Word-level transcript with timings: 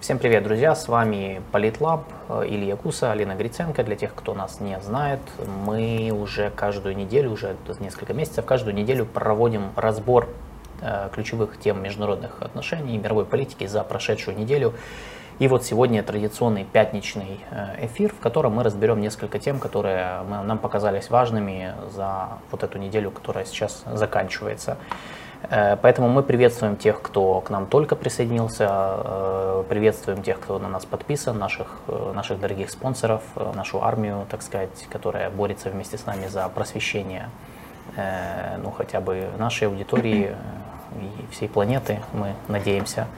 Всем 0.00 0.18
привет, 0.18 0.44
друзья! 0.44 0.74
С 0.74 0.88
вами 0.88 1.40
Политлаб, 1.52 2.04
э, 2.28 2.44
Илья 2.46 2.76
Куса, 2.76 3.12
Алина 3.12 3.34
Гриценко. 3.34 3.84
Для 3.84 3.96
тех, 3.96 4.14
кто 4.14 4.34
нас 4.34 4.60
не 4.60 4.78
знает, 4.80 5.20
мы 5.64 6.10
уже 6.12 6.50
каждую 6.50 6.96
неделю, 6.96 7.30
уже 7.30 7.56
несколько 7.80 8.12
месяцев, 8.12 8.44
каждую 8.44 8.74
неделю 8.74 9.06
проводим 9.06 9.70
разбор 9.76 10.28
э, 10.80 11.08
ключевых 11.14 11.58
тем 11.58 11.82
международных 11.82 12.42
отношений 12.42 12.96
и 12.96 12.98
мировой 12.98 13.24
политики 13.24 13.66
за 13.66 13.84
прошедшую 13.84 14.36
неделю. 14.36 14.74
И 15.42 15.48
вот 15.48 15.64
сегодня 15.64 16.04
традиционный 16.04 16.62
пятничный 16.62 17.40
э, 17.50 17.86
эфир, 17.86 18.12
в 18.12 18.20
котором 18.20 18.52
мы 18.52 18.62
разберем 18.62 19.00
несколько 19.00 19.40
тем, 19.40 19.58
которые 19.58 20.22
нам 20.22 20.56
показались 20.56 21.10
важными 21.10 21.74
за 21.90 22.38
вот 22.52 22.62
эту 22.62 22.78
неделю, 22.78 23.10
которая 23.10 23.44
сейчас 23.44 23.82
заканчивается. 23.92 24.76
Э, 25.50 25.76
поэтому 25.82 26.08
мы 26.08 26.22
приветствуем 26.22 26.76
тех, 26.76 27.02
кто 27.02 27.40
к 27.40 27.50
нам 27.50 27.66
только 27.66 27.96
присоединился, 27.96 28.68
э, 28.70 29.64
приветствуем 29.68 30.22
тех, 30.22 30.38
кто 30.38 30.60
на 30.60 30.68
нас 30.68 30.84
подписан, 30.84 31.40
наших, 31.40 31.80
наших 32.14 32.38
дорогих 32.38 32.70
спонсоров, 32.70 33.22
нашу 33.56 33.82
армию, 33.82 34.26
так 34.30 34.42
сказать, 34.42 34.86
которая 34.90 35.28
борется 35.28 35.70
вместе 35.70 35.98
с 35.98 36.06
нами 36.06 36.28
за 36.28 36.48
просвещение, 36.50 37.30
ну, 38.62 38.70
хотя 38.70 39.00
бы 39.00 39.28
нашей 39.38 39.66
аудитории 39.66 40.36
и 41.00 41.32
всей 41.32 41.48
планеты, 41.48 41.98
мы 42.12 42.34
надеемся. 42.46 43.08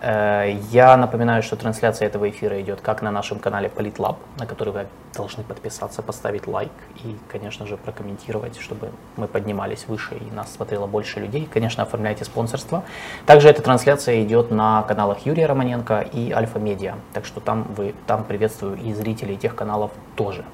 Э, 0.00 0.56
я 0.70 0.96
напоминаю, 0.96 1.42
что 1.42 1.56
трансляция 1.56 2.08
этого 2.08 2.28
эфира 2.28 2.60
идет 2.60 2.80
как 2.80 3.02
на 3.02 3.10
нашем 3.10 3.38
канале 3.38 3.68
Политлаб, 3.68 4.18
на 4.38 4.46
который 4.46 4.72
вы 4.72 4.86
должны 5.14 5.44
подписаться, 5.44 6.02
поставить 6.02 6.46
лайк 6.46 6.72
и, 7.04 7.16
конечно 7.30 7.66
же, 7.66 7.76
прокомментировать, 7.76 8.58
чтобы 8.58 8.90
мы 9.16 9.28
поднимались 9.28 9.86
выше 9.86 10.14
и 10.14 10.34
нас 10.34 10.52
смотрело 10.52 10.86
больше 10.86 11.20
людей. 11.20 11.48
Конечно, 11.52 11.82
оформляйте 11.82 12.24
спонсорство. 12.24 12.82
Также 13.26 13.48
эта 13.48 13.62
трансляция 13.62 14.22
идет 14.22 14.50
на 14.50 14.82
каналах 14.82 15.26
Юрия 15.26 15.46
Романенко 15.46 16.00
и 16.00 16.32
Альфа 16.32 16.58
Медиа, 16.58 16.94
так 17.12 17.26
что 17.26 17.40
там, 17.40 17.64
вы, 17.76 17.94
там 18.06 18.24
приветствую 18.24 18.76
и 18.78 18.94
зрителей 18.94 19.36
тех 19.36 19.54
каналов 19.54 19.90
тоже. 20.16 20.44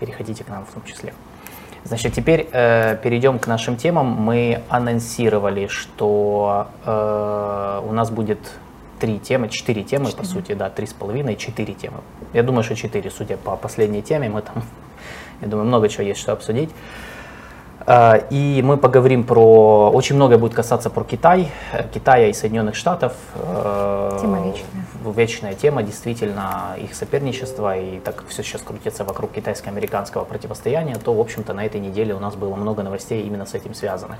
Переходите 0.00 0.44
к 0.44 0.48
нам 0.48 0.66
в 0.66 0.72
том 0.72 0.84
числе. 0.84 1.14
Значит, 1.84 2.12
теперь 2.12 2.48
э, 2.52 2.96
перейдем 3.02 3.38
к 3.40 3.48
нашим 3.48 3.76
темам. 3.76 4.06
Мы 4.06 4.62
анонсировали, 4.68 5.66
что 5.66 6.68
э, 6.84 7.82
у 7.84 7.92
нас 7.92 8.10
будет 8.10 8.38
три 9.02 9.18
темы, 9.18 9.48
четыре 9.48 9.82
темы, 9.82 10.06
4. 10.06 10.16
по 10.16 10.24
сути, 10.24 10.52
да, 10.54 10.70
три 10.70 10.86
с 10.86 10.92
половиной, 10.92 11.34
четыре 11.34 11.74
темы. 11.74 11.98
Я 12.32 12.44
думаю, 12.44 12.62
что 12.62 12.76
четыре, 12.76 13.10
судя 13.10 13.36
по 13.36 13.56
последней 13.56 14.00
теме, 14.00 14.28
мы 14.28 14.42
там, 14.42 14.62
я 15.40 15.48
думаю, 15.48 15.66
много 15.66 15.88
чего 15.88 16.04
есть, 16.04 16.20
что 16.20 16.32
обсудить. 16.32 16.70
А, 17.84 18.14
и 18.30 18.62
мы 18.62 18.76
поговорим 18.76 19.24
про, 19.24 19.90
очень 19.90 20.14
многое 20.14 20.38
будет 20.38 20.54
касаться 20.54 20.88
про 20.88 21.02
Китай, 21.02 21.50
Китая 21.92 22.28
и 22.28 22.32
Соединенных 22.32 22.76
Штатов. 22.76 23.14
Э, 23.34 24.18
тема 24.20 24.46
вечная. 24.46 25.12
Вечная 25.16 25.54
тема, 25.54 25.82
действительно, 25.82 26.76
их 26.78 26.94
соперничество, 26.94 27.76
и 27.76 27.98
так 27.98 28.14
как 28.14 28.28
все 28.28 28.44
сейчас 28.44 28.62
крутится 28.62 29.02
вокруг 29.02 29.32
китайско-американского 29.32 30.24
противостояния, 30.24 30.94
то, 30.94 31.12
в 31.12 31.18
общем-то, 31.18 31.52
на 31.54 31.66
этой 31.66 31.80
неделе 31.80 32.14
у 32.14 32.20
нас 32.20 32.36
было 32.36 32.54
много 32.54 32.84
новостей 32.84 33.26
именно 33.26 33.46
с 33.46 33.54
этим 33.54 33.74
связанных. 33.74 34.18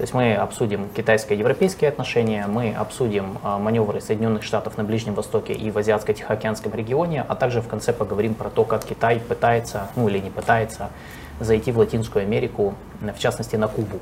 То 0.00 0.04
есть 0.04 0.14
мы 0.14 0.34
обсудим 0.34 0.88
китайско-европейские 0.96 1.90
отношения, 1.90 2.46
мы 2.46 2.72
обсудим 2.72 3.36
а, 3.42 3.58
маневры 3.58 4.00
Соединенных 4.00 4.44
Штатов 4.44 4.78
на 4.78 4.82
Ближнем 4.82 5.12
Востоке 5.12 5.52
и 5.52 5.70
в 5.70 5.76
Азиатско-Тихоокеанском 5.76 6.74
регионе, 6.74 7.22
а 7.28 7.36
также 7.36 7.60
в 7.60 7.68
конце 7.68 7.92
поговорим 7.92 8.34
про 8.34 8.48
то, 8.48 8.64
как 8.64 8.82
Китай 8.82 9.20
пытается, 9.20 9.88
ну 9.96 10.08
или 10.08 10.18
не 10.18 10.30
пытается, 10.30 10.88
зайти 11.38 11.70
в 11.70 11.76
Латинскую 11.76 12.22
Америку, 12.22 12.72
в 13.02 13.18
частности 13.18 13.56
на 13.56 13.68
Кубу. 13.68 13.98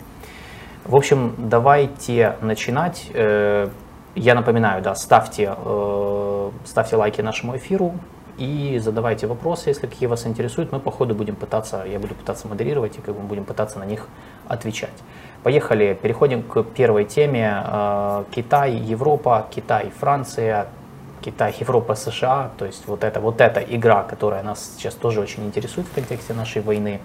В 0.85 0.95
общем, 0.95 1.35
давайте 1.37 2.37
начинать. 2.43 3.09
Э, 3.13 3.69
я 4.15 4.37
напоминаю, 4.37 4.81
да, 4.85 4.95
ставьте, 4.95 5.53
э, 5.53 6.51
ставьте 6.65 6.95
лайки 6.95 7.23
нашему 7.23 7.57
эфиру 7.57 7.95
и 8.37 8.79
задавайте 8.81 9.27
вопросы, 9.27 9.71
если 9.71 9.89
какие 9.89 10.07
вас 10.07 10.29
интересуют. 10.29 10.71
Мы 10.71 10.79
по 10.79 10.93
ходу 10.93 11.17
будем 11.17 11.35
пытаться, 11.35 11.83
я 11.85 11.99
буду 11.99 12.15
пытаться 12.15 12.47
модерировать 12.47 12.97
и 12.99 13.01
как 13.01 13.17
бы 13.17 13.23
будем 13.23 13.45
пытаться 13.45 13.81
на 13.81 13.85
них 13.85 14.07
отвечать. 14.47 14.95
Поехали, 15.43 15.97
переходим 16.01 16.43
к 16.43 16.63
первой 16.63 17.05
теме. 17.05 17.63
Э, 17.65 18.25
Китай, 18.31 18.73
Европа, 18.73 19.47
Китай, 19.51 19.91
Франция, 19.99 20.67
Китай, 21.21 21.55
Европа, 21.61 21.95
США. 21.95 22.51
То 22.59 22.65
есть 22.65 22.87
вот 22.87 23.05
это, 23.05 23.21
вот 23.21 23.41
эта 23.41 23.61
игра, 23.61 24.03
которая 24.03 24.43
нас 24.43 24.75
сейчас 24.77 24.95
тоже 24.95 25.21
очень 25.21 25.47
интересует 25.47 25.87
в 25.87 25.95
контексте 25.95 26.35
нашей 26.35 26.63
войны. 26.63 27.01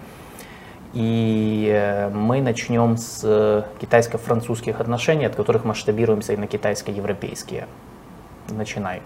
И 0.92 1.68
э, 1.72 2.08
мы 2.10 2.40
начнем 2.40 2.96
с 2.96 3.66
китайско-французских 3.80 4.80
отношений, 4.80 5.26
от 5.26 5.36
которых 5.36 5.64
масштабируемся 5.64 6.32
и 6.32 6.36
на 6.36 6.46
китайско-европейские. 6.46 7.66
Начинай. 8.50 9.00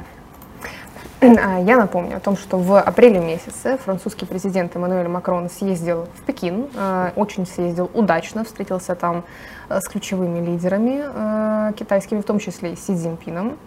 А, 1.21 1.59
я 1.59 1.77
напомню 1.77 2.17
о 2.17 2.21
том, 2.21 2.37
что 2.37 2.59
в 2.59 2.79
апреле 2.81 3.19
месяце 3.19 3.77
французский 3.79 4.25
президент 4.25 4.77
Эммануэль 4.77 5.09
Макрон 5.09 5.51
съездил 5.51 6.07
в 6.15 6.23
Пекин, 6.23 6.69
а, 6.77 7.13
очень 7.17 7.45
съездил 7.45 7.91
удачно, 7.93 8.45
встретился 8.45 8.95
там 8.95 9.25
а, 9.69 9.81
с 9.81 9.89
ключевыми 9.89 10.45
лидерами 10.45 11.73
китайскими, 11.73 12.21
в 12.21 12.25
том 12.25 12.39
числе 12.39 12.73
и 12.73 12.77
Си 12.77 12.95
Цзиньпином, 12.95 13.59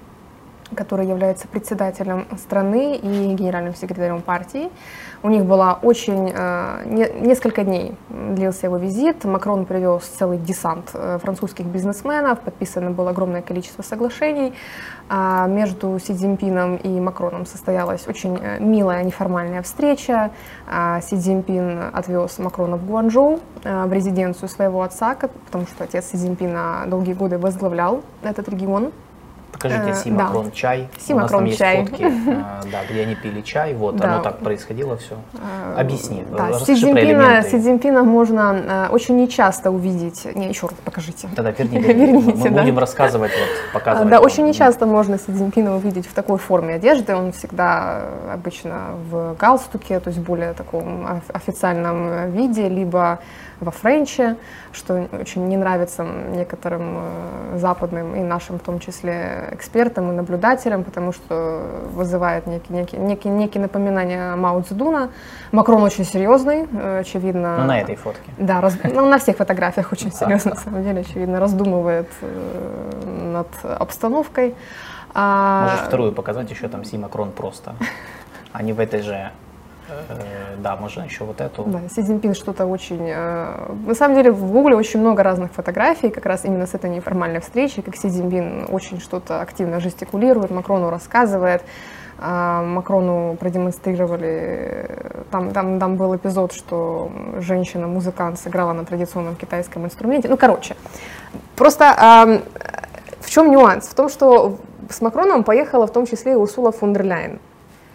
который 0.75 1.05
является 1.05 1.47
председателем 1.47 2.25
страны 2.37 2.95
и 2.95 3.33
генеральным 3.33 3.75
секретарем 3.75 4.21
партии. 4.21 4.69
У 5.23 5.29
них 5.29 5.45
была 5.45 5.77
очень... 5.83 6.31
Э, 6.33 6.83
несколько 7.21 7.63
дней 7.63 7.95
длился 8.09 8.65
его 8.65 8.77
визит. 8.77 9.23
Макрон 9.23 9.65
привез 9.65 10.03
целый 10.03 10.39
десант 10.39 10.91
э, 10.93 11.19
французских 11.21 11.65
бизнесменов, 11.65 12.39
подписано 12.39 12.89
было 12.89 13.11
огромное 13.11 13.43
количество 13.43 13.83
соглашений. 13.83 14.53
А 15.09 15.45
между 15.45 15.99
Си 15.99 16.13
Цзиньпином 16.15 16.77
и 16.77 16.99
Макроном 16.99 17.45
состоялась 17.45 18.07
очень 18.07 18.39
э, 18.41 18.59
милая 18.59 19.03
неформальная 19.03 19.61
встреча. 19.61 20.31
А 20.67 21.01
Си 21.01 21.17
Цзиньпин 21.17 21.91
отвез 21.93 22.39
Макрона 22.39 22.77
в 22.77 22.85
Гуанчжоу, 22.87 23.39
в 23.63 23.93
резиденцию 23.93 24.49
своего 24.49 24.81
отца, 24.81 25.15
потому 25.45 25.67
что 25.67 25.83
отец 25.83 26.05
Си 26.05 26.17
Цзиньпина 26.17 26.85
долгие 26.87 27.13
годы 27.13 27.37
возглавлял 27.37 28.01
этот 28.23 28.49
регион. 28.49 28.91
Покажите 29.61 29.95
Си 29.95 30.11
Макрон 30.11 30.45
да. 30.45 30.51
чай. 30.51 30.87
Си 30.99 31.13
Макрон 31.13 31.51
чай. 31.51 31.85
фотки, 31.85 32.03
э, 32.03 32.69
да, 32.71 32.85
где 32.89 33.01
они 33.01 33.15
пили 33.15 33.41
чай. 33.41 33.73
Вот, 33.73 33.95
да. 33.95 34.13
оно 34.13 34.23
так 34.23 34.37
происходило 34.39 34.97
все. 34.97 35.15
Э, 35.35 35.79
Объясни. 35.79 36.23
Да, 36.37 36.53
Си 36.59 36.75
Цзиньпина, 36.75 37.43
Си 37.43 37.59
Цзиньпина 37.59 38.03
можно 38.03 38.87
э, 38.87 38.87
очень 38.91 39.17
нечасто 39.17 39.71
увидеть. 39.71 40.25
Не, 40.35 40.49
еще 40.49 40.67
раз 40.67 40.75
покажите. 40.83 41.27
Да-да, 41.35 41.51
верни, 41.51 41.79
верните. 41.81 42.49
Мы 42.49 42.49
да. 42.49 42.61
будем 42.61 42.79
рассказывать, 42.79 43.31
вот, 43.31 43.73
показывать. 43.73 44.09
Да, 44.09 44.19
очень 44.19 44.45
нечасто 44.45 44.85
можно 44.85 45.17
Си 45.17 45.31
Цзиньпина 45.31 45.75
увидеть 45.75 46.07
в 46.07 46.13
такой 46.13 46.37
форме 46.37 46.75
одежды. 46.75 47.15
Он 47.15 47.31
всегда 47.31 48.01
обычно 48.33 48.95
в 49.11 49.35
галстуке, 49.37 49.99
то 49.99 50.09
есть 50.09 50.19
более 50.19 50.53
таком 50.53 51.21
официальном 51.33 52.31
виде, 52.31 52.67
либо 52.67 53.19
во 53.61 53.71
френче, 53.71 54.37
что 54.73 55.07
очень 55.13 55.47
не 55.47 55.55
нравится 55.55 56.03
некоторым 56.03 56.97
э, 56.97 57.57
западным 57.57 58.15
и 58.15 58.19
нашим 58.21 58.57
в 58.57 58.63
том 58.63 58.79
числе 58.79 59.49
экспертам 59.51 60.11
и 60.11 60.15
наблюдателям, 60.15 60.83
потому 60.83 61.11
что 61.13 61.63
вызывает 61.91 62.47
некие, 62.47 62.79
некие, 62.79 63.01
некие, 63.01 63.31
некие 63.31 63.61
напоминания 63.61 64.35
Мао 64.35 64.61
Цзэдуна. 64.61 65.11
Макрон 65.51 65.83
очень 65.83 66.05
серьезный, 66.05 66.67
э, 66.71 66.99
очевидно. 66.99 67.57
Ну, 67.59 67.65
на 67.65 67.79
этой 67.79 67.95
фотке. 67.95 68.31
Да, 68.37 68.61
раз, 68.61 68.77
ну, 68.83 69.05
на 69.05 69.19
всех 69.19 69.37
фотографиях 69.37 69.91
очень 69.91 70.11
серьезно, 70.11 70.51
на 70.51 70.57
самом 70.57 70.83
деле, 70.83 71.01
очевидно, 71.01 71.39
раздумывает 71.39 72.09
э, 72.21 73.31
над 73.33 73.47
обстановкой. 73.63 74.55
А... 75.13 75.69
Можешь 75.69 75.85
вторую 75.85 76.13
показать 76.13 76.49
еще 76.49 76.67
там 76.67 76.83
Си 76.83 76.97
Макрон 76.97 77.31
просто, 77.31 77.75
не 78.59 78.73
в 78.73 78.79
этой 78.79 79.01
же 79.01 79.31
да, 80.57 80.75
можно 80.75 81.03
еще 81.03 81.23
вот 81.23 81.41
эту. 81.41 81.63
Да, 81.63 81.81
Си 81.89 82.01
Цзиньпин 82.01 82.33
что-то 82.33 82.65
очень... 82.65 83.07
Э, 83.07 83.73
на 83.85 83.95
самом 83.95 84.15
деле 84.15 84.31
в 84.31 84.51
Гугле 84.51 84.75
очень 84.75 84.99
много 84.99 85.23
разных 85.23 85.51
фотографий, 85.51 86.09
как 86.09 86.25
раз 86.25 86.45
именно 86.45 86.67
с 86.67 86.73
этой 86.73 86.89
неформальной 86.89 87.39
встречи, 87.39 87.81
как 87.81 87.95
Си 87.95 88.09
Цзиньпин 88.09 88.67
очень 88.69 88.99
что-то 88.99 89.41
активно 89.41 89.79
жестикулирует, 89.79 90.51
Макрону 90.51 90.89
рассказывает. 90.89 91.63
А 92.23 92.61
Макрону 92.63 93.35
продемонстрировали, 93.39 94.87
там, 95.31 95.51
там, 95.51 95.79
там 95.79 95.95
был 95.95 96.15
эпизод, 96.15 96.53
что 96.53 97.11
женщина-музыкант 97.39 98.37
сыграла 98.37 98.73
на 98.73 98.85
традиционном 98.85 99.35
китайском 99.35 99.85
инструменте. 99.85 100.29
Ну, 100.29 100.37
короче, 100.37 100.75
просто 101.55 102.41
в 103.21 103.29
чем 103.29 103.49
нюанс? 103.49 103.87
В 103.87 103.95
том, 103.95 104.07
что 104.07 104.59
с 104.89 105.01
Макроном 105.01 105.43
поехала 105.43 105.87
в 105.87 105.91
том 105.91 106.05
числе 106.05 106.33
и 106.33 106.35
Урсула 106.35 106.71
фон 106.71 106.93
дер 106.93 107.05
Ляйен. 107.05 107.39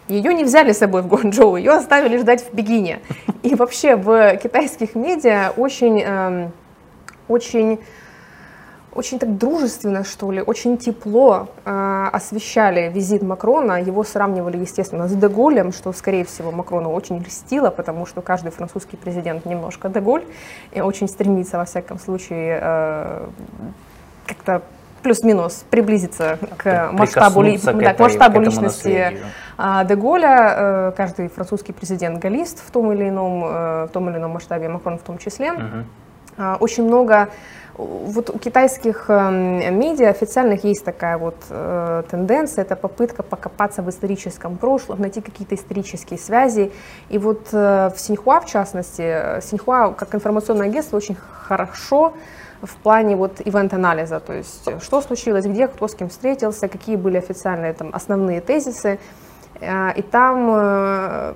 Ее 0.09 0.35
не 0.35 0.45
взяли 0.45 0.73
с 0.73 0.79
собой 0.79 1.03
в 1.03 1.09
Гуанчжоу, 1.09 1.57
ее 1.57 1.73
оставили 1.73 2.19
ждать 2.19 2.43
в 2.43 2.51
Пекине. 2.51 3.01
И 3.43 3.55
вообще 3.55 3.97
в 3.97 4.37
китайских 4.37 4.95
медиа 4.95 5.53
очень, 5.57 6.03
э, 6.05 6.49
очень 7.29 7.81
очень 8.97 9.19
так 9.19 9.37
дружественно, 9.37 10.05
что 10.05 10.31
ли, 10.33 10.41
очень 10.41 10.79
тепло 10.79 11.49
э, 11.65 12.09
освещали 12.13 12.91
визит 12.91 13.23
Макрона. 13.23 13.83
Его 13.83 14.05
сравнивали, 14.05 14.57
естественно, 14.57 15.07
с 15.07 15.13
Деголем, 15.13 15.73
что, 15.73 15.93
скорее 15.93 16.25
всего, 16.25 16.51
Макрону 16.51 16.91
очень 16.91 17.19
льстило, 17.19 17.71
потому 17.71 18.07
что 18.07 18.23
каждый 18.23 18.53
французский 18.53 18.97
президент 18.97 19.45
немножко 19.45 19.91
Деголь 19.91 20.25
и 20.73 20.81
очень 20.81 21.09
стремится, 21.09 21.59
во 21.59 21.67
всяком 21.67 21.99
случае, 21.99 22.59
э, 22.63 23.27
как-то 24.27 24.63
плюс-минус 25.03 25.65
приблизиться 25.71 26.39
к 26.57 26.91
масштабу, 26.93 27.43
к 27.43 27.75
да, 27.75 27.95
к 27.95 27.99
масштабу 28.01 28.41
личности 28.41 29.19
а, 29.57 29.85
Деголя. 29.85 30.55
Э, 30.57 30.93
каждый 30.97 31.29
французский 31.29 31.73
президент 31.73 32.19
галлист 32.19 32.59
в 32.67 32.71
том 32.71 32.93
или 32.93 33.09
ином, 33.09 33.45
э, 33.45 33.85
в 33.87 33.89
том 33.93 34.09
или 34.11 34.17
ином 34.17 34.33
масштабе, 34.33 34.69
Макрон 34.69 34.99
в 34.99 35.03
том 35.03 35.19
числе. 35.19 35.53
Угу. 35.53 36.57
Очень 36.61 36.85
много 36.85 37.29
вот 37.79 38.31
у 38.31 38.39
китайских 38.39 39.07
э, 39.09 39.71
медиа 39.71 40.09
официальных 40.09 40.65
есть 40.65 40.85
такая 40.85 41.19
вот 41.19 41.37
э, 41.51 42.03
тенденция, 42.11 42.63
это 42.63 42.75
попытка 42.75 43.23
покопаться 43.23 43.83
в 43.83 43.91
историческом 43.91 44.57
прошлом, 44.57 45.01
найти 45.01 45.21
какие-то 45.21 45.55
исторические 45.55 46.19
связи. 46.19 46.73
И 47.11 47.19
вот 47.19 47.49
э, 47.53 47.91
в 47.95 48.01
Синьхуа, 48.01 48.41
в 48.41 48.47
частности, 48.47 49.41
Синьхуа 49.43 49.93
как 49.93 50.15
информационное 50.15 50.69
агентство 50.69 50.97
очень 50.97 51.17
хорошо 51.17 52.15
в 52.63 52.75
плане 52.77 53.17
вот 53.17 53.43
ивент-анализа, 53.45 54.21
то 54.21 54.33
есть 54.33 54.83
что 54.83 55.03
случилось, 55.03 55.45
где, 55.45 55.69
кто 55.69 55.87
с 55.87 55.95
кем 55.95 56.09
встретился, 56.09 56.69
какие 56.69 56.97
были 56.97 57.19
официальные 57.19 57.75
там 57.75 57.91
основные 57.93 58.41
тезисы. 58.41 58.99
Э, 59.61 59.93
и 59.95 60.03
там 60.03 60.51
э, 60.51 61.35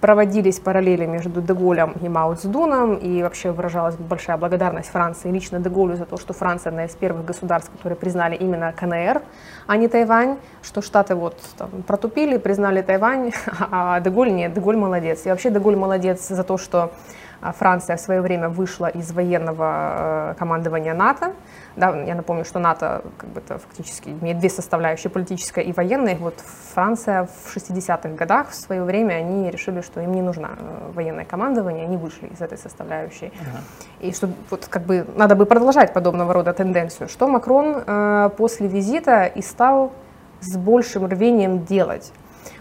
проводились 0.00 0.60
параллели 0.60 1.06
между 1.06 1.40
Деголем 1.40 1.94
и 2.00 2.08
Мао 2.08 2.34
Цзэдуном, 2.34 2.94
и 2.96 3.22
вообще 3.22 3.50
выражалась 3.50 3.96
большая 3.96 4.36
благодарность 4.36 4.90
Франции 4.90 5.30
лично 5.30 5.58
Деголю 5.58 5.96
за 5.96 6.04
то, 6.04 6.16
что 6.16 6.32
Франция 6.32 6.70
одна 6.70 6.84
из 6.84 6.94
первых 6.94 7.24
государств, 7.24 7.70
которые 7.70 7.96
признали 7.96 8.36
именно 8.36 8.72
КНР, 8.72 9.22
а 9.66 9.76
не 9.76 9.88
Тайвань, 9.88 10.38
что 10.62 10.82
Штаты 10.82 11.14
вот 11.14 11.36
там, 11.56 11.70
протупили, 11.86 12.36
признали 12.36 12.82
Тайвань, 12.82 13.32
а 13.70 14.00
Деголь 14.00 14.32
нет, 14.32 14.52
Деголь 14.52 14.76
молодец. 14.76 15.26
И 15.26 15.30
вообще 15.30 15.50
Деголь 15.50 15.76
молодец 15.76 16.28
за 16.28 16.44
то, 16.44 16.58
что 16.58 16.78
а 16.82 16.90
Франция 17.40 17.96
в 17.96 18.00
свое 18.00 18.20
время 18.20 18.48
вышла 18.48 18.86
из 18.86 19.12
военного 19.12 20.32
э, 20.32 20.34
командования 20.38 20.94
НАТО. 20.94 21.34
Да, 21.76 21.96
я 22.02 22.14
напомню, 22.14 22.44
что 22.44 22.58
НАТО 22.58 23.02
как 23.16 23.30
бы, 23.30 23.40
фактически 23.40 24.08
имеет 24.08 24.38
две 24.38 24.50
составляющие, 24.50 25.10
политическая 25.10 25.62
и 25.62 25.72
военная. 25.72 26.16
Вот 26.16 26.34
Франция 26.74 27.26
в 27.26 27.56
60-х 27.56 28.08
годах 28.10 28.50
в 28.50 28.54
свое 28.54 28.82
время 28.82 29.14
они 29.14 29.50
решили, 29.50 29.82
что 29.82 30.00
им 30.00 30.12
не 30.12 30.22
нужно 30.22 30.50
э, 30.58 30.90
военное 30.92 31.24
командование, 31.24 31.84
они 31.84 31.96
вышли 31.96 32.26
из 32.26 32.40
этой 32.40 32.58
составляющей. 32.58 33.26
Uh-huh. 33.26 34.08
И 34.08 34.12
что 34.12 34.28
вот 34.50 34.66
как 34.66 34.82
бы 34.82 35.06
надо 35.16 35.36
бы 35.36 35.46
продолжать 35.46 35.92
подобного 35.92 36.32
рода 36.32 36.52
тенденцию, 36.52 37.08
что 37.08 37.28
Макрон 37.28 37.84
э, 37.86 38.30
после 38.36 38.66
визита 38.66 39.26
и 39.26 39.42
стал 39.42 39.92
с 40.40 40.56
большим 40.56 41.06
рвением 41.06 41.64
делать. 41.64 42.12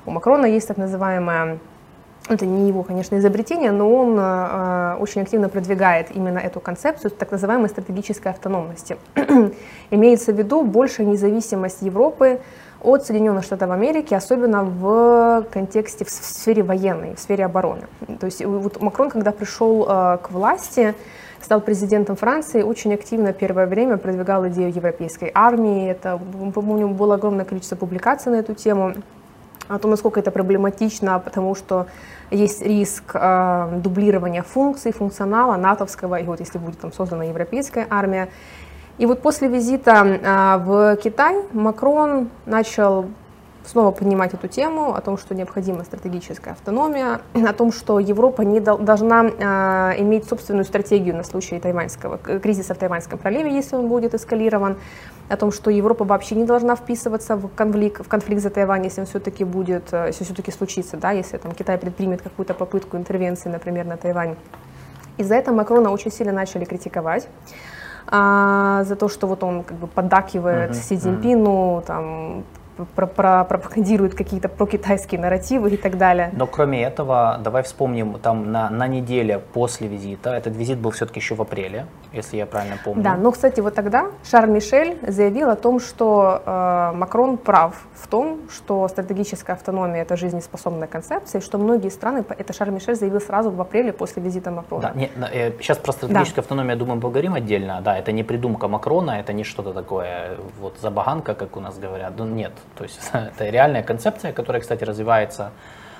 У 0.06 0.12
Макрона 0.12 0.46
есть 0.46 0.68
так 0.68 0.78
называемая 0.78 1.60
это 2.30 2.46
не 2.46 2.68
его, 2.68 2.84
конечно, 2.84 3.18
изобретение, 3.18 3.72
но 3.72 3.94
он 3.94 4.18
э, 4.20 4.96
очень 5.00 5.22
активно 5.22 5.50
продвигает 5.50 6.16
именно 6.16 6.40
эту 6.40 6.60
концепцию 6.60 7.12
так 7.12 7.32
называемой 7.32 7.70
стратегической 7.70 8.32
автономности. 8.32 8.98
Имеется 9.92 10.34
в 10.34 10.38
виду 10.38 10.64
большая 10.64 11.08
независимость 11.08 11.82
Европы 11.82 12.40
от 12.82 13.06
Соединенных 13.06 13.44
Штатов 13.44 13.72
Америки, 13.72 14.14
особенно 14.14 14.64
в 14.64 15.46
контексте, 15.52 16.06
в 16.06 16.10
сфере 16.10 16.64
военной, 16.64 17.16
в 17.16 17.20
сфере 17.20 17.46
обороны. 17.46 17.84
То 18.20 18.26
есть 18.26 18.44
вот 18.44 18.82
Макрон, 18.82 19.10
когда 19.10 19.32
пришел 19.32 19.86
э, 19.88 20.18
к 20.22 20.32
власти, 20.32 20.96
стал 21.42 21.62
президентом 21.62 22.16
Франции, 22.16 22.62
очень 22.62 22.94
активно 22.94 23.32
первое 23.32 23.68
время 23.68 23.98
продвигал 23.98 24.48
идею 24.50 24.74
европейской 24.74 25.32
армии. 25.34 25.90
Это, 25.90 26.20
по-моему, 26.54 26.94
было 26.94 27.16
огромное 27.16 27.46
количество 27.46 27.76
публикаций 27.76 28.32
на 28.32 28.38
эту 28.38 28.54
тему 28.54 28.96
о 29.68 29.80
том, 29.80 29.92
насколько 29.92 30.20
это 30.20 30.32
проблематично, 30.32 31.20
потому 31.20 31.56
что 31.56 31.88
есть 32.32 32.62
риск 32.62 33.12
э, 33.14 33.80
дублирования 33.84 34.44
функций, 34.44 34.92
функционала 34.92 35.56
натовского, 35.56 36.20
и 36.20 36.24
вот 36.24 36.40
если 36.40 36.58
будет 36.58 36.80
там 36.80 36.92
создана 36.92 37.26
европейская 37.26 37.88
армия. 37.90 38.30
И 38.98 39.06
вот 39.06 39.22
после 39.22 39.48
визита 39.48 40.06
э, 40.06 40.58
в 40.64 40.96
Китай 40.98 41.36
Макрон 41.54 42.30
начал 42.46 43.06
снова 43.68 43.92
поднимать 43.92 44.34
эту 44.34 44.48
тему 44.48 44.96
о 44.96 45.02
том, 45.02 45.18
что 45.18 45.36
необходима 45.36 45.84
стратегическая 45.84 46.52
автономия, 46.52 47.22
о 47.34 47.54
том, 47.54 47.72
что 47.72 48.00
Европа 48.00 48.42
не 48.42 48.60
должна 48.60 49.26
э, 49.26 50.02
иметь 50.02 50.28
собственную 50.28 50.66
стратегию 50.66 51.16
на 51.16 51.24
случай 51.24 51.60
тайваньского 51.60 52.18
кризиса 52.18 52.74
в 52.74 52.78
Тайваньском 52.78 53.20
проливе, 53.20 53.54
если 53.54 53.76
он 53.76 53.88
будет 53.88 54.14
эскалирован, 54.14 54.78
о 55.30 55.38
том, 55.38 55.52
что 55.52 55.70
Европа 55.70 56.06
вообще 56.06 56.36
не 56.36 56.46
должна 56.46 56.76
вписываться 56.76 57.36
в 57.36 57.50
конфликт, 57.50 58.06
в 58.06 58.08
конфликт 58.08 58.42
за 58.42 58.50
Тайвань, 58.50 58.86
если 58.86 59.02
он 59.02 59.08
все-таки 59.08 59.44
будет, 59.44 59.94
э, 59.94 60.08
если 60.08 60.24
все-таки 60.24 60.52
случится, 60.52 60.98
да, 60.98 61.12
если 61.12 61.38
там 61.38 61.52
Китай 61.52 61.78
предпримет 61.78 62.22
какую-то 62.22 62.54
попытку 62.54 62.98
интервенции, 62.98 63.50
например, 63.50 63.86
на 63.86 63.98
Тайвань. 63.98 64.36
Из-за 65.18 65.36
этого 65.36 65.56
Макрона 65.56 65.92
очень 65.92 66.12
сильно 66.12 66.32
начали 66.32 66.64
критиковать 66.66 67.28
а, 68.08 68.84
за 68.84 68.96
то, 68.96 69.10
что 69.10 69.28
вот 69.28 69.44
он 69.44 69.64
как 69.64 69.78
бы 69.78 69.88
поддакивает 69.88 70.72
uh-huh, 70.72 70.76
Си 70.76 70.98
Цзиньпину, 70.98 71.80
uh-huh. 71.80 71.86
там, 71.86 72.44
про 72.96 73.08
про 73.08 73.44
пропагандирует 73.44 74.16
какие-то 74.16 74.50
прокитайские 74.50 75.20
нарративы 75.20 75.72
и 75.72 75.78
так 75.78 75.98
далее. 75.98 76.30
Но 76.34 76.48
кроме 76.48 76.84
этого, 76.84 77.40
давай 77.44 77.64
вспомним, 77.64 78.20
там 78.20 78.52
на, 78.52 78.70
на 78.70 78.88
неделе 78.88 79.40
после 79.40 79.88
визита, 79.88 80.36
этот 80.36 80.56
визит 80.56 80.78
был 80.80 80.92
все-таки 80.92 81.20
еще 81.20 81.36
в 81.36 81.42
апреле, 81.42 81.86
если 82.14 82.38
я 82.38 82.46
правильно 82.46 82.78
помню. 82.84 83.04
Да, 83.04 83.16
но, 83.16 83.32
кстати, 83.32 83.60
вот 83.60 83.76
тогда 83.76 84.12
Шарль 84.24 84.50
Мишель 84.50 84.98
заявил 85.08 85.50
о 85.50 85.56
том, 85.56 85.80
что 85.80 86.42
э, 86.46 86.92
Макрон 86.96 87.38
прав 87.38 87.88
в 87.94 88.08
том, 88.08 88.42
что 88.50 88.88
стратегическая 88.88 89.54
автономия– 89.54 90.02
это 90.04 90.16
жизнеспособная 90.18 90.88
концепция, 90.88 91.40
и 91.40 91.44
что 91.44 91.58
многие 91.58 91.90
страны, 91.90 92.24
это 92.38 92.54
Шарль 92.54 92.72
Мишель 92.72 92.96
заявил 92.96 93.22
сразу 93.22 93.52
в 93.52 93.60
апреле 93.62 93.94
после 93.94 94.22
визита 94.24 94.52
Макрона. 94.52 94.92
Да, 94.94 95.00
не, 95.00 95.10
э, 95.32 95.52
сейчас 95.60 95.78
про 95.78 95.92
стратегическую 95.92 96.36
да. 96.36 96.42
автономию, 96.42 96.72
я 96.72 96.78
думаю, 96.78 97.02
поговорим 97.02 97.34
отдельно. 97.34 97.82
Да, 97.82 97.98
это 97.98 98.12
не 98.12 98.24
придумка 98.24 98.68
Макрона, 98.68 99.20
это 99.20 99.34
не 99.34 99.44
что-то 99.44 99.74
такое, 99.74 100.38
вот 100.60 100.78
забаганка, 100.82 101.34
как 101.34 101.58
у 101.58 101.60
нас 101.60 101.78
говорят. 101.78 102.14
Ну, 102.18 102.26
нет, 102.26 102.54
то 102.76 102.84
есть 102.84 103.00
это 103.14 103.50
реальная 103.50 103.84
концепция, 103.84 104.34
которая, 104.34 104.62
кстати, 104.62 104.84
развивается 104.84 105.52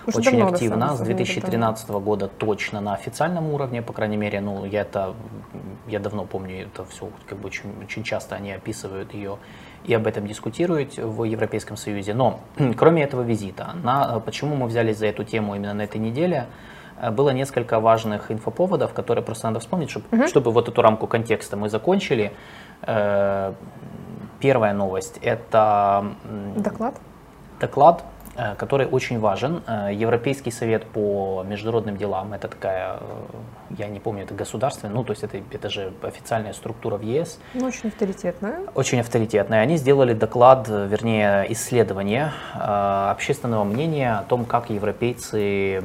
Уже 0.08 0.18
очень 0.20 0.42
активно. 0.42 0.96
С 0.96 1.02
2013 1.02 1.90
года 1.90 2.28
точно 2.28 2.82
на 2.82 2.94
официальном 2.94 3.52
уровне, 3.54 3.82
по 3.82 3.94
крайней 3.94 4.18
мере, 4.18 4.42
ну, 4.42 4.66
я 4.66 4.82
это, 4.82 5.16
я 5.88 6.00
давно 6.00 6.26
помню 6.26 6.64
это 6.64 6.86
все, 6.86 7.10
как 7.28 7.38
бы 7.40 7.48
очень, 7.48 7.74
очень 7.84 8.04
часто 8.04 8.36
они 8.36 8.52
описывают 8.52 9.14
ее 9.14 9.38
и 9.86 9.94
об 9.94 10.08
этом 10.08 10.28
дискутируют 10.28 10.98
в 10.98 11.24
Европейском 11.24 11.78
Союзе. 11.78 12.14
Но 12.14 12.40
кроме 12.78 13.04
этого 13.04 13.22
визита, 13.22 13.76
на, 13.84 14.20
почему 14.20 14.56
мы 14.56 14.68
взялись 14.68 14.98
за 14.98 15.08
эту 15.08 15.24
тему 15.24 15.56
именно 15.56 15.74
на 15.74 15.82
этой 15.82 16.00
неделе, 16.00 16.48
э, 17.02 17.12
было 17.12 17.32
несколько 17.32 17.80
важных 17.80 18.32
инфоповодов, 18.32 18.94
которые 18.94 19.24
просто 19.24 19.48
надо 19.48 19.60
вспомнить, 19.60 19.90
чтобы, 19.90 20.06
угу. 20.12 20.28
чтобы 20.28 20.52
вот 20.52 20.70
эту 20.70 20.82
рамку 20.82 21.08
контекста 21.08 21.58
мы 21.58 21.70
закончили. 21.70 22.32
Первая 24.40 24.74
новость– 24.74 25.18
это 25.22 26.14
доклад. 26.56 26.96
Доклад, 27.60 28.04
э, 28.36 28.54
который 28.56 28.86
очень 28.86 29.20
важен. 29.20 29.64
Э, 29.68 29.90
Европейский 29.92 30.52
совет 30.52 30.86
по 30.86 31.44
международным 31.48 31.98
делам– 31.98 32.34
это 32.34 32.48
такая, 32.48 32.98
э, 33.00 33.78
я 33.78 33.88
не 33.88 34.00
помню, 34.00 34.24
это 34.24 34.36
государственная, 34.36 34.94
ну 34.94 35.04
то 35.04 35.12
есть 35.12 35.24
это, 35.24 35.40
это 35.52 35.70
же 35.70 35.92
официальная 36.04 36.54
структура 36.54 36.98
в 36.98 37.02
ЕС. 37.02 37.40
Ну, 37.56 37.66
очень 37.66 37.90
авторитетная. 37.90 38.60
Очень 38.76 39.00
авторитетная. 39.00 39.62
Они 39.62 39.78
сделали 39.78 40.14
доклад, 40.14 40.68
вернее, 40.68 41.52
исследование 41.52 42.32
общественного 42.54 43.64
мнения 43.64 44.20
о 44.20 44.24
том, 44.24 44.46
как 44.46 44.70
европейцы 44.70 45.84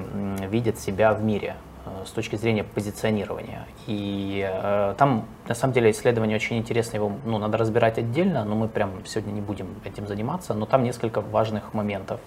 видят 0.50 0.78
себя 0.78 1.14
в 1.14 1.22
мире 1.22 1.56
с 2.04 2.10
точки 2.10 2.36
зрения 2.36 2.64
позиционирования. 2.64 3.66
И 3.86 4.48
э, 4.48 4.94
там, 4.98 5.26
на 5.48 5.54
самом 5.54 5.74
деле, 5.74 5.90
исследование 5.90 6.36
очень 6.36 6.58
интересное, 6.58 6.96
его 6.98 7.12
ну, 7.24 7.38
надо 7.38 7.58
разбирать 7.58 7.98
отдельно, 7.98 8.44
но 8.44 8.54
мы 8.54 8.68
прям 8.68 9.04
сегодня 9.04 9.32
не 9.32 9.40
будем 9.40 9.66
этим 9.84 10.06
заниматься, 10.06 10.54
но 10.54 10.66
там 10.66 10.84
несколько 10.84 11.20
важных 11.20 11.74
моментов. 11.74 12.20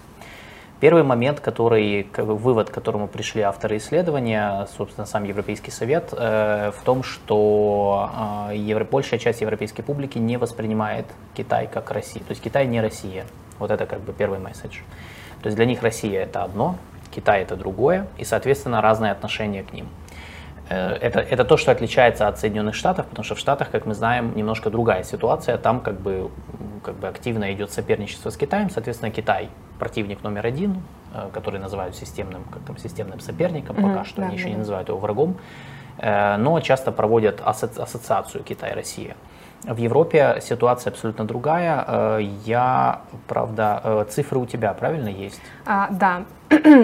Первый 0.81 1.03
момент, 1.03 1.39
который, 1.39 2.05
вывод, 2.17 2.69
к 2.69 2.73
которому 2.73 3.07
пришли 3.07 3.41
авторы 3.41 3.77
исследования, 3.77 4.67
собственно, 4.77 5.07
сам 5.07 5.23
Европейский 5.23 5.71
совет, 5.71 6.09
э, 6.11 6.71
в 6.77 6.83
том, 6.83 7.01
что 7.01 8.49
э, 8.51 8.57
евро, 8.57 8.83
большая 8.83 9.19
часть 9.19 9.39
европейской 9.39 9.83
публики 9.83 10.17
не 10.17 10.37
воспринимает 10.37 11.05
Китай 11.33 11.67
как 11.67 11.91
Россию. 11.91 12.25
То 12.25 12.31
есть 12.31 12.43
Китай 12.43 12.67
не 12.67 12.81
Россия. 12.81 13.25
Вот 13.57 13.71
это 13.71 13.85
как 13.85 14.01
бы 14.01 14.11
первый 14.11 14.39
месседж. 14.39 14.79
То 15.41 15.47
есть 15.47 15.55
для 15.55 15.65
них 15.65 15.81
Россия 15.81 16.23
это 16.23 16.43
одно, 16.43 16.75
Китай 17.15 17.43
это 17.43 17.55
другое, 17.55 18.07
и, 18.17 18.25
соответственно, 18.25 18.81
разные 18.81 19.11
отношения 19.11 19.63
к 19.63 19.73
ним. 19.73 19.87
Э, 20.69 20.93
это, 21.01 21.19
это 21.19 21.45
то, 21.45 21.57
что 21.57 21.71
отличается 21.71 22.27
от 22.27 22.39
Соединенных 22.39 22.75
Штатов, 22.75 23.05
потому 23.07 23.23
что 23.23 23.35
в 23.35 23.39
Штатах, 23.39 23.69
как 23.71 23.85
мы 23.85 23.93
знаем, 23.93 24.35
немножко 24.35 24.69
другая 24.69 25.03
ситуация. 25.03 25.57
Там 25.57 25.79
как 25.79 25.99
бы, 25.99 26.31
как 26.83 26.95
бы 26.95 27.07
активно 27.07 27.53
идет 27.53 27.71
соперничество 27.71 28.29
с 28.29 28.37
Китаем. 28.37 28.69
Соответственно, 28.69 29.11
Китай 29.11 29.49
противник 29.79 30.23
номер 30.23 30.45
один, 30.45 30.81
э, 31.13 31.29
который 31.33 31.59
называют 31.59 31.95
системным, 31.95 32.43
как 32.51 32.63
там, 32.63 32.77
системным 32.77 33.19
соперником, 33.19 33.75
mm-hmm, 33.75 33.93
пока 33.93 34.05
что 34.05 34.21
да, 34.21 34.27
они 34.27 34.35
еще 34.35 34.45
да. 34.45 34.51
не 34.51 34.57
называют 34.57 34.89
его 34.89 34.97
врагом, 34.97 35.37
э, 35.97 36.37
но 36.37 36.59
часто 36.61 36.91
проводят 36.91 37.41
ассоциацию 37.45 38.43
Китай-Россия. 38.43 39.15
В 39.63 39.77
Европе 39.77 40.39
ситуация 40.41 40.91
абсолютно 40.91 41.25
другая. 41.25 42.19
Я, 42.45 43.01
правда, 43.27 44.05
цифры 44.11 44.37
у 44.37 44.45
тебя, 44.45 44.71
правильно, 44.73 45.07
есть? 45.07 45.41
А, 45.65 45.87
да. 45.89 46.25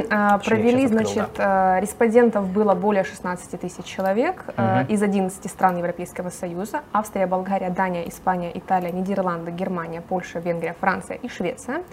А, 0.09 0.37
провели, 0.39 0.87
значит. 0.87 1.29
Э, 1.37 1.79
респондентов 1.79 2.47
было 2.49 2.73
более 2.73 3.03
16 3.03 3.59
тысяч 3.59 3.85
человек 3.85 4.43
угу. 4.47 4.91
из 4.93 5.01
11 5.01 5.49
стран 5.49 5.77
Европейского 5.77 6.29
Союза. 6.29 6.81
Австрия, 6.91 7.27
Болгария, 7.27 7.69
Дания, 7.69 8.07
Испания, 8.07 8.51
Италия, 8.53 8.91
Нидерланды, 8.91 9.51
Германия, 9.51 10.01
Польша, 10.01 10.39
Венгрия, 10.39 10.75
Франция 10.79 11.17
и 11.17 11.27
Швеция. 11.29 11.83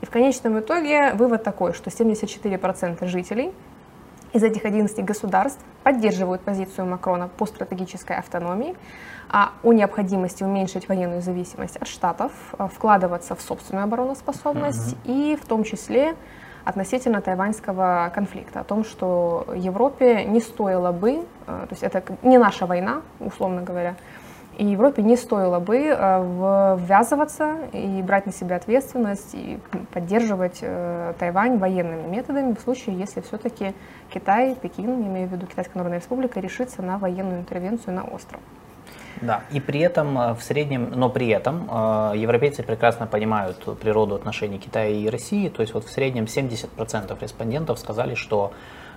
И 0.00 0.06
в 0.06 0.10
конечном 0.10 0.58
итоге 0.58 1.12
вывод 1.12 1.44
такой, 1.44 1.74
что 1.74 1.90
74% 1.90 3.06
жителей 3.06 3.52
из 4.32 4.42
этих 4.42 4.64
11 4.64 5.04
государств 5.04 5.62
поддерживают 5.82 6.42
позицию 6.42 6.86
Макрона 6.86 7.28
по 7.28 7.46
стратегической 7.46 8.16
автономии, 8.16 8.74
а 9.28 9.52
о 9.62 9.72
необходимости 9.72 10.42
уменьшить 10.42 10.88
военную 10.88 11.20
зависимость 11.20 11.76
от 11.76 11.86
Штатов, 11.86 12.32
вкладываться 12.74 13.34
в 13.36 13.42
собственную 13.42 13.84
обороноспособность 13.84 14.94
mm-hmm. 15.04 15.32
и 15.32 15.36
в 15.36 15.46
том 15.46 15.64
числе 15.64 16.14
относительно 16.64 17.20
тайваньского 17.20 18.10
конфликта, 18.14 18.60
о 18.60 18.64
том, 18.64 18.84
что 18.84 19.46
Европе 19.54 20.24
не 20.24 20.40
стоило 20.40 20.92
бы, 20.92 21.12
э, 21.12 21.20
то 21.46 21.68
есть 21.70 21.82
это 21.82 22.02
не 22.22 22.38
наша 22.38 22.66
война, 22.66 23.02
условно 23.20 23.62
говоря, 23.62 23.96
и 24.58 24.66
Европе 24.66 25.02
не 25.02 25.16
стоило 25.16 25.60
бы 25.60 25.78
э, 25.78 26.76
ввязываться 26.78 27.56
и 27.72 28.02
брать 28.02 28.26
на 28.26 28.32
себя 28.32 28.56
ответственность 28.56 29.34
и 29.34 29.58
поддерживать 29.92 30.58
э, 30.60 31.14
Тайвань 31.18 31.58
военными 31.58 32.06
методами 32.06 32.54
в 32.54 32.60
случае, 32.60 32.98
если 32.98 33.22
все-таки 33.22 33.74
Китай, 34.12 34.54
Пекин, 34.54 35.06
имею 35.06 35.28
в 35.28 35.32
виду 35.32 35.46
Китайская 35.46 35.78
Народная 35.78 36.00
Республика, 36.00 36.38
решится 36.38 36.82
на 36.82 36.98
военную 36.98 37.40
интервенцию 37.40 37.94
на 37.94 38.04
остров. 38.04 38.40
Да, 39.22 39.44
и 39.52 39.60
при 39.60 39.80
этом 39.80 40.18
э, 40.18 40.34
в 40.34 40.42
среднем, 40.42 40.90
но 40.94 41.08
при 41.08 41.28
этом 41.28 41.66
европейцы 42.14 42.62
прекрасно 42.62 43.06
понимают 43.06 43.56
природу 43.80 44.14
отношений 44.14 44.58
Китая 44.58 44.88
и 44.88 45.08
России, 45.08 45.48
то 45.48 45.62
есть 45.62 45.74
вот 45.74 45.84
в 45.84 45.90
среднем 45.90 46.24
70% 46.24 47.18
респондентов 47.20 47.78
сказали, 47.78 48.14
что 48.14 48.52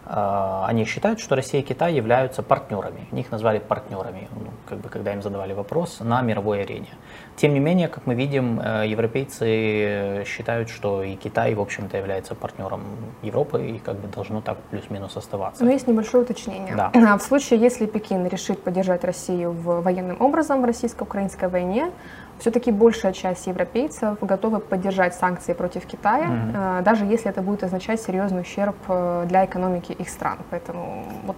они 0.08 0.86
считают, 0.86 1.20
что 1.20 1.36
Россия 1.36 1.62
и 1.62 1.64
Китай 1.64 1.94
являются 1.96 2.44
партнерами. 2.44 3.08
Них 3.12 3.32
назвали 3.32 3.60
партнерами, 3.60 4.28
ну, 4.36 4.52
как 4.68 4.80
бы, 4.80 4.90
когда 4.90 5.14
им 5.14 5.22
задавали 5.22 5.54
вопрос, 5.54 6.00
на 6.00 6.22
мировой 6.22 6.62
арене. 6.62 6.90
Тем 7.36 7.54
не 7.54 7.60
менее, 7.60 7.88
как 7.88 8.06
мы 8.06 8.16
видим, 8.16 8.60
э, 8.60 8.88
европейцы 8.88 10.24
считают, 10.26 10.70
что 10.70 11.04
и 11.04 11.16
Китай, 11.16 11.54
в 11.56 11.62
общем-то, 11.62 11.98
является 11.98 12.36
партнером 12.36 12.82
Европы 13.24 13.66
и 13.66 13.80
как 13.80 13.96
бы 13.96 14.08
должно 14.08 14.42
так 14.42 14.58
плюс-минус 14.70 15.18
оставаться. 15.18 15.64
Но 15.64 15.72
есть 15.72 15.88
небольшое 15.88 16.24
уточнение. 16.24 16.76
Да. 16.76 17.18
В 17.18 17.22
случае, 17.22 17.60
если 17.60 17.86
Пекин 17.86 18.28
решит 18.28 18.64
поддержать 18.64 19.04
Россию 19.04 19.52
в 19.52 19.82
военным 19.82 20.22
образом 20.22 20.62
в 20.62 20.66
российско-украинской 20.66 21.50
войне, 21.50 21.92
все-таки 22.40 22.72
большая 22.72 23.14
часть 23.14 23.48
европейцев 23.48 24.18
готовы 24.22 24.60
поддержать 24.60 25.16
санкции 25.16 25.54
против 25.54 25.86
Китая, 25.86 26.28
mm-hmm. 26.28 26.84
даже 26.84 27.06
если 27.06 27.30
это 27.30 27.42
будет 27.42 27.64
означать 27.64 28.02
серьезный 28.02 28.42
ущерб 28.42 28.76
э, 28.88 29.26
для 29.28 29.46
экономики 29.46 29.94
их 29.94 30.10
стран. 30.10 30.40
Поэтому 30.50 31.06
вот 31.26 31.38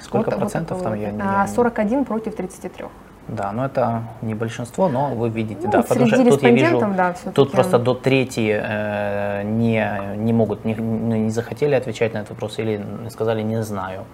Сколько 0.00 0.30
вот, 0.30 0.40
процентов 0.40 0.78
вот, 0.78 0.84
там? 0.84 0.94
Я, 0.94 1.10
я... 1.10 1.46
41 1.46 2.04
против 2.04 2.34
33. 2.34 2.86
Да, 3.28 3.52
но 3.52 3.66
это 3.66 4.04
не 4.22 4.34
большинство, 4.34 4.88
но 4.88 5.14
вы 5.14 5.28
видите, 5.28 5.60
ну, 5.64 5.70
да, 5.70 5.82
потому 5.82 6.06
что 6.06 6.24
тут 6.24 6.42
я 6.42 6.50
вижу, 6.50 6.80
да, 6.96 7.14
тут 7.34 7.52
просто 7.52 7.78
до 7.78 7.94
трети 7.94 8.58
э, 8.62 9.42
не, 9.44 10.16
не 10.16 10.32
могут, 10.32 10.64
не, 10.64 10.74
не 10.74 11.30
захотели 11.30 11.74
отвечать 11.74 12.14
на 12.14 12.18
этот 12.18 12.30
вопрос 12.30 12.58
или 12.58 12.80
сказали 13.10 13.42
не 13.42 13.62
знаю. 13.62 14.04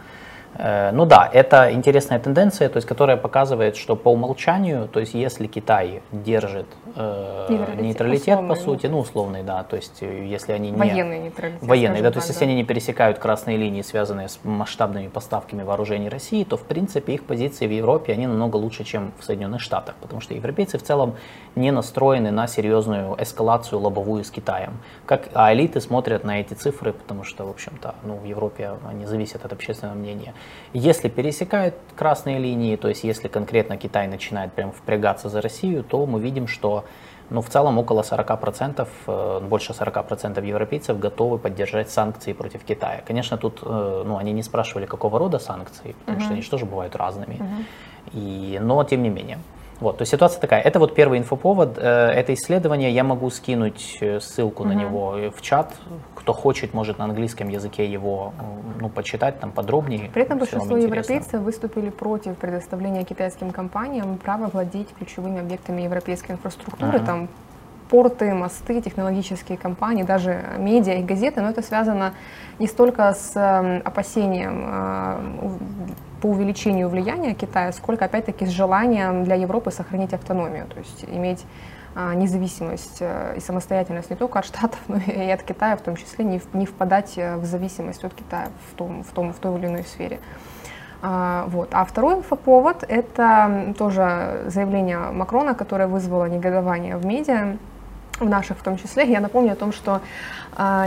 Э, 0.56 0.90
ну 0.92 1.06
да, 1.06 1.28
это 1.32 1.72
интересная 1.72 2.18
тенденция, 2.18 2.68
то 2.68 2.76
есть, 2.76 2.86
которая 2.86 3.16
показывает, 3.16 3.76
что 3.76 3.96
по 3.96 4.10
умолчанию, 4.10 4.88
то 4.88 5.00
есть 5.00 5.14
если 5.14 5.46
Китай 5.46 6.02
держит 6.12 6.66
э, 6.96 7.46
нейтралитет, 7.48 7.82
нейтралитет 7.82 8.28
условный, 8.28 8.48
по 8.48 8.60
сути, 8.60 8.86
ну 8.86 8.98
условный, 8.98 9.42
да, 9.42 9.62
то 9.64 9.76
есть 9.76 10.02
э, 10.02 10.26
если 10.26 10.52
они 10.52 10.70
не... 10.70 10.76
Военный 10.76 11.18
нейтралитет. 11.18 11.62
Военный, 11.62 12.02
да, 12.02 12.10
то 12.10 12.18
есть 12.18 12.28
да. 12.28 12.32
если 12.32 12.44
они 12.44 12.54
не 12.54 12.64
пересекают 12.64 13.18
красные 13.18 13.56
линии, 13.56 13.82
связанные 13.82 14.28
с 14.28 14.38
масштабными 14.44 15.08
поставками 15.08 15.62
вооружений 15.62 16.08
России, 16.08 16.44
то 16.44 16.56
в 16.56 16.62
принципе 16.62 17.14
их 17.14 17.24
позиции 17.24 17.66
в 17.66 17.70
Европе, 17.70 18.12
они 18.12 18.26
намного 18.26 18.56
лучше, 18.56 18.84
чем 18.84 19.12
в 19.18 19.24
Соединенных 19.24 19.60
Штатах, 19.60 19.94
потому 20.00 20.20
что 20.20 20.34
европейцы 20.34 20.78
в 20.78 20.82
целом 20.82 21.14
не 21.56 21.70
настроены 21.70 22.30
на 22.30 22.46
серьезную 22.46 23.16
эскалацию 23.20 23.80
лобовую 23.80 24.24
с 24.24 24.30
Китаем. 24.30 24.78
Как, 25.06 25.28
а 25.34 25.52
элиты 25.52 25.80
смотрят 25.80 26.24
на 26.24 26.40
эти 26.40 26.54
цифры, 26.54 26.92
потому 26.92 27.24
что, 27.24 27.46
в 27.46 27.50
общем-то, 27.50 27.94
ну, 28.02 28.16
в 28.16 28.24
Европе 28.24 28.72
они 28.88 29.06
зависят 29.06 29.44
от 29.44 29.52
общественного 29.52 29.96
мнения. 29.96 30.34
Если 30.72 31.08
пересекают 31.08 31.74
красные 31.96 32.38
линии, 32.38 32.76
то 32.76 32.88
есть 32.88 33.04
если 33.04 33.28
конкретно 33.28 33.76
Китай 33.76 34.08
начинает 34.08 34.52
прям 34.52 34.72
впрягаться 34.72 35.28
за 35.28 35.40
Россию, 35.40 35.84
то 35.84 36.04
мы 36.06 36.20
видим, 36.20 36.46
что 36.46 36.83
ну, 37.30 37.40
в 37.40 37.48
целом 37.48 37.78
около 37.78 38.02
40%, 38.02 38.88
э, 39.06 39.40
больше 39.40 39.72
40% 39.72 40.44
европейцев 40.44 40.98
готовы 40.98 41.38
поддержать 41.38 41.90
санкции 41.90 42.32
против 42.32 42.64
Китая. 42.64 43.02
Конечно, 43.06 43.36
тут 43.36 43.60
э, 43.62 44.02
ну, 44.06 44.16
они 44.16 44.32
не 44.32 44.42
спрашивали, 44.42 44.86
какого 44.86 45.18
рода 45.18 45.38
санкции, 45.38 45.94
потому 46.00 46.18
uh-huh. 46.18 46.24
что 46.24 46.32
они 46.32 46.42
же 46.42 46.50
тоже 46.50 46.66
бывают 46.66 46.96
разными. 46.96 47.34
Uh-huh. 47.34 47.64
И, 48.12 48.58
но 48.62 48.84
тем 48.84 49.02
не 49.02 49.08
менее. 49.08 49.38
Вот, 49.80 49.98
то 49.98 50.02
есть 50.02 50.12
ситуация 50.12 50.40
такая. 50.40 50.60
Это 50.60 50.78
вот 50.78 50.94
первый 50.94 51.18
инфоповод. 51.18 51.78
Э, 51.78 52.10
это 52.10 52.32
исследование. 52.34 52.90
Я 52.92 53.04
могу 53.04 53.30
скинуть 53.30 53.98
э, 54.00 54.20
ссылку 54.20 54.62
угу. 54.62 54.72
на 54.72 54.74
него 54.74 55.16
в 55.36 55.40
чат. 55.42 55.74
Кто 56.14 56.32
хочет, 56.32 56.74
может 56.74 56.98
на 56.98 57.04
английском 57.04 57.48
языке 57.48 57.84
его 57.84 58.32
ну, 58.80 58.88
почитать 58.88 59.40
там 59.40 59.50
подробнее. 59.50 60.10
При 60.12 60.22
этом 60.22 60.38
большинство 60.38 60.76
европейцев 60.76 61.40
выступили 61.40 61.90
против 61.90 62.36
предоставления 62.36 63.04
китайским 63.04 63.50
компаниям 63.50 64.16
права 64.16 64.48
владеть 64.52 64.88
ключевыми 64.98 65.40
объектами 65.40 65.82
европейской 65.82 66.32
инфраструктуры. 66.32 66.96
Ага. 66.96 67.06
Там 67.06 67.28
порты, 67.88 68.32
мосты, 68.34 68.80
технологические 68.80 69.58
компании, 69.58 70.02
даже 70.02 70.42
медиа 70.58 70.94
и 70.94 71.02
газеты, 71.02 71.40
но 71.40 71.50
это 71.50 71.62
связано 71.62 72.14
не 72.58 72.66
столько 72.66 73.12
с 73.12 73.32
эм, 73.36 73.82
опасением 73.84 74.64
э, 74.66 75.48
по 76.24 76.28
увеличению 76.28 76.88
влияния 76.88 77.34
Китая, 77.34 77.70
сколько 77.72 78.06
опять-таки 78.06 78.46
с 78.46 78.48
желанием 78.48 79.24
для 79.24 79.34
Европы 79.34 79.70
сохранить 79.70 80.14
автономию, 80.14 80.64
то 80.72 80.78
есть 80.78 81.04
иметь 81.04 81.44
а, 81.94 82.14
независимость 82.14 82.96
э, 83.00 83.34
и 83.36 83.40
самостоятельность 83.40 84.08
не 84.08 84.16
только 84.16 84.38
от 84.38 84.46
Штатов, 84.46 84.78
но 84.88 84.96
и 84.96 85.28
от 85.28 85.42
Китая, 85.42 85.76
в 85.76 85.82
том 85.82 85.96
числе 85.96 86.24
не, 86.24 86.40
не 86.54 86.64
впадать 86.64 87.18
э, 87.18 87.36
в 87.36 87.44
зависимость 87.44 88.04
от 88.04 88.14
Китая 88.14 88.48
в, 88.70 88.74
том, 88.74 89.04
в, 89.04 89.10
том, 89.12 89.34
в 89.34 89.36
той 89.36 89.58
или 89.58 89.66
иной 89.66 89.84
сфере. 89.84 90.18
А, 91.02 91.44
вот. 91.48 91.68
а 91.72 91.84
второй 91.84 92.14
инфоповод– 92.14 92.86
это 92.88 93.74
тоже 93.76 94.44
заявление 94.46 95.10
Макрона, 95.12 95.52
которое 95.52 95.88
вызвало 95.88 96.24
негодование 96.24 96.96
в 96.96 97.04
медиа, 97.04 97.58
в 98.18 98.28
наших 98.28 98.58
в 98.58 98.62
том 98.62 98.78
числе. 98.78 99.10
Я 99.10 99.20
напомню 99.20 99.52
о 99.52 99.56
том, 99.56 99.72
что 99.72 100.00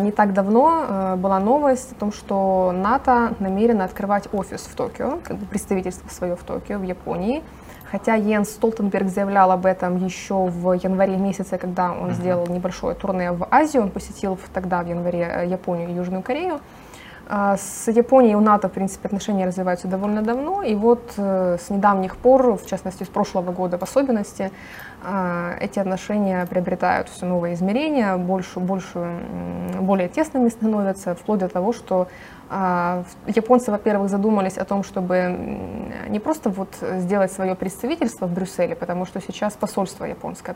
не 0.01 0.11
так 0.11 0.33
давно 0.33 0.85
э, 0.87 1.15
была 1.15 1.39
новость 1.39 1.91
о 1.91 1.95
том, 1.95 2.13
что 2.13 2.71
НАТО 2.73 3.33
намерено 3.39 3.83
открывать 3.83 4.27
офис 4.33 4.61
в 4.61 4.75
Токио, 4.75 5.19
как 5.23 5.37
бы 5.37 5.45
представительство 5.45 6.09
свое 6.09 6.35
в 6.35 6.43
Токио, 6.43 6.77
в 6.77 6.83
Японии. 6.83 7.43
Хотя 7.91 8.15
Йенс 8.15 8.49
Столтенберг 8.49 9.07
заявлял 9.07 9.51
об 9.51 9.65
этом 9.65 9.97
еще 10.05 10.45
в 10.45 10.73
январе 10.73 11.17
месяце, 11.17 11.57
когда 11.57 11.91
он 11.91 12.09
uh-huh. 12.09 12.13
сделал 12.13 12.47
небольшое 12.47 12.95
турне 12.95 13.31
в 13.31 13.47
Азию, 13.49 13.83
он 13.83 13.91
посетил 13.91 14.37
тогда 14.53 14.83
в 14.83 14.87
январе 14.87 15.29
э, 15.33 15.47
Японию 15.47 15.89
и 15.89 15.93
Южную 15.93 16.21
Корею. 16.21 16.59
А, 17.29 17.57
с 17.57 17.91
Японией 17.91 18.35
у 18.35 18.39
НАТО, 18.39 18.69
в 18.69 18.71
принципе, 18.71 19.07
отношения 19.07 19.45
развиваются 19.45 19.87
довольно 19.87 20.21
давно, 20.21 20.63
и 20.63 20.75
вот 20.75 21.13
э, 21.17 21.57
с 21.59 21.69
недавних 21.69 22.15
пор, 22.15 22.57
в 22.57 22.65
частности, 22.65 23.03
с 23.03 23.07
прошлого 23.07 23.51
года 23.51 23.77
в 23.77 23.83
особенности, 23.83 24.51
а, 25.03 25.55
эти 25.59 25.77
отношения 25.79 26.45
приобретают 26.45 27.09
все 27.09 27.25
новые 27.25 27.55
измерения, 27.55 28.15
больше, 28.15 28.59
больше, 28.59 29.19
более 29.79 30.07
тесными 30.07 30.47
становятся, 30.47 31.15
вплоть 31.15 31.39
до 31.39 31.49
того, 31.49 31.73
что 31.73 32.07
а, 32.49 33.03
японцы, 33.27 33.71
во-первых, 33.71 34.09
задумались 34.09 34.57
о 34.57 34.63
том, 34.63 34.83
чтобы 34.83 35.59
не 36.07 36.19
просто 36.19 36.49
вот 36.49 36.69
сделать 36.79 37.31
свое 37.33 37.55
представительство 37.55 38.25
в 38.25 38.33
Брюсселе, 38.33 38.73
потому 38.73 39.05
что 39.05 39.19
сейчас 39.19 39.53
посольство 39.53 40.05
японское 40.05 40.55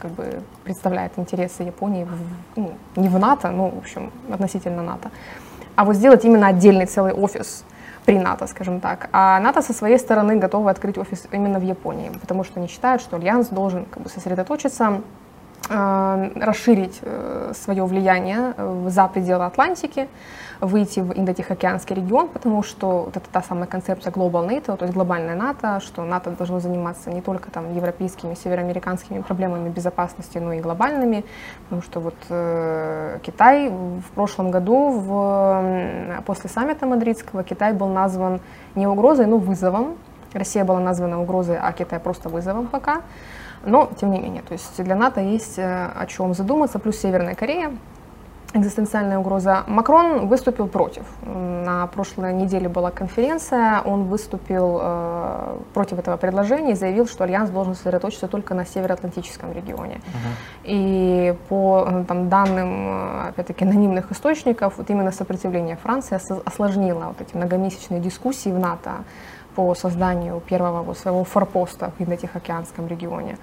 как 0.00 0.10
бы 0.12 0.40
представляет 0.62 1.12
интересы 1.16 1.64
Японии 1.64 2.04
в, 2.04 2.58
ну, 2.60 2.72
не 2.94 3.08
в 3.08 3.18
НАТО, 3.18 3.50
но, 3.50 3.70
в 3.70 3.78
общем, 3.78 4.12
относительно 4.30 4.82
НАТО, 4.82 5.10
а 5.76 5.84
вот 5.84 5.96
сделать 5.96 6.24
именно 6.24 6.48
отдельный 6.48 6.86
целый 6.86 7.12
офис 7.12 7.64
при 8.04 8.18
НАТО, 8.18 8.46
скажем 8.46 8.80
так. 8.80 9.08
А 9.12 9.38
НАТО 9.40 9.62
со 9.62 9.72
своей 9.72 9.98
стороны 9.98 10.36
готовы 10.36 10.70
открыть 10.70 10.98
офис 10.98 11.26
именно 11.32 11.58
в 11.58 11.62
Японии, 11.62 12.10
потому 12.20 12.44
что 12.44 12.58
они 12.58 12.68
считают, 12.68 13.00
что 13.02 13.16
Альянс 13.16 13.48
должен 13.48 13.84
как 13.84 14.02
бы, 14.02 14.08
сосредоточиться 14.08 15.00
Э, 15.68 16.30
расширить 16.34 16.98
э, 17.02 17.52
свое 17.54 17.84
влияние 17.86 18.52
э, 18.56 18.86
за 18.88 19.06
пределы 19.06 19.44
Атлантики, 19.44 20.08
выйти 20.62 21.00
в 21.00 21.12
Индо-Тихоокеанский 21.12 21.96
регион, 21.96 22.28
потому 22.28 22.62
что 22.62 23.02
вот 23.06 23.16
это 23.16 23.28
та 23.30 23.42
самая 23.42 23.66
концепция 23.66 24.12
Global 24.12 24.48
NATO, 24.48 24.76
то 24.76 24.84
есть 24.84 24.94
глобальная 24.94 25.34
НАТО, 25.34 25.80
что 25.80 26.04
НАТО 26.04 26.30
должно 26.30 26.60
заниматься 26.60 27.10
не 27.10 27.20
только 27.20 27.50
там 27.50 27.74
европейскими, 27.74 28.34
североамериканскими 28.34 29.22
проблемами 29.22 29.68
безопасности, 29.68 30.38
но 30.38 30.52
и 30.52 30.60
глобальными, 30.60 31.24
потому 31.64 31.82
что 31.82 31.98
вот 31.98 32.14
э, 32.28 33.18
Китай 33.24 33.70
в 33.70 34.14
прошлом 34.14 34.52
году, 34.52 34.90
в, 34.90 36.22
после 36.26 36.48
саммита 36.48 36.86
мадридского, 36.86 37.42
Китай 37.42 37.72
был 37.72 37.88
назван 37.88 38.40
не 38.76 38.86
угрозой, 38.86 39.26
но 39.26 39.38
вызовом. 39.38 39.96
Россия 40.32 40.64
была 40.64 40.78
названа 40.78 41.20
угрозой, 41.20 41.58
а 41.60 41.72
Китай 41.72 41.98
просто 41.98 42.28
вызовом 42.28 42.68
пока. 42.68 43.02
Но, 43.64 43.90
тем 44.00 44.12
не 44.12 44.20
менее, 44.20 44.42
то 44.42 44.52
есть 44.52 44.82
для 44.82 44.94
НАТО 44.94 45.20
есть 45.20 45.58
э, 45.58 45.90
о 45.92 46.06
чем 46.06 46.34
задуматься, 46.34 46.78
плюс 46.78 46.98
Северная 46.98 47.34
Корея, 47.34 47.72
экзистенциальная 48.54 49.18
угроза. 49.18 49.64
Макрон 49.66 50.26
выступил 50.26 50.66
против. 50.68 51.04
На 51.22 51.86
прошлой 51.86 52.34
неделе 52.34 52.68
была 52.68 52.90
конференция, 52.90 53.80
он 53.80 54.04
выступил 54.04 54.78
э, 54.82 55.58
против 55.72 55.98
этого 55.98 56.16
предложения 56.16 56.72
и 56.72 56.74
заявил, 56.74 57.06
что 57.06 57.24
Альянс 57.24 57.50
должен 57.50 57.74
сосредоточиться 57.74 58.28
только 58.28 58.54
на 58.54 58.66
североатлантическом 58.66 59.52
регионе. 59.52 59.96
Uh-huh. 59.96 60.64
И 60.64 61.34
по 61.48 61.86
э, 61.88 62.04
там, 62.06 62.28
данным, 62.28 62.88
э, 62.88 63.28
опять-таки, 63.28 63.64
анонимных 63.64 64.12
источников, 64.12 64.74
вот 64.76 64.90
именно 64.90 65.12
сопротивление 65.12 65.76
Франции 65.76 66.18
осложнило 66.46 67.06
вот 67.06 67.20
эти 67.20 67.36
многомесячные 67.36 68.00
дискуссии 68.00 68.50
в 68.50 68.58
НАТО 68.58 69.04
по 69.54 69.74
созданию 69.74 70.40
первого 70.40 70.82
вот 70.82 70.98
своего 70.98 71.24
форпоста 71.24 71.92
в 71.98 72.02
Индо-Тихоокеанском 72.02 72.86
регионе. 72.86 73.36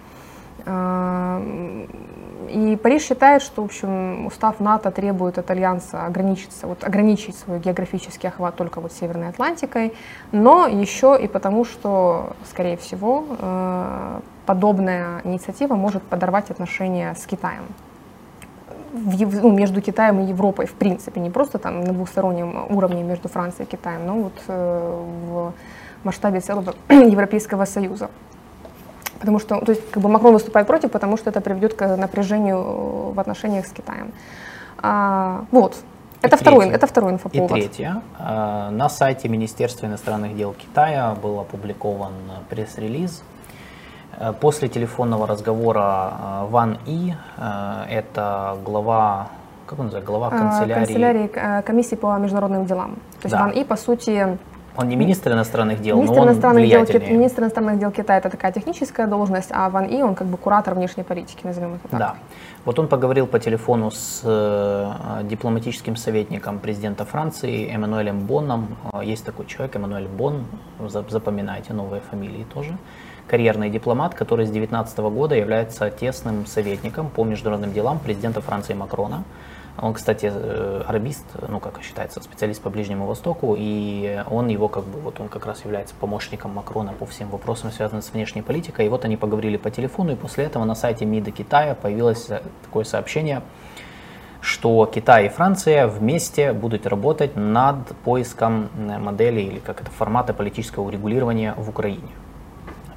И 2.50 2.78
Париж 2.82 3.04
считает, 3.04 3.42
что, 3.44 3.62
в 3.62 3.66
общем, 3.66 4.26
устав 4.26 4.60
НАТО 4.60 4.90
требует 4.92 5.38
от 5.38 5.52
Альянса 5.52 6.06
ограничиться, 6.06 6.66
вот, 6.68 6.84
ограничить 6.84 7.38
свой 7.38 7.60
географический 7.60 8.30
охват 8.30 8.56
только 8.56 8.82
вот 8.82 8.92
Северной 8.92 9.30
Атлантикой, 9.30 9.94
но 10.32 10.66
еще 10.66 11.18
и 11.22 11.28
потому, 11.28 11.64
что, 11.64 12.36
скорее 12.50 12.78
всего, 12.78 13.26
э, 13.40 14.20
подобная 14.46 15.22
инициатива 15.26 15.76
может 15.76 16.02
подорвать 16.02 16.50
отношения 16.50 17.14
с 17.14 17.26
Китаем. 17.28 17.64
В, 18.94 19.44
ну, 19.44 19.52
между 19.52 19.82
Китаем 19.82 20.20
и 20.20 20.24
Европой, 20.24 20.66
в 20.66 20.74
принципе, 20.74 21.22
не 21.22 21.30
просто 21.30 21.60
там 21.60 21.82
на 21.82 21.94
двухстороннем 21.94 22.66
уровне 22.70 23.04
между 23.04 23.28
Францией 23.30 23.68
и 23.68 23.72
Китаем, 23.72 24.08
но 24.08 24.16
вот 24.16 24.34
э, 24.48 25.06
в 25.30 25.54
масштабе 26.04 26.40
целого 26.40 26.74
Европейского 26.90 27.66
Союза. 27.66 28.10
Потому 29.20 29.40
что, 29.40 29.60
то 29.60 29.72
есть, 29.72 29.92
как 29.92 30.02
бы 30.02 30.10
Макрон 30.10 30.34
выступает 30.34 30.68
против, 30.68 30.92
потому 30.92 31.18
что 31.18 31.30
это 31.30 31.42
приведет 31.42 31.74
к 31.74 31.98
напряжению 31.98 33.12
в 33.12 33.20
отношениях 33.20 33.66
с 33.66 33.72
Китаем. 33.72 34.12
А, 34.82 35.44
вот. 35.52 35.76
Это 36.22 36.38
второй, 36.38 36.70
это 36.70 36.88
второй 36.88 37.14
инфоповод. 37.14 37.52
И 37.52 37.54
третье. 37.54 38.02
А, 38.18 38.72
на 38.72 38.90
сайте 38.90 39.30
Министерства 39.30 39.88
иностранных 39.88 40.36
дел 40.36 40.54
Китая 40.54 41.16
был 41.22 41.40
опубликован 41.40 42.14
пресс-релиз. 42.50 43.24
А, 44.18 44.34
после 44.34 44.70
телефонного 44.70 45.28
разговора 45.28 45.82
а, 45.84 46.48
Ван 46.50 46.78
И, 46.86 47.14
это 47.90 48.58
глава, 48.66 49.28
как 49.66 49.80
он 49.80 49.86
называется, 49.86 50.12
глава 50.12 50.30
канцелярии... 50.30 50.86
Канцелярии 50.86 51.62
комиссии 51.62 51.96
по 51.96 52.18
международным 52.18 52.66
делам. 52.66 52.96
То 53.22 53.26
есть 53.26 53.36
да. 53.36 53.44
Ван 53.44 53.52
И, 53.52 53.64
по 53.64 53.76
сути, 53.76 54.38
он 54.80 54.88
не 54.88 54.96
министр 54.96 55.34
иностранных 55.34 55.82
дел, 55.82 55.98
министр 55.98 56.16
но 56.16 56.22
он 56.22 56.28
иностранных. 56.30 56.70
Дел, 56.70 57.02
министр 57.10 57.42
иностранных 57.42 57.80
дел 57.80 57.92
Китая– 57.92 58.18
это 58.20 58.30
такая 58.30 58.52
техническая 58.52 59.08
должность, 59.08 59.50
а 59.52 59.70
Ван 59.70 59.86
И, 59.86 60.02
он 60.02 60.16
как 60.16 60.28
бы 60.28 60.38
куратор 60.38 60.74
внешней 60.74 61.04
политики, 61.04 61.46
назовем 61.46 61.76
это 61.76 61.88
так. 61.90 62.00
Да. 62.00 62.16
Вот 62.66 62.80
он 62.80 62.88
поговорил 62.88 63.28
по 63.28 63.40
телефону 63.40 63.92
с 63.92 64.22
э, 64.24 65.24
дипломатическим 65.24 65.96
советником 65.96 66.60
президента 66.60 67.04
Франции 67.04 67.70
Эммануэлем 67.76 68.20
Бонном. 68.20 68.78
Э, 68.94 69.02
есть 69.04 69.26
такой 69.26 69.46
человек, 69.46 69.76
Эммануэль 69.76 70.08
Бон, 70.08 70.46
запоминайте 71.10 71.74
новые 71.74 72.02
фамилии 72.02 72.46
тоже. 72.54 72.78
Карьерный 73.28 73.70
дипломат, 73.70 74.16
который 74.16 74.46
с 74.46 74.50
2019 74.50 75.00
года 75.00 75.36
является 75.36 75.90
тесным 75.90 76.46
советником 76.46 77.10
по 77.10 77.26
международным 77.26 77.74
делам 77.74 78.00
президента 78.00 78.42
Франции 78.42 78.74
Макрона. 78.74 79.24
Он, 79.82 79.94
кстати, 79.94 80.32
э, 80.34 80.84
арабист, 80.88 81.26
ну, 81.48 81.60
как 81.60 81.82
считается, 81.82 82.22
специалист 82.22 82.62
по 82.62 82.70
Ближнему 82.70 83.06
Востоку, 83.06 83.56
и 83.58 84.24
он 84.30 84.48
его 84.48 84.68
как 84.68 84.84
бы, 84.84 85.00
вот 85.00 85.20
он 85.20 85.30
как 85.30 85.46
раз 85.46 85.64
является 85.64 85.96
помощником 85.96 86.54
Макрона 86.54 86.94
по 86.94 87.06
всем 87.06 87.30
вопросам, 87.30 87.72
связанным 87.72 88.02
с 88.02 88.12
внешней 88.12 88.42
политикой. 88.42 88.86
И 88.88 88.90
вот 88.90 89.06
они 89.06 89.18
поговорили 89.18 89.58
по 89.58 89.72
телефону, 89.72 90.12
и 90.14 90.16
после 90.16 90.46
этого 90.46 90.66
на 90.66 90.76
сайте 90.76 91.06
МИДа 91.06 91.32
Китая 91.32 91.76
появилось 91.76 92.30
э, 92.30 92.42
такое 92.64 92.84
сообщение, 92.84 93.42
что 94.42 94.86
Китай 94.86 95.26
и 95.26 95.30
Франция 95.30 95.88
вместе 95.88 96.54
будут 96.54 96.88
работать 96.88 97.36
над 97.36 97.88
поиском 98.04 98.70
э, 98.78 98.98
модели 98.98 99.42
или 99.42 99.60
как 99.60 99.82
это 99.82 99.92
формата 99.92 100.34
политического 100.34 100.84
урегулирования 100.84 101.54
в 101.58 101.70
Украине. 101.70 102.12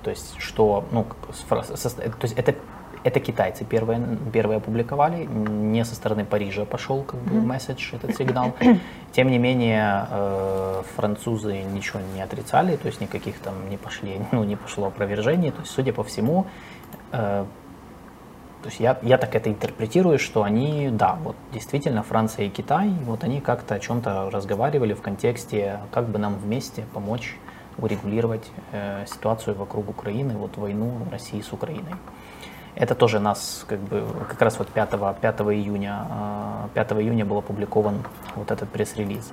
То 0.02 0.10
есть, 0.10 0.34
что, 0.38 0.84
ну, 0.90 1.06
то 1.48 2.16
есть 2.22 2.36
это 2.36 2.56
это 3.04 3.20
китайцы 3.20 3.64
первые, 3.64 4.18
первые 4.32 4.58
опубликовали, 4.58 5.24
не 5.24 5.84
со 5.84 5.94
стороны 5.94 6.24
Парижа 6.24 6.64
пошел 6.64 7.02
как 7.02 7.20
бы 7.20 7.40
месседж, 7.40 7.94
этот 7.94 8.16
сигнал. 8.16 8.54
Тем 9.12 9.30
не 9.30 9.38
менее, 9.38 10.06
э, 10.10 10.82
французы 10.96 11.62
ничего 11.62 12.00
не 12.14 12.22
отрицали, 12.22 12.76
то 12.76 12.86
есть 12.86 13.00
никаких 13.00 13.38
там 13.38 13.54
не 13.68 13.76
пошли, 13.76 14.20
ну 14.32 14.44
не 14.44 14.56
пошло 14.56 14.86
опровержений. 14.86 15.50
То 15.50 15.60
есть, 15.60 15.72
судя 15.72 15.92
по 15.92 16.04
всему, 16.04 16.46
э, 17.12 17.44
то 18.62 18.68
есть 18.68 18.78
я, 18.78 18.96
я 19.02 19.18
так 19.18 19.34
это 19.34 19.50
интерпретирую, 19.50 20.20
что 20.20 20.44
они, 20.44 20.88
да, 20.92 21.18
вот 21.24 21.34
действительно 21.52 22.04
Франция 22.04 22.46
и 22.46 22.48
Китай, 22.48 22.90
вот 23.04 23.24
они 23.24 23.40
как-то 23.40 23.74
о 23.74 23.80
чем-то 23.80 24.30
разговаривали 24.30 24.94
в 24.94 25.02
контексте, 25.02 25.80
как 25.90 26.08
бы 26.08 26.20
нам 26.20 26.36
вместе 26.36 26.84
помочь 26.94 27.36
урегулировать 27.78 28.48
э, 28.70 29.04
ситуацию 29.06 29.56
вокруг 29.56 29.90
Украины, 29.90 30.36
вот 30.36 30.56
войну 30.56 30.92
России 31.10 31.40
с 31.40 31.52
Украиной. 31.52 31.94
Это 32.74 32.94
тоже 32.94 33.20
нас, 33.20 33.64
как 33.68 33.78
бы, 33.80 34.04
как 34.28 34.40
раз 34.40 34.58
вот 34.58 34.68
5, 34.68 34.90
5 35.20 35.40
июня, 35.40 36.06
5 36.74 36.92
а, 36.92 37.02
июня 37.02 37.24
был 37.24 37.38
опубликован 37.38 38.02
вот 38.36 38.50
этот 38.50 38.68
пресс-релиз. 38.70 39.32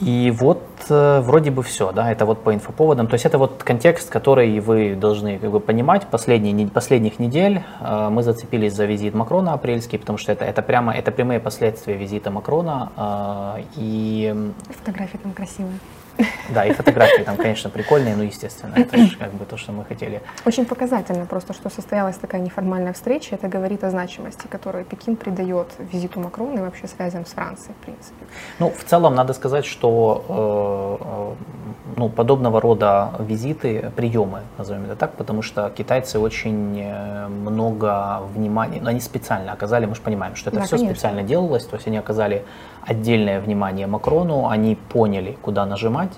И 0.00 0.32
вот 0.36 0.62
э, 0.90 1.20
вроде 1.20 1.50
бы 1.50 1.62
все, 1.62 1.90
да, 1.92 2.12
это 2.12 2.24
вот 2.24 2.44
по 2.44 2.54
инфоповодам. 2.54 3.08
То 3.08 3.14
есть 3.14 3.26
это 3.26 3.36
вот 3.36 3.62
контекст, 3.64 4.10
который 4.10 4.60
вы 4.60 4.94
должны 4.94 5.38
как 5.38 5.50
бы 5.50 5.60
понимать. 5.60 6.06
Последние, 6.06 6.68
последних 6.68 7.18
недель 7.18 7.62
э, 7.80 8.08
мы 8.08 8.22
зацепились 8.22 8.74
за 8.74 8.84
визит 8.84 9.14
Макрона 9.14 9.54
апрельский, 9.54 9.98
потому 9.98 10.18
что 10.18 10.30
это, 10.30 10.44
это 10.44 10.62
прямо, 10.62 10.92
это 10.92 11.10
прямые 11.10 11.40
последствия 11.40 11.96
визита 11.96 12.30
Макрона. 12.30 12.92
Э, 12.96 13.62
и... 13.76 14.52
Фотографии 14.70 15.18
там 15.18 15.32
красивые. 15.32 15.78
Да, 16.50 16.64
и 16.64 16.72
фотографии 16.72 17.22
там, 17.22 17.36
конечно, 17.36 17.70
прикольные, 17.70 18.16
но, 18.16 18.22
естественно, 18.22 18.74
это 18.74 18.96
же 18.96 19.16
как 19.16 19.32
бы 19.32 19.44
то, 19.44 19.56
что 19.56 19.72
мы 19.72 19.84
хотели. 19.84 20.22
Очень 20.44 20.64
показательно 20.64 21.26
просто, 21.26 21.52
что 21.52 21.70
состоялась 21.70 22.16
такая 22.16 22.40
неформальная 22.40 22.92
встреча. 22.92 23.34
Это 23.34 23.48
говорит 23.48 23.84
о 23.84 23.90
значимости, 23.90 24.46
которую 24.46 24.84
Пекин 24.84 25.16
придает 25.16 25.68
визиту 25.92 26.20
Макрона 26.20 26.58
и 26.58 26.60
вообще 26.60 26.88
связям 26.88 27.26
с 27.26 27.30
Францией, 27.30 27.74
в 27.80 27.84
принципе. 27.84 28.26
Ну, 28.58 28.70
в 28.70 28.84
целом, 28.84 29.14
надо 29.14 29.32
сказать, 29.32 29.64
что 29.64 31.36
э, 31.38 31.94
ну, 31.96 32.08
подобного 32.08 32.60
рода 32.60 33.12
визиты, 33.18 33.90
приемы, 33.96 34.42
назовем 34.56 34.84
это 34.84 34.96
так, 34.96 35.12
потому 35.14 35.42
что 35.42 35.70
китайцы 35.70 36.18
очень 36.18 36.80
э, 36.80 37.28
много 37.28 38.20
внимания, 38.34 38.80
ну, 38.80 38.88
они 38.88 39.00
специально 39.00 39.52
оказали, 39.52 39.86
мы 39.86 39.94
же 39.94 40.00
понимаем, 40.00 40.36
что 40.36 40.50
это 40.50 40.60
да, 40.60 40.66
все 40.66 40.76
конечно. 40.76 40.94
специально 40.94 41.22
делалось, 41.22 41.64
то 41.64 41.76
есть 41.76 41.86
они 41.86 41.96
оказали 41.98 42.44
отдельное 42.82 43.40
внимание 43.40 43.86
Макрону, 43.86 44.48
они 44.48 44.76
поняли, 44.76 45.36
куда 45.42 45.66
нажимать, 45.66 46.12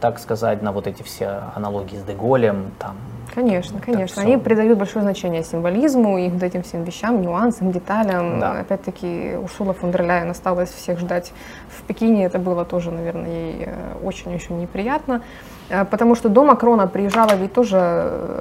так 0.00 0.18
сказать, 0.18 0.62
на 0.62 0.72
вот 0.72 0.86
эти 0.86 1.02
все 1.02 1.44
аналогии 1.54 1.96
с 1.96 2.02
Деголем, 2.02 2.72
там. 2.78 2.96
Конечно, 3.34 3.80
конечно. 3.80 4.22
Они 4.22 4.36
придают 4.36 4.78
большое 4.78 5.02
значение 5.02 5.42
символизму 5.42 6.18
и 6.18 6.28
вот 6.28 6.42
этим 6.42 6.62
всем 6.62 6.84
вещам, 6.84 7.20
нюансам, 7.20 7.72
деталям. 7.72 8.38
Да. 8.38 8.60
Опять-таки, 8.60 9.36
Урсула 9.42 9.74
фон 9.74 9.90
дер 9.90 10.02
Ляйен 10.02 10.30
осталось 10.30 10.70
всех 10.70 11.00
ждать 11.00 11.32
в 11.68 11.82
Пекине. 11.82 12.26
Это 12.26 12.38
было 12.38 12.64
тоже, 12.64 12.92
наверное, 12.92 13.30
ей 13.30 13.68
очень-очень 14.04 14.56
э, 14.56 14.60
неприятно. 14.60 15.22
Э, 15.68 15.84
потому 15.84 16.14
что 16.14 16.28
до 16.28 16.44
Макрона 16.44 16.86
приезжало 16.86 17.34
ведь 17.36 17.52
тоже 17.52 17.78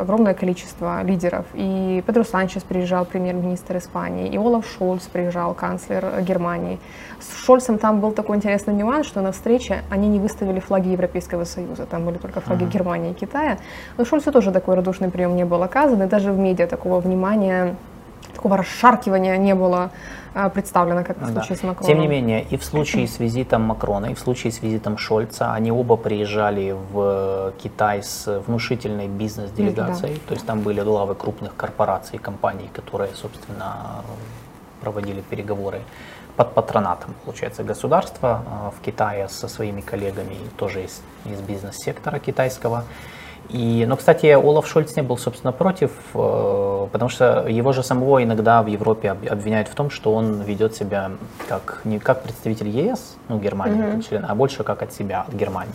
огромное 0.02 0.34
количество 0.34 1.04
лидеров. 1.04 1.46
И 1.54 2.04
Педро 2.06 2.24
Санчес 2.24 2.64
приезжал, 2.64 3.06
премьер-министр 3.06 3.78
Испании, 3.78 4.30
и 4.30 4.38
Олаф 4.38 4.66
Шольц 4.68 5.04
приезжал, 5.04 5.54
канцлер 5.54 6.22
Германии. 6.22 6.80
С 7.20 7.44
Шольцем 7.46 7.78
там 7.78 8.00
был 8.00 8.12
такой 8.12 8.38
интересный 8.38 8.74
нюанс, 8.74 9.08
что 9.08 9.22
на 9.22 9.32
встрече 9.32 9.84
они 9.90 10.08
не 10.08 10.20
выставили 10.20 10.60
флаги 10.60 10.90
Европейского 10.90 11.46
Союза, 11.46 11.86
там 11.86 12.06
были 12.06 12.18
только 12.18 12.42
флаги 12.42 12.64
uh-huh. 12.64 12.72
Германии 12.72 13.12
и 13.12 13.14
Китая. 13.14 13.58
Но 13.98 14.06
Шольцу 14.06 14.32
тоже 14.32 14.52
такой 14.52 14.76
радушный 14.76 15.10
прием 15.10 15.36
не 15.36 15.46
был 15.46 15.64
оказан, 15.64 16.02
и 16.04 16.08
даже 16.08 16.32
в 16.32 16.38
медиа 16.38 16.68
такого 16.68 17.00
внимания, 17.00 17.76
такого 18.34 18.58
расшаркивания 18.58 19.38
не 19.38 19.56
было 19.56 19.92
представлена, 20.54 21.04
как 21.04 21.18
в 21.18 21.26
случае 21.26 21.50
да. 21.50 21.56
с 21.56 21.64
Макроном. 21.64 21.88
Тем 21.88 22.00
не 22.00 22.08
менее, 22.08 22.44
и 22.44 22.58
в 22.58 22.64
случае 22.64 23.08
с 23.08 23.20
визитом 23.20 23.62
Макрона, 23.62 24.08
и 24.08 24.14
в 24.14 24.20
случае 24.20 24.52
с 24.52 24.62
визитом 24.62 24.98
Шольца, 24.98 25.54
они 25.54 25.72
оба 25.72 25.96
приезжали 25.96 26.76
в 26.92 27.54
Китай 27.62 28.02
с 28.02 28.42
внушительной 28.48 29.08
бизнес-делегацией, 29.08 30.16
да. 30.16 30.22
то 30.28 30.34
есть 30.34 30.46
там 30.46 30.62
были 30.62 30.82
главы 30.82 31.16
крупных 31.16 31.56
корпораций, 31.56 32.20
компаний, 32.20 32.70
которые, 32.74 33.14
собственно, 33.16 34.04
проводили 34.82 35.22
переговоры 35.22 35.82
под 36.36 36.54
патронатом, 36.54 37.14
получается, 37.26 37.64
государства 37.64 38.44
а, 38.48 38.72
в 38.72 38.84
Китае 38.84 39.30
со 39.30 39.48
своими 39.48 39.82
коллегами, 39.82 40.36
тоже 40.58 40.84
из, 40.84 41.02
из 41.26 41.40
бизнес-сектора 41.42 42.20
китайского. 42.20 42.86
И, 43.50 43.86
но, 43.88 43.98
кстати, 43.98 44.28
Олаф 44.28 44.68
Шольц 44.68 44.96
не 44.96 45.04
был, 45.04 45.18
собственно, 45.18 45.52
против, 45.52 45.92
э, 46.14 46.88
потому 46.92 47.10
что 47.10 47.48
его 47.48 47.74
же 47.74 47.84
самого 47.84 48.24
иногда 48.24 48.64
в 48.64 48.68
Европе 48.68 49.12
обвиняют 49.12 49.68
в 49.68 49.76
том, 49.76 49.90
что 49.90 50.14
он 50.14 50.42
ведет 50.42 50.76
себя 50.76 51.12
как, 51.48 51.82
не 51.84 52.00
как 52.00 52.24
представитель 52.24 52.70
ЕС, 52.70 53.16
ну, 53.28 53.40
Германии, 53.40 53.84
mm-hmm. 53.84 54.08
член, 54.10 54.26
а 54.28 54.34
больше 54.34 54.64
как 54.64 54.82
от 54.82 54.94
себя, 54.94 55.26
от 55.28 55.34
Германии 55.34 55.74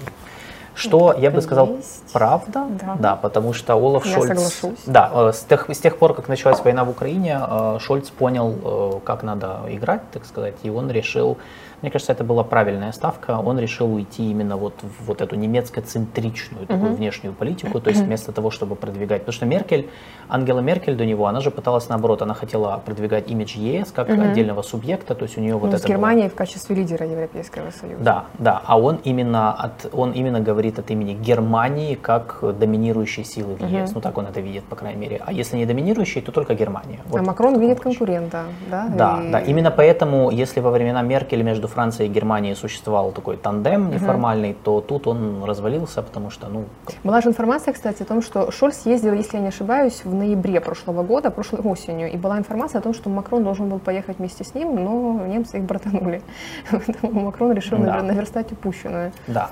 Что, 0.75 1.15
я 1.19 1.31
бы 1.31 1.43
сказал, 1.43 1.69
есть. 1.69 2.13
правда, 2.13 2.67
Да. 2.81 2.97
да, 2.99 3.17
потому 3.17 3.53
что 3.53 3.75
Олаф 3.75 4.07
Я 4.07 4.15
Шольц... 4.15 4.29
соглашусь. 4.29 4.85
Да, 4.87 5.11
э, 5.13 5.33
с 5.35 5.41
тех, 5.41 5.69
с 5.69 5.79
тех 5.79 5.99
пор, 5.99 6.15
как 6.15 6.29
началась 6.29 6.61
война 6.65 6.85
в 6.85 6.91
Украине, 6.91 7.39
э, 7.41 7.79
Шольц 7.81 8.11
понял, 8.11 9.01
как 9.05 9.23
надо 9.23 9.61
играть, 9.69 10.03
так 10.11 10.25
сказать, 10.25 10.57
и 10.63 10.71
он 10.71 10.91
решил, 10.91 11.37
мне 11.83 11.91
кажется, 11.91 12.13
это 12.13 12.25
была 12.25 12.45
правильная 12.45 12.93
ставка, 12.93 13.39
он 13.39 13.59
решил 13.59 13.93
уйти 13.95 14.31
именно 14.31 14.57
вот 14.57 14.75
в 14.83 15.07
вот 15.07 15.21
эту 15.21 15.37
немецко-центричную 15.37 16.67
такую 16.67 16.95
внешнюю 16.95 17.35
политику, 17.35 17.81
то 17.81 17.91
есть 17.91 18.03
вместо 18.03 18.33
того, 18.33 18.51
чтобы 18.51 18.75
продвигать, 18.77 19.23
потому 19.23 19.33
что 19.33 19.47
Меркель, 19.47 19.89
Ангела 20.29 20.61
Меркель 20.61 20.97
до 20.97 21.07
него, 21.07 21.27
она 21.27 21.41
же 21.41 21.51
пыталась 21.51 21.89
наоборот, 21.89 22.23
она 22.23 22.35
хотела 22.35 22.81
продвигать 22.85 23.31
имидж 23.31 23.57
ЕС 23.57 23.93
как 23.93 24.09
отдельного 24.11 24.63
субъекта, 24.63 25.15
то 25.15 25.25
есть 25.25 25.39
у 25.39 25.41
нее 25.41 25.55
вот 25.55 25.65
Ну, 25.65 25.69
это 25.69 25.79
с 25.79 25.83
было- 25.83 25.89
Германией 25.93 26.29
в 26.29 26.35
качестве 26.35 26.77
лидера 26.77 27.07
Европейского 27.07 27.71
Союза. 27.71 28.03
да, 28.03 28.25
да, 28.39 28.63
а 28.65 28.79
он 28.79 28.97
именно, 29.05 29.53
от, 29.53 29.87
он 29.93 30.13
именно 30.13 30.41
говорит 30.41 30.79
от 30.79 30.91
имени 30.91 31.15
Германии 31.15 31.95
как 31.95 32.41
доминирующей 32.59 33.25
силы 33.25 33.55
в 33.55 33.67
ЕС. 33.67 33.93
Ну 33.95 34.01
так 34.01 34.19
он 34.19 34.27
это 34.27 34.41
видит, 34.41 34.65
по 34.65 34.77
крайней 34.77 35.01
мере. 35.01 35.21
А 35.25 35.33
если 35.33 35.57
не 35.57 35.67
доминирующей, 35.67 36.21
то 36.23 36.33
только 36.33 36.55
Германия. 36.55 37.01
Вот 37.07 37.21
а 37.21 37.23
Макрон 37.23 37.59
видит 37.61 37.81
конкурента, 37.81 38.45
да? 38.71 38.89
Да, 38.89 39.23
и- 39.23 39.31
да. 39.31 39.41
Именно 39.41 39.71
поэтому, 39.71 40.31
если 40.31 40.61
во 40.61 40.71
времена 40.71 41.03
Меркель 41.03 41.43
между 41.43 41.68
Францией 41.69 42.11
и 42.11 42.13
Германией 42.13 42.55
существовал 42.55 43.13
такой 43.13 43.37
тандем 43.37 43.91
неформальный, 43.91 44.57
то 44.65 44.81
тут 44.81 45.07
он 45.07 45.45
развалился, 45.45 46.03
потому 46.03 46.31
что, 46.31 46.49
ну, 46.49 46.65
Была 47.05 47.21
же 47.21 47.29
информация, 47.29 47.73
кстати, 47.75 48.03
о 48.03 48.07
том, 48.07 48.23
что 48.23 48.51
Шольц 48.51 48.87
ездил, 48.87 49.13
если 49.15 49.37
я 49.37 49.43
не 49.43 49.49
ошибаюсь, 49.49 50.03
в 50.05 50.15
ноябре 50.15 50.61
прошлого 50.61 51.03
года, 51.03 51.31
прошлой 51.31 51.61
осенью, 51.61 52.11
и 52.13 52.17
была 52.17 52.39
информация 52.39 52.81
о 52.81 52.83
том, 52.83 52.95
что 52.95 53.11
Макрон 53.11 53.45
должен 53.45 53.69
был 53.69 53.79
поехать 53.79 54.19
вместе 54.19 54.45
с 54.45 54.55
ним, 54.55 54.75
но 54.75 55.27
немцы 55.27 55.59
их 55.59 55.65
братанули. 55.65 56.23
Поэтому 56.71 57.21
Макрон 57.21 57.53
решил 57.53 57.79
Да. 57.79 57.85
навер- 57.99 58.03
наверстать 58.03 58.53
упущенное. 58.53 59.13
Да. 59.27 59.51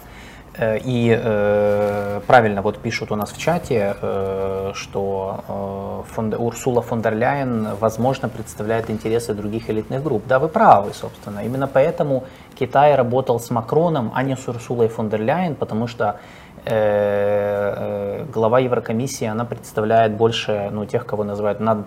Э, 0.58 0.78
И 0.78 1.14
э, 1.14 2.20
правильно 2.26 2.62
вот 2.62 2.78
пишут 2.78 3.12
у 3.12 3.16
нас 3.16 3.30
в 3.30 3.38
чате, 3.38 3.94
э, 4.00 4.72
что 4.74 6.02
э, 6.08 6.12
фон 6.14 6.34
Урсула 6.34 6.82
фон 6.82 7.02
дер 7.02 7.14
Ляйен, 7.14 7.68
возможно, 7.80 8.28
представляет 8.28 8.90
интересы 8.90 9.34
других 9.34 9.70
элитных 9.70 10.02
групп. 10.02 10.22
Да, 10.26 10.38
вы 10.38 10.48
правы, 10.48 10.92
собственно. 10.94 11.40
Именно 11.44 11.66
поэтому 11.66 12.24
Китай 12.58 12.94
работал 12.94 13.38
с 13.38 13.50
Макроном, 13.50 14.10
а 14.14 14.22
не 14.22 14.36
с 14.36 14.48
Урсулой 14.48 14.88
фон 14.88 15.08
дер 15.10 15.20
Ляйен, 15.22 15.54
потому 15.54 15.86
что 15.86 16.16
э, 16.64 16.70
э, 16.72 18.24
глава 18.32 18.60
Еврокомиссии, 18.60 19.26
она 19.26 19.44
представляет 19.44 20.12
больше 20.12 20.70
ну, 20.72 20.86
тех, 20.86 21.04
кого 21.06 21.24
называют 21.24 21.60
над, 21.60 21.78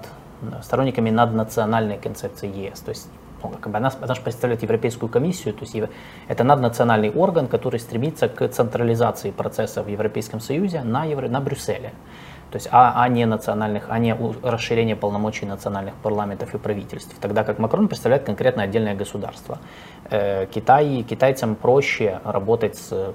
сторонниками 0.62 1.10
наднациональной 1.10 1.98
концепции 1.98 2.48
ЕС. 2.48 2.80
То 2.80 2.90
есть 2.90 3.10
как 3.42 3.72
бы 3.72 3.78
она, 3.78 3.92
она 4.02 4.14
же 4.14 4.22
представляет 4.22 4.62
Европейскую 4.62 5.10
комиссию, 5.10 5.54
то 5.54 5.62
есть 5.62 5.76
это 6.28 6.44
наднациональный 6.44 7.12
орган, 7.12 7.48
который 7.48 7.80
стремится 7.80 8.28
к 8.28 8.48
централизации 8.50 9.32
процессов 9.32 9.86
в 9.86 9.90
Европейском 9.90 10.40
Союзе 10.40 10.84
на, 10.84 11.06
Евро, 11.06 11.28
на 11.28 11.40
Брюсселе. 11.40 11.94
То 12.52 12.56
есть, 12.56 12.68
а, 12.72 13.04
а 13.04 13.08
не 13.10 13.26
национальных, 13.26 13.86
а 13.90 14.00
не 14.00 14.16
расширение 14.42 14.96
полномочий 14.96 15.46
национальных 15.46 15.94
парламентов 15.96 16.56
и 16.56 16.58
правительств. 16.58 17.16
Тогда 17.22 17.44
как 17.44 17.60
Макрон 17.60 17.88
представляет 17.88 18.24
конкретно 18.24 18.64
отдельное 18.64 18.96
государство. 18.96 19.60
Э, 20.10 20.48
Китай, 20.48 21.04
китайцам 21.04 21.56
проще 21.56 22.20
работать 22.24 22.76
с 22.76 23.14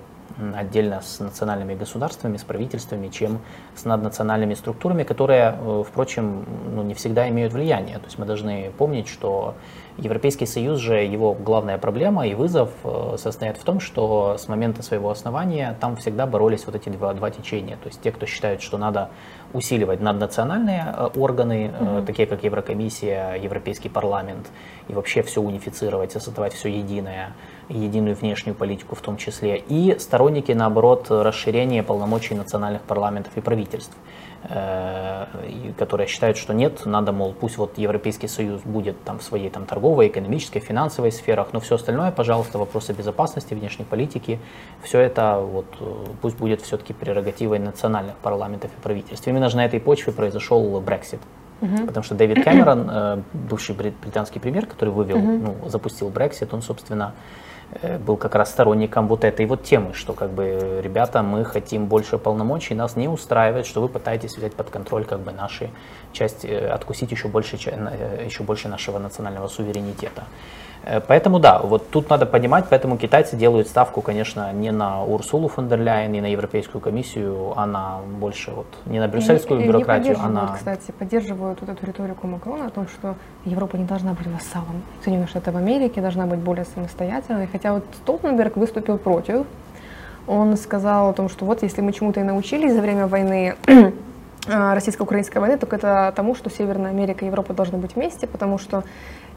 отдельно 0.57 1.01
с 1.01 1.21
национальными 1.21 1.75
государствами, 1.75 2.37
с 2.37 2.45
правительствами, 2.45 3.09
чем 3.09 3.41
с 3.75 3.85
наднациональными 3.85 4.55
структурами, 4.55 5.05
которые, 5.05 5.57
э, 5.59 5.85
впрочем, 5.87 6.45
ну, 6.75 6.83
не 6.83 6.95
всегда 6.95 7.29
имеют 7.29 7.53
влияние. 7.53 7.99
То 7.99 8.07
есть 8.07 8.19
мы 8.19 8.27
должны 8.27 8.73
помнить, 8.77 9.09
что 9.09 9.55
Европейский 9.97 10.47
Союз 10.47 10.81
же, 10.81 10.97
его 10.97 11.35
главная 11.35 11.79
проблема 11.79 12.27
и 12.27 12.35
вызов 12.35 12.71
э, 12.83 13.15
состоят 13.17 13.59
в 13.59 13.63
том, 13.63 13.79
что 13.79 14.37
с 14.37 14.49
момента 14.49 14.83
своего 14.83 15.09
основания 15.09 15.77
там 15.81 15.97
всегда 15.97 16.27
боролись 16.27 16.67
вот 16.67 16.75
эти 16.75 16.89
два, 16.89 17.15
два 17.15 17.31
течения. 17.31 17.77
То 17.77 17.89
есть 17.89 18.01
те, 18.01 18.11
кто 18.11 18.27
считают, 18.27 18.61
что 18.61 18.77
надо 18.77 19.11
усиливать 19.53 20.01
наднациональные 20.01 20.85
э, 20.97 21.09
органы, 21.15 21.71
э, 21.73 22.03
такие 22.05 22.27
как 22.27 22.43
Еврокомиссия, 22.43 23.37
Европейский 23.37 23.89
парламент, 23.89 24.49
и 24.89 24.93
вообще 24.95 25.23
все 25.23 25.41
унифицировать, 25.41 26.11
создавать 26.11 26.55
все 26.55 26.69
единое, 26.71 27.33
единую 27.69 28.17
внешнюю 28.17 28.57
политику 28.57 28.97
в 28.97 29.01
том 29.01 29.17
числе, 29.17 29.63
и 29.69 29.97
сторонники, 30.01 30.51
наоборот, 30.51 31.07
расширения 31.09 31.85
полномочий 31.85 32.35
национальных 32.35 32.83
парламентов 32.83 33.33
и 33.37 33.41
правительств 33.41 33.97
которые 35.79 36.07
считают, 36.07 36.37
что 36.37 36.53
нет, 36.53 36.85
надо, 36.85 37.13
мол, 37.13 37.33
пусть 37.33 37.57
вот 37.57 37.79
Европейский 37.79 38.29
Союз 38.29 38.61
будет 38.63 39.03
там 39.05 39.19
в 39.19 39.23
своей 39.23 39.49
там 39.51 39.65
торговой, 39.65 40.09
экономической, 40.09 40.61
финансовой 40.61 41.13
сферах, 41.13 41.49
но 41.53 41.61
все 41.61 41.77
остальное, 41.77 42.11
пожалуйста, 42.11 42.59
вопросы 42.59 42.93
безопасности, 42.93 43.55
внешней 43.55 43.85
политики, 43.85 44.39
все 44.83 45.01
это 45.01 45.39
вот 45.41 45.67
э, 45.81 45.85
пусть 46.21 46.37
будет 46.37 46.61
все-таки 46.61 46.93
прерогативой 46.93 47.59
национальных 47.59 48.17
парламентов 48.17 48.71
и 48.77 48.83
правительств. 48.83 49.27
Именно 49.27 49.49
же 49.49 49.57
на 49.57 49.65
этой 49.65 49.81
почве 49.81 50.13
произошел 50.13 50.81
Брексит. 50.81 51.21
Потому 51.87 52.05
что 52.05 52.15
Дэвид 52.15 52.45
Кэмерон, 52.45 52.91
э, 52.91 53.23
бывший 53.33 53.75
брит- 53.75 53.95
британский 54.03 54.41
премьер, 54.41 54.67
который 54.67 54.91
вывел, 54.91 55.19
ну, 55.19 55.69
запустил 55.69 56.11
Брексит, 56.11 56.53
он, 56.53 56.61
собственно, 56.61 57.15
э, 57.15 57.44
был 58.07 58.17
как 58.17 58.35
раз 58.35 58.51
сторонником 58.51 59.09
вот 59.09 59.25
этой 59.25 59.47
вот 59.47 59.63
темы, 59.65 59.95
что 59.95 60.13
как 60.13 60.31
бы, 60.31 60.81
ребята, 60.83 61.23
мы 61.23 61.45
хотим 61.45 61.87
больше 61.87 62.19
полномочий, 62.19 62.75
нас 62.75 62.97
не 62.97 63.09
устраивает, 63.09 63.67
что 63.67 63.81
вы 63.81 63.89
пытаетесь 63.89 64.37
взять 64.37 64.55
под 64.55 64.71
контроль 64.71 65.05
как 65.05 65.21
бы 65.21 65.33
наши 65.33 65.71
часть, 66.13 66.45
э, 66.45 66.69
откусить 66.69 67.11
еще 67.11 67.29
больше, 67.29 67.59
э, 67.67 68.25
еще 68.25 68.43
больше 68.43 68.69
нашего 68.69 68.99
национального 68.99 69.49
суверенитета. 69.49 70.25
Э, 70.87 71.01
Поэтому 71.01 71.39
да, 71.39 71.59
вот 71.59 71.91
тут 71.91 72.11
надо 72.11 72.27
понимать, 72.27 72.67
поэтому 72.69 72.97
китайцы 72.97 73.37
делают 73.37 73.69
ставку, 73.69 74.01
конечно, 74.01 74.53
не 74.53 74.71
на 74.71 75.03
Урсулу 75.05 75.49
фон 75.49 75.69
дер 75.69 75.81
Ляйен, 75.81 76.13
не 76.13 76.21
на 76.21 76.31
Европейскую 76.31 76.81
комиссию, 76.81 77.53
а 77.57 77.67
на 77.67 78.01
больше 78.21 78.51
вот 78.51 78.67
не 78.87 79.01
на 79.01 79.09
брюссельскую 79.09 79.61
И 79.61 79.65
и 79.65 79.67
бюрократию, 79.67 80.17
не 80.17 80.23
а 80.23 80.29
на 80.29 80.55
кстати, 80.55 80.93
поддерживают 80.93 81.61
вот 81.61 81.71
эту 81.71 81.87
риторику 81.87 82.27
Макрона 82.27 82.67
о 82.67 82.71
том, 82.71 82.87
что 82.89 83.15
Европа 83.45 83.77
не 83.77 83.85
должна 83.85 84.13
быть 84.13 84.27
вассалом 84.27 84.83
Соединенных 85.03 85.31
Штатов 85.31 85.57
Америки, 85.57 86.01
должна 86.01 86.27
быть 86.27 86.41
более 86.41 86.65
самостоятельной. 86.65 87.47
Хотя 87.47 87.75
вот 87.75 87.85
Столтенберг 88.03 88.57
выступил 88.57 88.99
против. 88.99 89.47
Он 90.27 90.57
сказал 90.57 91.11
о 91.11 91.13
том, 91.13 91.29
что 91.29 91.45
вот 91.45 91.63
если 91.63 91.83
мы 91.83 91.93
чему-то 91.93 92.21
и 92.21 92.23
научились 92.23 92.73
за 92.73 92.81
время 92.81 93.07
войны, 93.07 93.57
э, 93.67 93.93
российско-украинской 94.75 95.39
войны, 95.39 95.59
только 95.59 95.77
это 95.77 96.13
тому, 96.17 96.35
что 96.35 96.49
Северная 96.49 96.91
Америка 96.91 97.25
и 97.25 97.29
Европа 97.29 97.53
должны 97.53 97.77
быть 97.77 97.95
вместе, 97.95 98.27
потому 98.27 98.59
что 98.59 98.85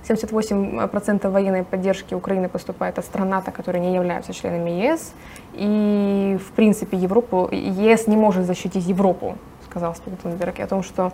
78% 0.08 1.30
военной 1.30 1.64
поддержки 1.64 2.14
Украины 2.14 2.50
поступает 2.50 2.98
от 3.00 3.06
стран 3.06 3.30
НАТО, 3.30 3.52
которые 3.52 3.82
не 3.82 3.94
являются 3.96 4.34
членами 4.34 4.70
ЕС. 4.70 5.14
И, 5.54 6.38
в 6.48 6.52
принципе, 6.52 6.98
Европу, 6.98 7.50
ЕС 7.52 8.08
не 8.08 8.18
может 8.18 8.46
защитить 8.46 8.88
Европу, 8.88 9.38
сказал 9.70 9.96
Столтенберг, 9.96 10.60
о 10.60 10.68
том, 10.68 10.84
что 10.84 11.12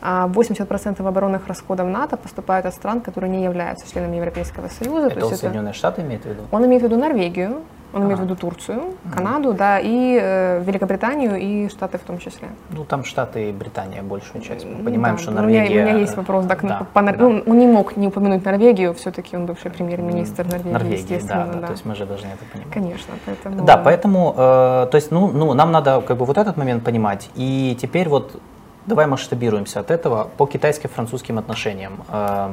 а, 0.00 0.28
80% 0.28 1.06
оборонных 1.06 1.46
расходов 1.46 1.88
НАТО 1.88 2.16
поступают 2.16 2.66
от 2.66 2.74
стран, 2.74 3.00
которые 3.00 3.30
не 3.30 3.42
являются 3.42 3.90
членами 3.90 4.16
Европейского 4.16 4.68
Союза. 4.68 5.10
То 5.10 5.18
это 5.18 5.26
есть 5.26 5.40
Соединенные 5.40 5.72
Штаты 5.72 6.02
имеет 6.02 6.22
в 6.22 6.28
виду? 6.28 6.42
Он 6.50 6.66
имеет 6.66 6.82
в 6.82 6.84
виду 6.84 6.96
Норвегию, 6.96 7.62
он 7.94 8.02
имеет 8.04 8.18
в 8.18 8.22
Ага. 8.22 8.24
виду 8.24 8.36
Турцию, 8.36 8.82
Канаду, 9.14 9.52
да, 9.54 9.78
и 9.78 10.18
э, 10.20 10.62
Великобританию, 10.64 11.36
и 11.36 11.68
Штаты 11.68 11.98
в 11.98 12.02
том 12.02 12.18
числе. 12.18 12.48
Ну, 12.70 12.84
там 12.84 13.04
Штаты 13.04 13.48
и 13.48 13.52
Британия 13.52 14.02
большую 14.02 14.42
часть. 14.42 14.64
Мы 14.64 14.78
Ну 14.78 14.84
понимаем, 14.84 15.16
да, 15.16 15.22
что 15.22 15.30
но 15.30 15.42
у 15.42 15.44
меня- 15.46 15.60
Норвегия... 15.60 15.82
У 15.82 15.86
меня, 15.86 15.98
есть 15.98 16.16
вопрос, 16.16 16.46
так, 16.46 16.62
да, 16.66 16.86
по 16.92 17.02
да. 17.02 17.14
ну, 17.18 17.42
он 17.46 17.58
не 17.58 17.66
мог 17.66 17.96
не 17.96 18.08
упомянуть 18.08 18.44
Норвегию, 18.44 18.92
все-таки 18.94 19.36
он 19.36 19.46
бывший 19.46 19.70
премьер-министр 19.70 20.44
Норвегии, 20.46 20.72
Норвегии, 20.72 20.96
да, 20.96 21.14
естественно, 21.14 21.46
да, 21.52 21.60
да. 21.60 21.66
то 21.66 21.72
есть 21.72 21.84
мы 21.84 21.94
же 21.94 22.04
должны 22.06 22.26
это 22.28 22.44
понимать. 22.52 22.72
Конечно, 22.72 23.14
поэтому... 23.26 23.64
Да, 23.64 23.76
поэтому, 23.76 24.34
э, 24.36 24.88
то 24.90 24.94
есть, 24.96 25.10
ну, 25.10 25.28
ну, 25.32 25.54
нам 25.54 25.70
надо 25.72 26.00
как 26.00 26.16
бы 26.16 26.24
вот 26.24 26.36
этот 26.38 26.56
момент 26.56 26.84
понимать. 26.84 27.30
И 27.36 27.76
теперь 27.80 28.08
вот 28.08 28.40
давай 28.86 29.06
масштабируемся 29.06 29.80
от 29.80 29.90
этого 29.90 30.28
по 30.36 30.46
китайско-французским 30.46 31.38
отношениям. 31.38 31.92
Э, 32.08 32.50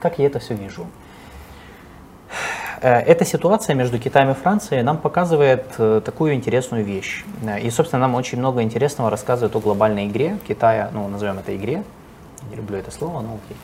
как 0.00 0.18
я 0.18 0.26
это 0.26 0.38
все 0.38 0.54
вижу? 0.54 0.86
Э, 2.80 3.00
Эта 3.00 3.24
ситуация 3.24 3.74
между 3.74 3.98
Китаем 3.98 4.30
и 4.30 4.34
Францией 4.34 4.82
нам 4.82 4.96
показывает 4.98 5.66
э, 5.78 6.00
такую 6.04 6.34
интересную 6.34 6.84
вещь. 6.84 7.24
Э, 7.42 7.60
И, 7.60 7.70
собственно, 7.70 8.00
нам 8.06 8.14
очень 8.14 8.38
много 8.38 8.62
интересного 8.62 9.10
рассказывает 9.10 9.54
о 9.56 9.60
глобальной 9.60 10.06
игре 10.06 10.38
Китая, 10.48 10.90
ну, 10.92 11.08
назовем 11.08 11.38
это 11.38 11.54
игре. 11.56 11.82
Не 12.50 12.56
люблю 12.56 12.78
это 12.78 12.90
слово, 12.90 13.20
но 13.20 13.34
окей. 13.44 13.56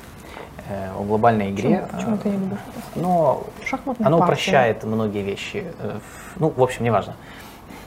О 0.98 1.02
глобальной 1.04 1.50
игре. 1.52 1.86
Почему, 1.92 2.16
почему 2.16 2.18
ты 2.18 2.28
не 2.30 2.36
любишь 2.38 2.58
это? 2.68 2.98
Но 3.00 3.44
Шахматная 3.64 4.06
оно 4.08 4.18
партия. 4.18 4.32
упрощает 4.32 4.84
многие 4.84 5.22
вещи. 5.22 5.64
Ну, 6.36 6.52
в 6.56 6.60
общем, 6.62 6.84
неважно. 6.84 7.14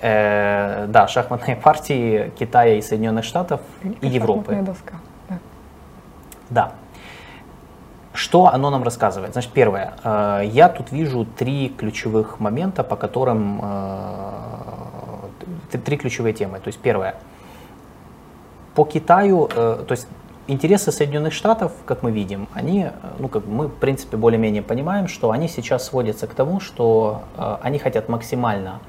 Э, 0.02 0.86
да, 0.88 1.08
шахматные 1.10 1.56
партии 1.63 2.32
Китая 2.39 2.76
и 2.76 2.82
Соединенных 2.82 3.26
Штатов 3.26 3.60
и 3.84 3.88
Великая 3.89 4.08
Европы. 4.08 4.52
шахматная 4.52 4.62
доска, 4.74 4.94
да. 5.30 5.38
Да. 6.50 6.72
Что 8.19 8.47
оно 8.47 8.69
нам 8.69 8.84
рассказывает? 8.84 9.32
Значит, 9.32 9.53
первое. 9.53 9.93
э, 10.03 10.41
Я 10.51 10.67
тут 10.67 10.91
вижу 10.91 11.25
три 11.38 11.69
ключевых 11.69 12.41
момента, 12.41 12.84
по 12.84 12.97
которым... 12.97 13.62
э, 13.63 15.77
Три 15.86 15.97
ключевые 15.97 16.34
темы. 16.34 16.60
То 16.60 16.67
есть, 16.67 16.79
первое. 16.79 17.15
По 18.75 18.84
Китаю, 18.84 19.47
э, 19.55 19.84
то 19.88 19.91
есть 19.91 20.08
интересы 20.47 20.91
Соединенных 20.91 21.32
Штатов, 21.32 21.71
как 21.86 22.03
мы 22.03 22.12
видим, 22.12 22.49
они, 22.53 22.88
ну, 23.19 23.29
как 23.29 23.45
мы, 23.45 23.67
в 23.67 23.75
принципе, 23.75 24.17
более-менее 24.17 24.63
понимаем, 24.63 25.08
что 25.08 25.32
они 25.32 25.47
сейчас 25.47 25.86
сводятся 25.86 26.27
к 26.27 26.34
тому, 26.34 26.60
что 26.60 27.21
э, 27.38 27.58
они 27.62 27.79
хотят 27.79 28.10
максимально 28.10 28.79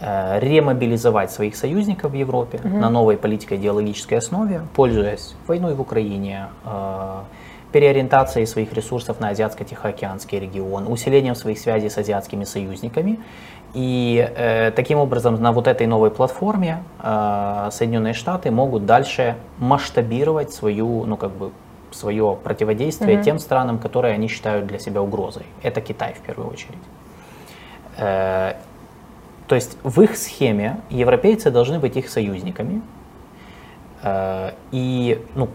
э, 0.00 0.40
ремобилизовать 0.40 1.30
своих 1.30 1.54
союзников 1.54 2.10
в 2.10 2.14
Европе 2.14 2.58
угу. 2.64 2.76
на 2.76 2.90
новой 2.90 3.16
политико-идеологической 3.16 4.18
основе, 4.18 4.62
пользуясь 4.74 5.36
войной 5.46 5.74
в 5.74 5.80
Украине, 5.80 6.48
э, 6.64 7.20
переориентацией 7.72 8.46
своих 8.46 8.72
ресурсов 8.72 9.20
на 9.20 9.30
Азиатско-Тихоокеанский 9.30 10.38
регион, 10.38 10.90
усилением 10.90 11.34
своих 11.34 11.58
связей 11.58 11.90
с 11.90 11.98
азиатскими 11.98 12.44
союзниками. 12.44 13.18
И 13.74 14.26
э, 14.34 14.70
таким 14.70 14.98
образом 14.98 15.40
на 15.42 15.52
вот 15.52 15.66
этой 15.66 15.86
новой 15.86 16.10
платформе 16.10 16.82
э, 17.02 17.68
Соединенные 17.70 18.14
Штаты 18.14 18.50
могут 18.50 18.86
дальше 18.86 19.36
масштабировать 19.58 20.52
свою, 20.52 21.04
ну 21.04 21.16
как 21.16 21.32
бы 21.32 21.50
свое 21.90 22.38
противодействие 22.42 23.16
mm-hmm. 23.16 23.24
тем 23.24 23.38
странам, 23.38 23.78
которые 23.78 24.14
они 24.14 24.28
считают 24.28 24.66
для 24.66 24.78
себя 24.78 25.02
угрозой. 25.02 25.44
Это 25.62 25.80
Китай 25.80 26.14
в 26.14 26.20
первую 26.20 26.50
очередь. 26.50 26.78
Э, 27.98 28.54
то 29.46 29.54
есть 29.54 29.76
в 29.82 30.00
их 30.00 30.16
схеме 30.16 30.80
европейцы 30.90 31.50
должны 31.50 31.78
быть 31.78 31.96
их 31.96 32.08
союзниками. 32.08 32.80
Э, 34.02 34.52
и, 34.72 35.22
ну, 35.34 35.48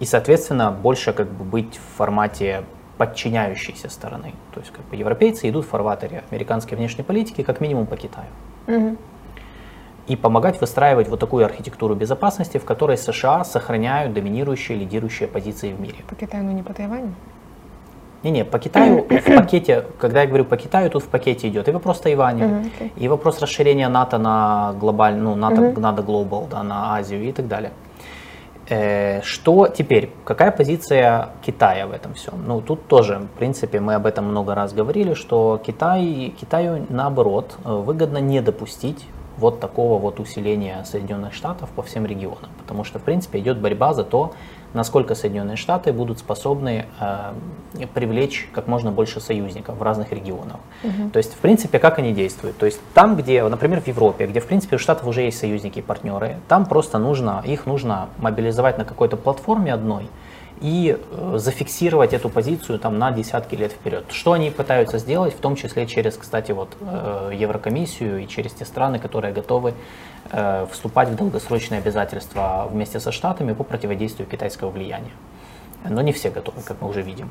и, 0.00 0.04
соответственно, 0.04 0.70
больше 0.70 1.12
как 1.12 1.28
бы 1.28 1.44
быть 1.44 1.76
в 1.76 1.96
формате 1.96 2.64
подчиняющейся 2.98 3.88
стороны. 3.88 4.34
То 4.52 4.60
есть 4.60 4.72
как 4.72 4.84
бы 4.86 4.96
европейцы 4.96 5.48
идут 5.48 5.64
в 5.64 5.68
фарватере 5.68 6.24
американской 6.30 6.76
внешней 6.76 7.04
политики 7.04 7.42
как 7.42 7.60
минимум 7.60 7.86
по 7.86 7.96
Китаю. 7.96 8.28
Угу. 8.66 8.96
И 10.08 10.16
помогать 10.16 10.60
выстраивать 10.60 11.08
вот 11.08 11.20
такую 11.20 11.44
архитектуру 11.44 11.94
безопасности, 11.94 12.58
в 12.58 12.64
которой 12.64 12.96
США 12.96 13.44
сохраняют 13.44 14.14
доминирующие, 14.14 14.78
лидирующие 14.78 15.28
позиции 15.28 15.72
в 15.72 15.80
мире. 15.80 15.96
По 16.08 16.14
Китаю, 16.14 16.44
но 16.44 16.52
не 16.52 16.62
по 16.62 16.72
Тайваню? 16.72 17.14
Не-не, 18.22 18.44
по 18.44 18.58
Китаю 18.58 19.06
в 19.10 19.36
пакете, 19.36 19.84
когда 20.00 20.22
я 20.22 20.26
говорю 20.26 20.44
по 20.44 20.56
Китаю, 20.56 20.90
тут 20.90 21.04
в 21.04 21.08
пакете 21.08 21.48
идет 21.48 21.68
и 21.68 21.70
вопрос 21.70 22.00
Тайваня, 22.00 22.44
uh-huh, 22.44 22.72
okay. 22.80 22.90
и 22.96 23.06
вопрос 23.06 23.40
расширения 23.40 23.88
НАТО 23.88 24.18
на 24.18 24.74
глобальную, 24.80 25.36
ну, 25.36 25.36
НАТО, 25.36 25.62
uh-huh. 25.62 25.80
НАТО 25.80 26.02
Global, 26.02 26.48
да, 26.50 26.62
на 26.64 26.96
Азию 26.96 27.22
и 27.28 27.32
так 27.32 27.46
далее. 27.46 27.70
Э, 28.68 29.22
что 29.22 29.68
теперь? 29.68 30.10
Какая 30.24 30.50
позиция 30.50 31.30
Китая 31.42 31.86
в 31.86 31.92
этом 31.92 32.14
всем? 32.14 32.34
Ну, 32.46 32.60
тут 32.60 32.86
тоже, 32.86 33.18
в 33.18 33.38
принципе, 33.38 33.80
мы 33.80 33.94
об 33.94 34.04
этом 34.04 34.26
много 34.26 34.54
раз 34.54 34.74
говорили, 34.74 35.14
что 35.14 35.60
Китай, 35.64 36.34
Китаю, 36.38 36.84
наоборот, 36.90 37.56
э, 37.64 37.72
выгодно 37.72 38.18
не 38.18 38.40
допустить 38.42 39.06
вот 39.38 39.60
такого 39.60 39.98
вот 39.98 40.20
усиления 40.20 40.84
Соединенных 40.84 41.32
Штатов 41.32 41.70
по 41.70 41.82
всем 41.82 42.04
регионам. 42.04 42.50
Потому 42.58 42.84
что, 42.84 42.98
в 42.98 43.02
принципе, 43.02 43.38
идет 43.38 43.58
борьба 43.58 43.94
за 43.94 44.04
то, 44.04 44.32
насколько 44.74 45.14
Соединенные 45.14 45.56
Штаты 45.56 45.92
будут 45.92 46.18
способны 46.18 46.86
э, 47.00 47.32
привлечь 47.94 48.48
как 48.52 48.66
можно 48.66 48.92
больше 48.92 49.20
союзников 49.20 49.78
в 49.78 49.82
разных 49.82 50.12
регионах. 50.12 50.56
Угу. 50.84 51.10
То 51.12 51.18
есть, 51.18 51.34
в 51.34 51.38
принципе, 51.38 51.78
как 51.78 51.98
они 51.98 52.12
действуют. 52.12 52.56
То 52.58 52.66
есть 52.66 52.80
там, 52.94 53.16
где, 53.16 53.42
например, 53.46 53.80
в 53.80 53.86
Европе, 53.86 54.26
где, 54.26 54.40
в 54.40 54.46
принципе, 54.46 54.76
у 54.76 54.78
Штатов 54.78 55.06
уже 55.06 55.22
есть 55.22 55.38
союзники 55.38 55.78
и 55.78 55.82
партнеры, 55.82 56.38
там 56.48 56.66
просто 56.66 56.98
нужно, 56.98 57.42
их 57.46 57.66
нужно 57.66 58.08
мобилизовать 58.18 58.78
на 58.78 58.84
какой-то 58.84 59.16
платформе 59.16 59.72
одной, 59.72 60.08
и 60.60 60.98
э, 60.98 61.34
зафиксировать 61.38 62.12
эту 62.12 62.28
позицию 62.28 62.78
там 62.78 62.98
на 62.98 63.10
десятки 63.10 63.54
лет 63.54 63.72
вперед. 63.72 64.04
Что 64.10 64.32
они 64.32 64.50
пытаются 64.50 64.98
сделать, 64.98 65.34
в 65.34 65.38
том 65.38 65.56
числе 65.56 65.86
через, 65.86 66.16
кстати, 66.16 66.52
вот 66.52 66.68
э, 66.80 67.32
Еврокомиссию 67.34 68.24
и 68.24 68.26
через 68.26 68.52
те 68.52 68.64
страны, 68.64 68.98
которые 68.98 69.32
готовы 69.32 69.74
вступать 70.70 71.08
в 71.08 71.16
долгосрочные 71.16 71.78
обязательства 71.78 72.68
вместе 72.70 73.00
со 73.00 73.12
Штатами 73.12 73.52
по 73.52 73.64
противодействию 73.64 74.28
китайского 74.28 74.70
влияния. 74.70 75.12
Но 75.88 76.02
не 76.02 76.12
все 76.12 76.30
готовы, 76.30 76.60
как 76.62 76.80
мы 76.80 76.88
уже 76.88 77.02
видим. 77.02 77.30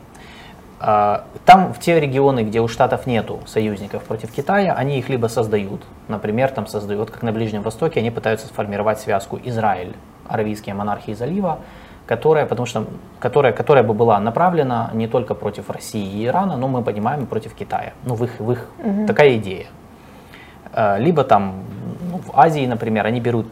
А, 0.79 1.25
там, 1.45 1.73
в 1.73 1.79
те 1.79 1.99
регионы, 1.99 2.43
где 2.43 2.62
у 2.62 2.67
Штатов 2.67 3.07
нету 3.07 3.39
союзников 3.47 4.03
против 4.03 4.31
Китая, 4.31 4.73
они 4.73 4.99
их 4.99 5.10
либо 5.10 5.27
создают, 5.27 5.81
например, 6.07 6.51
там 6.51 6.67
создают, 6.67 7.10
как 7.10 7.23
на 7.23 7.31
Ближнем 7.31 7.63
Востоке, 7.63 7.99
они 7.99 8.12
пытаются 8.12 8.47
сформировать 8.47 8.99
связку 8.99 9.39
Израиль, 9.43 9.95
Аравийские 10.27 10.75
монархии 10.75 11.13
залива, 11.13 11.60
которая, 12.05 12.45
потому 12.45 12.67
что, 12.67 12.86
которая, 13.19 13.53
которая 13.53 13.83
бы 13.83 13.93
была 13.93 14.19
направлена 14.19 14.91
не 14.93 15.07
только 15.07 15.33
против 15.33 15.69
России 15.69 16.21
и 16.21 16.25
Ирана, 16.25 16.57
но 16.57 16.67
мы 16.67 16.83
понимаем 16.83 17.23
и 17.23 17.25
против 17.25 17.53
Китая. 17.53 17.93
Ну, 18.03 18.15
в 18.15 18.23
их, 18.23 18.39
в 18.39 18.51
их 18.51 18.67
угу. 18.77 19.07
такая 19.07 19.38
идея. 19.38 19.67
Э, 20.73 20.99
либо 20.99 21.23
там 21.23 21.63
ну, 22.10 22.17
в 22.17 22.32
Азии, 22.39 22.65
например, 22.65 23.06
они 23.06 23.20
берут 23.20 23.48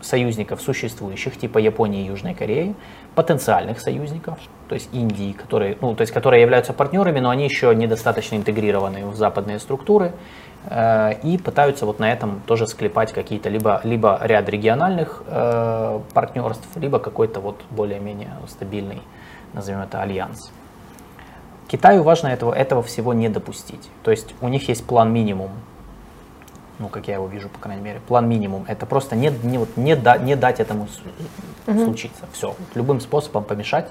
союзников 0.00 0.60
существующих, 0.60 1.38
типа 1.38 1.58
Японии 1.58 2.02
и 2.02 2.06
Южной 2.06 2.34
Кореи, 2.34 2.74
потенциальных 3.14 3.80
союзников, 3.80 4.38
то 4.68 4.74
есть 4.74 4.90
Индии, 4.92 5.32
которые, 5.32 5.78
ну, 5.80 5.94
то 5.94 6.02
есть, 6.02 6.12
которые 6.12 6.42
являются 6.42 6.72
партнерами, 6.72 7.20
но 7.20 7.30
они 7.30 7.44
еще 7.44 7.74
недостаточно 7.74 8.36
интегрированы 8.36 9.06
в 9.06 9.16
западные 9.16 9.58
структуры, 9.58 10.12
Э, 10.66 11.12
и 11.22 11.36
пытаются 11.36 11.86
вот 11.86 11.98
на 11.98 12.10
этом 12.10 12.40
тоже 12.46 12.66
склепать 12.66 13.12
какие-то 13.12 13.48
либо, 13.48 13.80
либо 13.84 14.18
ряд 14.22 14.48
региональных 14.48 15.22
э, 15.26 16.00
партнерств, 16.14 16.66
либо 16.76 16.98
какой-то 16.98 17.40
вот 17.40 17.60
более-менее 17.70 18.30
стабильный, 18.48 19.02
назовем 19.52 19.80
это, 19.80 20.00
альянс. 20.00 20.50
Китаю 21.68 22.02
важно 22.02 22.28
этого, 22.28 22.52
этого 22.52 22.82
всего 22.82 23.14
не 23.14 23.28
допустить. 23.28 23.90
То 24.02 24.10
есть 24.10 24.34
у 24.40 24.48
них 24.48 24.68
есть 24.68 24.86
план 24.86 25.12
минимум, 25.12 25.50
ну, 26.78 26.88
как 26.88 27.08
я 27.08 27.14
его 27.14 27.26
вижу, 27.26 27.48
по 27.48 27.58
крайней 27.58 27.82
мере, 27.82 28.00
план 28.06 28.28
минимум. 28.28 28.64
Это 28.68 28.86
просто 28.86 29.16
не, 29.16 29.32
не, 29.42 29.58
вот, 29.58 29.76
не, 29.76 29.96
да, 29.96 30.16
не 30.16 30.36
дать 30.36 30.60
этому 30.60 30.88
угу. 31.66 31.84
случиться. 31.84 32.24
Все, 32.32 32.54
любым 32.74 33.00
способом 33.00 33.44
помешать. 33.44 33.88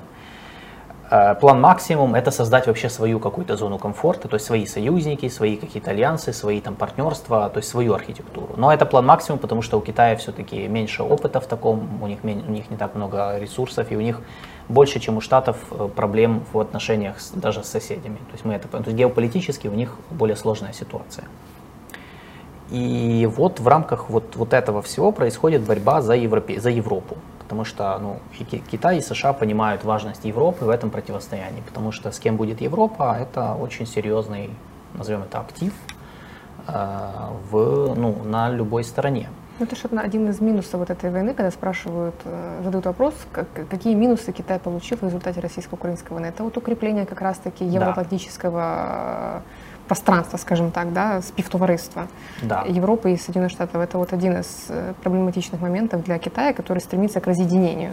Э, 1.13 1.35
план 1.35 1.61
максимум– 1.61 2.15
это 2.15 2.31
создать 2.31 2.65
вообще 2.67 2.89
свою 2.89 3.19
какую-то 3.19 3.55
зону 3.55 3.77
комфорта, 3.77 4.27
то 4.27 4.35
есть 4.35 4.45
свои 4.45 4.65
союзники, 4.65 5.29
свои 5.29 5.57
какие-то 5.57 5.91
альянсы, 5.91 6.33
свои 6.33 6.59
там 6.59 6.75
партнерства, 6.75 7.49
то 7.49 7.59
есть 7.59 7.69
свою 7.69 7.93
архитектуру. 7.93 8.55
Но 8.57 8.73
это 8.73 8.85
план 8.85 9.05
максимум, 9.05 9.39
потому 9.39 9.61
что 9.61 9.77
у 9.77 9.81
Китая 9.81 10.15
все-таки 10.15 10.67
меньше 10.67 11.03
опыта 11.03 11.39
в 11.39 11.45
таком, 11.45 12.01
у 12.01 12.07
них, 12.07 12.19
у 12.23 12.27
них 12.27 12.71
не 12.71 12.77
так 12.77 12.95
много 12.95 13.37
ресурсов, 13.37 13.91
и 13.91 13.95
у 13.95 14.01
них 14.01 14.21
больше, 14.69 14.99
чем 14.99 15.17
у 15.17 15.21
Штатов, 15.21 15.57
э, 15.71 15.87
проблем 15.95 16.43
в 16.51 16.59
отношениях 16.59 17.19
с, 17.19 17.29
даже 17.31 17.63
с 17.63 17.67
соседями. 17.67 18.17
То 18.17 18.33
есть 18.33 18.45
мы 18.45 18.53
это, 18.53 18.67
то 18.67 18.77
есть 18.77 18.97
геополитически 18.97 19.67
у 19.67 19.73
них 19.73 19.97
более 20.09 20.35
сложная 20.35 20.73
ситуация. 20.73 21.25
И 22.73 23.29
вот 23.31 23.59
в 23.59 23.67
рамках 23.67 24.09
вот, 24.09 24.35
вот 24.35 24.51
этого 24.51 24.81
всего 24.81 25.11
происходит 25.11 25.61
борьба 25.61 26.01
за, 26.01 26.15
Европе, 26.15 26.59
за 26.59 26.71
Европу 26.71 27.17
потому 27.43 27.65
что 27.65 27.99
ну, 27.99 28.19
и 28.39 28.43
Китай 28.43 28.97
и 28.97 29.01
США 29.01 29.33
понимают 29.33 29.83
важность 29.83 30.25
Европы 30.25 30.65
в 30.65 30.69
этом 30.69 30.89
противостоянии, 30.89 31.61
потому 31.61 31.91
что 31.91 32.11
с 32.11 32.19
кем 32.19 32.35
будет 32.35 32.61
Европа, 32.61 33.15
это 33.19 33.53
очень 33.53 33.85
серьезный, 33.85 34.49
назовем 34.95 35.21
это, 35.21 35.39
актив 35.39 35.71
э, 36.67 36.73
в, 37.51 37.93
ну, 37.95 38.23
на 38.23 38.49
любой 38.49 38.83
стороне. 38.83 39.29
Ну, 39.59 39.65
это 39.65 39.75
же 39.75 39.87
один 39.99 40.29
из 40.29 40.41
минусов 40.41 40.79
вот 40.79 40.89
этой 40.89 41.11
войны, 41.11 41.35
когда 41.35 41.51
спрашивают, 41.51 42.15
э, 42.25 42.61
задают 42.63 42.85
вопрос, 42.85 43.13
как, 43.31 43.47
какие 43.69 43.93
минусы 43.93 44.31
Китай 44.31 44.57
получил 44.57 44.97
в 44.97 45.03
результате 45.03 45.39
российско-украинской 45.39 46.13
войны. 46.13 46.27
Это 46.27 46.43
вот 46.43 46.57
укрепление 46.57 47.05
как 47.05 47.21
раз-таки 47.21 47.65
евроатлантического 47.65 48.61
да 48.61 49.41
пространства, 49.87 50.37
скажем 50.37 50.71
так, 50.71 50.93
да, 50.93 51.21
співтовариства 51.21 52.07
да. 52.41 52.63
Европы 52.67 53.11
и 53.11 53.17
Соединенных 53.17 53.51
Штатов. 53.51 53.81
Это 53.81 53.97
вот 53.97 54.13
один 54.13 54.39
из 54.39 54.65
э, 54.69 54.93
проблематичных 55.03 55.61
моментов 55.61 56.03
для 56.03 56.17
Китая, 56.17 56.53
который 56.53 56.79
стремится 56.79 57.19
к 57.19 57.27
разъединению 57.27 57.91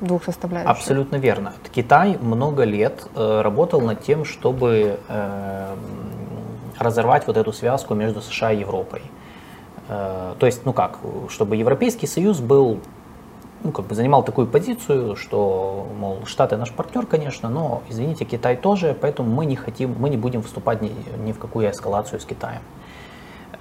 двух 0.00 0.24
составляющих. 0.24 0.70
Абсолютно 0.70 1.16
верно. 1.16 1.52
Китай 1.74 2.18
много 2.20 2.64
лет 2.64 3.06
э, 3.14 3.40
работал 3.42 3.80
над 3.80 4.02
тем, 4.02 4.24
чтобы 4.24 4.98
э, 5.08 5.76
разорвать 6.78 7.26
вот 7.26 7.36
эту 7.36 7.52
связку 7.52 7.94
между 7.94 8.20
США 8.20 8.52
и 8.52 8.60
Европой. 8.60 9.02
Э, 9.88 10.34
то 10.38 10.46
есть, 10.46 10.64
ну 10.64 10.72
как, 10.72 10.98
чтобы 11.28 11.56
Европейский 11.56 12.06
Союз 12.06 12.40
был 12.40 12.80
ну, 13.64 13.72
как 13.72 13.86
бы 13.86 13.94
занимал 13.94 14.22
такую 14.22 14.46
позицию, 14.46 15.16
что, 15.16 15.86
мол, 15.98 16.18
Штаты 16.26 16.56
наш 16.56 16.70
партнер, 16.70 17.06
конечно, 17.06 17.48
но, 17.48 17.82
извините, 17.88 18.24
Китай 18.24 18.56
тоже, 18.56 18.96
поэтому 19.00 19.30
мы 19.30 19.46
не 19.46 19.56
хотим, 19.56 19.96
мы 19.98 20.10
не 20.10 20.16
будем 20.16 20.42
вступать 20.42 20.82
ни, 20.82 20.92
ни 21.24 21.32
в 21.32 21.38
какую 21.38 21.70
эскалацию 21.70 22.20
с 22.20 22.24
Китаем. 22.24 22.60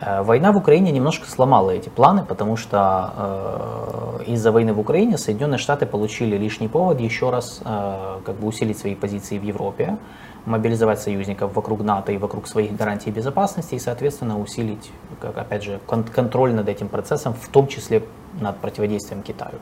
Э, 0.02 0.22
война 0.22 0.52
в 0.52 0.58
Украине 0.58 0.92
немножко 0.92 1.30
сломала 1.30 1.72
эти 1.72 1.90
планы, 1.90 2.26
потому 2.26 2.58
что 2.58 4.20
э, 4.20 4.24
из-за 4.28 4.52
войны 4.52 4.74
в 4.74 4.80
Украине 4.80 5.18
Соединенные 5.18 5.58
Штаты 5.58 5.86
получили 5.86 6.38
лишний 6.38 6.68
повод 6.68 7.00
еще 7.00 7.30
раз 7.30 7.62
э, 7.64 8.20
как 8.26 8.36
бы 8.36 8.48
усилить 8.48 8.78
свои 8.78 8.96
позиции 8.96 9.40
в 9.40 9.44
Европе, 9.44 9.98
мобилизовать 10.46 11.00
союзников 11.00 11.56
вокруг 11.56 11.82
НАТО 11.82 12.12
и 12.12 12.18
вокруг 12.18 12.48
своих 12.48 12.76
гарантий 12.76 13.12
безопасности 13.12 13.76
и, 13.76 13.80
соответственно, 13.80 14.38
усилить, 14.38 14.92
как, 15.22 15.38
опять 15.38 15.64
же, 15.64 15.80
кон- 15.86 16.04
контроль 16.04 16.54
над 16.54 16.68
этим 16.68 16.90
процессом, 16.90 17.34
в 17.34 17.48
том 17.48 17.68
числе 17.68 18.04
над 18.42 18.58
противодействием 18.58 19.22
Китаю. 19.22 19.60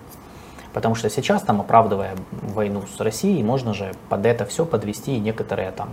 Потому 0.73 0.95
что 0.95 1.09
сейчас, 1.09 1.41
там, 1.41 1.59
оправдывая 1.59 2.15
войну 2.31 2.83
с 2.95 2.99
Россией, 2.99 3.43
можно 3.43 3.73
же 3.73 3.91
под 4.09 4.25
это 4.25 4.45
все 4.45 4.65
подвести 4.65 5.19
некоторые 5.19 5.71
там, 5.71 5.89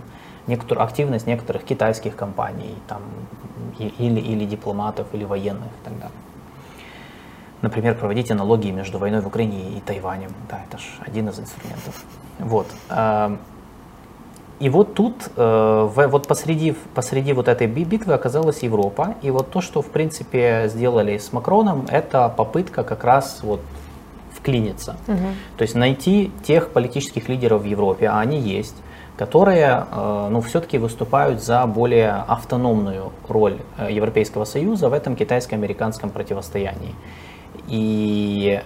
некоторую 0.47 0.85
активность 0.85 1.27
некоторых 1.27 1.63
китайских 1.63 2.15
компаний 2.15 2.75
там, 2.87 3.01
или, 3.77 4.19
или 4.19 4.45
дипломатов, 4.45 5.07
или 5.13 5.25
военных 5.25 5.67
и 5.67 5.83
так 5.83 5.93
далее. 5.93 6.17
Например, 7.61 7.93
проводить 7.93 8.31
аналогии 8.31 8.71
между 8.71 8.99
войной 8.99 9.21
в 9.21 9.27
Украине 9.27 9.77
и 9.77 9.81
Тайванем. 9.81 10.31
Да, 10.49 10.61
это 10.65 10.77
же 10.77 10.87
один 11.05 11.27
из 11.27 11.39
инструментов. 11.39 12.03
Вот. 12.39 12.67
и 14.61 14.69
вот 14.69 14.93
тут, 14.93 15.29
э, 15.35 15.89
вот 15.93 16.27
посреди, 16.27 16.73
посреди 16.95 17.33
вот 17.33 17.49
этой 17.49 17.67
битвы 17.67 18.13
оказалась 18.13 18.63
Европа. 18.63 19.15
И 19.21 19.29
вот 19.29 19.51
то, 19.51 19.59
что, 19.59 19.81
в 19.81 19.87
принципе, 19.87 20.69
сделали 20.69 21.17
с 21.17 21.33
Макроном, 21.33 21.85
это 21.89 22.29
попытка 22.29 22.83
как 22.83 23.03
раз 23.03 23.39
вот 23.43 23.59
вклиниться. 24.39 24.97
Угу. 25.07 25.17
То 25.57 25.61
есть 25.61 25.75
найти 25.75 26.31
тех 26.43 26.69
политических 26.69 27.29
лидеров 27.29 27.61
в 27.61 27.65
Европе, 27.65 28.07
а 28.07 28.19
они 28.19 28.39
есть, 28.39 28.75
которые 29.17 29.85
э, 29.91 30.27
ну, 30.31 30.41
все-таки 30.41 30.77
выступают 30.77 31.43
за 31.43 31.65
более 31.65 32.11
автономную 32.27 33.11
роль 33.27 33.57
э, 33.77 33.91
Европейского 33.91 34.45
Союза 34.45 34.89
в 34.89 34.93
этом 34.93 35.15
китайско-американском 35.15 36.09
противостоянии. 36.09 36.95
И, 37.67 38.61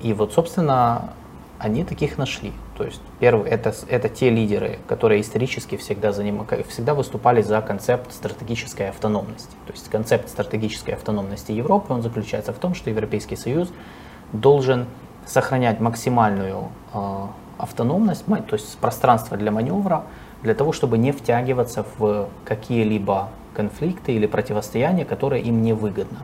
и 0.00 0.12
вот, 0.14 0.32
собственно, 0.32 1.10
они 1.58 1.84
таких 1.84 2.18
нашли. 2.18 2.52
То 2.76 2.84
есть 2.84 3.00
первый 3.20 3.50
это, 3.50 3.74
это 3.88 4.08
те 4.08 4.30
лидеры, 4.30 4.78
которые 4.86 5.22
исторически 5.22 5.76
всегда, 5.76 6.12
заним, 6.12 6.46
всегда 6.68 6.94
выступали 6.94 7.40
за 7.42 7.60
концепт 7.62 8.12
стратегической 8.12 8.90
автономности. 8.90 9.50
То 9.66 9.72
есть 9.72 9.88
концепт 9.88 10.28
стратегической 10.28 10.94
автономности 10.94 11.52
Европы, 11.52 11.92
он 11.92 12.02
заключается 12.02 12.52
в 12.52 12.58
том, 12.58 12.74
что 12.74 12.90
Европейский 12.90 13.36
Союз 13.36 13.70
должен 14.32 14.86
сохранять 15.26 15.80
максимальную 15.80 16.68
э, 16.94 17.26
автономность, 17.58 18.24
то 18.26 18.54
есть 18.54 18.78
пространство 18.78 19.36
для 19.36 19.50
маневра, 19.50 20.04
для 20.42 20.54
того, 20.54 20.72
чтобы 20.72 20.98
не 20.98 21.12
втягиваться 21.12 21.84
в 21.98 22.28
какие-либо 22.44 23.30
конфликты 23.54 24.12
или 24.12 24.26
противостояния, 24.26 25.04
которые 25.04 25.42
им 25.42 25.62
не 25.62 25.72
выгодно. 25.72 26.18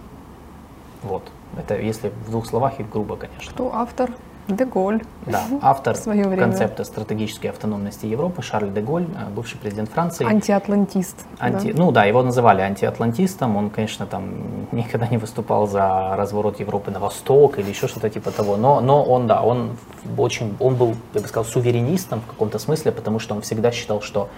Вот. 1.02 1.22
Это 1.56 1.80
если 1.80 2.12
в 2.26 2.30
двух 2.30 2.46
словах 2.46 2.78
и 2.80 2.82
грубо, 2.84 3.16
конечно. 3.16 3.50
Кто 3.50 3.74
автор? 3.74 4.10
Деголь. 4.56 5.02
Да, 5.26 5.42
автор 5.60 5.96
концепта 5.96 6.84
стратегической 6.84 7.50
автономности 7.50 8.06
Европы 8.06 8.42
Шарль 8.42 8.70
Деголь, 8.70 9.04
э, 9.04 9.30
бывший 9.34 9.58
президент 9.58 9.90
Франции. 9.90 10.26
Антиатлантист. 10.26 11.16
Анти, 11.38 11.72
да. 11.72 11.78
Ну 11.78 11.92
да, 11.92 12.04
его 12.04 12.22
называли 12.22 12.60
антиатлантистом. 12.62 13.56
Он, 13.56 13.70
конечно, 13.70 14.06
там 14.06 14.32
никогда 14.72 15.06
не 15.08 15.18
выступал 15.18 15.66
за 15.66 16.14
разворот 16.16 16.60
Европы 16.60 16.90
на 16.90 16.98
восток 16.98 17.58
или 17.58 17.68
еще 17.68 17.88
что-то 17.88 18.10
типа 18.10 18.30
того. 18.30 18.56
Но, 18.56 18.80
но 18.80 19.02
он, 19.02 19.26
да, 19.26 19.42
он 19.42 19.76
очень, 20.18 20.56
он 20.60 20.76
был, 20.76 20.94
я 21.14 21.20
бы 21.20 21.28
сказал, 21.28 21.44
суверенистом 21.44 22.20
в 22.20 22.26
каком-то 22.26 22.58
смысле, 22.58 22.92
потому 22.92 23.18
что 23.18 23.34
он 23.34 23.42
всегда 23.42 23.70
считал, 23.72 24.00
что 24.00 24.28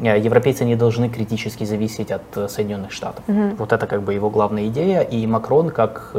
э, 0.00 0.18
европейцы 0.18 0.64
не 0.64 0.76
должны 0.76 1.08
критически 1.08 1.64
зависеть 1.64 2.10
от 2.10 2.36
э, 2.36 2.48
Соединенных 2.48 2.92
Штатов. 2.92 3.24
Угу. 3.28 3.56
Вот 3.58 3.72
это 3.72 3.86
как 3.86 4.02
бы 4.02 4.14
его 4.14 4.30
главная 4.30 4.66
идея. 4.68 5.00
И 5.02 5.26
Макрон 5.26 5.70
как 5.70 6.12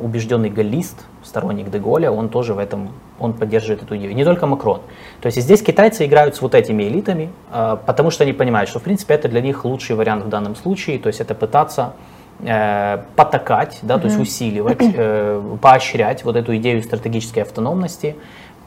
убежденный 0.00 0.48
галлист, 0.48 1.04
сторонник 1.22 1.70
Деголя, 1.70 2.10
он 2.10 2.28
тоже 2.28 2.54
в 2.54 2.58
этом, 2.58 2.90
он 3.18 3.32
поддерживает 3.32 3.82
эту 3.82 3.96
идею. 3.96 4.14
Не 4.14 4.24
только 4.24 4.46
Макрон. 4.46 4.80
То 5.20 5.26
есть 5.26 5.40
здесь 5.40 5.62
китайцы 5.62 6.06
играют 6.06 6.36
с 6.36 6.42
вот 6.42 6.54
этими 6.54 6.84
элитами, 6.84 7.30
а, 7.50 7.76
потому 7.76 8.10
что 8.10 8.24
они 8.24 8.32
понимают, 8.32 8.70
что 8.70 8.78
в 8.78 8.82
принципе 8.82 9.14
это 9.14 9.28
для 9.28 9.40
них 9.40 9.64
лучший 9.64 9.96
вариант 9.96 10.24
в 10.24 10.28
данном 10.28 10.56
случае, 10.56 10.98
то 10.98 11.08
есть 11.08 11.20
это 11.20 11.34
пытаться 11.34 11.94
э, 12.40 12.98
потакать, 13.16 13.78
да, 13.82 13.96
mm-hmm. 13.96 14.00
то 14.00 14.06
есть 14.06 14.20
усиливать, 14.20 14.78
э, 14.80 15.56
поощрять 15.60 16.24
вот 16.24 16.36
эту 16.36 16.56
идею 16.56 16.82
стратегической 16.82 17.42
автономности. 17.42 18.16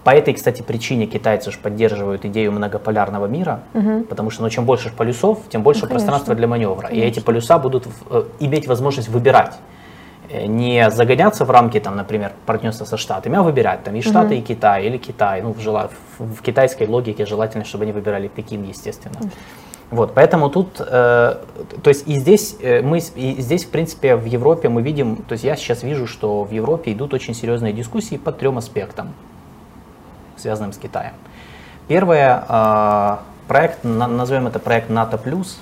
По 0.03 0.09
этой, 0.09 0.33
кстати, 0.33 0.61
причине 0.61 1.05
китайцы 1.05 1.49
же 1.49 1.57
поддерживают 1.57 2.25
идею 2.25 2.51
многополярного 2.51 3.25
мира, 3.27 3.61
угу. 3.73 4.03
потому 4.03 4.31
что 4.31 4.43
ну, 4.43 4.49
чем 4.49 4.65
больше 4.65 4.91
полюсов, 4.91 5.39
тем 5.47 5.63
больше 5.63 5.83
ну, 5.83 5.91
пространства 5.91 6.35
для 6.35 6.45
маневра. 6.45 6.87
Конечно. 6.87 7.05
И 7.05 7.07
эти 7.07 7.19
полюса 7.21 7.57
будут 7.57 7.87
э, 8.09 8.25
иметь 8.41 8.67
возможность 8.67 9.07
выбирать 9.07 9.53
не 10.47 10.89
загоняться 10.89 11.45
в 11.45 11.51
рамки, 11.51 11.79
там, 11.79 11.95
например, 11.95 12.31
партнерства 12.45 12.85
со 12.85 12.97
Штатами, 12.97 13.37
а 13.37 13.43
выбирать 13.43 13.83
там 13.83 13.95
и 13.95 14.01
Штаты, 14.01 14.35
mm-hmm. 14.35 14.39
и 14.39 14.41
Китай, 14.41 14.85
или 14.85 14.97
Китай. 14.97 15.41
Ну, 15.41 15.53
в, 15.53 15.59
жела... 15.59 15.89
в 16.17 16.41
китайской 16.41 16.87
логике 16.87 17.25
желательно, 17.25 17.65
чтобы 17.65 17.83
они 17.83 17.91
выбирали 17.91 18.27
Пекин, 18.27 18.63
естественно. 18.63 19.17
Вот, 19.93 20.15
поэтому 20.15 20.49
тут, 20.49 20.79
э, 20.79 20.83
то 20.85 21.87
есть 21.87 22.07
и 22.07 22.15
здесь 22.15 22.57
э, 22.61 22.81
мы, 22.81 22.97
и 22.97 23.39
здесь 23.39 23.63
в 23.65 23.69
принципе 23.69 24.15
в 24.15 24.25
Европе 24.25 24.67
мы 24.67 24.81
видим, 24.81 25.17
то 25.17 25.33
есть 25.33 25.43
я 25.43 25.55
сейчас 25.55 25.83
вижу, 25.83 26.07
что 26.07 26.43
в 26.43 26.51
Европе 26.51 26.93
идут 26.93 27.13
очень 27.13 27.35
серьезные 27.35 27.73
дискуссии 27.73 28.15
по 28.17 28.31
трем 28.31 28.57
аспектам, 28.57 29.13
связанным 30.35 30.73
с 30.73 30.77
Китаем. 30.77 31.13
Первое, 31.87 32.43
э, 32.49 33.17
проект, 33.47 33.83
назовем 33.83 34.47
это 34.47 34.57
проект 34.57 34.89
НАТО 34.89 35.19
плюс, 35.19 35.59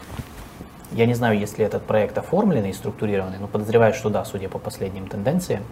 я 0.91 1.05
не 1.05 1.13
знаю, 1.13 1.39
если 1.39 1.65
этот 1.65 1.83
проект 1.83 2.17
оформленный 2.17 2.69
и 2.69 2.73
структурированный, 2.73 3.37
но 3.39 3.47
подозреваю, 3.47 3.93
что 3.93 4.09
да, 4.09 4.25
судя 4.25 4.49
по 4.49 4.59
последним 4.59 5.07
тенденциям. 5.07 5.63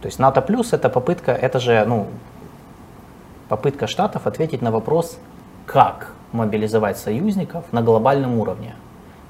То 0.00 0.06
есть 0.06 0.18
НАТО 0.18 0.42
плюс 0.42 0.72
это 0.72 0.88
попытка, 0.88 1.32
это 1.32 1.58
же 1.58 1.84
ну, 1.86 2.06
попытка 3.48 3.86
штатов 3.86 4.26
ответить 4.26 4.62
на 4.62 4.70
вопрос, 4.70 5.18
как 5.66 6.12
мобилизовать 6.32 6.98
союзников 6.98 7.64
на 7.72 7.82
глобальном 7.82 8.38
уровне, 8.38 8.74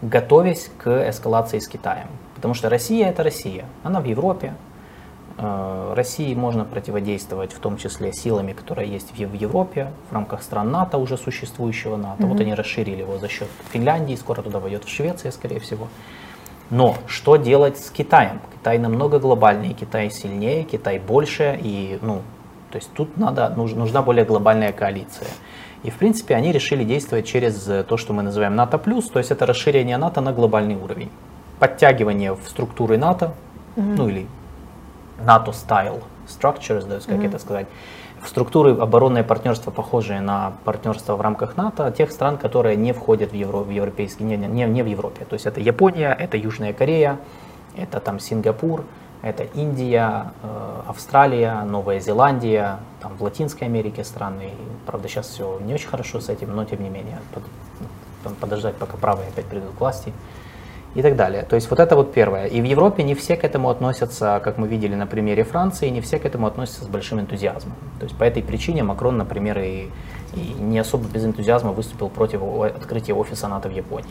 готовясь 0.02 0.70
к 0.78 1.08
эскалации 1.08 1.58
с 1.58 1.68
Китаем. 1.68 2.08
Потому 2.34 2.54
что 2.54 2.68
Россия 2.68 3.08
это 3.08 3.22
Россия, 3.22 3.64
она 3.82 4.00
в 4.00 4.04
Европе, 4.04 4.54
России 5.38 6.35
можно 6.35 6.64
противодействовать 6.64 7.53
в 7.53 7.59
том 7.61 7.77
числе 7.77 8.12
силами, 8.12 8.53
которые 8.53 8.90
есть 8.90 9.12
в 9.12 9.35
Европе, 9.35 9.92
в 10.11 10.12
рамках 10.12 10.42
стран 10.42 10.70
НАТО, 10.70 10.98
уже 10.98 11.16
существующего 11.16 11.96
НАТО. 11.96 12.22
Mm-hmm. 12.22 12.27
Вот 12.27 12.40
они 12.40 12.55
расширили 12.55 13.01
его 13.01 13.18
за 13.18 13.29
счет 13.29 13.48
Финляндии, 13.70 14.16
скоро 14.16 14.42
туда 14.42 14.59
войдет 14.59 14.85
в 14.85 14.88
Швеция, 14.88 15.31
скорее 15.31 15.61
всего. 15.61 15.88
Но 16.70 16.96
что 17.07 17.37
делать 17.37 17.79
с 17.79 17.90
Китаем? 17.90 18.40
Китай 18.55 18.79
намного 18.79 19.18
глобальнее, 19.18 19.74
Китай 19.74 20.11
сильнее, 20.11 20.64
Китай 20.64 20.98
больше, 20.98 21.59
и 21.62 21.98
ну, 22.03 22.22
то 22.70 22.77
есть 22.77 22.90
тут 22.92 23.16
надо, 23.16 23.48
нужна 23.51 24.03
более 24.03 24.24
глобальная 24.24 24.72
коалиция. 24.72 25.29
И 25.85 25.90
в 25.90 25.96
принципе 25.96 26.35
они 26.35 26.53
решили 26.53 26.85
действовать 26.85 27.27
через 27.27 27.55
то, 27.88 27.96
что 27.96 28.12
мы 28.12 28.22
называем 28.22 28.57
НАТО+, 28.57 28.79
то 28.79 29.18
есть 29.18 29.31
это 29.31 29.46
расширение 29.46 29.96
НАТО 29.96 30.20
на 30.20 30.33
глобальный 30.33 30.74
уровень. 30.74 31.11
Подтягивание 31.59 32.35
в 32.35 32.48
структуры 32.48 32.98
НАТО, 32.98 33.33
mm-hmm. 33.77 33.94
ну 33.96 34.09
или 34.09 34.27
NATO-style 35.24 36.02
structures, 36.26 36.87
да, 36.87 37.00
как 37.00 37.09
mm-hmm. 37.09 37.26
это 37.26 37.38
сказать, 37.38 37.66
структуры 38.26 38.76
оборонное 38.76 39.24
партнерство, 39.24 39.70
похожее 39.70 40.20
на 40.20 40.52
партнерство 40.64 41.16
в 41.16 41.20
рамках 41.20 41.57
НАТО, 41.57 41.92
тех 41.96 42.11
стран, 42.11 42.38
которые 42.38 42.76
не 42.76 42.92
входят 42.92 43.33
в, 43.33 43.35
Евро, 43.35 43.59
в 43.59 43.70
европейский, 43.70 44.24
не, 44.24 44.37
не, 44.37 44.64
не 44.64 44.83
в 44.83 44.87
Европе. 44.87 45.24
То 45.24 45.35
есть 45.35 45.46
это 45.46 45.61
Япония, 45.61 46.16
это 46.18 46.37
Южная 46.37 46.72
Корея, 46.72 47.18
это 47.76 48.00
там 48.00 48.18
Сингапур, 48.18 48.85
это 49.22 49.44
Индия, 49.54 50.33
э, 50.42 50.81
Австралия, 50.87 51.62
Новая 51.62 52.00
Зеландия, 52.00 52.78
там 53.00 53.16
в 53.16 53.22
Латинской 53.22 53.66
Америке 53.66 54.04
страны. 54.04 54.50
Правда, 54.87 55.09
сейчас 55.09 55.28
все 55.28 55.59
не 55.61 55.74
очень 55.74 55.88
хорошо 55.88 56.20
с 56.20 56.28
этим, 56.28 56.54
но 56.54 56.64
тем 56.64 56.83
не 56.83 56.88
менее, 56.88 57.18
под, 58.22 58.37
подождать, 58.37 58.76
пока 58.76 58.96
правые 58.96 59.28
опять 59.28 59.46
придут 59.46 59.70
к 59.76 59.81
власти 59.81 60.12
и 60.98 61.02
так 61.02 61.14
далее. 61.14 61.44
То 61.44 61.54
есть 61.54 61.70
вот 61.70 61.78
это 61.78 61.94
вот 61.94 62.12
первое. 62.12 62.46
И 62.46 62.61
в 62.61 62.64
Европе 62.64 63.04
не 63.04 63.14
все 63.14 63.37
к 63.37 63.44
этому 63.44 63.70
относятся, 63.70 64.40
как 64.42 64.58
мы 64.58 64.66
видели 64.66 64.96
на 64.96 65.06
примере 65.06 65.44
Франции, 65.44 65.88
не 65.90 66.00
все 66.00 66.18
к 66.18 66.24
этому 66.24 66.48
относятся 66.48 66.82
с 66.82 66.88
большим 66.88 67.20
энтузиазмом. 67.20 67.76
То 68.00 68.06
есть 68.06 68.18
по 68.18 68.24
этой 68.24 68.42
причине 68.42 68.82
Макрон, 68.82 69.16
например, 69.16 69.61
и, 69.61 69.90
и 70.34 70.40
не 70.58 70.80
особо 70.80 71.08
без 71.08 71.24
энтузиазма 71.24 71.70
выступил 71.70 72.08
против 72.08 72.42
открытия 72.42 73.14
офиса 73.14 73.46
НАТО 73.46 73.68
в 73.68 73.72
Японии. 73.72 74.11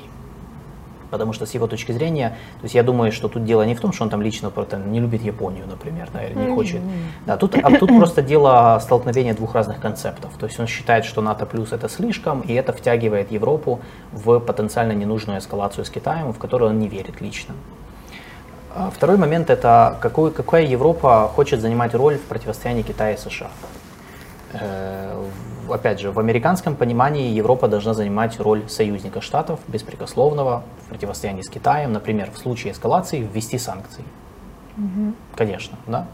Потому 1.10 1.34
что 1.34 1.46
с 1.46 1.54
его 1.54 1.68
точки 1.68 1.92
зрения, 1.94 2.30
то 2.60 2.64
есть 2.64 2.76
я 2.76 2.84
думаю, 2.84 3.12
что 3.12 3.28
тут 3.28 3.46
дело 3.46 3.64
не 3.64 3.76
в 3.76 3.80
том, 3.80 3.94
что 3.94 4.04
он 4.04 4.10
там 4.10 4.22
лично 4.22 4.52
не 4.86 5.00
любит 5.00 5.22
Японию, 5.22 5.66
например, 5.68 6.10
да, 6.14 6.24
или 6.24 6.34
не 6.34 6.54
хочет. 6.54 6.82
Да, 7.26 7.38
тут, 7.38 7.56
а 7.56 7.72
тут 7.78 7.90
просто 7.90 8.22
дело 8.22 8.80
столкновения 8.82 9.34
двух 9.34 9.56
разных 9.56 9.80
концептов. 9.80 10.32
То 10.40 10.48
есть 10.48 10.60
он 10.60 10.68
считает, 10.68 11.06
что 11.06 11.22
НАТО 11.22 11.46
плюс 11.46 11.72
это 11.72 11.90
слишком, 11.90 12.42
и 12.42 12.54
это 12.54 12.74
втягивает 12.74 13.32
Европу 13.32 13.80
в 14.12 14.40
потенциально 14.40 14.92
ненужную 14.92 15.40
эскалацию 15.40 15.86
с 15.86 15.90
Китаем, 15.90 16.34
в 16.34 16.38
которую 16.38 16.72
он 16.72 16.80
не 16.80 16.88
верит 16.88 17.22
лично. 17.22 17.54
А 18.76 18.92
второй 18.94 19.18
момент 19.18 19.50
это 19.50 19.98
какую, 20.02 20.32
какая 20.32 20.64
Европа 20.64 21.32
хочет 21.36 21.62
занимать 21.62 21.96
роль 21.96 22.18
в 22.18 22.24
противостоянии 22.24 22.84
Китая 22.84 23.14
и 23.14 23.18
США. 23.18 23.50
Опять 25.70 26.00
же, 26.00 26.12
в 26.12 26.20
американском 26.20 26.76
понимании 26.76 27.32
Европа 27.32 27.68
должна 27.68 27.94
занимать 27.94 28.40
роль 28.40 28.68
союзника 28.70 29.22
Штатов, 29.22 29.60
беспрекословного 29.68 30.64
в 30.86 30.90
противостоянии 30.90 31.42
с 31.42 31.50
Китаем, 31.50 31.94
например, 31.94 32.32
в 32.32 32.38
случае 32.38 32.74
эскалации 32.74 33.20
ввести 33.20 33.58
санкции. 33.58 34.04
Угу. 34.78 35.14
Конечно, 35.36 35.78
да. 35.88 36.08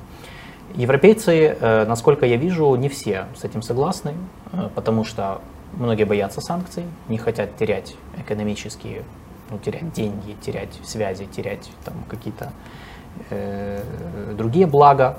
Европейцы, 0.75 1.55
э, 1.59 1.85
насколько 1.85 2.25
я 2.25 2.37
вижу, 2.37 2.73
не 2.75 2.89
все 2.89 3.25
с 3.35 3.43
этим 3.43 3.61
согласны, 3.61 4.13
э, 4.51 4.69
потому 4.73 5.03
что 5.03 5.41
многие 5.73 6.05
боятся 6.05 6.41
санкций, 6.41 6.85
не 7.09 7.17
хотят 7.17 7.55
терять 7.57 7.95
экономические, 8.17 9.03
ну, 9.51 9.59
терять 9.59 9.91
деньги, 9.93 10.35
терять 10.41 10.79
связи, 10.83 11.25
терять 11.25 11.69
там 11.85 11.93
какие-то 12.09 12.51
э, 13.29 13.83
другие 14.35 14.65
блага. 14.65 15.17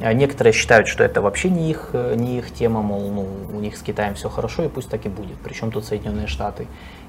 А 0.00 0.12
некоторые 0.12 0.52
считают, 0.52 0.88
что 0.88 1.02
это 1.02 1.20
вообще 1.20 1.50
не 1.50 1.70
их, 1.70 1.90
э, 1.92 2.14
не 2.16 2.38
их 2.38 2.52
тема, 2.52 2.80
мол, 2.80 3.10
ну, 3.10 3.26
у 3.52 3.60
них 3.60 3.76
с 3.76 3.82
Китаем 3.82 4.14
все 4.14 4.28
хорошо, 4.28 4.62
и 4.64 4.68
пусть 4.68 4.88
так 4.88 5.04
и 5.04 5.08
будет. 5.08 5.36
Причем 5.42 5.72
тут 5.72 5.84
Соединенные 5.84 6.26
Штаты. 6.26 6.66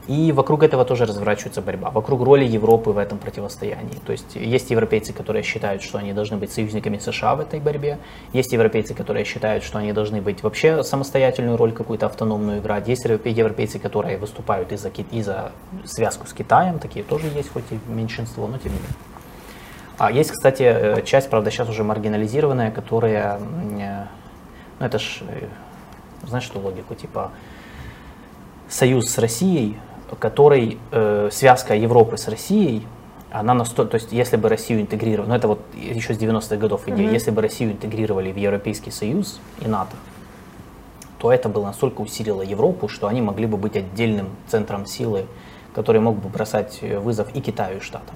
И 0.07 0.31
вокруг 0.31 0.63
этого 0.63 0.83
тоже 0.83 1.05
разворачивается 1.05 1.61
борьба, 1.61 1.91
вокруг 1.91 2.23
роли 2.23 2.43
Европы 2.43 2.89
в 2.89 2.97
этом 2.97 3.19
противостоянии. 3.19 3.97
То 4.05 4.11
есть 4.11 4.35
есть 4.35 4.71
европейцы, 4.71 5.13
которые 5.13 5.43
считают, 5.43 5.83
что 5.83 5.99
они 5.99 6.11
должны 6.11 6.37
быть 6.37 6.51
союзниками 6.51 6.97
США 6.97 7.35
в 7.35 7.39
этой 7.41 7.59
борьбе, 7.59 7.99
есть 8.33 8.51
европейцы, 8.51 8.95
которые 8.95 9.25
считают, 9.25 9.63
что 9.63 9.77
они 9.77 9.93
должны 9.93 10.19
быть 10.19 10.41
вообще 10.41 10.83
самостоятельную 10.83 11.55
роль 11.55 11.71
какую-то 11.71 12.07
автономную 12.07 12.59
играть, 12.59 12.87
есть 12.87 13.05
европейцы, 13.05 13.77
которые 13.77 14.17
выступают 14.17 14.71
и 14.71 14.77
за, 14.77 14.89
и 14.89 15.21
за 15.21 15.51
связку 15.85 16.25
с 16.25 16.33
Китаем, 16.33 16.79
такие 16.79 17.05
тоже 17.05 17.27
есть, 17.27 17.53
хоть 17.53 17.65
и 17.69 17.79
меньшинство, 17.87 18.47
но 18.47 18.57
тем 18.57 18.73
не 18.73 18.79
менее. 18.79 18.95
А 20.03 20.11
есть, 20.11 20.31
кстати, 20.31 20.63
э, 20.63 21.03
часть, 21.03 21.29
правда, 21.29 21.51
сейчас 21.51 21.69
уже 21.69 21.83
маргинализированная, 21.83 22.71
которая, 22.71 23.37
э, 23.37 24.05
ну 24.79 24.85
это 24.87 24.97
ж, 24.97 25.19
э, 25.21 25.47
знаешь, 26.25 26.43
что 26.43 26.57
логику, 26.57 26.95
типа, 26.95 27.29
союз 28.67 29.11
с 29.11 29.19
Россией, 29.19 29.77
который, 30.17 30.79
э, 30.91 31.29
связка 31.31 31.75
Европы 31.75 32.17
с 32.17 32.27
Россией, 32.27 32.87
она 33.29 33.53
настолько, 33.53 33.91
то 33.91 33.95
есть 33.97 34.11
если 34.11 34.37
бы 34.37 34.49
Россию 34.49 34.81
интегрировали, 34.81 35.29
ну 35.29 35.35
это 35.35 35.47
вот 35.47 35.59
еще 35.75 36.15
с 36.15 36.17
90-х 36.17 36.57
годов 36.57 36.87
идея, 36.87 37.07
mm-hmm. 37.07 37.13
если 37.13 37.29
бы 37.29 37.43
Россию 37.43 37.73
интегрировали 37.73 38.31
в 38.31 38.37
Европейский 38.37 38.89
Союз 38.89 39.39
и 39.59 39.67
НАТО, 39.67 39.95
то 41.19 41.31
это 41.31 41.47
бы 41.47 41.61
настолько 41.61 42.01
усилило 42.01 42.41
Европу, 42.41 42.87
что 42.87 43.05
они 43.05 43.21
могли 43.21 43.45
бы 43.45 43.55
быть 43.55 43.75
отдельным 43.77 44.29
центром 44.47 44.87
силы, 44.87 45.27
который 45.75 46.01
мог 46.01 46.15
бы 46.15 46.27
бросать 46.27 46.81
вызов 46.81 47.27
и 47.35 47.39
Китаю, 47.39 47.77
и 47.77 47.81
Штатам 47.81 48.15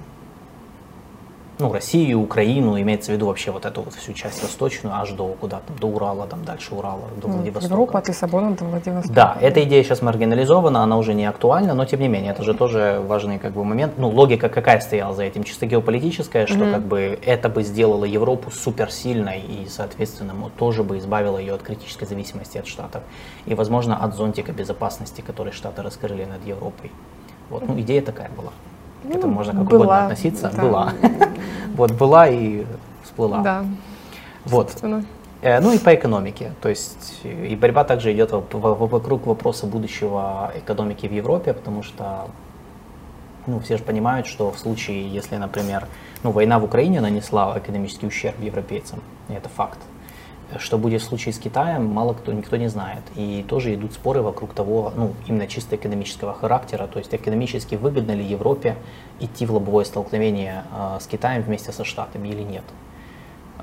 ну, 1.58 1.72
Россию, 1.72 2.20
Украину, 2.20 2.80
имеется 2.80 3.12
в 3.12 3.14
виду 3.14 3.26
вообще 3.26 3.50
вот 3.50 3.64
эту 3.64 3.80
вот 3.82 3.94
всю 3.94 4.12
часть 4.12 4.42
восточную, 4.42 4.94
аж 4.94 5.12
до 5.12 5.28
куда 5.40 5.60
там, 5.66 5.76
до 5.78 5.86
Урала, 5.86 6.26
там 6.26 6.44
дальше 6.44 6.74
Урала, 6.74 7.08
до 7.16 7.28
ну, 7.28 7.34
Владивостока. 7.34 7.72
Европа 7.72 7.98
от 7.98 8.08
Лиссабона 8.08 8.50
до 8.54 8.64
Владивостока. 8.64 9.14
Да, 9.14 9.36
эта 9.40 9.64
идея 9.64 9.82
сейчас 9.82 10.02
маргинализована, 10.02 10.82
она 10.82 10.98
уже 10.98 11.14
не 11.14 11.24
актуальна, 11.24 11.74
но 11.74 11.84
тем 11.86 12.00
не 12.00 12.08
менее, 12.08 12.32
это 12.32 12.42
же 12.42 12.54
тоже 12.54 13.02
важный 13.06 13.38
как 13.38 13.52
бы 13.52 13.64
момент. 13.64 13.94
Ну, 13.96 14.08
логика 14.08 14.48
какая 14.48 14.80
стояла 14.80 15.14
за 15.14 15.24
этим? 15.24 15.44
Чисто 15.44 15.66
геополитическая, 15.66 16.46
что 16.46 16.56
mm-hmm. 16.56 16.72
как 16.72 16.82
бы 16.82 17.18
это 17.24 17.48
бы 17.48 17.62
сделало 17.62 18.04
Европу 18.04 18.50
суперсильной 18.50 19.40
и, 19.40 19.66
соответственно, 19.68 20.34
тоже 20.58 20.82
бы 20.82 20.98
избавило 20.98 21.38
ее 21.38 21.54
от 21.54 21.62
критической 21.62 22.06
зависимости 22.06 22.58
от 22.58 22.66
Штатов. 22.66 23.02
И, 23.46 23.54
возможно, 23.54 23.96
от 23.96 24.14
зонтика 24.14 24.52
безопасности, 24.52 25.22
который 25.22 25.52
Штаты 25.52 25.82
раскрыли 25.82 26.24
над 26.24 26.46
Европой. 26.46 26.90
Вот, 27.48 27.66
ну, 27.66 27.80
идея 27.80 28.02
такая 28.02 28.28
была. 28.36 28.52
К 29.06 29.10
этому 29.10 29.28
ну, 29.28 29.38
можно 29.38 29.52
как 29.52 29.64
была, 29.64 29.76
угодно 29.76 30.04
относиться. 30.04 30.52
Да. 30.54 30.62
Была. 30.62 30.92
вот 31.76 31.92
была 31.92 32.28
и 32.28 32.64
всплыла. 33.04 33.42
Да. 33.42 33.64
Вот. 34.44 34.76
Э, 35.42 35.60
ну 35.60 35.72
и 35.72 35.78
по 35.78 35.94
экономике. 35.94 36.52
То 36.60 36.68
есть 36.68 37.20
и 37.24 37.54
борьба 37.56 37.84
также 37.84 38.12
идет 38.12 38.32
вокруг 38.32 39.26
вопроса 39.26 39.66
будущего 39.66 40.52
экономики 40.56 41.06
в 41.06 41.12
Европе, 41.12 41.52
потому 41.52 41.82
что 41.82 42.28
ну, 43.46 43.60
все 43.60 43.76
же 43.76 43.84
понимают, 43.84 44.26
что 44.26 44.50
в 44.50 44.58
случае, 44.58 45.08
если, 45.08 45.36
например, 45.36 45.86
ну, 46.24 46.32
война 46.32 46.58
в 46.58 46.64
Украине 46.64 47.00
нанесла 47.00 47.56
экономический 47.56 48.06
ущерб 48.06 48.40
европейцам, 48.40 49.00
это 49.28 49.48
факт, 49.48 49.78
что 50.58 50.78
будет 50.78 51.02
в 51.02 51.04
случае 51.04 51.32
с 51.32 51.38
Китаем, 51.38 51.86
мало 51.86 52.14
кто, 52.14 52.32
никто 52.32 52.56
не 52.56 52.68
знает. 52.68 53.02
И 53.16 53.44
тоже 53.48 53.74
идут 53.74 53.92
споры 53.92 54.22
вокруг 54.22 54.54
того, 54.54 54.92
ну, 54.96 55.12
именно 55.26 55.46
чисто 55.46 55.76
экономического 55.76 56.32
характера, 56.34 56.86
то 56.86 56.98
есть 56.98 57.14
экономически 57.14 57.74
выгодно 57.74 58.12
ли 58.12 58.24
Европе 58.24 58.76
идти 59.20 59.46
в 59.46 59.52
лобовое 59.52 59.84
столкновение 59.84 60.64
э, 60.72 60.98
с 61.00 61.06
Китаем 61.06 61.42
вместе 61.42 61.72
со 61.72 61.84
Штатами 61.84 62.28
или 62.28 62.42
нет. 62.42 62.64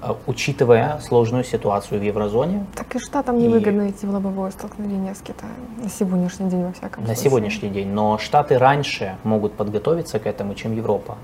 Э, 0.01 0.15
учитывая 0.27 0.99
сложную 0.99 1.43
ситуацию 1.43 1.99
в 1.99 2.03
еврозоне. 2.03 2.65
Так 2.75 2.95
и 2.95 2.99
Штатам 2.99 3.39
невыгодно 3.39 3.83
и... 3.83 3.91
идти 3.91 4.05
в 4.05 4.11
лобовое 4.11 4.51
столкновение 4.51 5.15
с 5.15 5.21
Китаем. 5.21 5.53
На 5.81 5.89
сегодняшний 5.89 6.49
день, 6.49 6.63
во 6.63 6.71
всяком 6.73 7.03
на 7.03 7.07
случае. 7.07 7.23
На 7.23 7.29
сегодняшний 7.29 7.69
день. 7.69 7.87
Но 7.89 8.17
Штаты 8.17 8.57
раньше 8.57 9.15
могут 9.23 9.53
подготовиться 9.53 10.19
к 10.19 10.27
этому, 10.27 10.55
чем 10.55 10.75
Европа. 10.75 11.17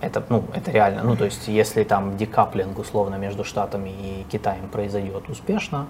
Это, 0.00 0.22
ну, 0.28 0.44
это 0.54 0.70
реально. 0.70 1.02
Ну, 1.02 1.16
то 1.16 1.24
есть, 1.24 1.48
если 1.48 1.82
там 1.84 2.16
декаплинг 2.16 2.78
условно 2.78 3.16
между 3.16 3.44
Штатами 3.44 3.88
и 3.88 4.24
Китаем 4.30 4.68
произойдет 4.68 5.28
успешно, 5.28 5.86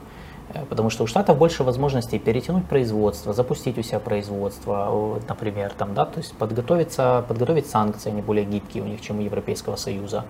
э, 0.55 0.65
потому 0.65 0.89
что 0.89 1.05
у 1.05 1.07
Штатов 1.07 1.37
больше 1.37 1.63
возможностей 1.63 2.19
перетянуть 2.19 2.65
производство, 2.65 3.35
запустить 3.35 3.77
у 3.77 3.83
себя 3.83 3.99
производство, 3.99 5.21
например, 5.29 5.73
там, 5.77 5.95
да, 5.95 6.07
то 6.07 6.19
есть 6.19 6.35
подготовиться, 6.37 7.25
подготовить 7.29 7.67
санкции, 7.67 8.11
они 8.11 8.23
более 8.23 8.47
гибкие 8.47 8.83
у 8.83 8.87
них, 8.87 9.01
чем 9.03 9.19
у 9.19 9.23
Европейского 9.23 9.77
Союза. 9.77 10.25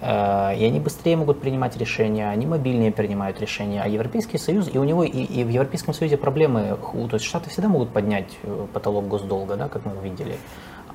Э, 0.00 0.56
и 0.56 0.64
они 0.64 0.80
быстрее 0.80 1.16
могут 1.16 1.40
принимать 1.40 1.76
решения, 1.76 2.30
они 2.30 2.46
мобильнее 2.46 2.92
принимают 2.92 3.38
решения. 3.40 3.82
А 3.82 3.88
Европейский 3.88 4.38
Союз, 4.38 4.70
и 4.72 4.78
у 4.78 4.84
него 4.84 5.04
и, 5.04 5.10
и 5.10 5.44
в 5.44 5.48
Европейском 5.48 5.92
Союзе 5.92 6.16
проблемы, 6.16 6.78
то 6.92 7.14
есть 7.14 7.26
Штаты 7.26 7.50
всегда 7.50 7.68
могут 7.68 7.90
поднять 7.90 8.28
э, 8.44 8.66
потолок 8.72 9.08
госдолга, 9.08 9.56
да, 9.56 9.68
как 9.68 9.84
мы 9.84 9.92
увидели. 9.98 10.36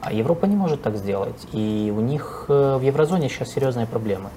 А 0.05 0.13
Европа 0.13 0.45
не 0.45 0.55
может 0.55 0.83
так 0.83 0.97
сделать. 0.97 1.47
И 1.51 1.91
у 1.95 1.99
них 1.99 2.45
э, 2.47 2.77
в 2.77 2.81
еврозоне 2.83 3.27
сейчас 3.27 3.51
серьезные 3.51 3.87
проблемы. 3.87 4.29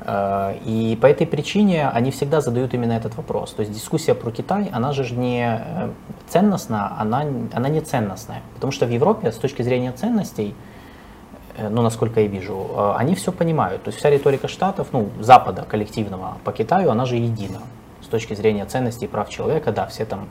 Э, 0.00 0.54
и 0.64 0.96
по 1.00 1.06
этой 1.06 1.26
причине 1.26 1.88
они 1.88 2.12
всегда 2.12 2.40
задают 2.40 2.72
именно 2.72 2.92
этот 2.92 3.16
вопрос. 3.16 3.52
То 3.54 3.62
есть 3.62 3.72
дискуссия 3.72 4.14
про 4.14 4.30
Китай, 4.30 4.70
она 4.72 4.92
же 4.92 5.14
не 5.16 5.60
э, 5.60 5.90
ценностная, 6.28 6.92
она, 6.96 7.24
она 7.52 7.68
не 7.68 7.80
ценностная. 7.80 8.40
Потому 8.54 8.70
что 8.70 8.86
в 8.86 8.90
Европе 8.90 9.32
с 9.32 9.36
точки 9.36 9.62
зрения 9.62 9.90
ценностей, 9.90 10.54
ну, 11.58 11.82
насколько 11.82 12.20
я 12.20 12.28
вижу, 12.28 12.94
они 12.96 13.14
все 13.16 13.32
понимают. 13.32 13.82
То 13.82 13.88
есть 13.88 13.98
вся 13.98 14.10
риторика 14.10 14.46
Штатов, 14.46 14.88
ну, 14.92 15.10
Запада 15.20 15.66
коллективного 15.68 16.38
по 16.44 16.52
Китаю, 16.52 16.90
она 16.90 17.04
же 17.04 17.16
едина. 17.16 17.60
С 18.00 18.06
точки 18.06 18.34
зрения 18.34 18.64
ценностей 18.64 19.08
прав 19.08 19.28
человека, 19.28 19.72
да, 19.72 19.86
все 19.86 20.04
там, 20.04 20.28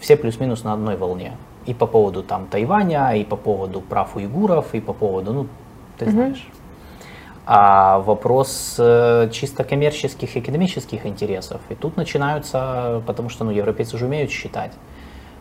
все 0.00 0.16
плюс-минус 0.16 0.64
на 0.64 0.72
одной 0.72 0.96
волне 0.96 1.36
и 1.66 1.74
по 1.74 1.86
поводу 1.86 2.22
там 2.22 2.46
Тайваня, 2.46 3.14
и 3.14 3.24
по 3.24 3.36
поводу 3.36 3.80
прав 3.80 4.16
уйгуров, 4.16 4.74
и 4.74 4.80
по 4.80 4.92
поводу, 4.92 5.32
ну, 5.32 5.46
ты 5.98 6.10
знаешь. 6.10 6.48
А 7.46 7.98
вопрос 8.00 8.76
э, 8.78 9.28
чисто 9.32 9.64
коммерческих, 9.64 10.36
экономических 10.36 11.04
интересов. 11.06 11.60
И 11.68 11.74
тут 11.74 11.96
начинаются, 11.96 13.02
потому 13.06 13.28
что 13.28 13.44
ну, 13.44 13.50
европейцы 13.50 13.98
же 13.98 14.06
умеют 14.06 14.30
считать. 14.30 14.72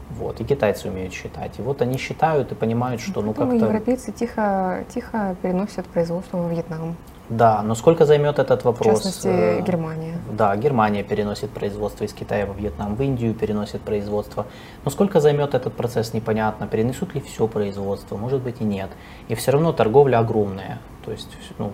Вот, 0.10 0.42
и 0.42 0.44
китайцы 0.44 0.88
умеют 0.88 1.14
считать. 1.14 1.60
И 1.60 1.62
вот 1.62 1.82
они 1.82 1.98
считают 1.98 2.52
и 2.52 2.56
понимают, 2.56 3.00
что 3.00 3.22
ну 3.22 3.34
как-то... 3.34 3.56
европейцы 3.56 4.12
тихо, 4.12 4.86
тихо 4.94 5.36
переносят 5.42 5.86
производство 5.86 6.38
во 6.38 6.50
Вьетнам. 6.50 6.96
Да, 7.30 7.62
но 7.62 7.76
сколько 7.76 8.06
займет 8.06 8.40
этот 8.40 8.64
вопрос? 8.64 8.88
В 8.88 9.04
частности, 9.04 9.28
э, 9.28 9.62
Германия. 9.62 10.18
Да, 10.32 10.56
Германия 10.56 11.04
переносит 11.04 11.52
производство 11.52 12.04
из 12.04 12.14
Китая 12.14 12.48
во 12.48 12.54
Вьетнам, 12.54 12.96
в 12.96 13.02
Индию 13.04 13.36
переносит 13.36 13.82
производство. 13.82 14.48
Но 14.84 14.90
сколько 14.90 15.20
займет 15.20 15.54
этот 15.54 15.74
процесс, 15.74 16.14
непонятно. 16.14 16.68
Перенесут 16.68 17.14
ли 17.14 17.22
все 17.22 17.48
производство? 17.48 18.18
Может 18.18 18.42
быть 18.42 18.62
и 18.62 18.64
нет. 18.64 18.90
И 19.28 19.36
все 19.36 19.52
равно 19.52 19.74
торговля 19.74 20.18
огромная. 20.18 20.80
То 21.06 21.12
есть 21.12 21.30
ну, 21.60 21.72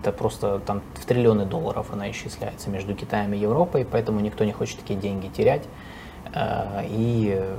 это 0.00 0.12
просто 0.12 0.60
там 0.66 0.82
в 0.94 1.04
триллионы 1.06 1.46
долларов 1.46 1.86
она 1.92 2.10
исчисляется 2.10 2.68
между 2.70 2.94
Китаем 2.94 3.32
и 3.32 3.38
Европой, 3.38 3.86
поэтому 3.90 4.20
никто 4.20 4.44
не 4.44 4.52
хочет 4.52 4.78
такие 4.80 4.98
деньги 4.98 5.28
терять. 5.28 5.62
Э, 6.34 6.84
и 6.88 7.36
э, 7.38 7.54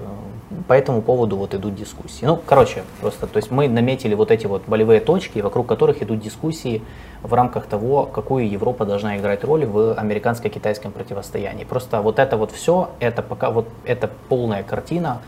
по 0.68 0.74
этому 0.74 1.02
поводу 1.02 1.38
вот 1.38 1.54
идут 1.54 1.76
дискуссии. 1.76 2.26
Ну, 2.26 2.40
короче, 2.46 2.84
просто, 3.02 3.28
то 3.28 3.38
есть 3.38 3.52
мы 3.52 3.68
наметили 3.68 4.16
вот 4.16 4.32
эти 4.32 4.48
вот 4.48 4.64
болевые 4.68 5.00
точки, 5.00 5.40
вокруг 5.40 5.68
которых 5.68 6.02
идут 6.02 6.20
дискуссии 6.20 6.82
в 7.22 7.34
рамках 7.34 7.66
того, 7.66 8.06
какую 8.06 8.50
Европа 8.50 8.86
должна 8.86 9.18
играть 9.18 9.44
роль 9.44 9.66
в 9.66 9.94
американско-китайском 9.94 10.92
противостоянии. 10.92 11.64
Просто 11.64 12.02
вот 12.02 12.20
это 12.20 12.38
вот 12.38 12.52
все, 12.52 12.92
это 13.00 13.22
пока 13.22 13.52
вот 13.52 13.68
это 13.86 14.10
полная 14.30 14.64
картина, 14.64 15.22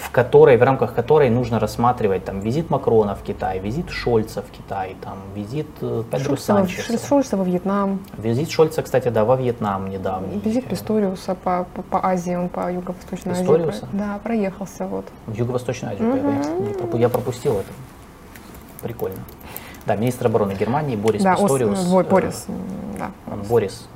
в 0.00 0.10
которой, 0.10 0.56
в 0.56 0.62
рамках 0.62 0.94
которой 0.94 1.30
нужно 1.30 1.58
рассматривать 1.60 2.24
там 2.24 2.40
визит 2.40 2.70
Макрона 2.70 3.14
в 3.14 3.22
Китай, 3.22 3.58
визит 3.58 3.90
Шольца 3.90 4.42
в 4.42 4.50
Китай, 4.50 4.96
там 5.02 5.18
визит 5.34 5.68
э, 5.82 6.04
Педро 6.10 6.36
Санчеса. 6.36 6.98
Шольца 7.06 7.36
во 7.36 7.44
Вьетнам. 7.44 8.00
Визит 8.16 8.50
Шольца, 8.50 8.82
кстати, 8.82 9.08
да, 9.08 9.24
во 9.24 9.36
Вьетнам 9.36 9.90
недавно. 9.90 10.26
Визит 10.42 10.66
Писториуса 10.66 11.34
по, 11.34 11.66
по, 11.74 11.82
по 11.82 12.06
Азии, 12.06 12.34
он 12.34 12.48
по 12.48 12.72
Юго-Восточной 12.72 13.32
Азии. 13.32 13.42
Писториуса? 13.42 13.88
Да, 13.92 14.18
проехался 14.22 14.86
вот. 14.86 15.04
В 15.26 15.34
Юго-Восточную 15.34 15.94
Азию, 15.94 16.14
угу. 16.14 16.96
я, 16.96 17.00
я 17.02 17.08
пропустил 17.08 17.58
это. 17.58 17.68
Прикольно. 18.82 19.18
Да, 19.84 19.96
министр 19.96 20.26
обороны 20.26 20.52
Германии 20.52 20.96
Борис 20.96 21.22
да, 21.22 21.36
Писториус. 21.36 21.78
Ос, 21.78 22.06
э, 22.06 22.10
Борис, 22.10 22.44
э, 22.48 22.52
да. 22.98 23.10
Он 23.30 23.42
Борис. 23.42 23.86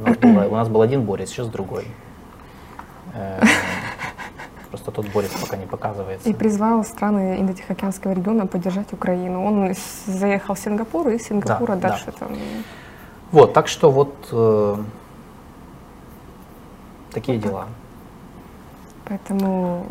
У 0.00 0.06
нас, 0.06 0.16
было, 0.16 0.44
у 0.44 0.54
нас 0.54 0.68
был 0.68 0.80
один 0.80 1.02
Борис, 1.02 1.28
сейчас 1.28 1.48
другой. 1.48 1.84
Просто 4.70 4.90
тот 4.90 5.06
Борис 5.14 5.30
пока 5.40 5.56
не 5.56 5.66
показывается. 5.66 6.28
И 6.28 6.34
призвал 6.34 6.84
страны 6.84 7.38
Индо-Тихоокеанского 7.40 8.12
региона 8.12 8.46
поддержать 8.46 8.92
Украину. 8.92 9.44
Он 9.44 9.74
заехал 10.06 10.54
в 10.54 10.58
Сингапур, 10.58 11.08
и 11.08 11.18
Сингапура 11.18 11.76
да, 11.76 11.88
дальше 11.88 12.06
да. 12.06 12.12
там... 12.12 12.36
Вот, 13.32 13.52
так 13.52 13.68
что 13.68 13.90
вот 13.90 14.14
э, 14.32 14.76
такие 17.12 17.38
вот 17.38 17.48
дела. 17.48 17.66
Поэтому 19.04 19.86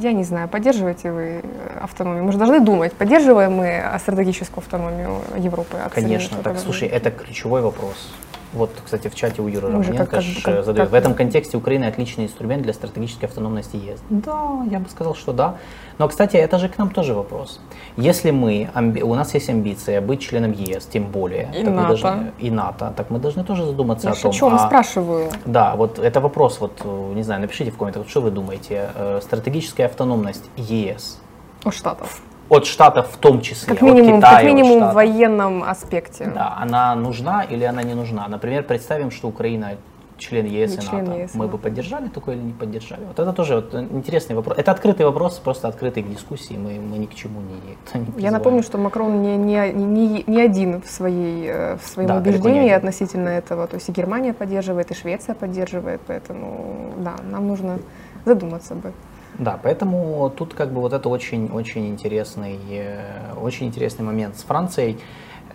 я 0.00 0.12
не 0.12 0.24
знаю, 0.24 0.48
поддерживаете 0.48 1.10
вы 1.10 1.42
автономию? 1.80 2.24
Мы 2.24 2.32
же 2.32 2.38
должны 2.38 2.60
думать, 2.60 2.92
поддерживаем 2.92 3.54
мы 3.54 3.82
стратегическую 3.98 4.58
автономию 4.58 5.20
Европы? 5.36 5.78
Конечно, 5.92 6.38
так, 6.42 6.58
слушай, 6.58 6.88
это 6.88 7.10
ключевой 7.10 7.62
вопрос. 7.62 8.12
Вот, 8.54 8.70
кстати, 8.84 9.08
в 9.08 9.14
чате 9.14 9.42
у 9.42 9.48
Юры 9.48 9.68
Мы 9.68 9.82
Романенко 9.84 10.20
задает. 10.62 10.76
как- 10.76 10.90
В 10.90 10.94
этом 10.94 11.14
контексте 11.14 11.56
Украина 11.58 11.86
отличный 11.88 12.24
инструмент 12.24 12.62
для 12.62 12.72
стратегической 12.72 13.26
автономности 13.28 13.76
ЕС. 13.76 14.00
Да, 14.08 14.64
я 14.70 14.78
бы 14.78 14.88
сказал, 14.88 15.14
что 15.14 15.32
да. 15.32 15.56
Но, 15.98 16.08
кстати, 16.08 16.36
это 16.36 16.58
же 16.58 16.68
к 16.68 16.78
нам 16.78 16.90
тоже 16.90 17.12
вопрос. 17.14 17.60
Если 17.98 18.30
мы, 18.30 18.70
амби- 18.74 19.02
у 19.02 19.14
нас 19.14 19.34
есть 19.34 19.50
амбиция 19.50 20.00
быть 20.00 20.20
членом 20.22 20.52
ЕС, 20.52 20.86
тем 20.86 21.04
более, 21.10 21.50
И 21.52 21.64
так 21.64 21.74
мы 21.74 21.82
НАТО. 21.82 21.88
должны- 21.88 22.32
и 22.38 22.50
НАТО, 22.50 22.92
так 22.96 23.10
мы 23.10 23.18
должны 23.18 23.44
тоже 23.44 23.66
задуматься 23.66 24.06
Я 24.08 24.12
о 24.14 24.16
том, 24.16 24.32
чем 24.32 24.54
а- 24.54 24.66
спрашиваю? 24.66 25.30
Да, 25.44 25.76
вот 25.76 25.98
это 25.98 26.20
вопрос, 26.20 26.58
вот, 26.60 26.80
э, 26.84 27.12
не 27.14 27.22
знаю, 27.24 27.40
напишите 27.42 27.70
в 27.70 27.76
комментах, 27.76 28.08
что 28.08 28.22
вы 28.22 28.30
думаете, 28.30 28.88
э, 28.94 29.20
стратегическая 29.22 29.84
автономность 29.86 30.44
ЕС 30.56 31.18
У 31.64 31.70
Штатов. 31.70 32.22
От 32.48 32.66
Штатов 32.66 33.10
в 33.12 33.16
том 33.18 33.40
числе, 33.40 33.74
Как 33.74 33.82
от 33.82 33.82
минимум, 33.82 34.20
Китая, 34.20 34.36
как 34.36 34.44
минимум 34.44 34.82
от 34.82 34.92
в 34.92 34.94
военном 34.94 35.62
аспекте. 35.62 36.30
Да, 36.34 36.56
она 36.58 36.94
нужна 36.94 37.42
или 37.42 37.64
она 37.64 37.82
не 37.82 37.94
нужна? 37.94 38.26
Например, 38.28 38.62
представим, 38.62 39.10
что 39.10 39.28
Украина 39.28 39.76
член 40.18 40.46
ЕС 40.46 40.76
и 40.76 40.80
член 40.80 41.04
НАТО. 41.04 41.20
ЕС 41.20 41.34
Мы 41.34 41.46
бы 41.48 41.58
поддержали 41.58 42.08
такое 42.08 42.34
или 42.34 42.42
не 42.42 42.52
поддержали? 42.52 43.04
Вот 43.04 43.18
это 43.18 43.32
тоже 43.32 43.56
вот 43.56 43.74
интересный 43.74 44.34
вопрос. 44.34 44.58
Это 44.58 44.72
открытый 44.72 45.06
вопрос, 45.06 45.38
просто 45.38 45.68
открытый 45.68 46.02
к 46.02 46.08
дискуссии. 46.08 46.54
Мы, 46.54 46.80
мы 46.80 46.98
ни 46.98 47.06
к 47.06 47.14
чему 47.14 47.40
не, 47.40 48.00
не 48.00 48.22
Я 48.22 48.30
напомню, 48.30 48.62
что 48.62 48.78
Макрон 48.78 49.22
не, 49.22 49.36
не, 49.36 49.72
не, 49.72 50.24
не 50.26 50.40
один 50.40 50.82
в, 50.82 50.90
своей, 50.90 51.46
э, 51.46 51.76
в 51.76 51.86
своем 51.86 52.08
Да, 52.08 52.16
убеждении 52.16 52.70
относительно 52.70 53.28
этого. 53.28 53.66
То 53.66 53.76
есть 53.76 53.88
и 53.88 53.92
Германия 53.92 54.32
поддерживает, 54.32 54.90
и 54.90 54.94
Швеция 54.94 55.34
поддерживает. 55.34 56.00
Поэтому, 56.06 56.92
да, 56.98 57.14
нам 57.30 57.46
нужно 57.46 57.78
задуматься 58.24 58.74
бы. 58.74 58.92
Да, 59.38 59.58
поэтому 59.62 60.30
тут 60.36 60.54
как 60.54 60.72
бы 60.72 60.80
вот 60.80 60.92
это 60.92 61.08
очень-очень 61.08 61.86
интересный, 61.88 62.58
э, 62.70 63.34
очень 63.40 63.68
интересный 63.68 64.04
момент 64.04 64.36
с 64.36 64.42
Францией. 64.42 64.98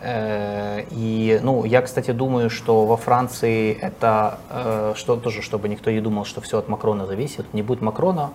Э, 0.01 0.83
И, 0.91 1.39
ну, 1.43 1.65
я, 1.65 1.81
кстати, 1.81 2.11
думаю, 2.11 2.49
что 2.49 2.85
во 2.85 2.95
Франции 2.97 3.73
это, 3.73 4.39
э, 4.49 4.93
что 4.95 5.17
тоже, 5.17 5.41
чтобы 5.41 5.67
никто 5.69 5.91
не 5.91 6.01
думал, 6.01 6.23
что 6.25 6.39
все 6.41 6.57
от 6.59 6.69
Макрона 6.69 7.05
зависит. 7.05 7.53
Не 7.53 7.61
будет 7.61 7.81
Макрона, 7.81 8.31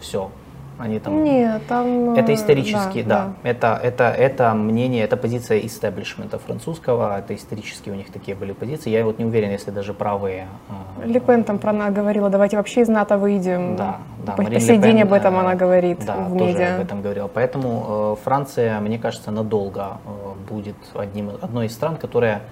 все. 0.00 0.30
Они 0.78 0.98
там 0.98 1.22
Нет, 1.22 1.62
там... 1.68 2.14
Это 2.14 2.32
э, 2.32 2.34
исторически, 2.34 3.02
да. 3.02 3.34
Это, 3.44 3.78
это, 3.82 4.04
это 4.04 4.54
мнение, 4.54 5.04
это 5.04 5.16
позиция 5.16 5.60
истеблишмента 5.60 6.38
французского, 6.38 7.18
это 7.18 7.34
исторически 7.34 7.90
у 7.90 7.94
них 7.94 8.10
такие 8.10 8.36
были 8.36 8.52
позиции. 8.52 8.90
Я 8.90 9.04
вот 9.04 9.18
не 9.18 9.24
уверен, 9.24 9.50
если 9.50 9.70
даже 9.70 9.94
правые. 9.94 10.48
э, 11.02 11.06
Ле 11.06 11.20
Пен 11.20 11.44
там 11.44 11.58
про 11.58 11.70
она 11.70 11.90
говорила, 11.90 12.28
давайте 12.30 12.56
вообще 12.56 12.80
из 12.80 12.88
НАТО 12.88 13.18
выйдем. 13.18 13.76
Да, 13.76 13.98
да. 14.24 14.32
По, 14.32 14.42
Марин 14.42 14.60
по 14.60 14.76
день 14.76 15.02
об 15.02 15.12
этом 15.12 15.36
э, 15.36 15.40
она 15.40 15.54
говорит 15.54 16.04
да, 16.04 16.16
в 16.16 16.36
тоже 16.36 16.52
медиа. 16.52 16.76
об 16.76 16.82
этом 16.82 17.02
говорила. 17.02 17.28
Поэтому 17.28 18.16
э, 18.18 18.24
Франция, 18.24 18.80
мне 18.80 18.98
кажется, 18.98 19.30
надолго 19.30 19.98
э, 20.04 20.52
будет 20.52 20.76
одним, 20.94 21.30
одной 21.40 21.66
из 21.66 21.72
стран, 21.72 21.96
которая 21.96 22.42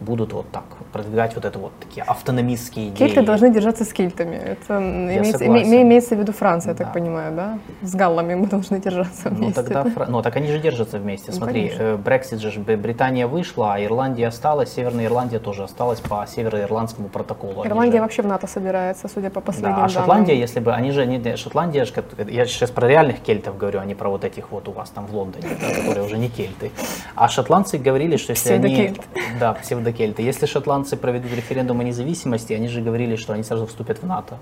будут 0.00 0.32
вот 0.32 0.50
так 0.50 0.64
продвигать 0.92 1.34
вот 1.34 1.44
это 1.44 1.58
вот 1.58 1.72
такие 1.80 2.02
автономистские 2.04 2.88
идеи. 2.88 3.08
Кельты 3.08 3.22
должны 3.22 3.52
держаться 3.52 3.84
с 3.84 3.92
кельтами. 3.92 4.36
Это 4.36 4.78
имеется, 4.78 5.44
име- 5.44 5.82
имеется 5.82 6.14
в 6.14 6.18
виду 6.18 6.32
Франция, 6.32 6.70
я 6.72 6.76
так 6.76 6.92
понимаю, 6.92 7.34
да? 7.34 7.58
С 7.82 7.94
галлами 7.94 8.34
мы 8.34 8.46
должны 8.46 8.80
держаться 8.80 9.30
Ну 9.30 9.36
вместе. 9.36 9.62
тогда, 9.62 9.84
Фра- 9.84 10.06
ну 10.08 10.22
так 10.22 10.36
они 10.36 10.48
же 10.48 10.58
держатся 10.60 10.98
вместе. 10.98 11.30
Ну, 11.32 11.36
Смотри, 11.38 11.72
э, 11.76 11.96
Брексит 11.96 12.38
же 12.40 12.58
Британия 12.60 13.26
вышла, 13.26 13.74
а 13.74 13.84
Ирландия 13.84 14.28
осталась, 14.28 14.72
Северная 14.72 15.06
Ирландия 15.06 15.38
тоже 15.40 15.64
осталась 15.64 16.00
по 16.00 16.24
североирландскому 16.26 17.08
протоколу. 17.08 17.60
Они 17.62 17.70
Ирландия 17.70 17.98
же- 17.98 18.02
вообще 18.02 18.22
в 18.22 18.26
НАТО 18.26 18.46
собирается, 18.46 19.08
судя 19.08 19.30
по 19.30 19.40
последним 19.40 19.76
Да, 19.76 19.84
а 19.84 19.88
Шотландия, 19.88 20.34
данным. 20.34 20.40
если 20.42 20.60
бы 20.60 20.72
они 20.74 20.90
же 20.92 21.06
не 21.06 21.36
Шотландия, 21.36 21.86
я 22.28 22.46
сейчас 22.46 22.70
про 22.70 22.86
реальных 22.88 23.20
кельтов 23.20 23.56
говорю, 23.58 23.80
а 23.80 23.84
не 23.84 23.94
про 23.94 24.08
вот 24.08 24.24
этих 24.24 24.50
вот 24.52 24.68
у 24.68 24.72
вас 24.72 24.90
там 24.90 25.06
в 25.06 25.14
Лондоне, 25.14 25.48
да, 25.60 25.74
которые 25.80 26.04
уже 26.04 26.18
не 26.18 26.28
кельты. 26.28 26.70
А 27.14 27.28
шотландцы 27.28 27.78
говорили, 27.78 28.16
что 28.16 28.32
если 28.32 28.52
они 28.54 28.94
да 29.40 29.54
псевдокельты, 29.88 30.22
если 30.22 30.46
шотландцы 30.46 30.96
проведут 30.96 31.32
референдум 31.32 31.80
о 31.80 31.84
независимости, 31.84 32.52
они 32.52 32.68
же 32.68 32.80
говорили, 32.82 33.16
что 33.16 33.32
они 33.32 33.42
сразу 33.42 33.66
вступят 33.66 33.98
в 34.02 34.06
НАТО 34.06 34.36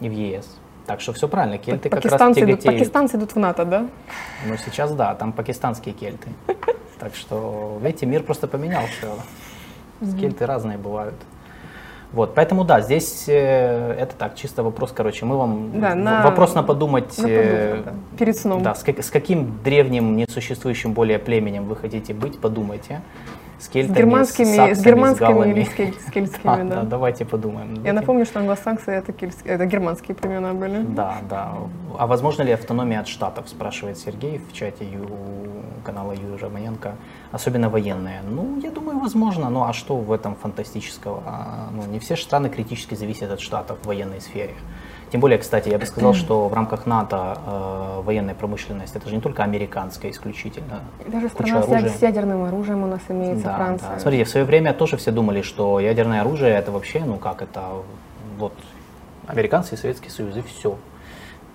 и 0.00 0.08
в 0.08 0.12
ЕС. 0.12 0.46
Так 0.86 1.00
что 1.00 1.12
все 1.12 1.26
правильно, 1.28 1.58
кельты 1.58 1.88
как 1.88 2.04
раз 2.04 2.12
тяготеют. 2.34 2.62
пакистанцы 2.62 3.16
идут 3.16 3.32
в 3.34 3.38
НАТО, 3.38 3.64
да? 3.64 3.86
Ну 4.46 4.56
сейчас 4.64 4.92
да, 4.92 5.14
там 5.14 5.32
пакистанские 5.32 5.94
кельты. 5.94 6.28
Так 6.98 7.14
что, 7.14 7.78
видите, 7.82 8.06
мир 8.06 8.22
просто 8.22 8.46
поменялся. 8.48 9.08
Кельты 10.18 10.46
разные 10.46 10.78
бывают. 10.78 11.14
Вот, 12.12 12.34
поэтому 12.34 12.64
да, 12.64 12.80
здесь 12.80 13.24
э, 13.28 13.92
это 13.98 14.14
так, 14.16 14.34
чисто 14.34 14.62
вопрос, 14.62 14.92
короче, 14.92 15.26
мы 15.26 15.36
вам 15.36 15.78
Да, 15.78 15.94
на- 15.94 16.22
вопрос 16.22 16.54
на 16.54 16.62
подумать, 16.62 17.18
На 17.18 17.26
э, 17.26 17.68
подумать, 17.68 17.84
да. 17.84 18.16
Перед 18.16 18.36
сном. 18.38 18.62
да, 18.62 18.74
с, 18.74 18.82
как- 18.82 19.02
с 19.04 19.10
каким 19.10 19.58
древним 19.62 20.16
несуществующим 20.16 20.94
более 20.94 21.18
племенем 21.18 21.66
вы 21.66 21.76
хотите 21.76 22.14
быть, 22.14 22.38
подумайте. 22.40 23.02
С 23.58 23.64
С 23.64 23.68
кельтами, 23.68 23.96
германскими, 23.96 24.44
саксами, 24.56 24.74
с 24.74 24.84
германскими 24.84 25.26
галлами. 25.28 25.50
или 25.52 25.64
с, 25.64 25.68
кель- 25.72 25.94
с 26.06 26.10
кельтскими, 26.10 26.68
да, 26.68 26.74
да. 26.76 26.82
давайте 26.82 27.24
подумаем. 27.24 27.82
Я 27.84 27.92
напомню, 27.94 28.26
что 28.26 28.40
англосаксы 28.40 28.90
это, 28.90 29.12
кельтские- 29.12 29.54
это 29.54 29.64
германские 29.64 30.14
племена 30.14 30.52
были. 30.52 30.82
Да, 30.82 31.16
да. 31.30 31.52
А 31.98 32.06
возможно 32.06 32.42
ли 32.42 32.52
автономия 32.52 33.00
от 33.00 33.08
штатов, 33.08 33.48
спрашивает 33.48 33.96
Сергей 33.96 34.38
в 34.38 34.52
чате 34.52 34.84
ю, 34.84 35.06
канала 35.84 36.12
Юрия 36.12 36.36
Романенко, 36.36 36.96
особенно 37.32 37.70
военная. 37.70 38.20
Ну, 38.28 38.60
я 38.62 38.70
думаю, 38.70 38.98
возможно, 38.98 39.48
ну 39.48 39.64
а 39.64 39.72
что 39.72 39.96
в 39.96 40.12
этом 40.12 40.34
фантастического? 40.36 41.22
А, 41.24 41.68
Ну, 41.72 41.82
не 41.90 41.98
все 41.98 42.16
страны 42.16 42.50
критически 42.50 42.94
зависят 42.94 43.30
от 43.32 43.40
штатов 43.40 43.78
в 43.82 43.86
военной 43.86 44.20
сфере. 44.20 44.54
Тем 45.12 45.20
более, 45.20 45.38
кстати, 45.38 45.68
я 45.68 45.78
бы 45.78 45.86
сказал, 45.86 46.14
что 46.14 46.48
в 46.48 46.52
рамках 46.52 46.84
НАТО 46.84 47.38
э, 47.46 48.00
военная 48.04 48.34
промышленность 48.34 48.96
это 48.96 49.08
же 49.08 49.14
не 49.14 49.20
только 49.20 49.44
американская 49.44 50.10
исключительно. 50.10 50.80
Даже 51.06 51.28
страна 51.28 51.62
с, 51.62 51.68
оружия. 51.68 51.88
с 51.90 52.02
ядерным 52.02 52.42
оружием 52.44 52.82
у 52.82 52.86
нас 52.86 53.00
имеется, 53.08 53.44
Да, 53.44 53.56
Франция. 53.56 53.88
да. 53.90 53.98
Смотрите, 54.00 54.24
в 54.24 54.28
свое 54.28 54.44
время 54.44 54.74
тоже 54.74 54.96
все 54.96 55.12
думали, 55.12 55.42
что 55.42 55.78
ядерное 55.78 56.22
оружие 56.22 56.50
это 56.50 56.72
вообще, 56.72 57.04
ну 57.04 57.18
как 57.18 57.40
это, 57.40 57.62
вот 58.36 58.52
американцы 59.28 59.74
и 59.74 59.78
Советский 59.78 60.10
Союз 60.10 60.36
и 60.36 60.42
все. 60.42 60.76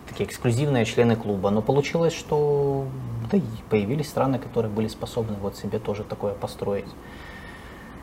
Такие 0.08 0.28
эксклюзивные 0.28 0.86
члены 0.86 1.16
клуба. 1.16 1.50
Но 1.50 1.62
получилось, 1.62 2.14
что 2.14 2.86
да, 3.32 3.38
и 3.38 3.44
появились 3.70 4.08
страны, 4.08 4.40
которые 4.40 4.72
были 4.72 4.88
способны 4.88 5.36
вот 5.42 5.58
себе 5.58 5.80
тоже 5.80 6.04
такое 6.04 6.34
построить. 6.34 6.88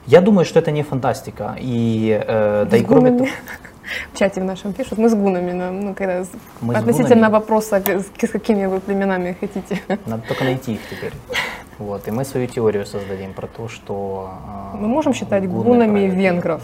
Я 0.08 0.20
думаю, 0.22 0.46
что 0.46 0.58
это 0.58 0.70
не 0.70 0.82
фантастика. 0.82 1.54
И, 1.60 2.18
э, 2.26 2.66
да 2.70 2.76
и 2.78 2.82
кроме 2.82 3.10
того, 3.10 3.28
В 4.12 4.18
чате 4.18 4.40
в 4.40 4.44
нашем 4.44 4.72
пишут, 4.72 4.98
мы 4.98 5.08
с 5.08 5.14
гунами, 5.14 5.52
ну, 5.52 5.94
когда 5.94 6.24
Мы 6.62 6.74
относительно 6.74 7.26
гунами. 7.28 7.32
вопроса, 7.32 7.82
с, 7.86 8.30
какими 8.30 8.66
вы 8.66 8.80
племенами 8.80 9.36
хотите. 9.40 9.80
надо 10.06 10.22
только 10.28 10.44
найти 10.44 10.72
их 10.74 10.80
теперь. 10.90 11.12
Вот, 11.78 12.08
и 12.08 12.10
мы 12.10 12.24
свою 12.24 12.46
теорию 12.46 12.86
создадим 12.86 13.34
про 13.34 13.46
то, 13.46 13.68
что... 13.68 14.30
э, 14.74 14.76
Мы 14.78 14.88
можем 14.88 15.12
считать 15.12 15.46
гунны 15.46 15.64
гунами 15.64 16.00
правят 16.00 16.14
венгров. 16.14 16.62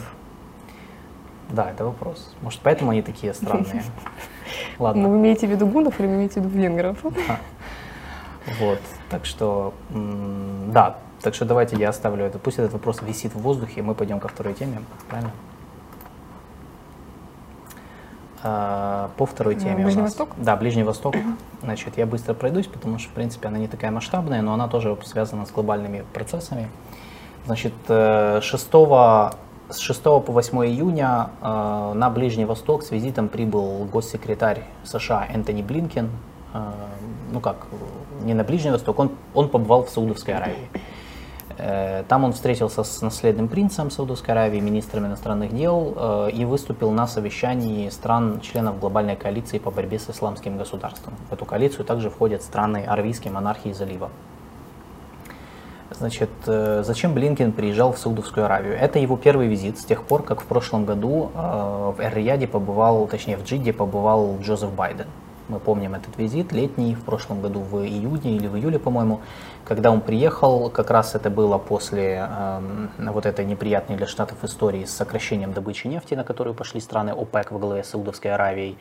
Да, 1.51 1.70
это 1.70 1.84
вопрос. 1.84 2.34
Может, 2.40 2.61
поэтому 2.62 2.92
они 2.92 3.03
такие 3.03 3.34
странные. 3.34 3.84
Ладно. 4.78 5.03
Ну, 5.03 5.11
вы 5.11 5.16
имеете 5.18 5.47
в 5.47 5.51
виду 5.51 5.66
гунов 5.66 6.01
или 6.01 6.07
вы 6.07 6.14
имеете 6.14 6.40
в 6.40 6.45
виду 6.45 6.59
венгров? 6.59 6.97
Вот, 8.61 8.78
так 9.09 9.24
что, 9.24 9.72
да, 9.90 10.99
так 11.25 11.35
что 11.35 11.47
давайте 11.47 11.77
я 11.77 11.89
оставлю 11.89 12.25
это. 12.27 12.39
Пусть 12.39 12.59
этот 12.59 12.75
вопрос 12.75 13.01
висит 13.01 13.35
в 13.35 13.41
воздухе, 13.41 13.81
и 13.81 13.83
мы 13.83 13.95
пойдем 13.95 14.20
ко 14.20 14.29
второй 14.29 14.53
теме, 14.53 14.83
правильно? 15.09 15.33
А, 18.43 19.11
По 19.16 19.25
второй 19.25 19.55
теме 19.55 19.72
у 19.72 19.85
Ближний 19.85 20.03
нас- 20.03 20.11
Восток? 20.11 20.29
Да, 20.37 20.55
Ближний 20.57 20.83
Восток. 20.83 21.16
Значит, 21.62 21.97
я 21.97 22.05
быстро 22.05 22.35
пройдусь, 22.35 22.66
потому 22.66 22.99
что, 22.99 23.09
в 23.09 23.12
принципе, 23.12 23.49
она 23.49 23.57
не 23.57 23.68
такая 23.68 23.91
масштабная, 23.91 24.43
но 24.43 24.53
она 24.53 24.68
тоже 24.68 24.97
связана 25.05 25.47
с 25.47 25.51
глобальными 25.51 26.05
процессами. 26.12 26.68
Значит, 27.47 27.72
э, 27.89 28.41
6, 28.43 29.31
с 29.70 29.79
6 29.79 30.20
по 30.20 30.31
8 30.33 30.66
июня 30.66 31.31
э, 31.41 31.93
на 31.95 32.11
Ближний 32.11 32.45
Восток 32.45 32.83
с 32.83 32.91
визитом 32.91 33.29
прибыл 33.31 33.87
госсекретарь 33.87 34.64
США 34.85 35.27
Энтони 35.33 35.62
Блинкен. 35.62 36.11
Э, 36.53 36.70
Ну 37.33 37.41
как, 37.41 37.57
не 38.22 38.35
на 38.35 38.45
Ближний 38.45 38.70
Восток, 38.72 38.99
он, 38.99 39.11
он 39.35 39.49
побывал 39.49 39.85
в 39.85 39.89
Саудовской 39.91 40.35
Аравии. 40.35 40.68
Э, 41.59 42.02
Там 42.09 42.24
он 42.24 42.32
встретился 42.32 42.82
с 42.82 43.00
наследным 43.02 43.48
принцем 43.48 43.90
Саудовской 43.90 44.34
Аравии, 44.34 44.61
министром 44.61 45.07
иностранных 45.07 45.55
дел 45.55 45.94
э, 45.96 46.30
и 46.32 46.44
выступил 46.44 46.90
на 46.90 47.07
совещании 47.07 47.88
стран-членов 47.90 48.80
глобальной 48.80 49.16
коалиции 49.16 49.59
по 49.59 49.70
борьбе 49.70 49.98
с 49.98 50.11
исламским 50.11 50.59
государством. 50.59 51.14
В 51.30 51.32
эту 51.32 51.44
коалицию 51.44 51.84
также 51.84 52.11
входят 52.11 52.42
страны 52.42 52.84
Аравийской 52.86 53.30
монархии 53.30 53.72
залива. 53.72 54.11
Значит, 55.90 56.30
э, 56.46 56.82
зачем 56.84 57.14
Блинкен 57.14 57.52
приезжал 57.52 57.92
в 57.92 57.98
Саудовскую 57.98 58.46
Аравию? 58.46 58.76
Это 58.76 58.98
его 58.98 59.16
первый 59.16 59.46
визит 59.46 59.78
с 59.78 59.84
тех 59.84 60.02
пор, 60.02 60.24
как 60.24 60.40
в 60.40 60.46
прошлом 60.46 60.84
году 60.84 61.30
в 61.34 62.00
Эр-Рияде 62.00 62.48
побывал, 62.48 63.07
точнее 63.07 63.36
в 63.36 63.44
Джидде 63.44 63.72
побывал 63.72 64.38
Джозеф 64.40 64.72
Байден. 64.72 65.07
Мы 65.48 65.59
помним 65.59 65.94
этот 65.94 66.16
визит 66.16 66.52
летний, 66.52 66.94
в 66.94 67.02
прошлом 67.02 67.42
году 67.42 67.61
в 67.61 67.84
июне 67.84 68.36
или 68.36 68.46
в 68.46 68.57
июле, 68.57 68.78
по-моему, 68.78 69.20
когда 69.64 69.90
он 69.90 70.00
приехал, 70.00 70.70
как 70.70 70.90
раз 70.90 71.14
это 71.14 71.30
было 71.30 71.58
после 71.58 72.28
эм, 72.28 72.90
вот 72.98 73.26
этой 73.26 73.44
неприятной 73.44 73.96
для 73.96 74.06
Штатов 74.06 74.44
истории 74.44 74.84
с 74.84 74.90
сокращением 74.90 75.52
добычи 75.52 75.86
нефти, 75.86 76.14
на 76.14 76.24
которую 76.24 76.54
пошли 76.54 76.80
страны 76.80 77.10
ОПЕК 77.10 77.52
во 77.52 77.58
главе 77.58 77.82
с 77.82 77.88
Саудовской 77.88 78.32
Аравией. 78.32 78.76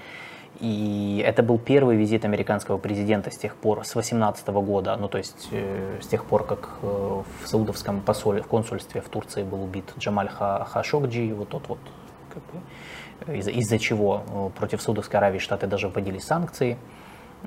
И 0.60 1.24
это 1.26 1.42
был 1.42 1.58
первый 1.58 1.96
визит 1.96 2.26
американского 2.26 2.78
президента 2.78 3.32
с 3.32 3.38
тех 3.38 3.56
пор, 3.56 3.86
с 3.86 3.96
18 3.96 4.48
года, 4.50 4.96
ну 4.98 5.08
то 5.08 5.18
есть 5.18 5.48
э, 5.52 5.98
с 6.00 6.08
тех 6.08 6.26
пор, 6.26 6.46
как 6.46 6.70
э, 6.84 6.86
в 6.86 7.48
саудовском 7.48 8.02
посоле, 8.02 8.44
в 8.44 8.48
консульстве 8.48 9.02
в 9.02 9.10
Турции 9.10 9.44
был 9.44 9.64
убит 9.64 9.92
Джамаль 9.98 10.30
Хашокджи, 10.30 11.34
вот 11.34 11.50
тот 11.50 11.64
вот, 11.70 11.80
как 12.34 12.44
бы, 13.28 13.38
из- 13.38 13.48
из-за 13.48 13.80
чего 13.80 14.22
э, 14.28 14.50
против 14.56 14.82
Саудовской 14.82 15.18
Аравии 15.18 15.40
Штаты 15.40 15.66
даже 15.66 15.88
вводили 15.88 16.20
санкции. 16.20 16.78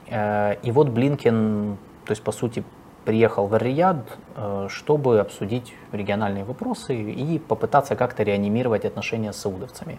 Э, 0.08 0.56
и 0.64 0.72
вот 0.72 0.88
Блинкен, 0.88 1.78
то 2.06 2.10
есть 2.10 2.24
по 2.24 2.32
сути, 2.32 2.64
приехал 3.06 3.46
в 3.46 3.54
Эр-Рияд, 3.54 3.96
э, 4.34 4.66
чтобы 4.68 5.20
обсудить 5.20 5.72
региональные 5.92 6.44
вопросы 6.44 6.94
и 6.94 7.38
попытаться 7.38 7.96
как-то 7.96 8.24
реанимировать 8.24 8.84
отношения 8.84 9.32
с 9.32 9.36
саудовцами. 9.36 9.98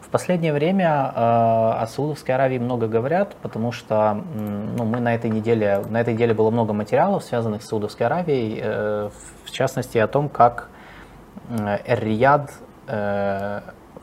В 0.00 0.08
последнее 0.08 0.52
время 0.52 1.12
э, 1.14 1.18
о 1.18 1.86
Саудовской 1.86 2.34
Аравии 2.34 2.58
много 2.58 2.88
говорят, 2.88 3.36
потому 3.42 3.72
что 3.72 4.14
ну, 4.34 4.84
мы 4.84 5.00
на 5.00 5.14
этой 5.14 5.30
неделе, 5.30 5.84
на 5.88 6.00
этой 6.00 6.14
неделе 6.14 6.34
было 6.34 6.50
много 6.50 6.72
материалов, 6.72 7.22
связанных 7.22 7.62
с 7.62 7.68
Саудовской 7.68 8.06
Аравией, 8.06 8.58
э, 8.62 9.10
в 9.44 9.50
частности 9.50 9.98
о 9.98 10.08
том, 10.08 10.28
как 10.28 10.70
Эр-Рияд 11.48 12.50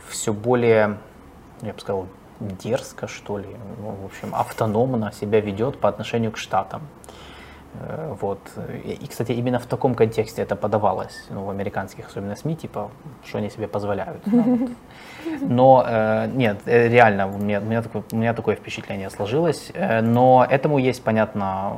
все 0.08 0.34
более, 0.34 0.98
я 1.62 1.74
бы 1.74 1.80
сказал, 1.80 2.08
дерзко, 2.40 3.08
что 3.08 3.38
ли, 3.38 3.48
ну, 3.80 3.96
в 4.02 4.06
общем, 4.06 4.36
автономно 4.36 5.12
себя 5.12 5.40
ведет 5.40 5.80
по 5.80 5.90
отношению 5.90 6.32
к 6.32 6.38
Штатам. 6.38 6.82
Э, 7.80 8.16
вот. 8.20 8.40
И, 8.84 9.08
кстати, 9.08 9.32
именно 9.32 9.60
в 9.60 9.66
таком 9.66 9.96
контексте 9.96 10.42
это 10.42 10.56
подавалось 10.56 11.26
ну, 11.30 11.44
в 11.44 11.50
американских, 11.50 12.08
особенно 12.08 12.36
СМИ, 12.36 12.56
типа, 12.56 12.92
что 13.26 13.38
они 13.38 13.50
себе 13.50 13.68
позволяют. 13.68 14.22
Да, 14.26 14.42
вот. 14.44 14.70
Но 15.42 15.86
э, 15.88 16.28
нет, 16.28 16.62
э, 16.66 16.90
реально, 16.90 17.28
у 17.28 17.38
меня, 17.38 17.60
у, 17.60 17.66
меня 17.66 17.82
такое, 17.82 18.04
у 18.12 18.16
меня 18.16 18.34
такое 18.34 18.56
впечатление 18.56 19.10
сложилось. 19.10 19.72
Э, 19.74 20.02
но 20.02 20.46
этому 20.50 20.78
есть, 20.78 21.04
понятно, 21.04 21.78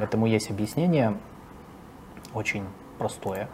э, 0.00 0.04
этому 0.04 0.26
есть 0.26 0.50
объяснение 0.50 1.14
очень 2.34 2.64
простое. 2.98 3.48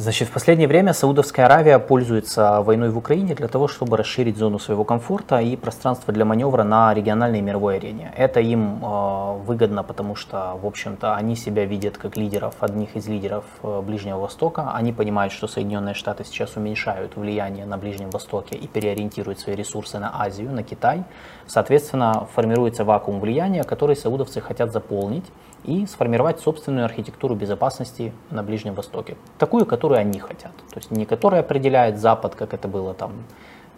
Значит, 0.00 0.28
в 0.28 0.30
последнее 0.30 0.68
время 0.68 0.92
Саудовская 0.92 1.46
Аравия 1.46 1.80
пользуется 1.80 2.62
войной 2.62 2.90
в 2.90 2.96
Украине 2.96 3.34
для 3.34 3.48
того, 3.48 3.66
чтобы 3.66 3.96
расширить 3.96 4.36
зону 4.36 4.60
своего 4.60 4.84
комфорта 4.84 5.40
и 5.40 5.56
пространство 5.56 6.14
для 6.14 6.24
маневра 6.24 6.62
на 6.62 6.94
региональной 6.94 7.40
и 7.40 7.42
мировой 7.42 7.78
арене. 7.78 8.14
Это 8.16 8.38
им 8.38 8.78
э, 8.80 9.38
выгодно, 9.44 9.82
потому 9.82 10.14
что, 10.14 10.56
в 10.62 10.66
общем-то, 10.66 11.16
они 11.16 11.34
себя 11.34 11.64
видят 11.64 11.98
как 11.98 12.16
лидеров, 12.16 12.54
одних 12.60 12.94
из 12.94 13.08
лидеров 13.08 13.44
э, 13.64 13.80
Ближнего 13.80 14.20
Востока. 14.20 14.70
Они 14.72 14.92
понимают, 14.92 15.32
что 15.32 15.48
Соединенные 15.48 15.94
Штаты 15.94 16.24
сейчас 16.24 16.54
уменьшают 16.54 17.16
влияние 17.16 17.66
на 17.66 17.76
Ближнем 17.76 18.10
Востоке 18.10 18.54
и 18.54 18.68
переориентируют 18.68 19.40
свои 19.40 19.56
ресурсы 19.56 19.98
на 19.98 20.22
Азию, 20.22 20.52
на 20.52 20.62
Китай. 20.62 21.02
Соответственно, 21.48 22.28
формируется 22.36 22.84
вакуум 22.84 23.18
влияния, 23.18 23.64
который 23.64 23.96
саудовцы 23.96 24.40
хотят 24.40 24.72
заполнить 24.72 25.24
и 25.64 25.86
сформировать 25.86 26.40
собственную 26.40 26.84
архитектуру 26.84 27.34
безопасности 27.34 28.12
на 28.30 28.42
Ближнем 28.42 28.74
Востоке. 28.74 29.16
Такую, 29.38 29.66
которую 29.66 30.00
они 30.00 30.18
хотят. 30.18 30.52
То 30.72 30.76
есть 30.76 30.90
не 30.90 31.04
которая 31.04 31.40
определяет 31.40 31.98
Запад, 31.98 32.34
как 32.34 32.54
это 32.54 32.68
было 32.68 32.94
там, 32.94 33.12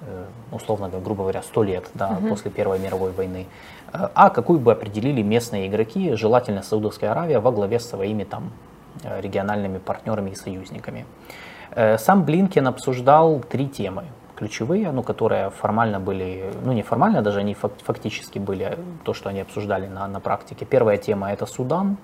э, 0.03 0.24
условно 0.53 0.89
говоря, 0.89 1.05
грубо 1.05 1.22
говоря, 1.22 1.43
сто 1.43 1.62
лет 1.62 1.89
да, 1.95 2.11
угу. 2.11 2.28
после 2.28 2.51
Первой 2.51 2.78
мировой 2.78 3.12
войны, 3.12 3.47
э, 3.93 4.09
а 4.14 4.31
какую 4.31 4.61
бы 4.61 4.72
определили 4.72 5.22
местные 5.22 5.66
игроки, 5.68 6.14
желательно 6.14 6.62
Саудовская 6.62 7.11
Аравия 7.11 7.41
во 7.41 7.53
главе 7.53 7.81
с 7.81 7.89
своими 7.89 8.24
там 8.24 8.53
э, 9.03 9.20
региональными 9.20 9.78
партнерами 9.78 10.31
и 10.31 10.35
союзниками. 10.35 11.07
Сам 11.99 12.24
Блинкен 12.24 12.66
обсуждал 12.66 13.45
три 13.49 13.68
темы 13.68 14.07
ключевые, 14.41 14.91
ну, 14.91 15.03
которые 15.03 15.51
формально 15.51 16.01
были, 16.01 16.51
ну, 16.64 16.72
не 16.72 16.82
формально, 16.82 17.20
даже 17.20 17.41
они 17.41 17.55
фактически 17.55 18.38
были 18.38 18.78
то, 19.05 19.12
что 19.12 19.28
они 19.28 19.41
обсуждали 19.41 19.86
на, 19.86 20.09
на 20.09 20.20
практике. 20.20 20.64
Первая 20.64 20.97
тема– 20.97 21.30
это 21.32 21.45
Судан. 21.45 21.99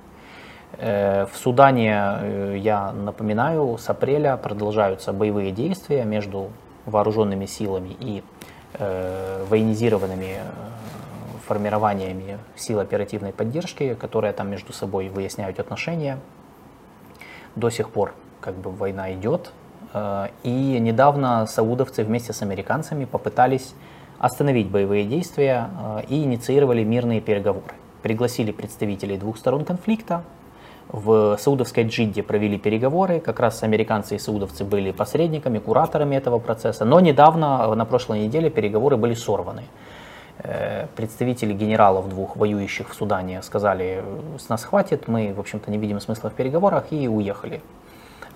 Э, 0.78 1.24
в 1.32 1.36
Судане, 1.36 1.94
э, 1.94 2.56
я 2.58 2.92
напоминаю, 2.92 3.78
с 3.78 3.88
апреля 3.88 4.36
продолжаются 4.36 5.14
боевые 5.14 5.50
действия 5.50 6.04
между 6.04 6.50
вооруженными 6.84 7.46
силами 7.46 7.96
и 8.00 8.22
э, 8.74 9.46
военизированными 9.48 10.40
формированиями 11.48 12.38
сил 12.54 12.80
оперативной 12.80 13.32
поддержки, 13.32 13.94
которые 13.94 14.34
там 14.34 14.50
между 14.50 14.74
собой 14.74 15.08
выясняют 15.08 15.58
отношения. 15.58 16.18
До 17.54 17.70
сих 17.70 17.88
пор 17.88 18.12
как 18.42 18.54
бы 18.56 18.70
война 18.70 19.14
идет, 19.14 19.52
и 20.42 20.78
недавно 20.80 21.46
саудовцы 21.46 22.04
вместе 22.04 22.32
с 22.32 22.42
американцами 22.42 23.04
попытались 23.04 23.74
остановить 24.18 24.68
боевые 24.68 25.04
действия 25.04 25.70
э, 25.78 26.02
и 26.08 26.24
инициировали 26.24 26.84
мирные 26.84 27.20
переговоры. 27.20 27.74
Пригласили 28.02 28.52
представителей 28.52 29.18
двух 29.18 29.36
сторон 29.36 29.64
конфликта. 29.64 30.22
В 30.88 31.36
саудовской 31.38 31.84
Джидде 31.84 32.22
провели 32.22 32.58
переговоры, 32.58 33.18
как 33.18 33.40
раз 33.40 33.64
американцы 33.64 34.14
и 34.14 34.18
саудовцы 34.18 34.64
были 34.64 34.92
посредниками, 34.92 35.58
кураторами 35.58 36.14
этого 36.14 36.38
процесса. 36.38 36.84
Но 36.84 37.00
недавно, 37.00 37.74
на 37.74 37.84
прошлой 37.84 38.20
неделе, 38.20 38.50
переговоры 38.50 38.96
были 38.96 39.14
сорваны. 39.14 39.64
Э, 40.38 40.86
представители 40.94 41.52
генералов 41.52 42.08
двух 42.08 42.36
воюющих 42.36 42.90
в 42.90 42.94
Судане 42.94 43.42
сказали, 43.42 44.04
с 44.38 44.48
нас 44.48 44.64
хватит, 44.64 45.08
мы, 45.08 45.34
в 45.34 45.40
общем-то, 45.40 45.70
не 45.70 45.78
видим 45.78 46.00
смысла 46.00 46.30
в 46.30 46.34
переговорах 46.34 46.92
и 46.92 47.08
уехали. 47.08 47.60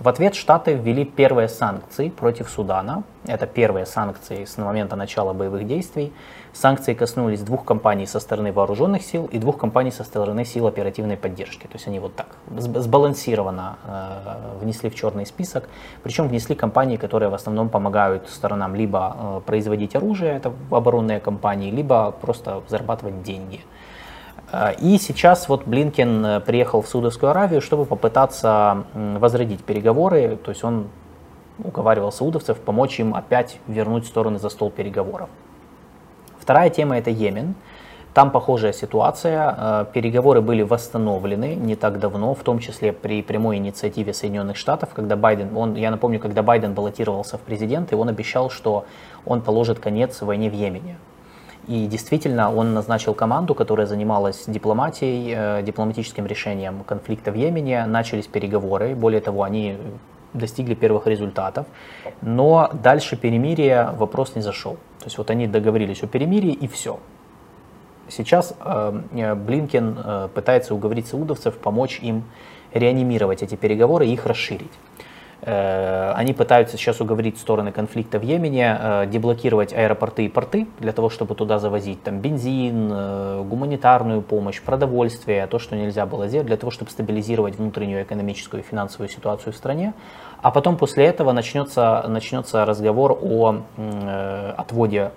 В 0.01 0.09
ответ 0.09 0.35
Штаты 0.35 0.73
ввели 0.73 1.05
первые 1.05 1.47
санкции 1.47 2.09
против 2.09 2.49
Судана. 2.49 3.03
Это 3.27 3.47
первые 3.47 3.85
санкции 3.85 4.47
с 4.47 4.57
момента 4.57 4.97
начала 4.97 5.35
боевых 5.35 5.67
действий. 5.67 6.11
Санкции 6.55 6.95
коснулись 6.95 7.43
двух 7.43 7.67
компаний 7.67 8.07
со 8.07 8.19
стороны 8.19 8.51
вооруженных 8.51 9.03
сил 9.03 9.29
и 9.31 9.39
двух 9.39 9.59
компаний 9.59 9.91
со 9.91 10.03
стороны 10.03 10.47
сил 10.47 10.67
оперативной 10.67 11.19
поддержки. 11.19 11.67
То 11.67 11.75
есть 11.75 11.87
они 11.87 11.99
вот 11.99 12.17
так 12.17 12.29
сбалансированно 12.57 13.77
э, 13.85 14.59
внесли 14.63 14.89
в 14.89 14.95
черный 14.95 15.27
список. 15.27 15.69
Причем 16.03 16.29
внесли 16.29 16.55
компании, 16.55 16.97
которые 16.97 17.29
в 17.29 17.35
основном 17.35 17.69
помогают 17.69 18.27
сторонам 18.31 18.75
либо 18.75 19.15
э, 19.19 19.41
производить 19.45 19.95
оружие, 19.95 20.35
это 20.35 20.51
оборонные 20.71 21.21
компании, 21.21 21.71
либо 21.71 22.11
просто 22.11 22.63
зарабатывать 22.69 23.23
деньги. 23.23 23.61
А, 23.61 23.80
и 24.81 24.99
сейчас 24.99 25.49
вот 25.49 25.67
Блинкен 25.67 26.25
э, 26.25 26.41
приехал 26.41 26.83
в 26.83 26.89
Саудовскую 26.89 27.31
Аравию, 27.31 27.61
чтобы 27.61 27.85
попытаться 27.85 28.85
возродить 28.95 29.63
переговоры. 29.63 30.39
То 30.45 30.51
есть 30.51 30.65
он 30.65 30.89
уговаривал 31.63 32.11
саудовцев 32.11 32.59
помочь 32.59 32.99
им 33.01 33.15
опять 33.15 33.59
вернуть 33.67 34.07
стороны 34.07 34.39
за 34.39 34.49
стол 34.49 34.71
переговоров. 34.71 35.29
Вторая 36.39 36.71
тема 36.71 36.99
это 36.99 37.11
Йемен. 37.11 37.55
Там 38.13 38.33
похожая 38.33 38.73
ситуация. 38.73 39.55
Э, 39.57 39.85
переговоры 39.93 40.41
были 40.41 40.63
восстановлены 40.63 41.55
не 41.55 41.77
так 41.77 42.01
давно, 42.01 42.35
в 42.35 42.43
том 42.43 42.59
числе 42.59 42.93
при 42.93 43.23
прямой 43.23 43.59
инициативе 43.59 44.13
Соединенных 44.13 44.57
Штатов, 44.57 44.91
когда 44.95 45.15
Байден, 45.15 45.57
он, 45.57 45.77
я 45.77 45.93
напомню, 45.93 46.19
когда 46.19 46.43
Байден 46.43 46.75
баллотировался 46.75 47.39
в 47.39 47.43
президенты, 47.43 47.95
он 47.95 48.09
обещал, 48.09 48.51
что 48.51 48.85
он 49.25 49.43
положит 49.43 49.79
конец 49.79 50.21
войне 50.23 50.51
в 50.51 50.55
Йемене. 50.55 50.97
И 51.67 51.87
действительно, 51.87 52.55
он 52.55 52.75
назначил 52.75 53.15
команду, 53.15 53.55
которая 53.55 53.87
занималась 53.87 54.45
дипломатией, 54.47 55.35
э, 55.37 55.63
дипломатическим 55.63 56.27
решением 56.27 56.85
конфликта 56.85 57.31
в 57.31 57.35
Йемене. 57.35 57.87
Начались 57.87 58.27
переговоры. 58.27 58.95
Более 58.95 59.21
того, 59.21 59.43
они 59.43 59.77
достигли 60.33 60.75
первых 60.75 61.07
результатов. 61.07 61.67
Но 62.23 62.71
дальше 62.73 63.17
перемирия 63.17 63.93
вопрос 63.93 64.35
не 64.37 64.43
зашел. 64.43 64.75
То 65.01 65.07
есть 65.07 65.19
вот 65.19 65.31
они 65.31 65.47
договорились 65.47 66.03
о 66.03 66.07
перемирии 66.07 66.53
и 66.53 66.67
все. 66.67 66.99
Сейчас 68.09 68.55
э, 68.59 69.01
э 69.13 69.35
Блинкен 69.35 70.31
пытается 70.35 70.75
уговорить 70.75 71.07
саудовцев 71.07 71.59
помочь 71.59 72.01
им 72.03 72.25
реанимировать 72.75 73.43
эти 73.43 73.57
переговоры 73.57 74.07
и 74.07 74.13
их 74.13 74.27
расширить. 74.27 74.73
Э, 75.43 76.13
они 76.17 76.35
пытаются 76.35 76.77
сейчас 76.77 77.01
уговорить 77.01 77.39
стороны 77.39 77.73
конфликта 77.73 78.19
в 78.19 78.23
Йемене 78.23 78.79
э, 78.79 79.07
деблокировать 79.07 79.73
аэропорты 79.73 80.27
и 80.27 80.29
порты 80.29 80.67
для 80.79 80.93
того, 80.93 81.09
чтобы 81.09 81.35
туда 81.35 81.59
завозить 81.59 82.03
там 82.03 82.21
бензин, 82.21 82.91
э, 82.93 83.43
гуманитарную 83.49 84.21
помощь, 84.21 84.61
продовольствие, 84.61 85.47
то, 85.47 85.59
что 85.59 85.77
нельзя 85.77 86.05
было 86.05 86.29
сделать, 86.29 86.47
для 86.47 86.59
того, 86.59 86.71
чтобы 86.71 86.91
стабилизировать 86.91 87.57
внутреннюю 87.57 88.03
экономическую 88.03 88.63
и 88.63 88.67
финансовую 88.67 89.09
ситуацию 89.09 89.53
в 89.55 89.57
стране. 89.57 89.95
А 90.43 90.51
потом 90.51 90.77
после 90.77 91.07
этого 91.07 91.33
начнется, 91.33 92.05
начнется 92.07 92.65
разговор 92.65 93.19
о 93.21 93.63
отводе 94.57 95.13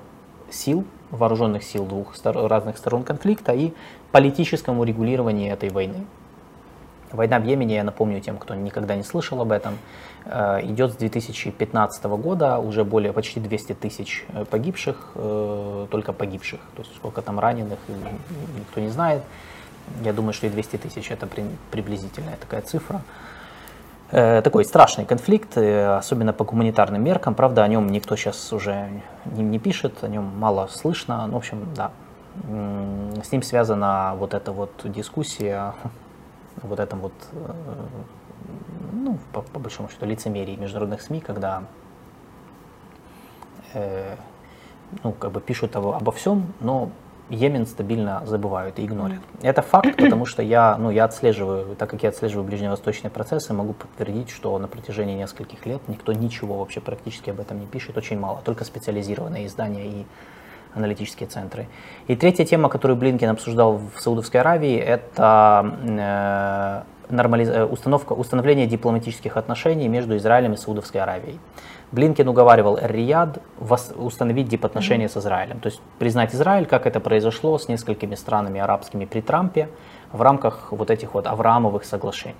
сил, 0.50 0.86
вооруженных 1.12 1.64
сил 1.64 1.86
двух 1.86 2.14
разных 2.24 2.78
сторон 2.78 3.04
конфликта 3.04 3.54
и 3.54 3.74
политическом 4.12 4.80
урегулировании 4.80 5.52
этой 5.52 5.70
войны. 5.70 6.06
Война 7.14 7.40
в 7.40 7.46
Йемене, 7.46 7.76
я 7.76 7.84
напомню 7.84 8.20
тем, 8.22 8.38
кто 8.38 8.56
никогда 8.56 8.96
не 8.96 9.04
слышал 9.04 9.40
об 9.40 9.52
этом, 9.52 9.78
идет 10.26 10.94
с 10.94 10.96
2015 10.96 12.04
года, 12.06 12.60
уже 12.60 12.84
более 12.84 13.14
почти 13.14 13.40
200 13.40 13.74
тысяч 13.74 14.26
э, 14.30 14.46
погибших, 14.46 15.12
э, 15.16 15.88
только 15.92 16.14
погибших, 16.14 16.60
то 16.76 16.82
есть 16.82 16.96
сколько 16.96 17.22
там 17.22 17.40
раненых, 17.40 17.80
никто 18.58 18.80
не 18.80 18.90
знает. 18.90 19.24
Я 20.02 20.14
думаю, 20.14 20.34
что 20.34 20.48
и 20.48 20.50
200 20.50 20.78
тысяч 20.78 21.12
это 21.12 21.28
приблизительная 21.72 22.38
такая 22.38 22.62
цифра. 22.62 23.02
Э, 24.16 24.44
такой 24.44 24.64
страшный 24.64 25.06
конфликт, 25.06 25.58
э, 25.58 25.98
особенно 25.98 26.34
по 26.34 26.44
гуманитарным 26.44 27.04
меркам. 27.04 27.34
Правда, 27.34 27.64
о 27.64 27.68
нем 27.68 27.88
никто 27.88 28.16
сейчас 28.16 28.54
уже 28.54 28.90
не, 29.26 29.58
пишет, 29.58 30.04
о 30.04 30.08
нем 30.08 30.32
мало 30.38 30.68
слышно. 30.68 31.26
Ну, 31.26 31.34
в 31.34 31.38
общем, 31.38 31.68
да. 31.76 31.92
С 33.24 33.32
ним 33.32 33.42
связана 33.42 34.14
вот 34.18 34.36
эта 34.36 34.52
вот 34.52 34.72
дискуссия, 34.84 35.74
вот 36.62 36.80
этом 36.80 37.00
вот, 37.00 37.14
э, 37.32 37.54
ну, 38.92 39.18
по, 39.32 39.42
по 39.42 39.60
большому 39.60 39.90
счету, 39.90 40.06
лицемерии 40.06 40.56
международных 40.56 41.02
СМИ, 41.02 41.22
когда 41.22 41.64
э, 43.74 44.16
ну, 45.04 45.12
как 45.12 45.32
бы 45.32 45.42
пишут 45.42 45.76
обо, 45.76 45.96
обо 45.96 46.12
всем, 46.12 46.54
но 46.60 46.90
Йемен 47.30 47.66
стабильно 47.66 48.22
забывают 48.26 48.80
и 48.80 48.86
игнорят. 48.86 49.22
Это 49.42 49.62
факт, 49.62 49.96
потому 49.98 50.26
что 50.26 50.42
я, 50.42 50.78
ну, 50.78 50.92
я 50.92 51.06
отслеживаю, 51.06 51.76
так 51.76 51.90
как 51.90 52.04
я 52.04 52.10
отслеживаю 52.10 52.46
ближневосточные 52.46 53.12
процессы, 53.12 53.54
могу 53.54 53.74
подтвердить, 53.74 54.30
что 54.30 54.58
на 54.60 54.68
протяжении 54.68 55.16
нескольких 55.16 55.66
лет 55.66 55.82
никто 55.88 56.14
ничего 56.14 56.58
вообще 56.58 56.82
практически 56.82 57.30
об 57.30 57.40
этом 57.40 57.60
не 57.60 57.66
пишет, 57.66 57.98
очень 57.98 58.20
мало, 58.20 58.42
только 58.44 58.66
специализированные 58.66 59.48
издания 59.48 59.88
и 59.88 60.06
аналитические 60.76 61.30
центры. 61.30 61.68
И 62.08 62.16
третья 62.16 62.46
тема, 62.46 62.68
которую 62.68 62.98
Блинкен 62.98 63.30
обсуждал 63.30 63.80
в 63.96 64.02
Саудовской 64.02 64.42
Аравии, 64.42 64.78
это 64.78 66.84
э, 66.86 66.93
нормализ... 67.10 67.50
Э, 67.50 67.66
установка, 67.66 68.14
установление 68.14 68.68
дипломатических 68.68 69.38
отношений 69.38 69.88
между 69.88 70.18
Израилем 70.18 70.54
и 70.54 70.58
Саудовской 70.58 71.02
Аравией. 71.02 71.40
Блинкен 71.92 72.28
уговаривал 72.28 72.78
Эр-Рияд 72.78 73.40
установить 73.96 74.48
дипотношения 74.48 75.06
mm-hmm. 75.06 75.10
с 75.10 75.18
Израилем, 75.18 75.60
то 75.60 75.68
есть 75.68 75.80
признать 76.00 76.34
Израиль, 76.34 76.66
как 76.66 76.88
это 76.88 77.00
произошло 77.00 77.58
с 77.58 77.68
несколькими 77.68 78.16
странами 78.16 78.60
арабскими 78.60 79.06
при 79.06 79.22
Трампе 79.22 79.70
в 80.12 80.22
рамках 80.22 80.72
вот 80.72 80.90
этих 80.90 81.14
вот 81.14 81.28
Авраамовых 81.28 81.86
соглашений. 81.86 82.36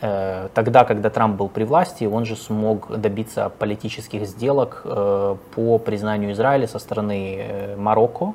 Э, 0.00 0.48
тогда, 0.52 0.84
когда 0.84 1.10
Трамп 1.10 1.36
был 1.36 1.48
при 1.48 1.64
власти, 1.64 2.04
он 2.04 2.24
же 2.24 2.34
смог 2.34 2.90
добиться 2.98 3.50
политических 3.58 4.26
сделок 4.26 4.82
э, 4.84 5.36
по 5.54 5.78
признанию 5.78 6.32
Израиля 6.32 6.66
со 6.66 6.78
стороны 6.78 7.76
Марокко, 7.76 8.34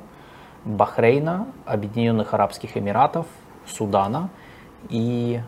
Бахрейна, 0.64 1.46
Объединенных 1.66 2.34
Арабских 2.34 2.76
Эмиратов, 2.76 3.26
Судана 3.66 4.30
и, 4.88 5.40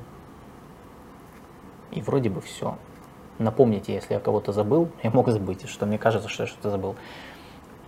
и 1.93 2.01
вроде 2.03 2.31
бы 2.31 2.41
все. 2.41 2.77
Напомните, 3.39 3.95
если 3.95 4.15
я 4.15 4.21
кого-то 4.21 4.53
забыл, 4.53 4.89
я 5.03 5.11
мог 5.11 5.29
забыть, 5.29 5.69
что 5.69 5.87
мне 5.87 5.99
кажется, 5.99 6.29
что 6.29 6.45
я 6.45 6.47
что-то 6.47 6.71
забыл. 6.71 6.95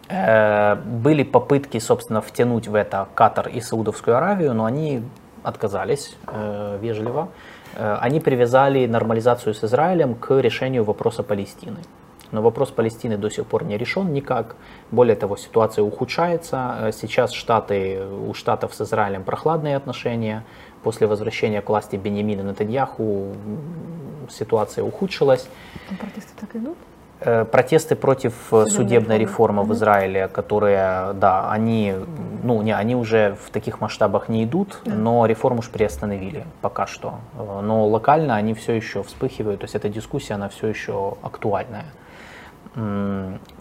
Э, 0.08 0.76
были 0.76 1.22
попытки, 1.22 1.78
собственно, 1.78 2.20
втянуть 2.20 2.68
в 2.68 2.74
это 2.74 3.08
Катар 3.14 3.48
и 3.48 3.60
Саудовскую 3.60 4.16
Аравию, 4.16 4.54
но 4.54 4.64
они 4.64 5.02
отказались 5.42 6.16
э, 6.26 6.78
вежливо. 6.80 7.28
Э, 7.74 7.98
они 8.00 8.20
привязали 8.20 8.86
нормализацию 8.86 9.54
с 9.54 9.64
Израилем 9.64 10.14
к 10.14 10.40
решению 10.40 10.84
вопроса 10.84 11.22
Палестины. 11.22 11.78
Но 12.32 12.42
вопрос 12.42 12.70
Палестины 12.70 13.16
до 13.16 13.30
сих 13.30 13.46
пор 13.46 13.64
не 13.64 13.78
решен 13.78 14.12
никак. 14.12 14.56
Более 14.90 15.14
того, 15.14 15.36
ситуация 15.36 15.84
ухудшается. 15.84 16.90
Сейчас 16.92 17.32
Штаты, 17.32 18.04
у 18.04 18.34
Штатов 18.34 18.74
с 18.74 18.80
Израилем 18.80 19.22
прохладные 19.22 19.76
отношения. 19.76 20.44
После 20.86 21.08
возвращения 21.08 21.62
к 21.62 21.68
власти 21.68 21.96
Бенемина 21.96 22.44
Натаньяху 22.44 23.32
ситуация 24.30 24.84
ухудшилась. 24.84 25.48
А 25.90 25.96
протесты 25.96 26.32
так 26.40 26.54
идут? 26.54 26.78
Э, 27.18 27.44
протесты 27.44 27.96
против 27.96 28.34
судебной, 28.50 28.70
судебной 28.70 29.18
реформы 29.18 29.64
в 29.64 29.72
Израиле, 29.72 30.28
которые, 30.28 31.12
да, 31.14 31.50
они, 31.50 31.92
ну, 32.44 32.62
не, 32.62 32.70
они 32.70 32.94
уже 32.94 33.36
в 33.44 33.50
таких 33.50 33.80
масштабах 33.80 34.28
не 34.28 34.44
идут, 34.44 34.78
но 34.84 35.26
реформу 35.26 35.58
уж 35.58 35.70
приостановили 35.70 36.44
пока 36.60 36.86
что. 36.86 37.14
Э, 37.36 37.62
но 37.62 37.84
локально 37.88 38.36
они 38.36 38.54
все 38.54 38.74
еще 38.74 39.02
вспыхивают, 39.02 39.62
то 39.62 39.64
есть 39.64 39.74
эта 39.74 39.88
дискуссия, 39.88 40.34
она 40.34 40.48
все 40.48 40.68
еще 40.68 41.16
актуальная. 41.20 41.86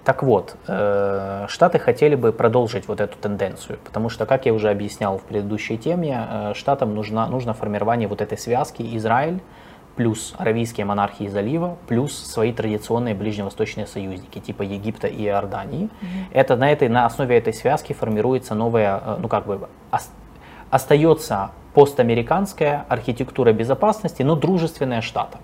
Так 0.03 0.23
вот, 0.23 0.57
э, 0.67 1.45
Штаты 1.47 1.79
хотели 1.79 2.15
бы 2.15 2.33
продолжить 2.33 2.87
вот 2.89 2.99
эту 2.99 3.17
тенденцию, 3.17 3.79
потому 3.83 4.09
что, 4.09 4.25
как 4.25 4.45
я 4.45 4.53
уже 4.53 4.69
объяснял 4.69 5.17
в 5.17 5.23
предыдущей 5.23 5.77
теме, 5.77 6.51
Штатам 6.53 6.93
нужно, 6.93 7.25
нужно 7.27 7.53
формирование 7.53 8.09
вот 8.09 8.21
этой 8.21 8.37
связки 8.37 8.83
Израиль, 8.97 9.39
плюс 9.95 10.35
аравийские 10.37 10.85
монархии 10.85 11.27
залива, 11.27 11.77
плюс 11.87 12.13
свои 12.13 12.51
традиционные 12.51 13.15
ближневосточные 13.15 13.87
союзники, 13.87 14.39
типа 14.39 14.61
Египта 14.63 15.07
и 15.07 15.23
Иордании. 15.23 15.85
Mm-hmm. 15.85 16.25
Это 16.31 16.55
на, 16.55 16.71
этой, 16.71 16.89
на 16.89 17.05
основе 17.05 17.37
этой 17.37 17.53
связки 17.53 17.93
формируется 17.93 18.55
новая, 18.55 19.01
э, 19.03 19.17
ну 19.19 19.27
как 19.27 19.45
бы, 19.45 19.67
ост, 19.91 20.11
остается 20.69 21.51
постамериканская 21.73 22.85
архитектура 22.89 23.53
безопасности, 23.53 24.23
но 24.23 24.35
дружественная 24.35 25.01
штата. 25.01 25.39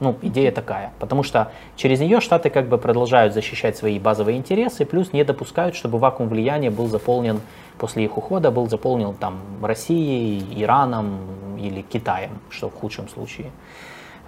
Ну, 0.00 0.16
идея 0.22 0.52
такая. 0.52 0.92
Потому 1.00 1.22
что 1.22 1.50
через 1.76 2.00
нее 2.00 2.20
Штаты 2.20 2.50
как 2.50 2.68
бы 2.68 2.78
продолжают 2.78 3.34
защищать 3.34 3.76
свои 3.76 3.98
базовые 3.98 4.38
интересы, 4.38 4.84
плюс 4.84 5.12
не 5.12 5.24
допускают, 5.24 5.74
чтобы 5.74 5.98
вакуум 5.98 6.28
влияния 6.28 6.70
был 6.70 6.86
заполнен 6.86 7.40
после 7.78 8.04
их 8.04 8.16
ухода, 8.16 8.50
был 8.50 8.68
заполнен 8.68 9.14
там 9.14 9.40
Россией, 9.62 10.44
Ираном 10.62 11.18
или 11.58 11.82
Китаем, 11.82 12.30
что 12.50 12.68
в 12.68 12.74
худшем 12.74 13.08
случае. 13.08 13.50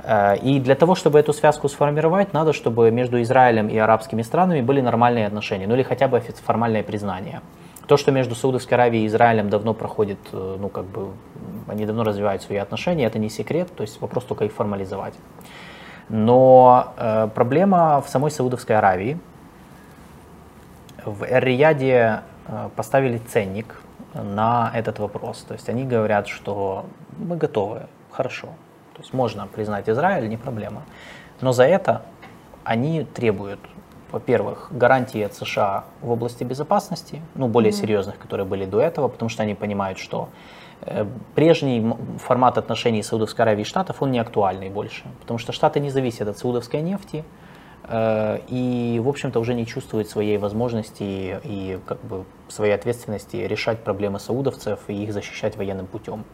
Э, 0.03 0.37
и 0.37 0.59
для 0.61 0.75
того, 0.75 0.95
чтобы 0.95 1.19
эту 1.19 1.33
связку 1.33 1.69
сформировать, 1.69 2.33
надо, 2.33 2.53
чтобы 2.53 2.91
между 2.91 3.21
Израилем 3.23 3.69
и 3.69 3.77
арабскими 3.79 4.23
странами 4.23 4.61
были 4.61 4.81
нормальные 4.81 5.27
отношения, 5.27 5.67
ну 5.67 5.75
или 5.75 5.83
хотя 5.83 6.09
бы 6.09 6.21
формальное 6.21 6.83
признание. 6.83 7.41
То, 7.87 7.97
что 7.97 8.13
между 8.13 8.35
Саудовской 8.35 8.77
Аравией 8.77 9.05
и 9.05 9.07
Израилем 9.07 9.51
давно 9.51 9.75
проходит, 9.75 10.19
э, 10.33 10.57
ну 10.61 10.69
как 10.69 10.85
бы, 10.85 11.11
они 11.69 11.87
давно 11.87 12.05
развивают 12.05 12.43
свои 12.43 12.59
отношения, 12.59 13.05
это 13.07 13.19
не 13.19 13.29
секрет, 13.29 13.69
то 13.77 13.83
есть 13.83 14.01
вопрос 14.01 14.25
только 14.25 14.45
их 14.45 14.53
формализовать. 14.53 15.15
Но 16.11 16.93
э, 16.97 17.29
проблема 17.33 18.03
в 18.03 18.09
самой 18.09 18.33
Саудовской 18.33 18.77
Аравии. 18.77 19.17
В 21.05 21.23
Эр-Рияде 21.23 22.23
э, 22.49 22.69
поставили 22.75 23.19
ценник 23.19 23.81
на 24.15 24.73
этот 24.75 24.99
вопрос. 24.99 25.45
То 25.47 25.55
есть 25.55 25.69
они 25.69 25.85
говорят, 25.85 26.27
что 26.27 26.87
мы 27.17 27.37
готовы, 27.37 27.83
хорошо. 28.11 28.49
То 28.95 29.03
есть 29.03 29.13
можно 29.13 29.47
признать 29.47 29.89
Израиль, 29.89 30.29
не 30.29 30.37
проблема. 30.37 30.83
Но 31.41 31.53
за 31.53 31.65
это 31.65 32.03
они 32.65 33.05
требуют, 33.05 33.61
во-первых, 34.11 34.69
гарантии 34.73 35.23
от 35.23 35.35
США 35.35 35.85
в 36.03 36.11
области 36.11 36.43
безопасности, 36.43 37.23
ну, 37.37 37.47
более 37.47 37.71
mm-hmm. 37.71 37.81
серьезных, 37.81 38.19
которые 38.19 38.47
были 38.47 38.67
до 38.67 38.81
этого, 38.81 39.07
потому 39.07 39.29
что 39.29 39.45
они 39.45 39.55
понимают, 39.55 39.99
что 39.99 40.29
прежний 41.35 41.95
формат 42.19 42.59
отношений 42.59 43.03
Саудовской 43.03 43.45
Аравии 43.45 43.63
и 43.63 43.65
Штатов, 43.65 44.03
он 44.03 44.11
не 44.11 44.19
актуальный 44.19 44.71
больше, 44.71 45.05
потому 45.21 45.39
что 45.39 45.53
Штаты 45.53 45.81
не 45.81 45.91
зависят 45.91 46.29
от 46.29 46.39
саудовской 46.39 46.81
нефти 46.81 47.25
э, 47.85 48.39
и, 48.49 49.01
в 49.03 49.09
общем-то, 49.09 49.41
уже 49.41 49.55
не 49.55 49.67
чувствуют 49.67 50.09
своей 50.09 50.39
возможности 50.39 51.39
и 51.45 51.79
как 51.87 52.01
бы, 52.03 52.25
своей 52.49 52.73
ответственности 52.73 53.37
решать 53.37 53.81
проблемы 53.81 54.19
саудовцев 54.19 54.81
и 54.89 55.05
их 55.05 55.13
защищать 55.13 55.57
военным 55.57 55.87
путем. 55.87 56.25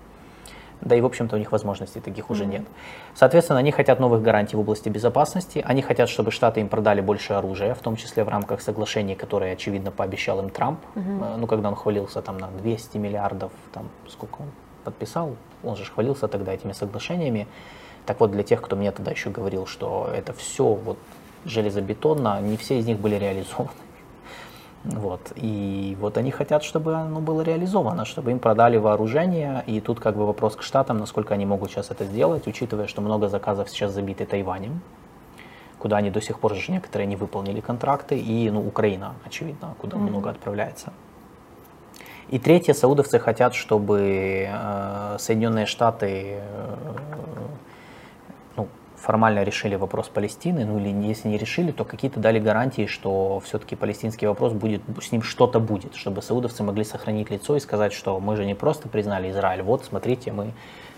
Да 0.80 0.94
и, 0.94 1.00
в 1.00 1.06
общем-то, 1.06 1.36
у 1.36 1.38
них 1.38 1.52
возможностей 1.52 2.00
таких 2.00 2.30
уже 2.30 2.46
нет. 2.46 2.62
Соответственно, 3.14 3.58
они 3.58 3.72
хотят 3.72 3.98
новых 4.00 4.22
гарантий 4.22 4.56
в 4.56 4.60
области 4.60 4.88
безопасности, 4.88 5.64
они 5.66 5.82
хотят, 5.82 6.08
чтобы 6.08 6.30
Штаты 6.30 6.60
им 6.60 6.68
продали 6.68 7.00
больше 7.00 7.32
оружия, 7.32 7.74
в 7.74 7.78
том 7.78 7.96
числе 7.96 8.24
в 8.24 8.28
рамках 8.28 8.60
соглашений, 8.60 9.14
которые, 9.14 9.54
очевидно, 9.54 9.90
пообещал 9.90 10.38
им 10.40 10.50
Трамп. 10.50 10.80
Mm-hmm. 10.94 11.36
Ну, 11.38 11.46
когда 11.46 11.68
он 11.68 11.74
хвалился 11.74 12.22
там 12.22 12.38
на 12.38 12.48
200 12.48 12.98
миллиардов, 12.98 13.52
там, 13.72 13.88
сколько 14.08 14.42
он 14.42 14.48
подписал, 14.84 15.36
он 15.64 15.76
же 15.76 15.84
хвалился 15.84 16.28
тогда 16.28 16.52
этими 16.52 16.72
соглашениями. 16.72 17.46
Так 18.04 18.20
вот, 18.20 18.30
для 18.30 18.42
тех, 18.42 18.62
кто 18.62 18.76
мне 18.76 18.92
тогда 18.92 19.10
еще 19.10 19.30
говорил, 19.30 19.66
что 19.66 20.08
это 20.14 20.32
все 20.32 20.64
вот 20.64 20.98
железобетонно, 21.44 22.40
не 22.40 22.56
все 22.56 22.78
из 22.78 22.86
них 22.86 22.98
были 22.98 23.16
реализованы. 23.16 23.70
Вот. 24.84 25.32
И 25.36 25.96
вот 26.00 26.16
они 26.16 26.30
хотят, 26.30 26.62
чтобы 26.62 26.94
оно 26.94 27.20
было 27.20 27.42
реализовано, 27.42 28.04
чтобы 28.04 28.30
им 28.30 28.38
продали 28.38 28.76
вооружение. 28.76 29.64
И 29.66 29.80
тут 29.80 30.00
как 30.00 30.16
бы 30.16 30.26
вопрос 30.26 30.56
к 30.56 30.62
Штатам, 30.62 30.98
насколько 30.98 31.34
они 31.34 31.44
могут 31.46 31.70
сейчас 31.70 31.90
это 31.90 32.04
сделать, 32.04 32.46
учитывая, 32.46 32.86
что 32.86 33.00
много 33.00 33.28
заказов 33.28 33.68
сейчас 33.68 33.92
забиты 33.92 34.26
Тайванем, 34.26 34.80
куда 35.78 35.96
они 35.96 36.10
до 36.10 36.20
сих 36.20 36.38
пор 36.38 36.54
же 36.54 36.72
некоторые 36.72 37.06
не 37.06 37.16
выполнили 37.16 37.60
контракты, 37.60 38.18
и 38.18 38.50
ну, 38.50 38.66
Украина, 38.66 39.14
очевидно, 39.24 39.74
куда 39.80 39.96
mm-hmm. 39.96 40.00
много 40.00 40.30
отправляется. 40.30 40.92
И 42.28 42.38
третье, 42.38 42.74
саудовцы 42.74 43.20
хотят, 43.20 43.54
чтобы 43.54 44.48
э, 44.48 45.16
Соединенные 45.18 45.66
Штаты 45.66 46.40
э, 46.40 46.76
формально 49.06 49.44
решили 49.44 49.76
вопрос 49.76 50.08
Палестины, 50.08 50.64
ну 50.64 50.80
или 50.80 50.88
если 51.06 51.28
не 51.28 51.38
решили, 51.38 51.70
то 51.70 51.84
какие-то 51.84 52.18
дали 52.18 52.40
гарантии, 52.40 52.86
что 52.86 53.38
все-таки 53.38 53.76
палестинский 53.76 54.26
вопрос 54.26 54.52
будет, 54.52 54.82
с 55.00 55.12
ним 55.12 55.22
что-то 55.22 55.60
будет, 55.60 55.94
чтобы 55.94 56.22
саудовцы 56.22 56.64
могли 56.64 56.82
сохранить 56.82 57.30
лицо 57.30 57.56
и 57.56 57.60
сказать, 57.60 57.92
что 57.92 58.18
мы 58.18 58.34
же 58.34 58.44
не 58.44 58.56
просто 58.56 58.88
признали 58.88 59.30
Израиль, 59.30 59.62
вот 59.62 59.84
смотрите, 59.84 60.32
мы 60.32 60.52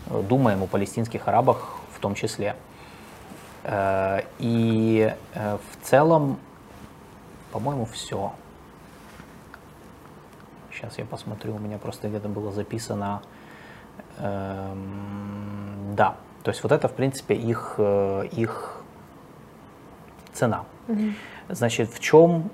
э, 0.07 0.23
думаем 0.23 0.63
о 0.63 0.67
палестинских 0.67 1.29
арабах 1.29 1.77
в 1.95 2.01
том 2.01 2.15
числе. 2.15 2.57
Э, 3.65 4.23
и 4.39 5.15
э, 5.35 5.59
в 5.59 5.87
целом, 5.87 6.39
по-моему, 7.53 7.85
все. 7.85 8.33
Сейчас 10.73 10.97
я 10.97 11.05
посмотрю, 11.05 11.57
у 11.57 11.59
меня 11.59 11.77
просто 11.77 12.09
где-то 12.09 12.29
было 12.31 12.53
записано. 12.53 13.21
Эм, 14.17 15.95
да, 15.95 16.17
то 16.49 16.53
есть 16.53 16.63
вот 16.63 16.73
это, 16.73 16.89
в 16.89 16.93
принципе, 16.95 17.35
их, 17.35 17.75
э, 17.77 18.27
их 18.33 18.81
цена. 20.33 20.65
Угу. 20.89 21.03
Значит, 21.51 21.91
в 21.93 22.01
чем 22.01 22.49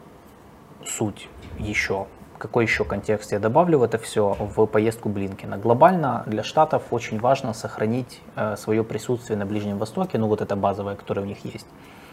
суть 0.85 1.29
еще? 1.61 2.07
Какой 2.39 2.65
еще 2.65 2.85
контекст 2.85 3.31
я 3.31 3.39
добавлю 3.39 3.79
в 3.79 3.85
это 3.85 3.99
все 3.99 4.37
в 4.41 4.67
поездку 4.67 5.11
Блинкина? 5.11 5.59
Глобально 5.59 6.25
для 6.27 6.43
Штатов 6.43 6.83
очень 6.91 7.21
важно 7.21 7.55
сохранить 7.55 8.21
э, 8.35 8.57
свое 8.57 8.83
присутствие 8.83 9.39
на 9.39 9.47
Ближнем 9.47 9.79
Востоке, 9.79 10.19
ну 10.19 10.27
вот 10.27 10.41
это 10.41 10.57
базовое, 10.57 10.97
которое 10.97 11.21
у 11.21 11.27
них 11.27 11.45
есть. 11.45 11.69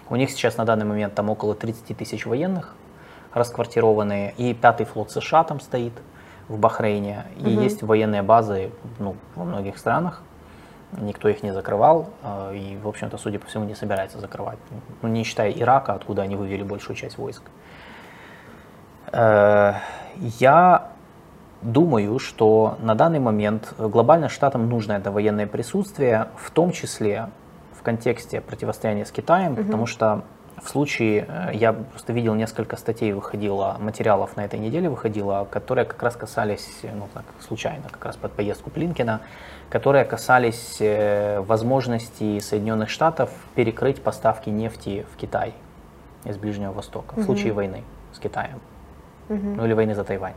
У 0.07 0.15
них 0.15 0.29
сейчас 0.29 0.57
на 0.57 0.65
данный 0.65 0.85
момент 0.85 1.15
там 1.15 1.31
около 1.31 1.55
30 1.55 1.97
тысяч 1.97 2.27
военных 2.27 2.75
расквартированные, 3.33 4.35
и 4.37 4.53
пятый 4.53 4.85
флот 4.85 5.09
США 5.09 5.43
там 5.43 5.59
стоит 5.59 5.93
в 6.47 6.59
Бахрейне, 6.59 7.25
и 7.39 7.55
угу. 7.55 7.61
есть 7.63 7.81
военные 7.81 8.21
базы 8.21 8.69
ну, 8.99 9.15
во 9.33 9.45
многих 9.45 9.79
странах 9.79 10.21
никто 10.97 11.29
их 11.29 11.43
не 11.43 11.53
закрывал, 11.53 12.09
э, 12.23 12.55
и, 12.55 12.77
в 12.77 12.87
общем-то, 12.87 13.17
судя 13.17 13.39
по 13.39 13.47
всему, 13.47 13.65
не 13.65 13.75
собирается 13.75 14.19
закрывать. 14.19 14.57
Ну, 15.01 15.09
не 15.09 15.23
считая 15.23 15.51
Ирака, 15.51 15.93
откуда 15.93 16.23
они 16.23 16.35
вывели 16.35 16.63
большую 16.63 16.95
часть 16.95 17.17
войск. 17.17 17.43
Э, 19.11 19.73
я 20.17 20.87
думаю, 21.61 22.19
что 22.19 22.77
на 22.79 22.95
данный 22.95 23.19
момент 23.19 23.73
глобально 23.77 24.29
штатам 24.29 24.69
нужно 24.69 24.93
это 24.93 25.11
военное 25.11 25.47
присутствие, 25.47 26.27
в 26.35 26.51
том 26.51 26.71
числе 26.71 27.29
в 27.73 27.83
контексте 27.83 28.41
противостояния 28.41 29.05
с 29.05 29.11
Китаем, 29.11 29.53
угу. 29.53 29.63
потому 29.63 29.85
что 29.85 30.23
в 30.63 30.69
случае, 30.69 31.25
э, 31.27 31.51
я 31.53 31.73
просто 31.73 32.13
видел 32.13 32.35
несколько 32.35 32.77
статей 32.77 33.13
выходило, 33.13 33.77
материалов 33.79 34.35
на 34.37 34.45
этой 34.45 34.59
неделе 34.59 34.89
выходило, 34.89 35.47
которые 35.49 35.85
как 35.85 36.01
раз 36.03 36.15
касались, 36.15 36.81
ну 36.83 37.07
так, 37.13 37.23
случайно, 37.39 37.89
как 37.89 38.05
раз 38.05 38.15
под 38.15 38.33
поездку 38.33 38.69
Плинкина, 38.69 39.21
которые 39.69 40.05
касались 40.05 40.77
э, 40.79 41.39
возможности 41.41 42.39
Соединенных 42.39 42.89
Штатов 42.89 43.31
перекрыть 43.55 44.01
поставки 44.01 44.49
нефти 44.49 45.05
в 45.13 45.17
Китай 45.17 45.53
из 46.25 46.37
Ближнего 46.37 46.73
Востока 46.73 47.13
угу. 47.13 47.21
в 47.21 47.25
случае 47.25 47.53
войны 47.53 47.83
с 48.13 48.19
Китаем, 48.19 48.59
угу. 49.29 49.55
ну 49.55 49.65
или 49.65 49.73
войны 49.73 49.95
за 49.95 50.03
Тайвань. 50.03 50.35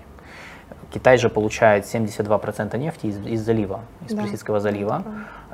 Китай 0.92 1.18
же 1.18 1.28
получает 1.28 1.84
72% 1.84 2.78
нефти 2.78 3.06
из, 3.06 3.26
из 3.26 3.42
залива, 3.42 3.80
из 4.06 4.14
да. 4.14 4.22
Персидского 4.22 4.60
залива. 4.60 5.02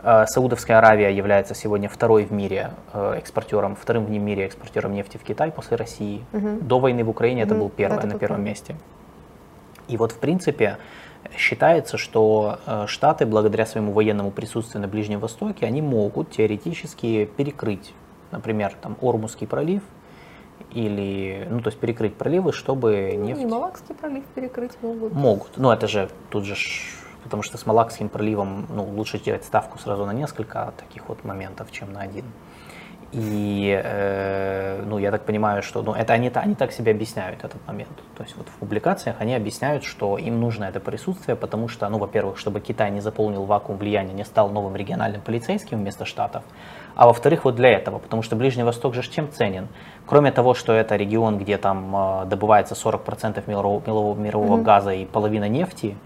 Да. 0.02 0.26
Саудовская 0.26 0.78
Аравия 0.78 1.10
является 1.10 1.54
сегодня 1.54 1.88
второй 1.88 2.24
в 2.24 2.32
мире 2.32 2.72
э, 2.92 3.14
экспортером, 3.18 3.76
вторым 3.76 4.04
в 4.04 4.10
мире 4.10 4.44
экспортером 4.44 4.92
нефти 4.92 5.16
в 5.16 5.22
Китай 5.22 5.50
после 5.50 5.76
России. 5.76 6.24
Угу. 6.32 6.58
До 6.62 6.78
войны 6.78 7.04
в 7.04 7.08
Украине 7.10 7.42
угу. 7.42 7.50
это 7.50 7.58
был 7.58 7.68
первый, 7.70 7.98
это 7.98 8.06
на 8.06 8.18
первом 8.18 8.44
месте. 8.44 8.76
И 9.88 9.96
вот 9.96 10.12
в 10.12 10.18
принципе 10.18 10.78
считается, 11.36 11.98
что 11.98 12.58
э, 12.66 12.84
Штаты, 12.86 13.26
благодаря 13.26 13.66
своему 13.66 13.92
военному 13.92 14.30
присутствию 14.30 14.82
на 14.82 14.88
Ближнем 14.88 15.20
Востоке, 15.20 15.66
они 15.66 15.82
могут 15.82 16.30
теоретически 16.30 17.24
перекрыть, 17.24 17.94
например, 18.30 18.74
там 18.80 18.96
Ормузский 19.00 19.46
пролив, 19.46 19.82
или, 20.72 21.46
ну, 21.50 21.60
то 21.60 21.68
есть 21.68 21.78
перекрыть 21.78 22.14
проливы, 22.14 22.52
чтобы 22.52 23.12
ну, 23.16 23.24
нефть... 23.24 23.42
И 23.42 23.46
Малакский 23.46 23.94
пролив 23.94 24.24
перекрыть 24.34 24.72
могут. 24.82 25.12
Могут. 25.12 25.56
Ну, 25.56 25.70
это 25.70 25.86
же 25.86 26.08
тут 26.30 26.44
же, 26.44 26.54
потому 27.22 27.42
что 27.42 27.58
с 27.58 27.66
Малакским 27.66 28.08
проливом, 28.08 28.66
ну, 28.68 28.84
лучше 28.84 29.18
делать 29.18 29.44
ставку 29.44 29.78
сразу 29.78 30.06
на 30.06 30.12
несколько 30.12 30.72
таких 30.76 31.08
вот 31.08 31.24
моментов, 31.24 31.70
чем 31.72 31.92
на 31.92 32.00
один. 32.00 32.24
И, 33.12 33.80
э, 33.82 34.84
ну, 34.86 34.98
я 34.98 35.10
так 35.10 35.24
понимаю, 35.24 35.62
что, 35.62 35.82
ну, 35.82 35.92
это 35.92 36.12
они, 36.12 36.30
они 36.32 36.54
так 36.54 36.70
себе 36.70 36.92
объясняют 36.92 37.42
этот 37.42 37.66
момент. 37.66 37.90
То 38.16 38.22
есть 38.22 38.36
вот 38.36 38.48
в 38.48 38.52
публикациях 38.58 39.16
они 39.18 39.34
объясняют, 39.34 39.82
что 39.82 40.16
им 40.16 40.40
нужно 40.40 40.64
это 40.64 40.78
присутствие, 40.78 41.34
потому 41.36 41.66
что, 41.66 41.88
ну, 41.88 41.98
во-первых, 41.98 42.38
чтобы 42.38 42.60
Китай 42.60 42.92
не 42.92 43.00
заполнил 43.00 43.44
вакуум 43.46 43.78
влияния, 43.78 44.12
не 44.12 44.24
стал 44.24 44.50
новым 44.50 44.76
региональным 44.76 45.22
полицейским 45.22 45.78
вместо 45.78 46.04
Штатов, 46.04 46.44
а 46.94 47.06
во-вторых, 47.06 47.44
вот 47.44 47.54
для 47.54 47.70
этого, 47.70 47.98
потому 47.98 48.22
что 48.22 48.36
Ближний 48.36 48.62
Восток 48.62 48.94
же 48.94 49.02
чем 49.02 49.30
ценен? 49.30 49.68
Кроме 50.06 50.32
того, 50.32 50.54
что 50.54 50.72
это 50.72 50.96
регион, 50.96 51.38
где 51.38 51.56
там 51.56 51.94
э, 52.22 52.24
добывается 52.26 52.74
40% 52.74 53.42
мирового, 53.46 53.80
мирового, 53.80 54.18
мирового 54.18 54.58
mm-hmm. 54.58 54.62
газа 54.62 54.92
и 54.92 55.04
половина 55.06 55.48
нефти, 55.48 55.96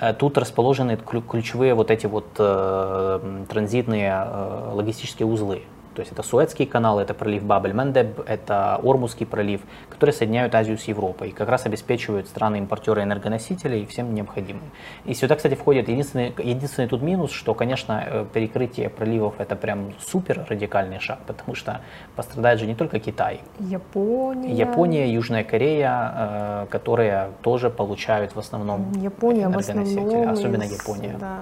э, 0.00 0.12
Тут 0.14 0.38
расположены 0.38 0.96
ключевые 0.96 1.74
вот 1.74 1.90
эти 1.90 2.06
вот 2.06 2.26
э, 2.38 3.44
транзитные 3.48 4.24
э, 4.26 4.70
логистические 4.72 5.26
узлы. 5.26 5.62
То 5.94 6.00
есть 6.00 6.12
это 6.12 6.22
Суэцкий 6.22 6.66
канал, 6.66 7.00
это 7.00 7.14
пролив 7.14 7.42
Бабель-Мендеб, 7.44 8.24
это 8.26 8.80
Ормузский 8.82 9.26
пролив, 9.26 9.60
которые 9.88 10.14
соединяют 10.14 10.54
Азию 10.54 10.78
с 10.78 10.84
Европой 10.84 11.30
и 11.30 11.32
как 11.32 11.48
раз 11.48 11.66
обеспечивают 11.66 12.28
страны-импортеры 12.28 13.02
энергоносителей 13.02 13.86
всем 13.86 14.14
необходимым. 14.14 14.62
И 15.04 15.14
сюда, 15.14 15.34
кстати, 15.36 15.54
входит 15.54 15.88
единственный, 15.88 16.32
единственный 16.38 16.88
тут 16.88 17.02
минус, 17.02 17.32
что, 17.32 17.54
конечно, 17.54 18.04
э, 18.06 18.26
перекрытие 18.32 18.88
проливов 18.88 19.34
это 19.38 19.56
прям 19.56 19.92
супер 20.00 20.46
радикальный 20.48 21.00
шаг, 21.00 21.18
потому 21.26 21.54
что 21.54 21.80
пострадает 22.14 22.60
же 22.60 22.66
не 22.66 22.74
только 22.74 23.00
Китай. 23.00 23.40
Япония. 23.58 24.54
Япония, 24.54 25.12
Южная 25.12 25.44
Корея, 25.44 26.12
э, 26.14 26.66
которые 26.70 27.30
тоже 27.42 27.68
получают 27.70 28.34
в 28.34 28.38
основном 28.38 28.92
Япония 28.92 29.48
в 29.48 29.58
основном, 29.58 30.28
особенно 30.28 30.62
Япония. 30.62 31.16
Да, 31.18 31.38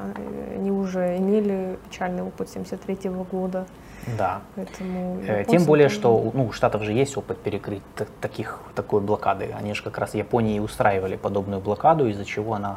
они 0.57 0.71
уже 0.71 1.17
имели 1.19 1.79
печальный 1.89 2.23
опыт 2.23 2.49
73 2.49 3.11
года. 3.31 3.67
Да. 4.19 4.41
Поэтому 4.57 5.21
э, 5.27 5.45
Тем 5.45 5.65
более, 5.65 5.89
что 5.89 6.31
ну, 6.35 6.47
у 6.47 6.53
Штатов 6.53 6.83
же 6.83 6.93
есть 6.93 7.17
опыт 7.17 7.39
перекрыть 7.39 7.83
таких, 8.21 8.61
такой 8.75 9.01
блокады. 9.01 9.55
Они 9.59 9.75
же 9.75 9.83
как 9.83 9.99
раз 9.99 10.15
Японии 10.15 10.61
устраивали 10.61 11.17
подобную 11.17 11.61
блокаду, 11.61 12.09
из-за 12.09 12.25
чего 12.25 12.55
она... 12.55 12.77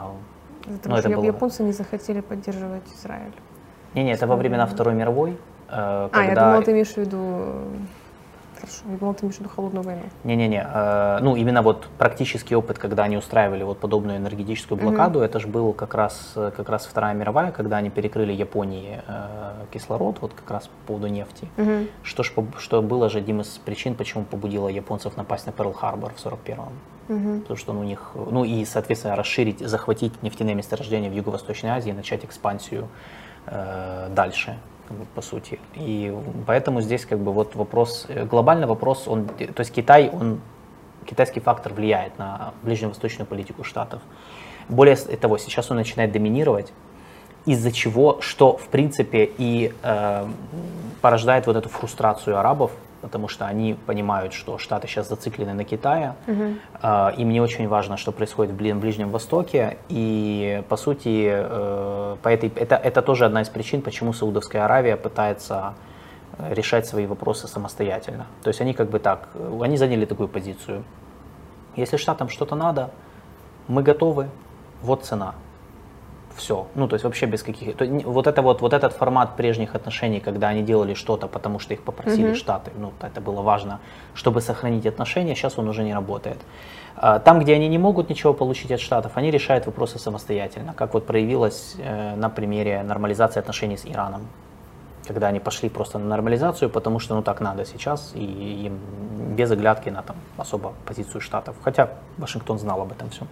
Потому 0.64 0.96
ну, 0.96 0.98
это 0.98 1.10
было... 1.10 1.24
японцы 1.24 1.64
не 1.64 1.72
захотели 1.72 2.22
поддерживать 2.22 2.84
Израиль. 2.96 3.34
Не-не, 3.94 4.14
это 4.14 4.28
во 4.28 4.36
времена 4.36 4.66
Второй 4.66 4.94
мировой. 4.94 5.38
Э, 5.70 6.10
когда... 6.12 6.20
А, 6.20 6.24
я 6.24 6.36
думала, 6.36 6.64
ты 6.64 6.72
имеешь 6.72 6.94
в 6.94 6.98
виду 6.98 7.64
Хорошо, 8.62 8.84
я 8.90 8.98
думал, 8.98 9.14
ты 9.16 9.26
имеешь 9.26 9.38
в 9.38 9.40
виду 9.40 9.50
холодную 9.50 9.84
войну. 9.84 10.04
Не-не-не, 10.24 10.68
э, 10.72 11.20
ну 11.22 11.36
именно 11.36 11.62
вот 11.62 11.88
практический 11.98 12.56
опыт, 12.56 12.78
когда 12.78 13.04
они 13.04 13.18
устраивали 13.18 13.64
вот 13.64 13.80
подобную 13.80 14.18
энергетическую 14.18 14.80
блокаду, 14.80 15.20
mm-hmm. 15.20 15.26
это 15.26 15.40
же 15.40 15.48
был 15.48 15.74
как 15.74 15.96
раз, 15.96 16.34
как 16.36 16.70
раз 16.70 16.86
Вторая 16.86 17.14
мировая, 17.16 17.52
когда 17.52 17.78
они 17.78 17.90
перекрыли 17.90 18.32
Японии 18.32 19.02
э, 19.08 19.66
кислород, 19.74 20.18
вот 20.22 20.34
как 20.34 20.50
раз 20.52 20.68
по 20.68 20.88
поводу 20.88 21.08
нефти. 21.08 21.48
Mm-hmm. 21.58 21.90
Что, 22.04 22.24
ж, 22.24 22.32
что 22.60 22.82
было 22.82 23.10
же 23.10 23.18
одним 23.18 23.42
из 23.42 23.48
причин, 23.48 23.96
почему 23.96 24.24
побудило 24.24 24.68
японцев 24.68 25.18
напасть 25.18 25.48
на 25.48 25.52
Перл-Харбор 25.52 26.14
в 26.14 26.26
41-м. 26.26 26.70
Угу. 27.10 27.42
Потому 27.42 27.58
что 27.58 27.74
ну, 27.74 27.80
у 27.82 27.84
них, 27.84 28.12
ну 28.14 28.46
и, 28.46 28.64
соответственно, 28.66 29.16
расширить, 29.16 29.60
захватить 29.60 30.22
нефтяные 30.24 30.56
месторождения 30.56 31.10
в 31.10 31.14
Юго-Восточной 31.14 31.72
Азии, 31.72 31.92
начать 31.92 32.24
экспансию 32.24 32.88
э, 33.48 34.08
дальше 34.12 34.58
по 35.16 35.22
сути. 35.22 35.60
И 35.76 36.16
поэтому 36.46 36.82
здесь 36.82 37.06
как 37.06 37.20
бы 37.20 37.32
вот 37.32 37.56
вопрос, 37.56 38.06
э, 38.08 38.26
глобальный 38.26 38.68
вопрос, 38.68 39.08
он, 39.08 39.28
то 39.28 39.60
есть 39.60 39.72
Китай, 39.72 40.10
он, 40.12 40.40
китайский 41.06 41.40
фактор 41.40 41.74
влияет 41.74 42.18
на 42.18 42.54
ближневосточную 42.64 43.28
политику 43.28 43.64
Штатов. 43.64 44.02
Более 44.70 44.96
того, 44.96 45.38
сейчас 45.38 45.72
он 45.72 45.78
начинает 45.78 46.12
доминировать, 46.12 46.72
из-за 47.46 47.72
чего, 47.72 48.22
что 48.22 48.56
в 48.58 48.68
принципе 48.68 49.30
и 49.38 49.74
э, 49.82 50.28
порождает 51.02 51.48
вот 51.48 51.56
эту 51.56 51.70
фрустрацию 51.70 52.38
арабов, 52.38 52.72
потому 53.02 53.28
что 53.28 53.46
они 53.46 53.74
понимают, 53.74 54.34
что 54.34 54.58
Штаты 54.58 54.88
сейчас 54.88 55.10
зациклены 55.10 55.54
на 55.54 55.64
Китае, 55.64 56.16
угу. 56.28 56.56
э, 56.82 57.12
им 57.18 57.30
не 57.30 57.42
очень 57.42 57.68
важно, 57.68 57.98
что 57.98 58.12
происходит 58.12 58.54
в 58.54 58.56
Ближнем 58.56 59.10
Востоке, 59.10 59.78
и 59.90 60.64
по 60.70 60.78
сути 60.78 61.28
э, 61.32 62.16
по 62.22 62.30
этой, 62.30 62.52
это, 62.56 62.76
это 62.76 63.02
тоже 63.02 63.26
одна 63.26 63.42
из 63.42 63.50
причин, 63.50 63.82
почему 63.82 64.14
Саудовская 64.14 64.66
Аравия 64.66 64.98
пытается 64.98 65.74
э, 66.38 66.54
решать 66.54 66.88
свои 66.88 67.06
вопросы 67.06 67.48
самостоятельно. 67.48 68.28
То 68.44 68.50
есть 68.50 68.62
они 68.62 68.74
как 68.74 68.90
бы 68.90 69.00
так, 69.00 69.30
они 69.62 69.78
заняли 69.78 70.06
такую 70.06 70.30
позицию. 70.30 70.84
Если 71.76 71.98
Штатам 71.98 72.30
что-то 72.30 72.56
надо, 72.56 72.92
мы 73.68 73.84
готовы, 73.84 74.30
вот 74.82 75.06
цена 75.06 75.36
все. 76.36 76.68
Ну, 76.76 76.88
то 76.88 76.96
есть 76.96 77.04
вообще 77.04 77.26
без 77.26 77.44
каких... 77.44 77.76
То, 77.76 77.86
вот, 77.86 78.28
это 78.28 78.42
вот, 78.42 78.62
вот 78.62 78.74
этот 78.74 78.94
формат 78.94 79.36
прежних 79.36 79.76
отношений, 79.76 80.20
когда 80.20 80.50
они 80.50 80.64
делали 80.64 80.94
что-то, 80.94 81.28
потому 81.28 81.60
что 81.60 81.74
их 81.74 81.84
попросили 81.84 82.32
mm-hmm. 82.32 82.36
Штаты, 82.36 82.72
ну, 82.78 82.92
это 83.02 83.22
было 83.22 83.42
важно, 83.42 83.80
чтобы 84.14 84.42
сохранить 84.42 84.86
отношения, 84.86 85.36
сейчас 85.36 85.58
он 85.58 85.68
уже 85.70 85.84
не 85.84 85.94
работает. 85.94 86.38
А, 86.96 87.20
там, 87.20 87.40
где 87.40 87.56
они 87.56 87.68
не 87.68 87.78
могут 87.78 88.10
ничего 88.10 88.34
получить 88.34 88.72
от 88.72 88.80
Штатов, 88.80 89.12
они 89.16 89.32
решают 89.32 89.66
вопросы 89.66 90.00
самостоятельно, 90.00 90.74
как 90.74 90.94
вот 90.94 91.06
проявилось 91.06 91.76
э, 91.78 92.16
на 92.16 92.30
примере 92.30 92.84
нормализации 92.84 93.40
отношений 93.40 93.78
с 93.78 93.86
Ираном 93.86 94.28
когда 95.08 95.28
они 95.28 95.40
пошли 95.40 95.68
просто 95.68 96.00
на 96.00 96.06
нормализацию, 96.06 96.70
потому 96.70 97.00
что 97.00 97.16
ну 97.16 97.22
так 97.22 97.42
надо 97.42 97.66
сейчас, 97.66 98.12
и 98.16 98.66
им 98.66 98.80
без 99.36 99.52
оглядки 99.52 99.90
на 99.90 100.04
там 100.04 100.16
особо 100.38 100.74
позицию 100.86 101.22
Штатов. 101.22 101.56
Хотя 101.64 101.90
Вашингтон 102.18 102.60
знал 102.60 102.82
об 102.82 102.92
этом 102.92 103.10
всем. 103.10 103.28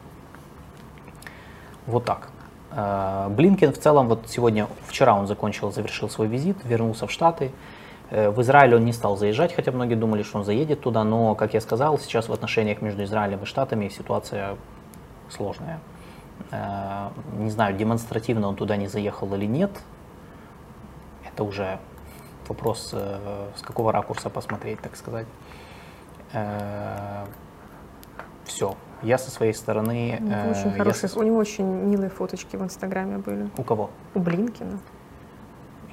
Вот 1.86 2.06
так. 2.06 2.30
Э, 2.72 3.28
Блинкен 3.30 3.74
в 3.74 3.78
целом, 3.78 4.08
вот 4.08 4.28
сегодня, 4.28 4.68
вчера 4.88 5.16
он 5.16 5.28
закончил, 5.28 5.72
завершил 5.72 6.10
свой 6.10 6.28
визит, 6.28 6.58
вернулся 6.64 7.08
в 7.08 7.12
Штаты. 7.12 7.52
Э, 8.10 8.30
в 8.30 8.42
Израиль 8.42 8.76
он 8.76 8.86
не 8.86 8.94
стал 8.94 9.18
заезжать, 9.18 9.54
хотя 9.54 9.72
многие 9.72 9.96
думали, 9.96 10.24
что 10.24 10.40
он 10.40 10.44
заедет 10.46 10.82
туда, 10.82 11.04
но, 11.04 11.36
как 11.36 11.54
я 11.54 11.62
сказал, 11.62 12.00
сейчас 12.00 12.30
в 12.30 12.34
отношениях 12.34 12.82
между 12.82 13.04
Израилем 13.04 13.40
и 13.44 13.46
Штатами 13.46 13.90
ситуация 13.90 14.58
сложная. 15.30 15.80
Э, 16.52 17.10
не 17.38 17.50
знаю, 17.50 17.76
демонстративно 17.76 18.48
он 18.48 18.56
туда 18.56 18.78
не 18.78 18.88
заехал 18.88 19.34
или 19.36 19.46
нет. 19.46 19.72
это 21.26 21.44
уже 21.44 21.80
вопрос, 22.48 22.90
э, 22.94 23.50
с 23.56 23.62
какого 23.62 23.92
ракурса 23.92 24.30
посмотреть, 24.30 24.82
так 24.82 24.96
сказать. 24.96 25.28
Все. 28.46 28.76
Я 29.02 29.18
со 29.18 29.32
своей 29.32 29.54
стороны... 29.54 30.18
Ну, 30.20 30.32
э, 30.32 30.52
очень 30.52 30.72
я 30.72 30.78
хорошие, 30.78 31.10
со- 31.10 31.20
у 31.20 31.24
него 31.24 31.38
очень 31.38 31.66
милые 31.66 32.10
фоточки 32.10 32.56
в 32.56 32.64
Инстаграме 32.64 33.18
были. 33.18 33.50
У 33.58 33.64
кого? 33.64 33.90
У 34.14 34.20
Блинкина. 34.20 34.80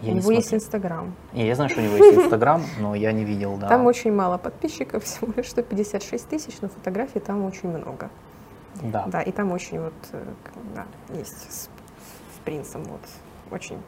Я 0.00 0.10
у 0.10 0.14
не 0.14 0.20
него 0.20 0.30
есть 0.32 0.48
смотрю. 0.48 0.64
Инстаграм. 0.64 1.14
Не, 1.32 1.46
я 1.46 1.54
знаю, 1.54 1.70
что 1.70 1.80
у 1.80 1.84
него 1.84 1.96
есть 1.96 2.18
Инстаграм, 2.24 2.62
но 2.80 2.94
я 2.94 3.12
не 3.12 3.24
видел, 3.24 3.56
да. 3.56 3.68
Там 3.68 3.86
очень 3.86 4.12
мало 4.12 4.38
подписчиков, 4.38 5.04
всего 5.04 5.32
лишь 5.36 5.50
156 5.50 6.28
тысяч, 6.28 6.56
но 6.60 6.68
фотографий 6.68 7.20
там 7.20 7.44
очень 7.44 7.68
много. 7.70 8.10
Да. 8.82 9.04
Да, 9.06 9.22
и 9.22 9.32
там 9.32 9.52
очень 9.52 9.80
вот, 9.80 9.94
э, 10.12 10.22
да, 10.74 10.84
есть 11.14 11.50
с, 11.50 11.62
с 11.64 11.68
принцем 12.44 12.84
вот, 12.84 13.00
очень 13.50 13.78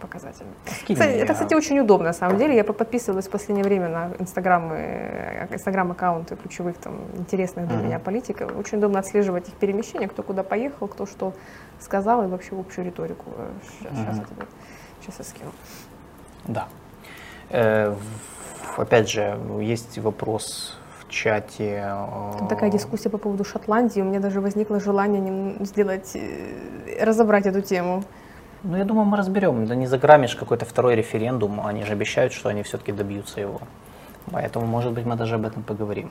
показательно. 0.00 0.50
Скинь 0.82 0.96
Кстати, 0.96 1.16
это, 1.16 1.32
кстати, 1.32 1.54
очень 1.54 1.78
удобно, 1.80 2.06
на 2.08 2.12
самом 2.12 2.38
деле. 2.38 2.54
Я 2.56 2.64
подписывалась 2.64 3.26
в 3.28 3.30
последнее 3.30 3.64
время 3.64 3.88
на 3.88 4.10
инстаграмы, 4.18 4.76
э, 4.78 5.46
инстаграм-аккаунты 5.54 6.36
ключевых 6.36 6.76
там 6.78 7.00
интересных 7.16 7.66
для 7.68 7.76
Мгм. 7.76 7.86
меня 7.86 7.98
политиков. 7.98 8.56
Очень 8.58 8.78
удобно 8.78 8.98
отслеживать 8.98 9.48
их 9.48 9.54
перемещения, 9.54 10.08
кто 10.08 10.22
куда 10.22 10.42
поехал, 10.42 10.88
кто 10.88 11.06
что 11.06 11.32
сказал 11.80 12.24
и 12.24 12.26
вообще 12.26 12.58
общую 12.58 12.86
риторику. 12.86 13.24
Сейчас, 13.78 13.92
Мгм. 13.92 14.06
я 14.06 14.24
тебе, 14.24 14.46
сейчас 15.00 15.18
я 15.18 15.24
скину. 15.24 15.50
Да. 16.46 16.68
Э, 17.50 17.94
опять 18.76 19.08
же, 19.08 19.38
есть 19.60 19.98
вопрос 19.98 20.78
в 21.00 21.08
чате. 21.08 21.82
э, 21.86 22.32
Там 22.38 22.48
такая 22.48 22.70
дискуссия 22.70 23.08
по 23.10 23.18
поводу 23.18 23.44
Шотландии. 23.44 24.00
У 24.00 24.04
меня 24.04 24.20
даже 24.20 24.40
возникло 24.40 24.80
желание 24.80 25.54
сделать, 25.64 26.12
э, 26.14 27.04
разобрать 27.04 27.46
эту 27.46 27.60
тему. 27.62 28.02
Ну, 28.62 28.76
я 28.76 28.84
думаю, 28.84 29.04
мы 29.06 29.16
разберем. 29.16 29.66
Да 29.66 29.74
не 29.74 29.86
заграмишь 29.86 30.34
какой-то 30.34 30.64
второй 30.64 30.94
референдум. 30.96 31.60
Они 31.66 31.84
же 31.84 31.92
обещают, 31.92 32.32
что 32.32 32.48
они 32.48 32.62
все-таки 32.62 32.92
добьются 32.92 33.40
его. 33.40 33.60
Поэтому, 34.30 34.66
может 34.66 34.92
быть, 34.92 35.04
мы 35.06 35.16
даже 35.16 35.36
об 35.36 35.46
этом 35.46 35.62
поговорим. 35.62 36.10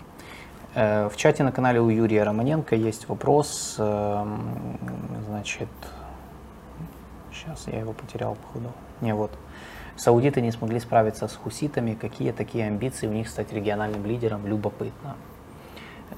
Э, 0.73 1.09
В 1.09 1.17
чате 1.17 1.43
на 1.43 1.51
канале 1.51 1.81
у 1.81 1.89
Юрия 1.89 2.23
Романенко 2.23 2.75
есть 2.75 3.09
вопрос. 3.09 3.75
эм, 3.79 4.77
Значит, 5.27 5.69
сейчас 7.33 7.67
я 7.67 7.79
его 7.79 7.93
потерял, 7.93 8.35
походу. 8.35 8.71
Не, 9.01 9.13
вот. 9.13 9.31
Саудиты 9.97 10.41
не 10.41 10.51
смогли 10.51 10.79
справиться 10.79 11.27
с 11.27 11.35
хуситами. 11.35 11.93
Какие 11.93 12.31
такие 12.31 12.67
амбиции 12.67 13.07
у 13.07 13.11
них 13.11 13.27
стать 13.27 13.51
региональным 13.53 14.05
лидером? 14.05 14.45
Любопытно. 14.47 15.15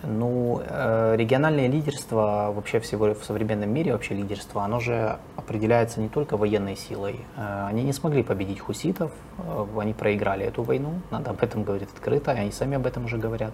Ну, 0.04 0.62
э, 0.64 1.16
региональное 1.18 1.68
лидерство 1.68 2.52
вообще 2.56 2.80
всего 2.80 3.14
в 3.14 3.24
современном 3.24 3.70
мире, 3.72 3.94
вообще 3.94 4.14
лидерство, 4.14 4.64
оно 4.64 4.80
же 4.80 5.18
определяется 5.36 6.00
не 6.00 6.08
только 6.08 6.38
военной 6.38 6.76
силой. 6.76 7.20
Э, 7.36 7.66
Они 7.68 7.84
не 7.84 7.94
смогли 7.94 8.22
победить 8.22 8.60
хуситов, 8.60 9.12
э, 9.40 9.66
они 9.80 9.94
проиграли 9.94 10.46
эту 10.46 10.62
войну, 10.62 11.02
надо 11.10 11.32
об 11.32 11.42
этом 11.42 11.64
говорить 11.64 11.90
открыто, 11.94 12.32
и 12.32 12.38
они 12.38 12.52
сами 12.52 12.76
об 12.76 12.86
этом 12.86 13.06
уже 13.06 13.18
говорят. 13.18 13.54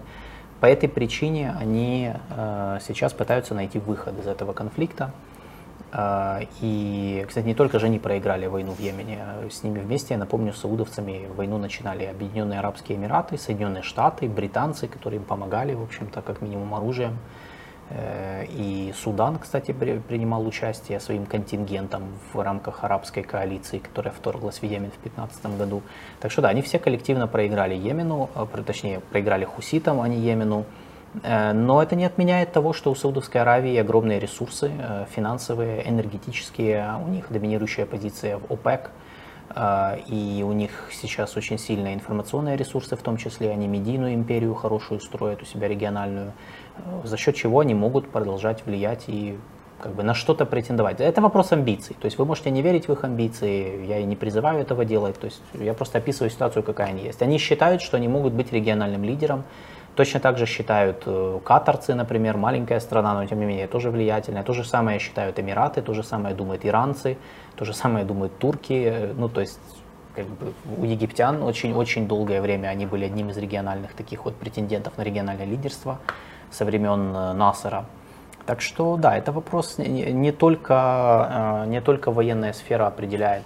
По 0.60 0.66
этой 0.66 0.88
причине 0.88 1.54
они 1.58 2.12
сейчас 2.80 3.12
пытаются 3.12 3.54
найти 3.54 3.78
выход 3.78 4.18
из 4.18 4.26
этого 4.26 4.54
конфликта. 4.54 5.10
А, 5.96 6.40
И, 6.60 7.24
кстати, 7.28 7.46
не 7.46 7.54
только 7.54 7.78
же 7.78 7.86
они 7.86 8.00
проиграли 8.00 8.46
войну 8.46 8.72
в 8.72 8.80
Йемене, 8.80 9.18
а 9.22 9.48
с 9.48 9.62
ними 9.62 9.78
вместе, 9.78 10.14
я 10.14 10.18
напомню, 10.18 10.52
с 10.52 10.58
саудовцами 10.58 11.28
войну 11.36 11.56
начинали 11.58 12.04
Объединенные 12.04 12.58
Арабские 12.58 12.98
Эмираты, 12.98 13.38
Соединенные 13.38 13.84
Штаты, 13.84 14.28
британцы, 14.28 14.88
которые 14.88 15.20
им 15.20 15.24
помогали, 15.24 15.72
в 15.74 15.82
общем-то, 15.82 16.20
как 16.22 16.42
минимум 16.42 16.74
оружием. 16.74 17.16
Э, 17.90 18.44
И 18.48 18.92
Судан, 18.96 19.38
кстати, 19.38 19.70
при- 19.70 19.98
принимал 20.00 20.44
участие 20.44 20.98
своим 20.98 21.26
контингентом 21.26 22.02
в 22.32 22.40
рамках 22.42 22.82
арабской 22.82 23.22
коалиции, 23.22 23.78
которая 23.78 24.12
вторглась 24.12 24.58
в 24.58 24.64
Йемен 24.64 24.90
в 24.90 25.00
2015 25.00 25.56
году. 25.56 25.82
Так 26.18 26.32
что 26.32 26.42
да, 26.42 26.48
они 26.48 26.62
все 26.62 26.80
коллективно 26.80 27.28
проиграли 27.28 27.74
Йемену, 27.76 28.30
э, 28.34 28.46
точнее, 28.66 28.98
проиграли 28.98 29.44
хуситам, 29.44 30.00
а 30.00 30.08
не 30.08 30.16
Йемену. 30.16 30.64
Э, 31.22 31.52
Но 31.52 31.82
это 31.82 31.96
не 31.96 32.04
отменяет 32.04 32.52
того, 32.52 32.72
что 32.72 32.90
у 32.90 32.94
Саудовской 32.94 33.40
Аравии 33.40 33.76
огромные 33.76 34.18
ресурсы 34.18 34.70
э, 34.76 35.06
финансовые, 35.14 35.88
энергетические, 35.88 36.94
у 37.04 37.08
них 37.08 37.26
доминирующая 37.30 37.86
позиция 37.86 38.38
в 38.38 38.52
ОПЕК, 38.52 38.90
э, 39.54 39.98
и 40.08 40.42
у 40.42 40.52
них 40.52 40.90
сейчас 40.92 41.36
очень 41.36 41.58
сильные 41.58 41.94
информационные 41.94 42.56
ресурсы, 42.56 42.96
в 42.96 43.02
том 43.02 43.16
числе 43.16 43.50
они 43.50 43.68
медийную 43.68 44.14
империю 44.14 44.54
хорошую 44.54 45.00
строят 45.00 45.42
у 45.42 45.44
себя 45.44 45.68
региональную, 45.68 46.32
за 47.04 47.16
счет 47.16 47.36
чего 47.36 47.60
они 47.60 47.74
могут 47.74 48.10
продолжать 48.10 48.66
влиять 48.66 49.04
и 49.06 49.38
как 49.80 49.94
бы 49.94 50.02
на 50.02 50.14
что-то 50.14 50.46
претендовать. 50.46 51.00
Это 51.00 51.20
вопрос 51.20 51.52
амбиций. 51.52 51.94
То 52.00 52.06
есть 52.06 52.16
вы 52.16 52.24
можете 52.24 52.50
не 52.50 52.62
верить 52.62 52.88
в 52.88 52.92
их 52.92 53.04
амбиции, 53.04 53.84
я 53.86 53.98
и 53.98 54.04
не 54.04 54.16
призываю 54.16 54.60
этого 54.60 54.84
делать. 54.84 55.18
То 55.18 55.26
есть 55.26 55.42
я 55.52 55.74
просто 55.74 55.98
описываю 55.98 56.30
ситуацию, 56.30 56.62
какая 56.62 56.88
они 56.88 57.02
есть. 57.02 57.20
Они 57.22 57.38
считают, 57.38 57.82
что 57.82 57.98
они 57.98 58.08
могут 58.08 58.32
быть 58.32 58.50
региональным 58.50 59.04
лидером. 59.04 59.44
Точно 59.96 60.18
так 60.20 60.38
же 60.38 60.46
считают 60.46 61.04
э, 61.06 61.40
катарцы, 61.44 61.94
например, 61.94 62.36
маленькая 62.36 62.80
страна, 62.80 63.14
но 63.14 63.26
тем 63.26 63.38
не 63.38 63.46
менее 63.46 63.68
тоже 63.68 63.90
влиятельная. 63.90 64.42
То 64.42 64.52
же 64.52 64.64
самое 64.64 64.98
считают 64.98 65.38
Эмираты, 65.38 65.82
то 65.82 65.94
же 65.94 66.02
самое 66.02 66.34
думают 66.34 66.64
иранцы, 66.64 67.16
то 67.56 67.64
же 67.64 67.72
самое 67.72 68.04
думают 68.04 68.36
турки. 68.38 68.72
Э, 68.72 69.12
Ну, 69.16 69.28
то 69.28 69.40
есть 69.40 69.60
как 70.16 70.26
бы 70.26 70.52
у 70.78 70.84
египтян 70.84 71.42
очень-очень 71.42 72.08
долгое 72.08 72.40
время 72.40 72.68
они 72.68 72.86
были 72.86 73.04
одним 73.04 73.30
из 73.30 73.36
региональных 73.36 73.94
таких 73.94 74.24
вот 74.24 74.34
претендентов 74.34 74.98
на 74.98 75.02
региональное 75.02 75.46
лидерство 75.46 75.98
со 76.50 76.64
времен 76.64 77.14
э, 77.14 77.32
Насара. 77.32 77.84
Так 78.46 78.60
что 78.60 78.96
да, 78.96 79.16
это 79.16 79.32
вопрос 79.32 79.78
не, 79.78 80.12
не- 80.12 80.32
только, 80.32 81.64
не 81.66 81.80
только 81.80 82.10
военная 82.10 82.52
сфера 82.52 82.86
определяет 82.86 83.44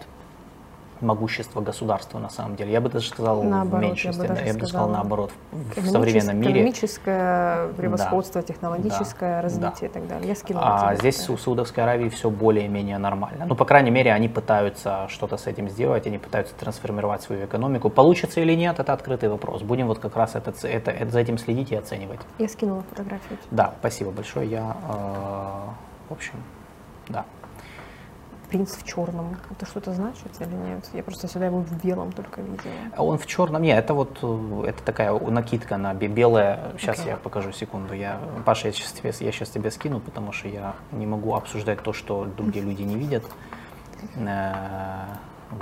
могущество 1.01 1.61
государства 1.61 2.19
на 2.19 2.29
самом 2.31 2.57
деле. 2.57 2.73
Я 2.73 2.81
бы 2.81 2.89
даже 2.91 3.09
сказал 3.09 3.43
Наоборот, 3.43 3.69
в 3.71 3.73
я 3.73 3.79
бы 3.81 3.87
меньшинстве. 3.89 4.29
даже 4.29 4.41
да, 4.41 4.47
я 4.47 4.55
бы 4.55 4.67
сказал 4.67 4.89
наоборот. 4.89 5.31
В 5.53 5.87
современном 5.87 6.37
мире 6.39 6.53
Экономическое 6.53 7.69
превосходство, 7.77 8.43
технологическое 8.43 9.37
Да, 9.37 9.43
развитие 9.43 9.81
да. 9.81 9.87
и 9.87 9.89
так 9.89 10.09
далее. 10.09 10.29
Я 10.29 10.35
скинула 10.35 10.65
А 10.67 10.95
здесь 10.97 11.15
фотографию. 11.17 11.35
у 11.35 11.39
Саудовской 11.39 11.83
Аравии 11.85 12.09
все 12.09 12.31
более-менее 12.31 12.99
нормально. 12.99 13.47
Ну, 13.47 13.55
по 13.55 13.65
крайней 13.65 13.91
мере, 13.91 14.13
они 14.13 14.29
пытаются 14.29 15.07
что-то 15.09 15.37
с 15.37 15.47
этим 15.47 15.69
сделать, 15.69 16.07
они 16.07 16.19
пытаются 16.19 16.55
трансформировать 16.55 17.23
свою 17.23 17.45
экономику. 17.47 17.91
Получится 17.91 18.41
или 18.41 18.55
нет, 18.55 18.79
это 18.79 18.93
открытый 18.93 19.29
вопрос. 19.29 19.63
Будем 19.63 19.87
вот 19.87 19.99
как 19.99 20.17
раз 20.17 20.35
это, 20.35 20.53
это, 20.67 20.91
это- 20.91 21.11
за 21.11 21.21
этим 21.21 21.39
следить 21.39 21.73
и 21.73 21.77
оценивать. 21.77 22.21
Я 22.39 22.49
скинула 22.49 22.83
фотографию. 22.91 23.39
Да, 23.51 23.75
спасибо 23.81 24.11
большое. 24.11 24.49
Я, 24.51 24.77
э, 24.89 26.09
в 26.09 26.13
общем, 26.13 26.35
да. 27.09 27.25
Принц 28.49 28.77
в 28.77 28.83
черном. 28.85 29.37
Это 29.51 29.67
что-то 29.67 29.93
значит 29.93 30.29
или 30.41 30.55
нет? 30.55 30.89
Я 30.95 31.03
просто 31.03 31.29
сюда 31.29 31.47
его 31.47 31.61
в 31.61 31.85
белом 31.85 32.13
только 32.13 32.41
видела. 32.41 32.73
А 32.97 33.05
Он 33.05 33.19
в 33.19 33.27
черном. 33.27 33.61
Не, 33.63 33.77
это 33.77 33.93
вот 33.93 34.19
э, 34.23 34.65
это 34.69 34.83
такая 34.83 35.13
накидка 35.19 35.77
на 35.77 35.93
бе- 35.93 36.09
белое. 36.09 36.59
Сейчас 36.79 37.01
Окей. 37.01 37.11
я 37.11 37.17
покажу 37.19 37.53
секунду. 37.53 37.93
Я, 37.95 38.19
Паша, 38.47 38.69
я 38.69 38.73
сейчас, 38.73 38.93
тебе, 38.93 39.13
я 39.21 39.33
сейчас 39.33 39.51
тебе 39.51 39.71
скину, 39.71 40.01
потому 40.01 40.33
что 40.33 40.49
я 40.49 40.75
не 40.93 41.07
могу 41.07 41.35
обсуждать 41.35 41.83
то, 41.83 41.93
что 41.93 42.25
другие 42.25 42.65
люди 42.65 42.83
не 42.83 42.97
видят. 42.97 43.25
Э, 44.17 44.55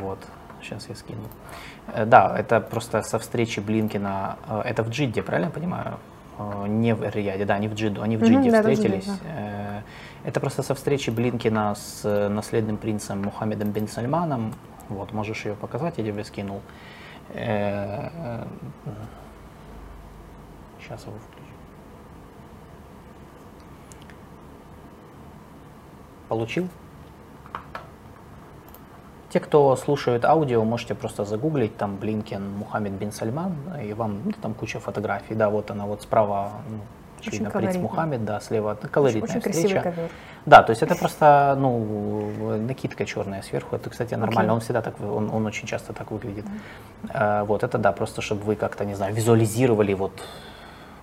Вот, 0.01 0.18
сейчас 0.62 0.89
я 0.89 0.95
скину. 0.95 1.22
Э, 1.89 2.05
Да, 2.05 2.37
это 2.39 2.61
просто 2.61 3.03
со 3.03 3.18
встречи 3.18 3.61
Блинкина. 3.61 4.37
Это 4.64 4.82
в 4.82 4.91
Джидде, 4.91 5.22
правильно 5.22 5.47
я 5.47 5.53
понимаю? 5.53 5.99
Не 6.68 6.95
в 6.95 7.03
Риаде, 7.03 7.47
да, 7.47 7.55
они 7.55 7.66
в 7.66 7.74
Джидду, 7.74 8.03
они 8.03 8.16
в 8.18 8.22
Джидде 8.22 8.51
да, 8.51 8.62
да, 8.62 8.68
в 8.68 8.72
встретились. 8.74 9.09
Э, 9.24 9.80
Это 10.27 10.41
просто 10.41 10.64
со 10.64 10.74
встречи 10.74 11.11
Блинкина 11.11 11.77
с 11.77 12.05
э, 12.05 12.29
наследным 12.29 12.79
принцем 12.79 13.22
Мухаммедом 13.22 13.70
бен 13.70 13.87
Сальманом. 13.87 14.55
Вот, 14.89 15.12
можешь 15.12 15.47
ее 15.47 15.55
показать, 15.55 15.99
я 15.99 16.05
тебе 16.05 16.24
скинул. 16.24 16.62
Сейчас 17.33 17.70
его 21.05 21.14
включу. 21.31 21.47
Получил? 26.29 26.68
Те, 29.31 29.39
кто 29.39 29.77
слушают 29.77 30.24
аудио, 30.24 30.64
можете 30.64 30.97
просто 30.97 31.24
загуглить, 31.24 31.77
там 31.77 31.99
Блинкен 31.99 32.51
Мухаммед 32.51 32.95
бин 32.95 33.12
Сальман, 33.12 33.55
и 33.81 33.93
вам 33.93 34.22
ну, 34.24 34.33
там 34.33 34.55
куча 34.55 34.81
фотографий. 34.81 35.37
Да, 35.37 35.51
вот 35.51 35.70
она 35.70 35.87
вот 35.87 36.03
справа, 36.03 36.51
ну, 36.68 36.81
очевидно, 37.29 37.51
принц. 37.51 37.77
Мухаммед, 37.77 38.24
да, 38.24 38.41
слева 38.41 38.77
колоритная 38.91 39.22
Очень 39.39 39.41
встреча. 39.41 39.81
красивый 39.81 39.83
ковер. 39.83 40.11
Да, 40.47 40.62
то 40.62 40.70
есть 40.70 40.83
это 40.83 40.95
просто, 40.95 41.57
ну, 41.59 42.57
накидка 42.59 43.05
черная 43.05 43.43
сверху. 43.43 43.77
Это, 43.77 43.91
кстати, 43.91 44.14
нормально. 44.14 44.53
Окей. 44.53 44.55
Он 44.55 44.61
всегда 44.61 44.83
так, 44.83 44.95
он, 45.01 45.31
он 45.33 45.47
очень 45.47 45.66
часто 45.66 45.93
так 45.93 46.11
выглядит. 46.11 46.45
Э, 47.12 47.43
вот 47.45 47.62
это 47.64 47.79
да, 47.79 47.93
просто 47.93 48.22
чтобы 48.22 48.43
вы 48.45 48.55
как-то, 48.55 48.85
не 48.85 48.95
знаю, 48.95 49.14
визуализировали 49.14 49.95
вот 49.95 50.12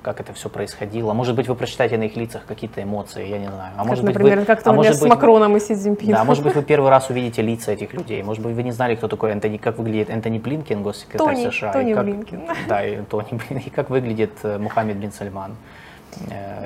как 0.03 0.19
это 0.19 0.33
все 0.33 0.49
происходило. 0.49 1.13
Может 1.13 1.33
быть, 1.35 1.47
вы 1.47 1.55
прочитаете 1.55 1.97
на 1.97 2.03
их 2.03 2.17
лицах 2.17 2.45
какие-то 2.45 2.83
эмоции, 2.83 3.25
я 3.25 3.39
не 3.39 3.47
знаю. 3.47 3.71
А 3.73 3.77
Как, 3.77 3.85
может 3.87 4.03
быть, 4.03 4.13
например, 4.13 4.39
вы, 4.39 4.45
как-то 4.45 4.69
а 4.71 4.73
может 4.73 4.95
с 4.97 4.99
быть, 4.99 5.09
Макроном 5.09 5.55
и 5.55 5.59
Си 5.61 5.75
Цзиньпином. 5.75 6.13
да, 6.13 6.23
может 6.25 6.43
быть, 6.43 6.53
вы 6.55 6.61
первый 6.61 6.89
раз 6.89 7.09
увидите 7.09 7.41
лица 7.41 7.71
этих 7.71 7.93
людей. 7.93 8.21
Может 8.21 8.43
быть, 8.43 8.53
вы 8.53 8.63
не 8.63 8.71
знали, 8.71 8.95
кто 8.95 9.07
такой 9.07 9.31
Энтони, 9.31 9.57
как 9.57 9.77
выглядит 9.77 10.09
Энтони 10.09 10.39
Блинкен, 10.39 10.83
госсекретарь 10.83 11.35
Тони- 11.35 11.49
США. 11.49 11.71
Тони 11.71 11.91
и 11.91 11.93
как, 11.93 12.03
Блинкен. 12.03 12.41
Да, 12.67 12.85
и 12.85 13.01
Тони 13.03 13.29
Блин- 13.31 13.61
и 13.65 13.69
как 13.69 13.89
выглядит 13.89 14.31
э, 14.43 14.57
Мухаммед 14.57 14.97
бин 14.97 15.13
Сальман, 15.13 15.55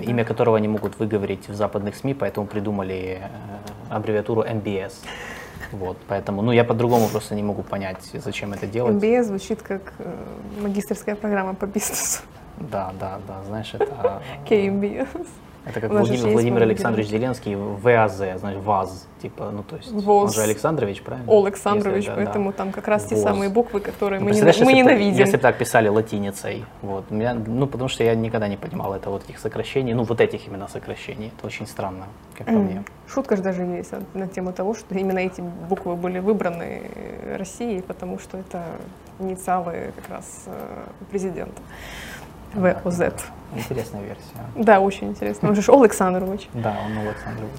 имя 0.01 0.23
которого 0.23 0.57
не 0.57 0.67
могут 0.67 0.99
выговорить 0.99 1.49
в 1.49 1.55
западных 1.55 1.95
СМИ, 1.95 2.13
поэтому 2.13 2.47
придумали 2.47 3.21
э, 3.21 3.29
аббревиатуру 3.89 4.43
МБС. 4.43 5.01
Вот, 5.71 5.97
поэтому, 6.07 6.41
ну, 6.41 6.51
я 6.51 6.63
по-другому 6.63 7.07
просто 7.09 7.35
не 7.35 7.43
могу 7.43 7.63
понять, 7.63 8.09
зачем 8.13 8.53
это 8.53 8.67
делать. 8.67 8.95
MBA 8.95 9.23
звучит 9.23 9.61
как 9.61 9.93
э, 9.99 10.15
магистрская 10.61 11.15
программа 11.15 11.53
по 11.53 11.65
бизнесу. 11.65 12.21
Да, 12.57 12.93
да, 12.99 13.19
да, 13.27 13.43
знаешь, 13.43 13.73
это... 13.73 14.21
KMBS. 14.49 15.27
Это 15.69 15.81
как 15.81 15.89
Владимир, 15.91 16.31
Владимир 16.31 16.61
Александрович 16.63 17.07
Зеленский, 17.07 17.55
ВАЗ, 17.55 18.15
значит, 18.39 18.61
ВАЗ, 18.63 19.07
типа, 19.21 19.51
ну, 19.51 19.63
то 19.63 19.75
есть, 19.75 19.91
он 19.93 19.99
ВОЗ. 19.99 20.35
же 20.35 20.41
Александрович, 20.41 21.01
правильно? 21.01 21.31
Александрович, 21.31 21.95
Если, 21.95 22.09
да, 22.09 22.15
да. 22.15 22.23
поэтому 22.23 22.53
там 22.53 22.71
как 22.71 22.87
раз 22.87 23.05
те 23.05 23.15
ВОЗ. 23.15 23.23
самые 23.23 23.49
буквы, 23.49 23.79
которые 23.79 24.19
Ну, 24.19 24.25
мы, 24.27 24.31
не- 24.31 24.41
мы 24.41 24.47
если 24.47 24.63
ненавидим. 24.73 25.17
Если 25.19 25.35
бы 25.37 25.41
так 25.41 25.57
писали 25.57 25.87
латиницей, 25.89 26.63
вот, 26.81 27.11
меня, 27.11 27.33
ну, 27.33 27.67
потому 27.67 27.89
что 27.89 28.03
я 28.03 28.15
никогда 28.15 28.47
не 28.47 28.57
понимал 28.57 28.93
это 28.93 29.09
вот 29.09 29.23
этих 29.25 29.39
сокращений, 29.39 29.93
ну, 29.93 30.03
вот 30.03 30.21
этих 30.21 30.47
именно 30.47 30.67
сокращений, 30.67 31.31
это 31.37 31.47
очень 31.47 31.67
странно, 31.67 32.05
как 32.37 32.47
по 32.47 32.53
мне. 32.53 32.83
Шутка 33.07 33.35
же 33.35 33.41
даже 33.41 33.63
есть 33.63 33.91
на- 34.13 34.27
тему 34.27 34.53
того, 34.53 34.73
что 34.73 34.95
именно 34.95 35.19
эти 35.19 35.41
буквы 35.69 35.95
были 35.95 36.19
выбраны 36.19 36.81
Россией, 37.37 37.81
потому 37.81 38.19
что 38.19 38.37
это 38.37 38.63
инициалы 39.19 39.91
как 39.95 40.09
раз 40.09 40.43
э, 40.45 40.51
президента. 41.11 41.59
ВОЗ. 42.53 43.01
Интересная 43.55 44.01
версия. 44.01 44.23
Да, 44.55 44.79
очень 44.79 45.09
интересно. 45.09 45.49
Он 45.49 45.55
же 45.55 45.71
Александрович. 45.71 46.47
Да, 46.53 46.75
он 46.85 46.97
Александрович. 46.97 47.51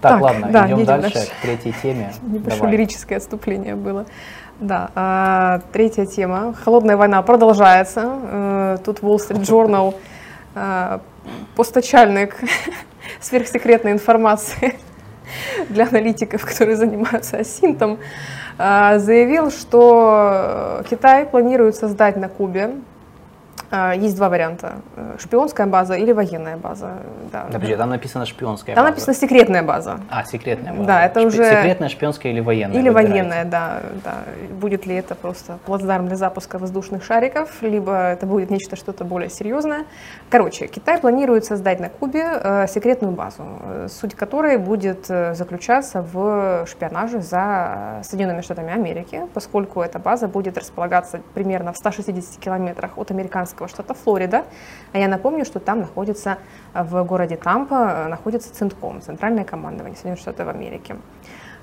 Так, 0.00 0.12
Так, 0.12 0.20
ладно, 0.22 0.48
да, 0.50 0.66
идем 0.66 0.78
едем 0.78 0.86
дальше, 0.86 1.14
дальше. 1.14 1.30
к 1.30 1.42
третьей 1.42 1.74
теме. 1.82 2.12
Небольшое 2.22 2.60
Давай. 2.60 2.72
лирическое 2.72 3.18
отступление 3.18 3.74
было. 3.74 4.06
Да, 4.60 4.90
а, 4.94 5.60
третья 5.72 6.06
тема. 6.06 6.54
Холодная 6.64 6.96
война 6.96 7.22
продолжается. 7.22 8.02
Э, 8.04 8.78
Тут 8.84 9.00
Wall 9.00 9.16
Street 9.16 9.40
Journal, 9.40 9.94
э, 10.54 10.98
постачальник 11.56 12.36
сверхсекретной 13.20 13.92
информации 13.92 14.78
для 15.70 15.86
аналитиков, 15.86 16.44
которые 16.44 16.76
занимаются 16.76 17.38
асинтом, 17.38 17.98
э, 18.58 18.98
заявил, 18.98 19.50
что 19.50 20.82
Китай 20.88 21.24
планирует 21.26 21.76
создать 21.76 22.16
на 22.16 22.28
Кубе 22.28 22.72
есть 23.96 24.16
два 24.16 24.28
варианта. 24.28 24.74
э, 24.96 25.16
Шпионская 25.18 25.66
база 25.66 25.94
или 25.94 26.12
военная 26.12 26.56
база. 26.56 26.90
Да, 27.32 27.44
подожди, 27.52 27.76
там 27.76 27.90
написано 27.90 28.26
шпионская 28.26 28.74
Там 28.74 28.84
база. 28.84 28.90
написано 28.92 29.14
секретная 29.14 29.62
база. 29.62 30.00
А, 30.10 30.24
секретная 30.24 30.72
база. 30.72 30.84
Да, 30.86 31.04
это 31.06 31.20
Шпи- 31.20 31.26
уже- 31.26 31.44
Секретная, 31.44 31.88
шпионская 31.88 32.32
или 32.32 32.40
военная? 32.40 32.76
Или 32.80 32.88
выбирайте. 32.88 33.12
военная, 33.12 33.44
да, 33.44 33.80
да. 34.04 34.14
Будет 34.60 34.86
ли 34.86 34.94
это 34.96 35.14
просто 35.14 35.58
плацдарм 35.66 36.06
для 36.08 36.16
запуска 36.16 36.58
воздушных 36.58 37.04
шариков, 37.04 37.62
либо 37.62 37.92
это 38.10 38.26
будет 38.26 38.50
нечто 38.50 38.76
что-то 38.76 39.04
более 39.04 39.30
серьезное. 39.30 39.84
Короче, 40.30 40.66
Китай 40.66 40.98
планирует 40.98 41.44
создать 41.44 41.78
на 41.80 41.88
Кубе 41.88 42.24
э, 42.24 42.66
секретную 42.68 43.12
базу, 43.14 43.44
э, 43.62 43.86
суть 43.90 44.14
которой 44.14 44.56
будет 44.56 45.06
заключаться 45.06 46.02
в 46.12 46.66
шпионаже 46.66 47.20
за 47.20 48.00
Соединенными 48.02 48.40
Штатами 48.42 48.72
Америки, 48.72 49.22
поскольку 49.34 49.80
эта 49.82 49.98
база 49.98 50.28
будет 50.28 50.58
располагаться 50.58 51.20
примерно 51.34 51.72
в 51.72 51.76
160 51.76 52.38
километрах 52.40 52.96
от 52.96 53.10
американского 53.10 53.59
штата 53.68 53.94
Флорида. 53.94 54.44
А 54.92 54.98
я 54.98 55.08
напомню, 55.08 55.44
что 55.44 55.60
там 55.60 55.80
находится 55.80 56.38
э, 56.74 56.82
в 56.82 57.04
городе 57.04 57.36
Тампа 57.36 58.04
э, 58.06 58.08
находится 58.08 58.52
Центком, 58.52 59.00
Центральное 59.02 59.44
командование 59.44 59.96
Соединенных 59.96 60.20
Штатов 60.20 60.48
Америки 60.48 60.96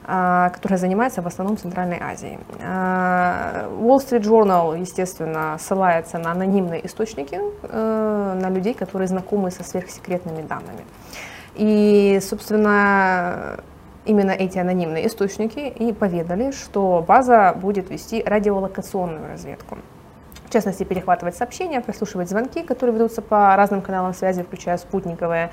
а, 0.10 0.50
которая 0.52 0.80
занимается 0.80 1.22
в 1.22 1.28
основном 1.28 1.58
Центральной 1.58 2.00
Азией. 2.00 2.40
А, 2.64 3.68
Wall 3.78 3.98
Street 3.98 4.22
Journal, 4.22 4.80
естественно, 4.80 5.58
ссылается 5.60 6.18
на 6.18 6.32
анонимные 6.32 6.86
источники, 6.86 7.38
э, 7.64 8.40
на 8.42 8.50
людей, 8.50 8.74
которые 8.74 9.10
знакомы 9.10 9.52
со 9.52 9.66
сверхсекретными 9.66 10.44
данными. 10.44 10.86
И, 11.56 12.20
собственно, 12.22 13.60
именно 14.06 14.32
эти 14.32 14.58
анонимные 14.58 15.08
источники 15.08 15.60
и 15.60 15.92
поведали, 15.92 16.52
что 16.52 17.04
база 17.06 17.54
будет 17.54 17.90
вести 17.90 18.24
радиолокационную 18.24 19.28
разведку. 19.28 19.78
В 20.48 20.50
частности, 20.50 20.84
перехватывать 20.84 21.36
сообщения, 21.36 21.82
прослушивать 21.82 22.30
звонки, 22.30 22.64
которые 22.64 22.96
ведутся 22.96 23.22
по 23.22 23.54
разным 23.58 23.82
каналам 23.82 24.14
связи, 24.14 24.44
включая 24.44 24.78
спутниковые. 24.78 25.52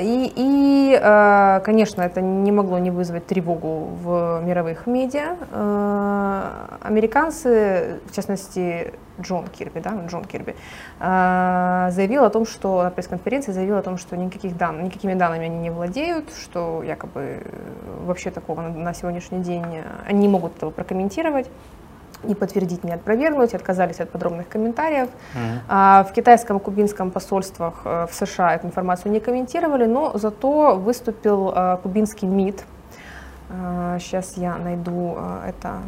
И, 0.00 0.32
и, 0.36 0.98
э, 1.02 1.60
конечно, 1.64 2.02
это 2.02 2.20
не 2.20 2.52
могло 2.52 2.78
не 2.78 2.92
вызвать 2.92 3.26
тревогу 3.26 3.88
в 4.02 4.40
мировых 4.44 4.86
медиа. 4.86 5.36
Э, 5.50 6.42
Американцы, 6.82 7.98
в 8.06 8.14
частности, 8.14 8.94
Джон 9.20 9.48
Кирби, 9.48 9.80
да, 9.80 9.92
Джон 10.06 10.24
Кирби, 10.24 10.54
э, 11.00 11.88
заявил 11.90 12.22
о 12.22 12.30
том, 12.30 12.46
что 12.46 12.84
на 12.84 12.90
пресс-конференции 12.90 13.50
заявил 13.50 13.76
о 13.76 13.82
том, 13.82 13.98
что 13.98 14.16
никаких 14.16 14.56
дан, 14.56 14.84
никакими 14.84 15.14
данными 15.14 15.46
они 15.46 15.58
не 15.58 15.70
владеют, 15.70 16.32
что 16.32 16.84
якобы 16.84 17.42
вообще 18.06 18.30
такого 18.30 18.60
на, 18.60 18.94
сегодняшний 18.94 19.40
день 19.40 19.82
они 20.06 20.20
не 20.20 20.28
могут 20.28 20.56
этого 20.56 20.70
прокомментировать 20.70 21.48
не 22.24 22.34
подтвердить, 22.34 22.84
не 22.84 22.92
опровергнуть, 22.92 23.54
отказались 23.54 24.00
от 24.00 24.10
подробных 24.10 24.48
комментариев. 24.48 25.08
Мгм. 25.34 25.60
А 25.68 26.04
В 26.04 26.12
китайском, 26.12 26.60
кубинском 26.60 27.10
посольствах 27.10 27.82
э, 27.84 28.06
в 28.10 28.14
США 28.14 28.54
эту 28.54 28.66
информацию 28.66 29.12
не 29.12 29.20
комментировали, 29.20 29.86
но 29.86 30.12
зато 30.14 30.76
выступил 30.76 31.52
э, 31.54 31.78
кубинский 31.82 32.28
МИД. 32.28 32.64
Сейчас 33.98 34.38
я 34.38 34.56
найду 34.56 35.14
э, 35.18 35.50
это, 35.50 35.80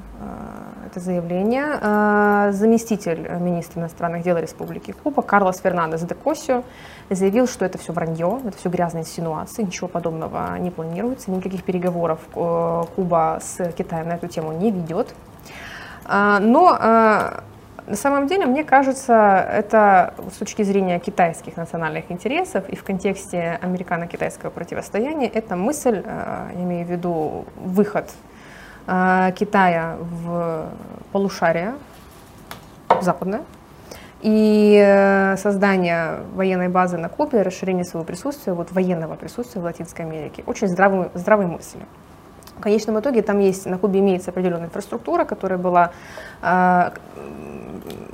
это 0.86 1.00
заявление. 1.00 1.78
Э, 1.80 2.50
Заместитель 2.52 3.26
министра 3.40 3.80
иностранных 3.80 4.22
дел 4.22 4.36
Республики 4.36 4.92
Куба 4.92 5.22
Карлос 5.22 5.60
Фернандес 5.60 6.02
де 6.02 6.14
Косио 6.14 6.62
заявил, 7.08 7.46
что 7.46 7.64
это 7.64 7.78
все 7.78 7.94
вранье, 7.94 8.40
это 8.44 8.58
все 8.58 8.68
грязные 8.68 9.02
инсинуации, 9.02 9.62
ничего 9.62 9.88
подобного 9.88 10.58
не 10.58 10.70
планируется, 10.70 11.30
никаких 11.30 11.62
переговоров 11.62 12.18
Куба 12.32 13.38
с 13.40 13.72
Китаем 13.72 14.08
на 14.08 14.14
эту 14.14 14.28
тему 14.28 14.52
не 14.52 14.70
ведет. 14.70 15.14
А, 16.04 16.38
Но 16.40 16.76
а, 16.78 17.44
на 17.86 17.96
самом 17.96 18.26
деле, 18.26 18.46
мне 18.46 18.64
кажется, 18.64 19.46
это 19.52 20.14
с 20.32 20.36
точки 20.36 20.62
зрения 20.62 20.98
китайских 20.98 21.56
национальных 21.56 22.10
интересов 22.10 22.68
и 22.68 22.76
в 22.76 22.84
контексте 22.84 23.58
американо-китайского 23.62 24.50
противостояния, 24.50 25.28
эта 25.28 25.56
мысль, 25.56 26.02
а, 26.04 26.50
я 26.54 26.62
имею 26.62 26.86
в 26.86 26.90
виду 26.90 27.46
выход 27.56 28.10
Китая 28.86 29.96
в 29.98 30.68
полушарие 31.10 31.72
западное, 33.00 33.44
и 34.24 34.82
э, 34.82 35.36
создание 35.36 36.20
военной 36.34 36.68
базы 36.68 36.96
на 36.96 37.10
Кубе, 37.10 37.42
расширение 37.42 37.84
своего 37.84 38.06
присутствия, 38.06 38.54
вот 38.54 38.72
военного 38.72 39.16
присутствия 39.16 39.60
в 39.60 39.64
Латинской 39.64 40.04
Америке, 40.04 40.42
очень 40.46 40.68
здравые, 40.68 41.10
здравые 41.14 41.46
мысли. 41.48 41.80
В 42.56 42.60
конечном 42.60 43.00
итоге 43.00 43.22
там 43.22 43.40
есть, 43.40 43.66
на 43.66 43.78
Кубе 43.78 44.00
имеется 44.00 44.30
определенная 44.30 44.66
инфраструктура, 44.66 45.24
которая 45.24 45.58
была 45.58 45.92
э, 46.42 46.90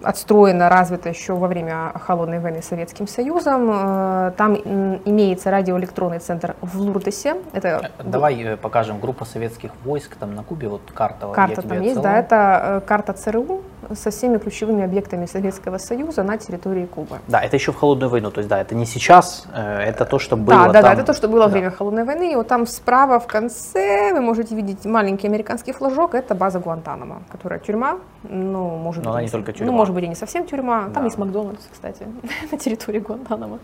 отстроена, 0.03 0.69
развита 0.69 1.09
еще 1.09 1.35
во 1.35 1.47
время 1.49 1.93
холодной 2.07 2.39
войны 2.41 2.63
с 2.63 2.67
Советским 2.67 3.07
Союзом. 3.07 3.71
Э, 3.73 4.33
Там 4.37 4.55
имеется 4.57 5.51
радиоэлектронный 5.51 6.19
центр 6.19 6.55
в 6.61 6.79
Лурдесе. 6.81 7.37
Это 7.53 7.91
Э, 7.99 8.03
Давай 8.05 8.43
э, 8.43 8.57
покажем 8.57 9.01
группа 9.01 9.25
советских 9.25 9.71
войск 9.85 10.17
там 10.17 10.35
на 10.35 10.43
Кубе, 10.43 10.69
вот 10.69 10.83
карта. 10.95 11.29
карта 11.33 11.63
там 11.63 11.81
есть, 11.83 11.97
отсылал. 11.97 12.03
да, 12.03 12.19
это 12.19 12.83
карта 12.87 13.13
ЦРУ 13.13 13.61
со 13.95 14.11
всеми 14.11 14.39
ключевыми 14.39 14.85
объектами 14.85 15.27
Советского 15.27 15.79
Союза 15.79 16.23
на 16.23 16.37
территории 16.39 16.87
Кубы. 16.87 17.19
Да, 17.29 17.41
это 17.41 17.57
еще 17.57 17.73
в 17.73 17.77
холодную 17.77 18.11
войну, 18.11 18.31
то 18.31 18.39
есть 18.41 18.49
да, 18.49 18.61
это 18.61 18.75
не 18.75 18.87
сейчас, 18.87 19.47
это 19.55 20.05
то, 20.05 20.19
что 20.19 20.37
было 20.37 20.67
Да, 20.67 20.67
да, 20.67 20.73
да, 20.73 20.83
там. 20.83 20.93
это 20.93 21.05
то, 21.05 21.13
что 21.15 21.29
было 21.29 21.41
во 21.43 21.47
Да. 21.47 21.53
время 21.53 21.71
холодной 21.71 22.05
войны. 22.05 22.33
И 22.33 22.37
вот 22.37 22.47
там 22.49 22.67
справа 22.67 23.19
в 23.19 23.27
конце 23.27 24.13
вы 24.13 24.21
можете 24.21 24.55
видеть 24.55 24.85
маленький 24.85 25.27
американский 25.27 25.73
флажок. 25.73 26.15
Это 26.15 26.35
база 26.35 26.59
Гуантанамо, 26.61 27.23
которая 27.33 27.59
тюрьма. 27.59 27.99
Ну, 28.23 28.77
может 28.77 29.03
Но 29.05 29.11
быть, 29.11 29.15
она 29.17 29.23
не 29.23 29.29
только 29.31 29.53
тюрьма. 29.53 29.73
Ну, 29.73 29.77
может 29.79 29.90
быть, 29.95 30.05
и 30.05 30.09
не 30.09 30.15
совсем 30.15 30.47
тюрьма. 30.47 30.85
Там 30.85 30.93
Да. 30.93 31.05
есть 31.05 31.19
Макдональдс, 31.19 31.67
кстати, 31.73 32.07
на 32.53 32.59
территории 32.59 33.01
Гуантанамо. 33.01 33.59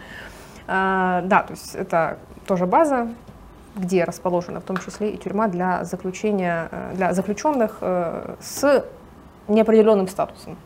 А, 0.68 1.22
да, 1.22 1.42
то 1.42 1.52
есть 1.52 1.74
это 1.74 2.18
тоже 2.46 2.66
база, 2.66 3.08
где 3.76 4.04
расположена 4.04 4.60
в 4.60 4.64
том 4.64 4.76
числе 4.78 5.10
и 5.10 5.16
тюрьма 5.18 5.48
для 5.48 5.84
заключения, 5.84 6.68
э, 6.70 6.92
для 6.94 7.12
заключенных 7.12 7.78
э, 7.80 8.34
с 8.40 8.84
неопределенным 9.48 10.08
статусом. 10.08 10.56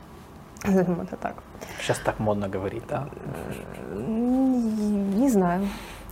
Назовем 0.64 1.00
это 1.00 1.16
так. 1.16 1.34
Сейчас 1.80 1.98
так 1.98 2.18
модно 2.18 2.48
говорить, 2.48 2.84
да? 2.88 3.08
М, 3.92 5.18
Не 5.20 5.28
знаю. 5.30 5.62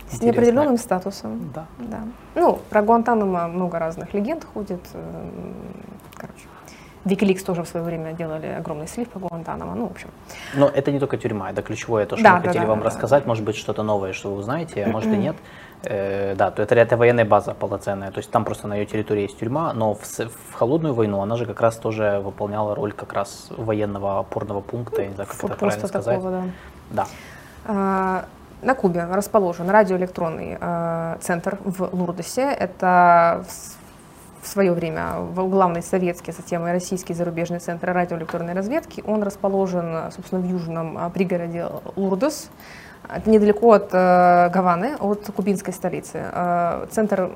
С 0.09 0.15
Интересно. 0.15 0.25
неопределенным 0.25 0.77
статусом. 0.77 1.51
Да. 1.53 1.65
Да. 1.77 1.99
Ну, 2.35 2.59
про 2.69 2.81
Гуантанамо 2.81 3.47
много 3.47 3.77
разных 3.79 4.13
легенд 4.13 4.43
ходит. 4.53 4.81
Викиликс 7.09 7.43
тоже 7.43 7.63
в 7.63 7.67
свое 7.67 7.85
время 7.85 8.13
делали 8.13 8.47
огромный 8.47 8.87
слив 8.87 9.09
по 9.09 9.19
Гуантанамо. 9.19 9.75
Ну, 9.75 9.87
в 9.87 9.91
общем. 9.91 10.09
Но 10.55 10.67
это 10.69 10.91
не 10.91 10.99
только 10.99 11.17
тюрьма, 11.17 11.51
это 11.51 11.61
ключевое 11.61 12.05
то, 12.05 12.15
что 12.15 12.23
Да, 12.23 12.35
мы 12.35 12.41
да, 12.41 12.47
хотели 12.47 12.63
да, 12.63 12.69
вам 12.69 12.79
да, 12.79 12.85
рассказать. 12.85 13.25
Может 13.25 13.43
быть, 13.43 13.55
что-то 13.55 13.83
новое, 13.83 14.13
что 14.13 14.29
вы 14.29 14.37
узнаете, 14.37 14.83
а 14.85 14.89
может 14.89 15.11
и 15.11 15.17
нет. 15.17 15.35
Э, 15.83 16.35
да, 16.35 16.51
то 16.51 16.61
это, 16.61 16.75
это 16.75 16.97
военная 16.97 17.25
база 17.25 17.53
полноценная. 17.53 18.11
То 18.11 18.19
есть 18.19 18.31
там 18.31 18.43
просто 18.45 18.67
на 18.67 18.75
ее 18.75 18.85
территории 18.85 19.23
есть 19.23 19.39
тюрьма, 19.39 19.73
но 19.73 19.93
в, 19.93 20.01
в 20.01 20.53
холодную 20.53 20.93
войну 20.93 21.21
она 21.21 21.35
же 21.37 21.45
как 21.45 21.61
раз 21.61 21.77
тоже 21.77 22.21
выполняла 22.23 22.75
роль 22.75 22.91
как 22.91 23.13
раз 23.13 23.47
военного 23.49 24.19
опорного 24.19 24.61
пункта, 24.61 25.05
не 25.05 25.13
знаю, 25.13 25.27
как 25.29 25.37
это 25.37 25.47
Просто 25.47 25.57
правильно 25.57 25.87
сказать. 25.87 26.15
такого, 26.15 26.31
да. 26.31 26.43
Да. 26.91 27.07
А, 27.65 28.25
На 28.61 28.75
Кубе 28.75 29.05
расположен 29.05 29.69
радиоэлектронный 29.69 30.57
э, 30.59 31.17
центр 31.21 31.57
в 31.63 31.89
Лурдесе. 31.93 32.51
Это 32.51 33.45
в 34.41 34.47
в 34.49 34.51
свое 34.51 34.71
время 34.73 35.15
главный 35.35 35.81
советский, 35.81 36.31
затем 36.31 36.67
и 36.67 36.71
российский 36.71 37.13
зарубежный 37.13 37.59
центр 37.59 37.91
радиоэлектронной 37.91 38.53
разведки. 38.53 39.03
Он 39.05 39.23
расположен, 39.23 40.11
собственно, 40.11 40.41
в 40.41 40.45
южном 40.45 41.11
пригороде 41.11 41.67
Лурдос, 41.95 42.49
недалеко 43.25 43.73
от 43.73 43.89
э, 43.93 44.49
Гаваны, 44.49 44.95
от 44.99 45.31
кубинской 45.35 45.73
столицы. 45.73 46.21
Э, 46.31 46.85
центр 46.91 47.31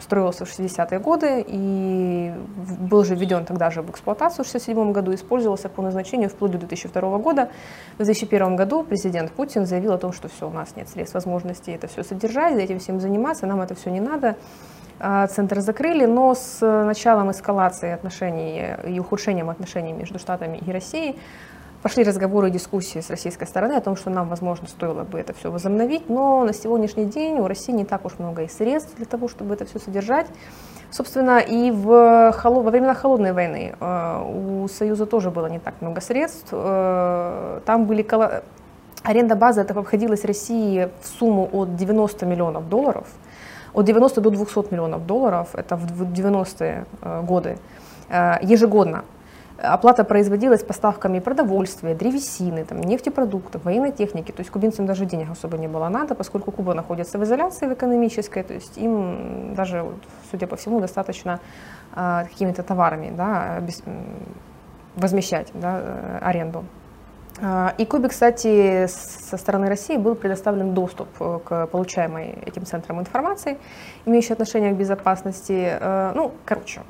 строился 0.00 0.44
в 0.44 0.48
60-е 0.48 0.98
годы 1.00 1.44
и 1.46 2.32
был 2.80 3.04
же 3.04 3.14
введен 3.14 3.44
тогда 3.44 3.70
же 3.70 3.82
в 3.82 3.90
эксплуатацию 3.90 4.44
в 4.44 4.48
1967 4.48 4.92
году, 4.92 5.14
использовался 5.14 5.68
по 5.68 5.82
назначению 5.82 6.28
вплоть 6.28 6.52
до 6.52 6.58
2002 6.58 7.18
года. 7.18 7.50
В 7.94 8.04
2001 8.04 8.56
году 8.56 8.84
президент 8.84 9.32
Путин 9.32 9.66
заявил 9.66 9.92
о 9.92 9.98
том, 9.98 10.12
что 10.12 10.28
все, 10.28 10.48
у 10.48 10.52
нас 10.52 10.76
нет 10.76 10.88
средств, 10.88 11.14
возможностей 11.14 11.72
это 11.72 11.88
все 11.88 12.02
содержать, 12.02 12.56
этим 12.56 12.78
всем 12.78 13.00
заниматься, 13.00 13.46
нам 13.46 13.60
это 13.60 13.74
все 13.74 13.90
не 13.90 14.00
надо. 14.00 14.36
Э, 15.00 15.26
центр 15.28 15.60
закрыли, 15.60 16.06
но 16.06 16.34
с 16.34 16.60
началом 16.84 17.30
эскалации 17.30 17.90
отношений 17.90 18.74
и 18.86 18.98
ухудшением 18.98 19.50
отношений 19.50 19.92
между 19.92 20.18
Штатами 20.18 20.58
и 20.58 20.72
Россией 20.72 21.18
Пошли 21.82 22.02
разговоры 22.02 22.48
и 22.48 22.50
дискуссии 22.50 22.98
с 22.98 23.08
российской 23.08 23.46
стороны 23.46 23.74
о 23.74 23.80
том, 23.80 23.94
что 23.94 24.10
нам, 24.10 24.28
возможно, 24.28 24.66
стоило 24.66 25.04
бы 25.04 25.20
это 25.20 25.32
все 25.32 25.48
возобновить, 25.48 26.08
но 26.08 26.44
на 26.44 26.52
сегодняшний 26.52 27.04
день 27.04 27.38
у 27.38 27.46
России 27.46 27.70
не 27.70 27.84
так 27.84 28.04
уж 28.04 28.18
много 28.18 28.42
и 28.42 28.48
средств 28.48 28.96
для 28.96 29.06
того, 29.06 29.28
чтобы 29.28 29.54
это 29.54 29.64
все 29.64 29.78
содержать. 29.78 30.26
Собственно, 30.90 31.38
и 31.38 31.70
в, 31.70 32.32
во 32.32 32.70
времена 32.70 32.94
Холодной 32.94 33.32
войны 33.32 33.76
э, 33.78 34.22
у 34.24 34.66
Союза 34.66 35.06
тоже 35.06 35.30
было 35.30 35.46
не 35.46 35.60
так 35.60 35.74
много 35.80 36.00
средств. 36.00 36.48
Э, 36.50 37.60
там 37.64 37.84
были 37.84 38.04
аренда 39.04 39.36
базы, 39.36 39.60
это 39.60 39.78
обходилась 39.78 40.24
России 40.24 40.88
в 41.00 41.06
сумму 41.06 41.48
от 41.52 41.76
90 41.76 42.26
миллионов 42.26 42.68
долларов, 42.68 43.06
от 43.78 43.84
90 43.84 44.20
до 44.20 44.30
200 44.30 44.72
миллионов 44.72 45.06
долларов, 45.06 45.54
это 45.54 45.76
в 45.76 46.02
90-е 46.02 46.84
э, 47.02 47.22
годы, 47.22 47.58
ежегодно. 48.42 49.04
Оплата 49.58 50.04
производилась 50.04 50.62
поставками 50.62 51.18
продовольствия, 51.18 51.94
древесины, 51.94 52.64
там, 52.64 52.80
нефтепродуктов, 52.80 53.64
военной 53.64 53.90
техники. 53.90 54.30
То 54.30 54.40
есть 54.40 54.50
кубинцам 54.50 54.86
даже 54.86 55.04
денег 55.04 55.30
особо 55.30 55.58
не 55.58 55.66
было 55.66 55.88
надо, 55.88 56.14
поскольку 56.14 56.52
Куба 56.52 56.74
находится 56.74 57.18
в 57.18 57.24
изоляции 57.24 57.66
в 57.66 57.72
экономической, 57.72 58.44
то 58.44 58.54
есть 58.54 58.78
им 58.78 59.54
даже, 59.54 59.84
судя 60.30 60.46
по 60.46 60.54
всему, 60.54 60.80
достаточно 60.80 61.40
э, 61.96 62.24
какими-то 62.30 62.62
товарами 62.62 63.12
да, 63.16 63.60
возмещать 64.94 65.48
да, 65.54 65.80
э, 65.82 66.18
аренду. 66.22 66.64
А, 67.40 67.74
и 67.78 67.84
Кубе, 67.84 68.08
кстати, 68.08 68.86
со 68.86 69.36
стороны 69.36 69.68
России 69.68 69.96
был 69.96 70.14
предоставлен 70.14 70.74
доступ 70.74 71.08
э, 71.20 71.38
к 71.44 71.66
получаемой 71.68 72.38
этим 72.44 72.66
центрам 72.66 73.00
информации, 73.00 73.58
имеющей 74.06 74.32
отношение 74.32 74.72
к 74.72 74.76
безопасности. 74.76 75.78
Э, 75.80 76.12
ну, 76.16 76.32
короче, 76.44 76.80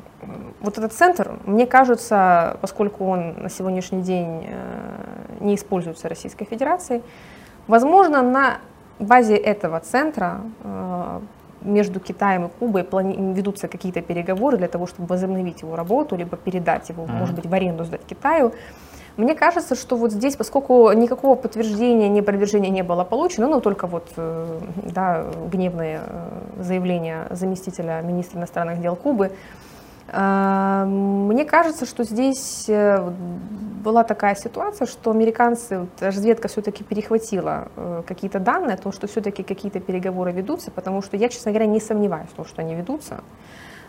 вот 0.61 0.79
этот 0.79 0.93
центр, 0.93 1.33
мне 1.45 1.67
кажется, 1.67 2.57
поскольку 2.63 3.05
он 3.05 3.43
на 3.43 3.51
сегодняшний 3.51 4.03
день 4.03 4.47
э, 4.49 5.37
не 5.41 5.55
используется 5.55 6.09
Российской 6.09 6.47
Федерацией, 6.47 7.03
возможно, 7.67 8.23
на 8.23 8.59
базе 8.99 9.37
этого 9.37 9.79
центра 9.81 10.41
между 11.61 12.01
Китаем 12.01 12.47
и 12.47 12.49
Кубой 12.49 12.87
ведутся 13.35 13.69
какие-то 13.69 14.01
переговоры 14.01 14.57
для 14.57 14.69
того, 14.69 14.87
чтобы 14.87 15.09
возобновить 15.09 15.63
его 15.63 15.77
работу, 15.77 16.17
либо 16.17 16.37
передать 16.37 16.89
его, 16.89 17.05
mm-hmm. 17.05 17.19
может 17.19 17.35
быть, 17.35 17.47
в 17.47 17.55
аренду 17.55 17.85
сдать 17.85 18.05
Китаю. 18.07 18.53
Мне 19.19 19.35
кажется, 19.35 19.75
что 19.75 19.97
вот 19.97 20.13
здесь, 20.13 20.37
поскольку 20.37 20.93
никакого 20.93 21.35
подтверждения, 21.35 22.09
ни 22.09 22.21
опровержения 22.21 22.71
не 22.71 22.85
было 22.85 23.03
получено, 23.03 23.49
ну 23.49 23.61
только 23.61 23.89
вот 23.89 24.07
э, 24.17 24.61
да, 24.95 25.27
гневные 25.53 26.03
э, 26.07 26.63
заявления 26.63 27.27
заместителя 27.31 28.01
министра 28.01 28.39
иностранных 28.39 28.81
дел 28.81 28.95
Кубы, 28.95 29.33
э, 30.07 30.85
мне 30.87 31.45
кажется, 31.45 31.85
что 31.85 32.05
здесь 32.05 32.71
была 33.85 34.05
такая 34.05 34.37
ситуация, 34.37 34.87
что 34.87 35.11
американцы, 35.11 35.89
разведка 35.99 36.47
все-таки 36.47 36.85
перехватила 36.85 37.67
какие-то 38.07 38.39
данные 38.39 38.75
о 38.75 38.79
том, 38.79 38.93
что 38.93 39.09
все-таки 39.09 39.43
какие-то 39.43 39.81
переговоры 39.81 40.31
ведутся, 40.31 40.71
потому 40.71 41.03
что 41.03 41.17
я, 41.17 41.29
честно 41.29 41.51
говоря, 41.51 41.67
не 41.67 41.81
сомневаюсь 41.81 42.29
в 42.29 42.35
том, 42.35 42.45
что 42.45 42.63
они 42.63 42.77
ведутся. 42.77 43.25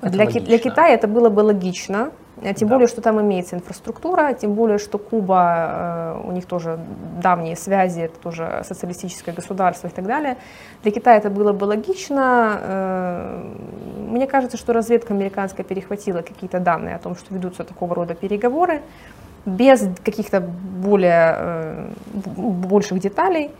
Для, 0.01 0.25
для 0.25 0.59
Китая 0.59 0.93
это 0.93 1.07
было 1.07 1.29
бы 1.29 1.41
логично, 1.41 2.11
Э, 2.41 2.53
тем 2.53 2.67
да. 2.67 2.75
более, 2.75 2.87
что 2.87 3.01
там 3.01 3.19
имеется 3.21 3.55
инфраструктура, 3.55 4.33
тем 4.33 4.53
более, 4.53 4.77
что 4.77 4.97
Куба, 4.97 6.15
э, 6.15 6.21
у 6.25 6.31
них 6.31 6.45
тоже 6.45 6.79
давние 7.21 7.55
связи, 7.55 8.01
это 8.01 8.19
тоже 8.19 8.61
социалистическое 8.65 9.35
государство 9.35 9.87
и 9.87 9.91
так 9.91 10.05
далее. 10.05 10.37
Для 10.83 10.91
Китая 10.91 11.17
это 11.17 11.29
было 11.29 11.53
бы 11.53 11.65
логично. 11.65 12.59
Э, 12.61 13.53
мне 14.09 14.27
кажется, 14.27 14.57
что 14.57 14.73
разведка 14.73 15.13
американская 15.13 15.65
перехватила 15.65 16.21
какие-то 16.21 16.59
данные 16.59 16.95
о 16.95 16.99
том, 16.99 17.15
что 17.15 17.33
ведутся 17.33 17.63
такого 17.63 17.95
рода 17.95 18.13
переговоры, 18.13 18.81
без 19.45 19.87
каких-то 20.03 20.41
более, 20.41 21.87
больших 22.13 22.99
деталей. 22.99 23.51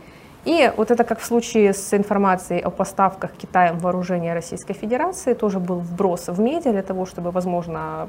И 0.44 0.72
вот 0.76 0.90
это 0.90 1.04
как 1.04 1.20
в 1.20 1.24
случае 1.24 1.74
с 1.74 1.92
информацией 1.92 2.60
о 2.60 2.70
поставках 2.70 3.32
Китаем 3.32 3.78
вооружения 3.78 4.34
Российской 4.34 4.72
Федерации, 4.72 5.34
тоже 5.34 5.58
был 5.58 5.80
вброс 5.80 6.28
в 6.28 6.40
медиа 6.40 6.72
для 6.72 6.82
того, 6.82 7.04
чтобы, 7.04 7.30
возможно, 7.30 8.08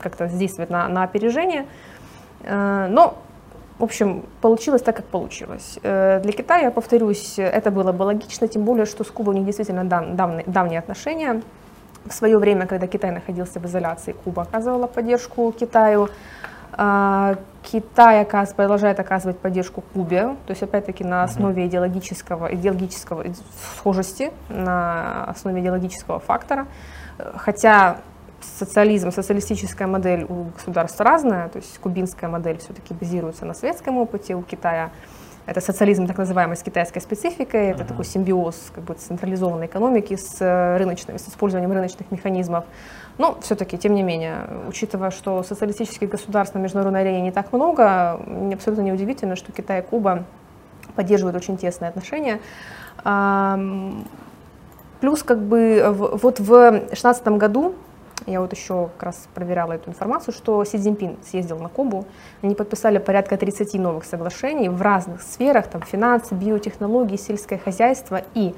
как-то 0.00 0.26
действовать 0.26 0.70
на, 0.70 0.88
на 0.88 1.04
опережение. 1.04 1.66
Э, 2.42 2.88
но, 2.90 3.16
в 3.78 3.84
общем, 3.84 4.24
получилось 4.40 4.82
так, 4.82 4.96
как 4.96 5.06
получилось. 5.06 5.78
Э, 5.82 6.20
для 6.20 6.32
Китая, 6.32 6.64
я 6.64 6.70
повторюсь, 6.70 7.38
это 7.38 7.70
было 7.70 7.92
бы 7.92 8.02
логично, 8.02 8.48
тем 8.48 8.64
более, 8.64 8.86
что 8.86 9.04
с 9.04 9.10
Кубой 9.10 9.34
у 9.34 9.38
них 9.38 9.46
действительно 9.46 9.84
дав, 9.84 10.14
давние, 10.14 10.44
давние 10.46 10.78
отношения. 10.80 11.42
В 12.04 12.12
свое 12.12 12.38
время, 12.38 12.66
когда 12.66 12.86
Китай 12.86 13.10
находился 13.10 13.60
в 13.60 13.66
изоляции, 13.66 14.12
Куба 14.12 14.42
оказывала 14.42 14.86
поддержку 14.86 15.52
Китаю. 15.52 16.08
А, 16.76 17.36
Китай 17.62 18.22
оказ, 18.22 18.52
продолжает 18.52 19.00
оказывать 19.00 19.38
поддержку 19.38 19.80
Кубе, 19.80 20.36
то 20.46 20.50
есть 20.50 20.62
опять-таки 20.62 21.02
на 21.02 21.24
основе 21.24 21.66
идеологического, 21.66 22.54
идеологического 22.54 23.24
схожести, 23.76 24.30
на 24.48 25.24
основе 25.24 25.60
идеологического 25.60 26.20
фактора. 26.20 26.66
Хотя 27.34 27.98
социализм, 28.40 29.10
социалистическая 29.10 29.88
модель 29.88 30.24
у 30.28 30.44
государств 30.44 31.00
разная, 31.00 31.48
то 31.48 31.58
есть 31.58 31.78
кубинская 31.78 32.30
модель 32.30 32.58
все-таки 32.58 32.94
базируется 32.94 33.46
на 33.46 33.54
светском 33.54 33.96
опыте, 33.96 34.36
у 34.36 34.42
Китая 34.42 34.90
это 35.46 35.60
социализм 35.60 36.06
так 36.06 36.18
называемый 36.18 36.56
с 36.56 36.62
китайской 36.62 37.00
спецификой, 37.00 37.68
это 37.68 37.84
uh-huh. 37.84 37.86
такой 37.86 38.04
симбиоз 38.04 38.72
как 38.74 38.82
бы 38.82 38.94
централизованной 38.94 39.66
экономики 39.66 40.16
с 40.16 40.38
э, 40.40 40.76
рыночными, 40.76 41.18
с 41.18 41.28
использованием 41.28 41.72
рыночных 41.72 42.10
механизмов. 42.10 42.64
Но 43.18 43.38
все-таки, 43.40 43.78
тем 43.78 43.94
не 43.94 44.02
менее, 44.02 44.46
учитывая, 44.68 45.10
что 45.10 45.42
социалистических 45.42 46.08
государств 46.08 46.54
на 46.54 46.58
международной 46.58 47.00
арене 47.00 47.22
не 47.22 47.32
так 47.32 47.52
много, 47.52 48.20
абсолютно 48.52 48.82
неудивительно, 48.82 49.36
что 49.36 49.52
Китай 49.52 49.80
и 49.80 49.82
Куба 49.82 50.24
поддерживают 50.94 51.36
очень 51.36 51.56
тесные 51.56 51.88
отношения. 51.88 52.40
Плюс, 55.00 55.22
как 55.22 55.40
бы, 55.40 55.84
вот 55.94 56.40
в 56.40 56.70
2016 56.70 57.28
году, 57.28 57.74
я 58.26 58.40
вот 58.40 58.52
еще 58.52 58.90
как 58.96 59.02
раз 59.04 59.28
проверяла 59.34 59.72
эту 59.74 59.90
информацию, 59.90 60.34
что 60.34 60.64
Си 60.64 60.78
Цзиньпин 60.78 61.16
съездил 61.22 61.58
на 61.58 61.68
Кубу, 61.68 62.06
они 62.42 62.54
подписали 62.54 62.98
порядка 62.98 63.36
30 63.36 63.74
новых 63.74 64.04
соглашений 64.04 64.68
в 64.68 64.80
разных 64.82 65.22
сферах, 65.22 65.68
там 65.68 65.82
финансы, 65.82 66.34
биотехнологии, 66.34 67.16
сельское 67.16 67.58
хозяйство 67.58 68.22
и 68.34 68.54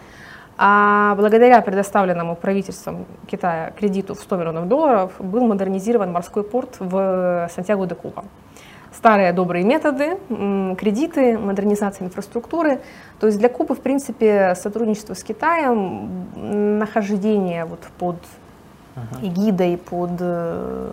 а 0.61 1.15
благодаря 1.15 1.63
предоставленному 1.63 2.35
правительством 2.35 3.07
Китая 3.29 3.71
кредиту 3.79 4.15
в 4.15 4.19
100 4.19 4.37
миллионов 4.37 4.69
долларов 4.69 5.13
был 5.21 5.47
модернизирован 5.47 6.11
морской 6.11 6.43
порт 6.43 6.77
в 6.81 7.49
Сантьяго 7.55 7.87
де 7.87 7.95
Куба. 7.95 8.25
Старые 8.93 9.33
добрые 9.33 9.65
методы, 9.65 10.19
кредиты, 10.77 11.39
модернизация 11.39 12.07
инфраструктуры. 12.07 12.81
То 13.21 13.29
есть 13.29 13.39
для 13.39 13.49
Кубы, 13.49 13.77
в 13.77 13.81
принципе, 13.81 14.57
сотрудничество 14.57 15.15
с 15.15 15.23
Китаем, 15.23 16.79
нахождение 16.79 17.65
вот 17.65 17.81
под. 17.99 18.17
Эгидой, 19.23 19.77
под 19.77 20.11
э, 20.21 20.91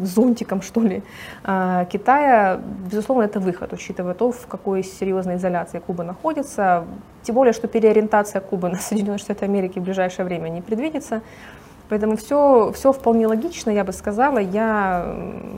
зонтиком, 0.00 0.62
что 0.62 0.80
ли, 0.80 1.02
э, 1.44 1.86
Китая, 1.90 2.60
безусловно, 2.90 3.24
это 3.24 3.40
выход, 3.40 3.72
учитывая 3.72 4.14
то, 4.14 4.30
в 4.32 4.46
какой 4.46 4.82
серьезной 4.82 5.36
изоляции 5.36 5.78
Куба 5.78 6.04
находится. 6.04 6.84
Тем 7.22 7.34
более, 7.34 7.52
что 7.52 7.68
переориентация 7.68 8.40
Кубы 8.40 8.68
на 8.68 8.76
Соединенные 8.80 9.18
Штаты 9.18 9.44
Америки 9.44 9.78
в 9.78 9.82
ближайшее 9.82 10.24
время 10.24 10.48
не 10.48 10.60
предвидится. 10.60 11.22
Поэтому 11.88 12.16
все, 12.16 12.70
все 12.72 12.92
вполне 12.92 13.26
логично, 13.26 13.70
я 13.70 13.82
бы 13.82 13.92
сказала. 13.92 14.38
Я 14.38 15.06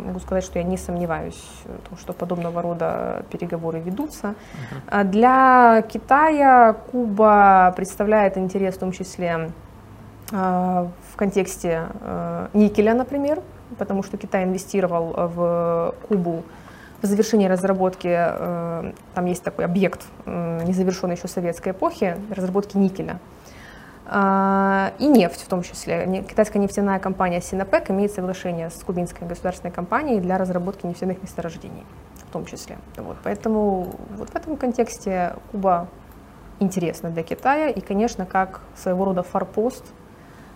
могу 0.07 0.21
сказать, 0.21 0.45
что 0.45 0.59
я 0.59 0.65
не 0.65 0.77
сомневаюсь 0.77 1.43
в 1.65 1.89
том, 1.89 1.99
что 1.99 2.13
подобного 2.13 2.63
рода 2.63 3.25
переговоры 3.31 3.81
ведутся. 3.81 4.35
Uh-huh. 4.91 5.05
Для 5.05 5.83
Китая 5.83 6.75
Куба 6.93 7.73
представляет 7.77 8.37
интерес 8.37 8.77
в 8.77 8.79
том 8.79 8.93
числе 8.93 9.31
а, 9.31 9.51
в 10.31 11.17
контексте 11.17 11.89
э, 12.01 12.49
никеля, 12.53 12.95
например, 12.95 13.43
потому 13.79 14.03
что 14.03 14.17
Китай 14.17 14.45
инвестировал 14.45 15.13
в 15.17 15.95
Кубу 16.09 16.45
в 17.03 17.07
завершении 17.07 17.47
разработки, 17.47 18.09
э, 18.11 18.93
там 19.15 19.25
есть 19.27 19.43
такой 19.43 19.65
объект, 19.65 20.07
незавершенный 20.27 21.17
еще 21.17 21.29
советской 21.29 21.71
эпохи, 21.71 22.17
разработки 22.31 22.77
никеля. 22.77 23.19
а, 24.13 24.93
и 24.99 25.07
нефть 25.07 25.43
в 25.43 25.49
том 25.49 25.63
числе. 25.63 26.25
Китайская 26.29 26.59
нефтяная 26.59 26.99
компания 26.99 27.39
Sinopec 27.39 27.91
имеет 27.93 28.13
соглашение 28.13 28.71
с 28.71 28.83
кубинской 28.83 29.27
государственной 29.27 29.73
компанией 29.73 30.21
для 30.21 30.37
разработки 30.37 30.85
нефтяных 30.85 31.23
месторождений 31.23 31.85
в 32.29 32.33
том 32.33 32.45
числе. 32.45 32.79
Вот, 32.97 33.17
поэтому 33.25 33.95
вот 34.17 34.31
в 34.31 34.37
этом 34.37 34.57
контексте 34.57 35.35
Куба 35.51 35.89
интересна 36.61 37.11
для 37.11 37.23
Китая 37.23 37.69
и, 37.69 37.81
конечно, 37.81 38.27
как 38.27 38.61
своего 38.77 39.05
рода 39.05 39.23
форпост 39.23 39.85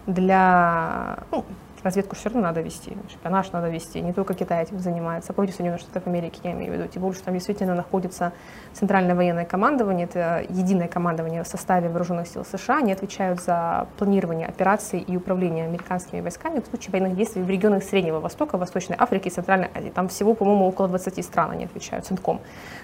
для 0.07 1.19
ну, 1.31 1.45
разведку 1.85 2.17
все 2.17 2.31
равно 2.31 2.43
надо 2.43 2.63
вести, 2.63 2.97
шпионаж 3.11 3.53
надо 3.53 3.69
вести, 3.69 4.01
не 4.01 4.13
только 4.13 4.35
Китай 4.35 4.63
этим 4.63 4.79
занимается, 4.79 5.33
а 5.33 5.35
против 5.35 5.55
Соединенных 5.55 5.81
Штатов 5.81 6.07
Америки, 6.07 6.41
я 6.43 6.53
имею 6.53 6.73
в 6.73 6.75
виду, 6.75 6.89
тем 6.89 7.03
более, 7.03 7.15
что 7.15 7.27
там 7.27 7.35
действительно 7.35 7.75
находится 7.75 8.33
Центральное 8.73 9.15
военное 9.15 9.45
командование, 9.45 10.07
это 10.07 10.45
единое 10.49 10.89
командование 10.89 11.43
в 11.43 11.47
составе 11.47 11.89
вооруженных 11.89 12.27
сил 12.27 12.45
США, 12.45 12.79
они 12.79 12.93
отвечают 12.93 13.41
за 13.41 13.87
планирование 13.99 14.49
операций 14.49 15.01
и 15.01 15.17
управление 15.17 15.67
американскими 15.67 16.21
войсками 16.21 16.61
в 16.61 16.67
случае 16.67 16.93
военных 16.93 17.17
действий 17.17 17.43
в 17.43 17.51
регионах 17.51 17.85
Среднего 17.85 18.21
Востока, 18.21 18.57
Восточной 18.57 18.97
Африки 18.99 19.29
и 19.29 19.31
Центральной 19.31 19.69
Азии. 19.75 19.91
Там 19.91 20.09
всего, 20.09 20.35
по-моему, 20.35 20.67
около 20.67 20.89
20 20.89 21.25
стран 21.25 21.51
они 21.53 21.65
отвечают, 21.67 22.07
Центком 22.07 22.41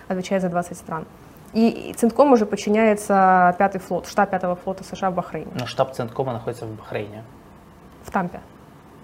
отвечает 0.09 0.43
за 0.43 0.49
20 0.49 0.77
стран. 0.77 1.07
И 1.53 1.95
Центком 1.97 2.33
уже 2.33 2.47
подчиняется 2.47 3.55
пятый 3.59 3.79
флот, 3.81 4.07
штаб 4.07 4.31
пятого 4.31 4.55
флота 4.55 4.85
США 4.85 5.11
в 5.11 5.15
Бахрейне. 5.15 5.51
Но 5.59 5.67
штаб 5.67 5.93
Центкома 5.93 6.33
находится 6.33 6.67
в 6.67 6.71
Бахрейне. 6.77 7.25
В 8.05 8.11
Тампе. 8.11 8.41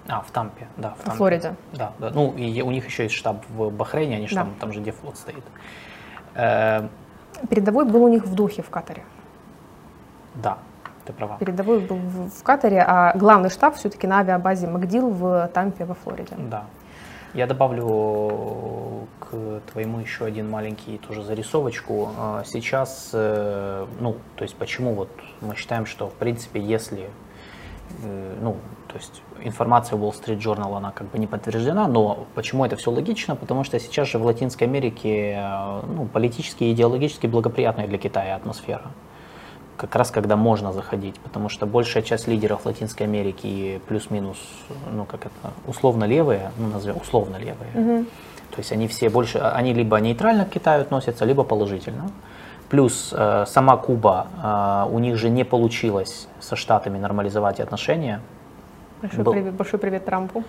А, 0.08 0.20
в 0.20 0.30
Тампе, 0.30 0.68
да. 0.76 0.90
В, 0.90 1.02
Тампе. 1.02 1.16
Флориде. 1.18 1.56
Да, 1.72 1.92
да. 1.98 2.10
Ну, 2.10 2.32
и 2.36 2.62
у 2.62 2.70
них 2.70 2.86
еще 2.86 3.04
есть 3.04 3.14
штаб 3.16 3.44
в 3.48 3.70
Бахрейне, 3.70 4.16
они 4.16 4.28
же 4.28 4.36
да. 4.36 4.42
там, 4.42 4.54
там 4.60 4.72
же 4.72 4.80
где 4.80 4.92
флот 4.92 5.16
стоит. 5.16 5.42
Э, 6.34 6.86
Передовой 7.50 7.84
был 7.84 8.04
у 8.04 8.08
них 8.08 8.24
в 8.24 8.34
Духе, 8.34 8.62
в 8.62 8.70
Катаре. 8.70 9.02
Да, 10.34 10.58
ты 11.04 11.12
права. 11.12 11.38
Передовой 11.38 11.80
был 11.80 11.96
в, 11.96 12.30
в 12.30 12.42
Катаре, 12.44 12.84
а 12.86 13.12
главный 13.16 13.50
штаб 13.50 13.74
все-таки 13.74 14.06
на 14.06 14.20
авиабазе 14.20 14.68
Макдил 14.68 15.10
в 15.10 15.48
Тампе 15.52 15.84
во 15.84 15.94
Флориде. 15.94 16.36
Да. 16.38 16.64
Я 17.36 17.46
добавлю 17.46 19.08
к 19.20 19.60
твоему 19.70 20.00
еще 20.00 20.24
один 20.24 20.48
маленький 20.48 20.96
тоже 20.96 21.22
зарисовочку. 21.22 22.08
А, 22.16 22.44
сейчас, 22.46 23.10
э, 23.12 23.86
ну, 24.00 24.16
то 24.36 24.44
есть 24.44 24.56
почему 24.56 24.94
вот 24.94 25.10
мы 25.42 25.54
считаем, 25.54 25.84
что 25.84 26.08
в 26.08 26.14
принципе, 26.14 26.62
если, 26.62 27.10
э, 28.02 28.36
ну, 28.40 28.56
то 28.88 28.96
есть 28.96 29.20
информация 29.44 29.98
Wall 29.98 30.12
Street 30.12 30.38
Journal, 30.38 30.78
она 30.78 30.92
как 30.92 31.10
бы 31.10 31.18
не 31.18 31.26
подтверждена, 31.26 31.86
но 31.88 32.26
почему 32.34 32.64
это 32.64 32.76
все 32.76 32.90
логично? 32.90 33.36
Потому 33.36 33.64
что 33.64 33.78
сейчас 33.78 34.08
же 34.08 34.18
в 34.18 34.24
Латинской 34.24 34.66
Америке 34.66 35.34
э, 35.36 35.82
ну, 35.94 36.06
политически 36.06 36.64
и 36.64 36.72
идеологически 36.72 37.26
благоприятная 37.26 37.86
для 37.86 37.98
Китая 37.98 38.36
атмосфера. 38.36 38.92
Как 39.76 39.94
раз 39.94 40.10
когда 40.10 40.36
можно 40.36 40.72
заходить, 40.72 41.18
потому 41.20 41.48
что 41.48 41.66
большая 41.66 42.02
часть 42.02 42.28
лидеров 42.28 42.64
Латинской 42.64 43.06
Америки 43.06 43.80
плюс-минус, 43.88 44.38
ну 44.92 45.04
как 45.04 45.26
это, 45.26 45.52
условно 45.66 46.04
левые, 46.04 46.50
ну 46.58 46.68
назовем 46.68 46.96
условно 46.96 47.36
левые. 47.36 47.70
Угу. 47.74 48.04
То 48.50 48.58
есть 48.58 48.72
они 48.72 48.88
все 48.88 49.10
больше, 49.10 49.38
они 49.38 49.74
либо 49.74 49.98
нейтрально 50.00 50.46
к 50.46 50.50
Китаю 50.50 50.82
относятся, 50.82 51.24
либо 51.24 51.44
положительно. 51.44 52.10
Плюс 52.70 53.12
э, 53.16 53.44
сама 53.46 53.76
Куба, 53.76 54.26
э, 54.42 54.94
у 54.94 54.98
них 54.98 55.16
же 55.16 55.28
не 55.28 55.44
получилось 55.44 56.26
со 56.40 56.56
Штатами 56.56 56.98
нормализовать 56.98 57.60
отношения, 57.60 58.20
Большой, 59.02 59.24
был... 59.24 59.32
привет, 59.32 59.54
большой 59.54 59.78
привет 59.78 60.04
Трампу. 60.04 60.42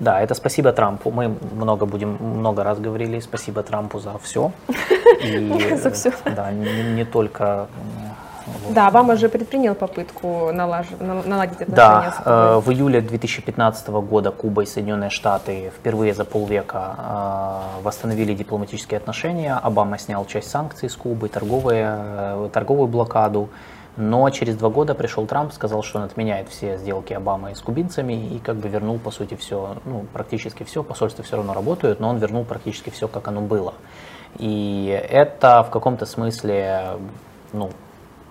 Да, 0.00 0.20
это 0.20 0.34
спасибо 0.34 0.72
Трампу. 0.72 1.10
Мы 1.10 1.36
много 1.52 1.86
будем, 1.86 2.16
много 2.20 2.64
раз 2.64 2.80
говорили, 2.80 3.20
спасибо 3.20 3.62
Трампу 3.62 4.00
за 4.00 4.18
все. 4.18 4.50
И, 5.24 5.76
за 5.76 5.90
все. 5.90 6.12
Да, 6.24 6.50
не, 6.50 6.94
не 6.94 7.04
только 7.04 7.68
вот. 8.46 8.74
Да, 8.74 8.88
Обама 8.88 9.16
же 9.16 9.28
предпринял 9.28 9.74
попытку 9.74 10.50
налаж... 10.52 10.86
наладить 11.00 11.60
отношения 11.62 11.76
да, 11.76 12.12
с 12.12 12.16
Кубой. 12.16 12.34
Э, 12.34 12.60
в 12.60 12.70
июле 12.70 13.00
2015 13.00 13.88
года 13.88 14.30
Куба 14.30 14.62
и 14.62 14.66
Соединенные 14.66 15.10
Штаты 15.10 15.72
впервые 15.76 16.14
за 16.14 16.24
полвека 16.24 16.96
э, 16.98 17.82
восстановили 17.82 18.34
дипломатические 18.34 18.98
отношения. 18.98 19.54
Обама 19.54 19.98
снял 19.98 20.24
часть 20.26 20.50
санкций 20.50 20.88
с 20.88 20.96
Кубы, 20.96 21.28
торговые, 21.28 21.86
э, 21.88 22.48
торговую 22.52 22.88
блокаду. 22.88 23.48
Но 23.96 24.28
через 24.30 24.56
два 24.56 24.70
года 24.70 24.94
пришел 24.94 25.26
Трамп, 25.26 25.52
сказал, 25.52 25.82
что 25.82 25.98
он 25.98 26.04
отменяет 26.04 26.48
все 26.48 26.78
сделки 26.78 27.12
Обамы 27.12 27.54
с 27.54 27.60
кубинцами 27.60 28.14
и 28.34 28.38
как 28.38 28.56
бы 28.56 28.68
вернул, 28.68 28.98
по 28.98 29.10
сути, 29.10 29.34
все, 29.34 29.76
ну, 29.84 30.06
практически 30.12 30.62
все, 30.62 30.82
посольства 30.82 31.22
все 31.22 31.36
равно 31.36 31.52
работают, 31.52 32.00
но 32.00 32.08
он 32.08 32.16
вернул 32.16 32.44
практически 32.44 32.88
все, 32.88 33.06
как 33.06 33.28
оно 33.28 33.42
было. 33.42 33.74
И 34.38 34.98
это 35.10 35.62
в 35.62 35.70
каком-то 35.70 36.06
смысле, 36.06 36.92
ну, 37.52 37.70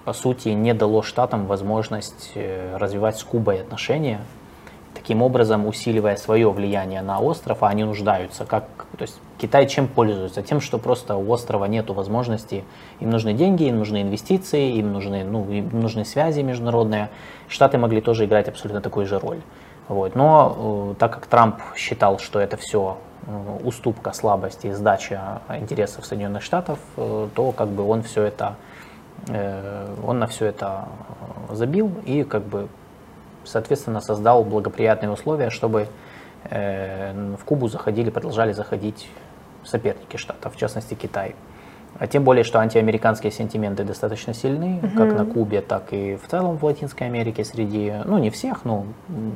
по 0.06 0.14
сути, 0.14 0.50
не 0.50 0.74
дало 0.74 1.02
Штатам 1.04 1.46
возможность 1.46 2.32
э, 2.36 2.76
развивать 2.78 3.18
с 3.18 3.24
Кубой 3.24 3.62
отношения, 3.62 4.22
таким 4.94 5.22
образом 5.22 5.68
усиливая 5.68 6.16
свое 6.16 6.50
влияние 6.52 7.02
на 7.02 7.20
остров, 7.20 7.64
а 7.64 7.70
они 7.70 7.84
нуждаются. 7.84 8.46
Как, 8.46 8.66
то 8.98 9.02
есть 9.02 9.20
Китай 9.40 9.68
чем 9.68 9.88
пользуется? 9.88 10.42
Тем, 10.42 10.62
что 10.62 10.78
просто 10.78 11.16
у 11.16 11.32
острова 11.32 11.66
нет 11.66 11.90
возможности, 11.90 12.64
им 13.00 13.10
нужны 13.10 13.34
деньги, 13.34 13.64
им 13.64 13.80
нужны 13.80 14.02
инвестиции, 14.02 14.74
им 14.76 14.92
нужны, 14.92 15.24
ну, 15.24 15.50
им 15.50 15.70
нужны 15.80 16.06
связи 16.06 16.42
международные. 16.42 17.10
Штаты 17.48 17.78
могли 17.78 18.02
тоже 18.02 18.26
играть 18.26 18.48
абсолютно 18.48 18.82
такую 18.82 19.06
же 19.06 19.20
роль. 19.20 19.42
Вот. 19.88 20.16
Но 20.16 20.94
э, 20.94 21.00
так 21.00 21.14
как 21.14 21.26
Трамп 21.28 21.62
считал, 21.76 22.20
что 22.20 22.40
это 22.40 22.58
все 22.58 22.98
э, 23.26 23.58
уступка, 23.64 24.14
слабость 24.14 24.66
и 24.66 24.72
сдача 24.72 25.42
интересов 25.50 26.06
Соединенных 26.06 26.44
Штатов, 26.44 26.80
то 26.96 27.54
как 27.56 27.70
бы 27.70 27.88
он 27.88 28.04
все 28.04 28.24
это, 28.24 28.56
он 29.28 30.20
на 30.20 30.28
все 30.28 30.48
это 30.48 30.86
забил 31.52 31.92
и 32.06 32.24
как 32.24 32.44
бы 32.44 32.68
соответственно, 33.44 34.02
создал 34.02 34.44
благоприятные 34.44 35.12
условия, 35.12 35.50
чтобы 35.50 35.88
э, 36.50 37.36
в 37.40 37.44
Кубу 37.46 37.68
заходили, 37.68 38.10
продолжали 38.10 38.52
заходить 38.52 39.10
соперники 39.64 40.18
штатов, 40.18 40.56
в 40.56 40.58
частности 40.58 40.94
Китай. 40.94 41.36
А 42.00 42.08
тем 42.08 42.24
более, 42.24 42.44
что 42.44 42.60
антиамериканские 42.60 43.32
сентименты 43.32 43.84
достаточно 43.84 44.34
сильны, 44.34 44.80
угу. 44.82 44.98
как 44.98 45.14
на 45.14 45.26
Кубе, 45.26 45.62
так 45.62 45.92
и 45.92 46.16
в 46.16 46.28
целом 46.30 46.58
в 46.58 46.64
Латинской 46.64 47.08
Америке 47.08 47.44
среди, 47.44 47.94
ну 48.06 48.18
не 48.18 48.30
всех, 48.30 48.66
но 48.66 48.86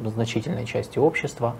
значительной 0.05 0.65
части 0.65 0.97
общества. 0.97 1.55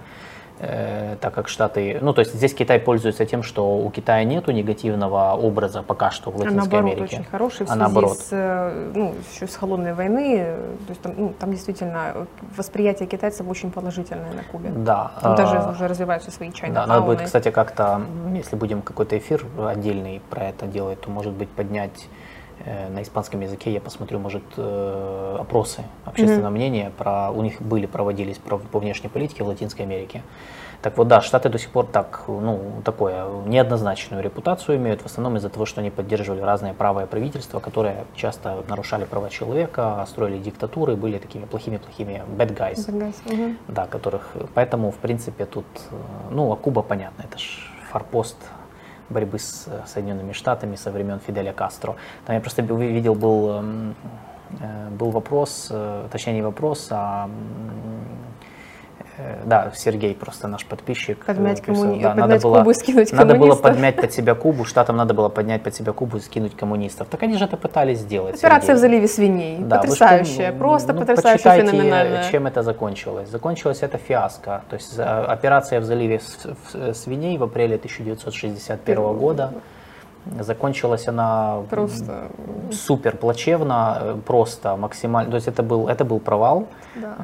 Э, 0.58 1.18
так 1.20 1.34
как 1.34 1.50
Штаты, 1.50 2.00
ну 2.02 2.14
то 2.14 2.22
есть 2.22 2.34
здесь 2.34 2.54
Китай 2.54 2.80
пользуется 2.80 3.26
тем, 3.26 3.44
что 3.44 3.78
у 3.78 3.90
Китая 3.90 4.24
нету 4.24 4.54
негативного 4.54 5.34
образа 5.34 5.84
пока 5.84 6.12
что 6.12 6.32
в 6.32 6.38
Латинской 6.38 6.80
а 6.80 6.82
наоборот, 6.82 6.94
Америке. 6.94 7.16
очень 7.18 7.26
хороший 7.30 7.66
в 7.66 7.72
а 7.72 7.76
наоборот. 7.76 8.18
с, 8.18 8.30
э, 8.32 8.92
ну, 8.96 9.14
еще 9.34 9.48
с 9.48 9.56
холодной 9.58 9.94
войны, 9.94 10.56
то 10.88 10.90
есть 10.90 11.02
там, 11.02 11.14
ну, 11.18 11.34
там 11.38 11.52
действительно 11.52 12.28
восприятие 12.56 13.06
китайцев 13.06 13.46
очень 13.50 13.70
положительное 13.70 14.32
на 14.32 14.44
Кубе. 14.44 14.70
Да. 14.70 15.12
Там 15.22 15.36
даже 15.36 15.72
уже 15.72 15.90
развиваются 15.90 16.32
свои 16.32 16.54
чайные 16.54 16.76
Да, 16.76 16.88
надо 16.88 17.02
будет, 17.02 17.24
кстати, 17.24 17.52
как-то, 17.52 18.02
если 18.34 18.56
будем 18.56 18.82
какой-то 18.82 19.18
эфир 19.18 19.46
отдельный 19.60 20.22
про 20.30 20.46
это 20.46 20.68
делать, 20.68 21.02
то 21.02 21.10
может 21.10 21.34
быть 21.34 21.50
поднять 21.50 22.08
на 22.66 23.02
испанском 23.02 23.42
языке 23.42 23.72
я 23.72 23.82
посмотрю, 23.82 24.20
может, 24.20 24.44
опросы 24.58 25.84
общественного 26.06 26.50
mm-hmm. 26.50 26.56
мнения 26.56 26.92
про 26.98 27.32
у 27.32 27.42
них 27.42 27.62
были 27.62 27.86
проводились 27.86 28.38
про, 28.38 28.58
по 28.58 28.80
внешней 28.80 29.10
политике 29.10 29.44
в 29.44 29.48
Латинской 29.48 29.86
Америке. 29.86 30.24
Так 30.82 31.00
вот, 31.00 31.08
да, 31.08 31.20
Штаты 31.22 31.50
до 31.50 31.58
сих 31.58 31.72
пор 31.72 31.88
так, 31.88 32.26
ну, 32.28 32.82
такое, 32.84 33.28
неоднозначную 33.48 34.22
репутацию 34.22 34.78
имеют, 34.78 35.02
в 35.02 35.06
основном 35.08 35.38
из-за 35.38 35.50
того, 35.50 35.66
что 35.66 35.82
они 35.82 35.90
поддерживали 35.90 36.42
разные 36.42 36.76
правые 36.76 37.08
правительства, 37.08 37.60
которые 37.60 38.06
часто 38.16 38.64
нарушали 38.68 39.06
права 39.06 39.32
человека, 39.32 40.06
строили 40.08 40.38
диктатуры, 40.38 40.96
были 40.96 41.18
такими 41.18 41.46
плохими-плохими 41.46 42.24
bad 42.38 42.56
guys, 42.56 42.76
bad 42.76 43.00
guys 43.00 43.16
угу. 43.34 43.56
да, 43.68 43.88
которых, 43.88 44.36
поэтому, 44.54 44.92
в 44.92 44.98
принципе, 44.98 45.46
тут, 45.46 45.66
ну, 46.30 46.52
а 46.52 46.56
Куба, 46.56 46.84
понятно, 46.84 47.24
это 47.24 47.40
же 47.40 47.62
форпост 47.90 48.38
борьбы 49.10 49.40
с 49.40 49.68
Соединенными 49.86 50.34
Штатами 50.34 50.76
со 50.76 50.92
времен 50.92 51.20
Фиделя 51.20 51.54
Кастро. 51.54 51.96
Там 52.26 52.36
я 52.36 52.42
просто 52.42 52.62
видел, 52.62 53.16
был, 53.16 53.50
эм, 53.50 53.96
э, 54.60 54.90
был 54.90 55.12
вопрос, 55.12 55.68
э, 55.72 56.08
точнее 56.12 56.34
не 56.34 56.42
вопрос, 56.42 56.88
а 56.92 57.30
Э, 57.30 58.35
да, 59.46 59.72
Сергей 59.76 60.14
просто 60.14 60.48
наш 60.48 60.66
подписчик. 60.66 61.20
Э, 61.24 61.34
подмять, 61.34 61.62
коммуни... 61.62 62.02
да, 62.02 62.10
подмять 62.10 62.30
надо 62.30 62.40
было, 62.42 62.58
Кубу 62.58 62.72
и 62.72 62.74
скинуть 62.74 63.14
Надо 63.14 63.36
было 63.36 63.56
подмять 63.56 63.96
под 63.96 64.14
себя 64.14 64.36
Кубу, 64.36 64.66
штатам 64.66 64.98
надо 64.98 65.14
было 65.14 65.30
поднять 65.30 65.64
под 65.64 65.76
себя 65.76 65.94
Кубу 65.94 66.18
и 66.18 66.20
скинуть 66.20 66.56
коммунистов. 66.56 67.08
Так 67.10 67.24
они 67.24 67.38
же 67.38 67.46
это 67.46 67.58
пытались 67.58 68.00
сделать. 68.00 68.36
Операция 68.36 68.68
Сергей. 68.68 68.76
в 68.76 68.80
заливе 68.80 69.08
свиней. 69.08 69.58
Да, 69.60 69.78
потрясающая, 69.78 70.50
что, 70.50 70.58
просто 70.58 70.94
ну, 70.94 71.00
потрясающая, 71.00 71.66
феноменальная. 71.66 72.32
чем 72.32 72.48
это 72.48 72.64
закончилось. 72.64 73.30
Закончилось 73.30 73.80
это 73.82 73.98
фиаско. 73.98 74.64
То 74.70 74.76
есть 74.76 75.00
операция 75.00 75.80
в 75.80 75.84
заливе 75.84 76.20
свиней 76.94 77.38
в 77.38 77.44
апреле 77.44 77.76
1961 77.76 79.18
года 79.18 79.54
Закончилась 80.40 81.08
она 81.08 81.62
просто 81.70 82.32
супер 82.72 83.16
плачевно, 83.18 83.98
э, 84.02 84.18
просто 84.26 84.76
максимально. 84.76 85.32
То 85.32 85.36
есть 85.36 85.48
это 85.48 85.62
был, 85.62 85.88
это 85.88 86.04
был 86.04 86.20
провал. 86.20 86.68
Да. 86.96 87.16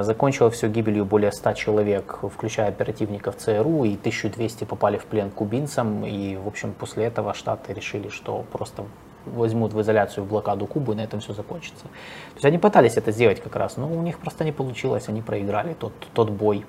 Э, 0.00 0.02
закончилось 0.02 0.54
все 0.54 0.68
гибелью 0.68 1.04
более 1.04 1.32
100 1.32 1.52
человек, 1.54 2.20
включая 2.22 2.68
оперативников 2.68 3.36
ЦРУ, 3.36 3.84
и 3.84 3.96
1200 3.96 4.64
попали 4.64 4.98
в 4.98 5.04
плен 5.06 5.30
кубинцам. 5.30 6.04
И, 6.06 6.36
в 6.36 6.46
общем, 6.46 6.72
после 6.72 7.04
этого 7.06 7.34
Штаты 7.34 7.72
решили, 7.72 8.08
что 8.08 8.44
просто 8.52 8.84
возьмут 9.26 9.72
в 9.72 9.80
изоляцию, 9.80 10.24
в 10.24 10.28
блокаду 10.28 10.66
Кубу, 10.66 10.92
и 10.92 10.94
на 10.94 11.00
этом 11.00 11.20
все 11.20 11.32
закончится. 11.32 11.84
То 11.84 12.34
есть 12.34 12.44
они 12.44 12.58
пытались 12.58 12.96
это 12.96 13.10
сделать 13.10 13.42
как 13.42 13.56
раз, 13.56 13.76
но 13.76 13.88
у 13.90 14.02
них 14.02 14.18
просто 14.18 14.44
не 14.44 14.52
получилось, 14.52 15.08
они 15.08 15.22
проиграли 15.22 15.74
тот, 15.74 15.92
тот 16.12 16.30
бой. 16.30 16.64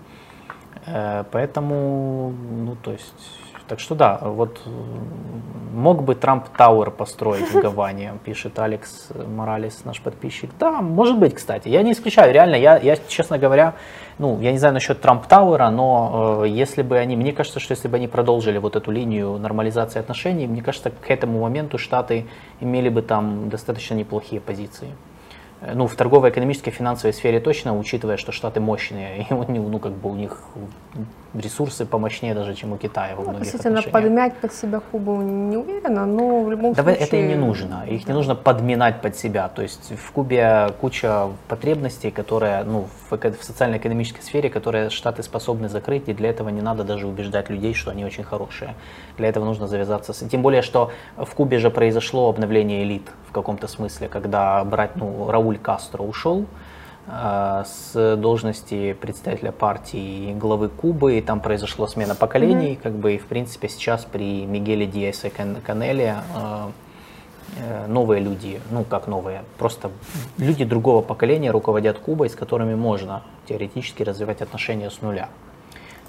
Э, 0.87 1.23
поэтому, 1.31 2.31
ну, 2.31 2.75
то 2.75 2.91
есть 2.91 3.44
так 3.67 3.79
что 3.79 3.95
да, 3.95 4.19
вот 4.21 4.61
мог 5.75 6.03
бы 6.03 6.15
Трамп 6.15 6.47
Тауэр 6.49 6.89
построить 6.89 7.51
в 7.51 7.59
Гаване, 7.61 8.13
пишет 8.23 8.57
Алекс 8.57 9.09
Моралес, 9.13 9.83
наш 9.85 10.01
подписчик. 10.01 10.49
Да, 10.57 10.81
может 10.81 11.19
быть, 11.19 11.35
кстати. 11.35 11.67
Я 11.67 11.83
не 11.83 11.91
исключаю, 11.91 12.33
реально, 12.33 12.55
я, 12.55 12.77
я 12.77 12.97
честно 13.07 13.37
говоря, 13.37 13.75
ну, 14.17 14.39
я 14.41 14.51
не 14.51 14.57
знаю 14.57 14.73
насчет 14.73 15.01
Трамп 15.01 15.27
Тауэра, 15.27 15.69
но 15.69 16.43
э, 16.43 16.47
если 16.47 16.81
бы 16.81 16.97
они, 16.97 17.15
мне 17.17 17.33
кажется, 17.33 17.59
что 17.59 17.73
если 17.73 17.87
бы 17.87 17.97
они 17.97 18.07
продолжили 18.07 18.57
вот 18.57 18.75
эту 18.75 18.91
линию 18.91 19.37
нормализации 19.37 19.99
отношений, 19.99 20.47
мне 20.47 20.61
кажется, 20.61 20.89
к 20.89 21.11
этому 21.11 21.41
моменту 21.41 21.77
Штаты 21.77 22.25
имели 22.61 22.89
бы 22.89 23.01
там 23.01 23.49
достаточно 23.49 23.95
неплохие 23.95 24.39
позиции. 24.39 24.89
Э, 25.61 25.73
ну, 25.75 25.87
в 25.87 25.95
торгово-экономической, 25.95 26.71
финансовой 26.71 27.13
сфере 27.13 27.39
точно, 27.41 27.77
учитывая, 27.77 28.17
что 28.17 28.31
Штаты 28.31 28.61
мощные, 28.61 29.27
и 29.29 29.33
ну, 29.33 29.79
как 29.79 29.91
бы 29.91 30.09
у 30.09 30.15
них 30.15 30.41
ресурсы 31.39 31.85
помощнее 31.85 32.33
даже, 32.33 32.53
чем 32.55 32.73
у 32.73 32.77
Китая 32.77 33.15
во 33.15 33.23
ну, 33.23 33.29
многих 33.31 33.47
Относительно 33.47 33.81
подмять 33.81 34.35
под 34.35 34.53
себя 34.53 34.79
Кубу 34.79 35.21
не 35.21 35.57
уверена, 35.57 36.05
но 36.05 36.43
в 36.43 36.51
любом 36.51 36.73
Давай, 36.73 36.95
случае... 36.95 37.07
Это 37.07 37.17
и 37.17 37.27
не 37.27 37.35
нужно, 37.35 37.83
их 37.87 38.07
не 38.07 38.13
нужно 38.13 38.35
подминать 38.35 39.01
под 39.01 39.15
себя, 39.15 39.49
то 39.49 39.61
есть 39.61 39.93
в 39.97 40.11
Кубе 40.11 40.69
куча 40.81 41.27
потребностей, 41.47 42.11
которые, 42.11 42.63
ну, 42.63 42.87
в, 43.09 43.17
в 43.17 43.43
социально-экономической 43.43 44.21
сфере, 44.21 44.49
которые 44.49 44.89
Штаты 44.89 45.23
способны 45.23 45.69
закрыть, 45.69 46.09
и 46.09 46.13
для 46.13 46.29
этого 46.29 46.49
не 46.49 46.61
надо 46.61 46.83
даже 46.83 47.07
убеждать 47.07 47.49
людей, 47.49 47.73
что 47.73 47.91
они 47.91 48.05
очень 48.05 48.23
хорошие. 48.23 48.75
Для 49.17 49.27
этого 49.27 49.45
нужно 49.45 49.67
завязаться 49.67 50.13
с... 50.13 50.27
Тем 50.27 50.41
более, 50.41 50.61
что 50.61 50.91
в 51.17 51.33
Кубе 51.35 51.59
же 51.59 51.69
произошло 51.69 52.29
обновление 52.29 52.83
элит 52.83 53.09
в 53.27 53.31
каком-то 53.31 53.67
смысле, 53.67 54.07
когда 54.07 54.63
брать, 54.63 54.95
ну, 54.95 55.29
Рауль 55.29 55.57
Кастро 55.57 56.03
ушел, 56.03 56.45
с 57.07 58.15
должности 58.17 58.93
представителя 58.93 59.51
партии 59.51 60.33
главы 60.33 60.69
Кубы, 60.69 61.17
и 61.17 61.21
там 61.21 61.39
произошла 61.39 61.87
смена 61.87 62.15
поколений, 62.15 62.73
mm-hmm. 62.73 62.81
как 62.81 62.93
бы, 62.93 63.13
и 63.13 63.17
в 63.19 63.27
принципе 63.27 63.69
сейчас 63.69 64.05
при 64.05 64.45
Мигеле 64.45 64.87
Диасе 64.87 65.29
Канеле 65.29 66.15
э, 66.35 66.67
э, 67.59 67.87
новые 67.87 68.21
люди, 68.21 68.59
ну 68.71 68.83
как 68.83 69.05
новые, 69.05 69.43
просто 69.59 69.91
люди 70.39 70.65
другого 70.65 71.01
поколения 71.03 71.51
руководят 71.51 71.99
Кубой, 71.99 72.29
с 72.29 72.35
которыми 72.35 72.73
можно 72.73 73.21
теоретически 73.47 74.01
развивать 74.01 74.41
отношения 74.41 74.89
с 74.89 75.01
нуля. 75.01 75.29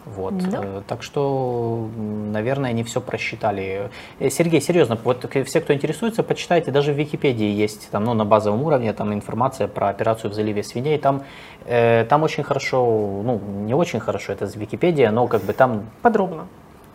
Вот. 0.07 0.39
Да. 0.39 0.61
Э, 0.63 0.83
так 0.87 1.03
что, 1.03 1.89
наверное, 1.97 2.71
они 2.71 2.85
все 2.85 3.01
просчитали. 3.01 3.91
Э, 4.21 4.31
Сергей, 4.31 4.61
серьезно, 4.61 4.97
вот 5.03 5.27
все, 5.45 5.61
кто 5.61 5.75
интересуется, 5.75 6.23
почитайте, 6.23 6.71
даже 6.71 6.93
в 6.93 6.97
Википедии 6.97 7.51
есть 7.51 7.91
там, 7.91 8.05
ну, 8.05 8.15
на 8.15 8.25
базовом 8.25 8.63
уровне 8.63 8.93
там 8.93 9.13
информация 9.13 9.67
про 9.67 9.89
операцию 9.89 10.31
в 10.31 10.35
заливе 10.35 10.63
свиней. 10.63 10.99
Там, 10.99 11.25
э, 11.67 12.05
там 12.09 12.23
очень 12.23 12.45
хорошо, 12.45 12.85
ну, 13.25 13.41
не 13.65 13.75
очень 13.75 14.01
хорошо, 14.01 14.33
это 14.33 14.47
Википедия, 14.55 15.11
но 15.11 15.27
как 15.27 15.43
бы 15.43 15.53
там... 15.53 15.87
Подробно 16.03 16.47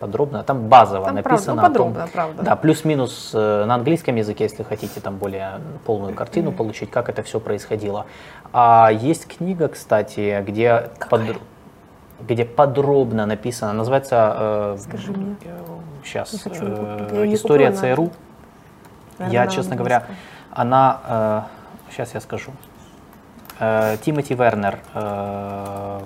подробно, 0.02 0.42
там 0.42 0.66
базово 0.66 1.06
там 1.06 1.14
написано. 1.14 1.54
Правда, 1.54 1.62
ну, 1.62 1.68
подробно, 1.68 2.00
том, 2.00 2.08
правда. 2.12 2.42
Да, 2.42 2.56
плюс-минус 2.56 3.30
э, 3.34 3.64
на 3.66 3.76
английском 3.76 4.16
языке, 4.16 4.44
если 4.44 4.64
хотите 4.64 5.00
там 5.00 5.16
более 5.16 5.60
полную 5.86 6.12
картину 6.12 6.50
mm-hmm. 6.50 6.56
получить, 6.56 6.90
как 6.90 7.08
это 7.08 7.22
все 7.22 7.38
происходило. 7.38 8.06
А 8.52 8.90
есть 8.90 9.28
книга, 9.28 9.68
кстати, 9.68 10.42
где 10.44 10.90
под, 11.08 11.20
где 12.26 12.44
подробно 12.44 13.26
написано, 13.26 13.72
называется... 13.72 14.36
Э, 14.38 14.76
Скажи 14.78 15.12
мне. 15.12 15.36
Сейчас. 16.04 16.46
Э, 16.46 17.24
история 17.28 17.72
ЦРУ. 17.72 18.10
Я, 19.18 19.46
честно 19.46 19.76
говоря, 19.76 20.04
она... 20.50 21.00
Э, 21.06 21.42
сейчас 21.90 22.14
я 22.14 22.20
скажу. 22.20 22.52
Э, 23.58 23.96
Тимоти 24.04 24.34
Вернер. 24.34 24.78
Э, 24.94 26.00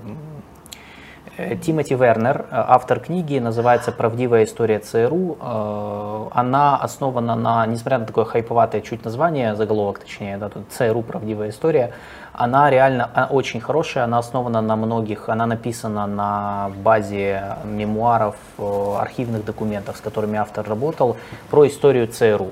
э 1.38 1.56
Тимоти 1.56 1.94
Вернер, 1.94 2.46
э, 2.50 2.64
автор 2.68 3.00
книги, 3.00 3.38
называется 3.38 3.92
«Правдивая 3.92 4.44
история 4.44 4.78
ЦРУ». 4.78 5.38
Э, 5.40 6.28
она 6.32 6.76
основана 6.76 7.34
на, 7.36 7.66
несмотря 7.66 7.98
на 7.98 8.06
такое 8.06 8.24
хайповатое 8.24 8.80
чуть 8.80 9.04
название, 9.04 9.54
заголовок 9.54 9.98
точнее, 9.98 10.38
да, 10.38 10.48
тут 10.48 10.64
ЦРУ 10.70 11.02
«Правдивая 11.02 11.50
история», 11.50 11.92
она 12.36 12.70
реально 12.70 13.28
очень 13.30 13.60
хорошая, 13.60 14.04
она 14.04 14.18
основана 14.18 14.60
на 14.60 14.76
многих, 14.76 15.28
она 15.28 15.46
написана 15.46 16.06
на 16.06 16.70
базе 16.84 17.56
мемуаров, 17.64 18.36
э, 18.58 18.96
архивных 19.00 19.44
документов, 19.44 19.96
с 19.96 20.00
которыми 20.00 20.38
автор 20.38 20.68
работал, 20.68 21.16
про 21.50 21.66
историю 21.66 22.06
ЦРУ. 22.06 22.50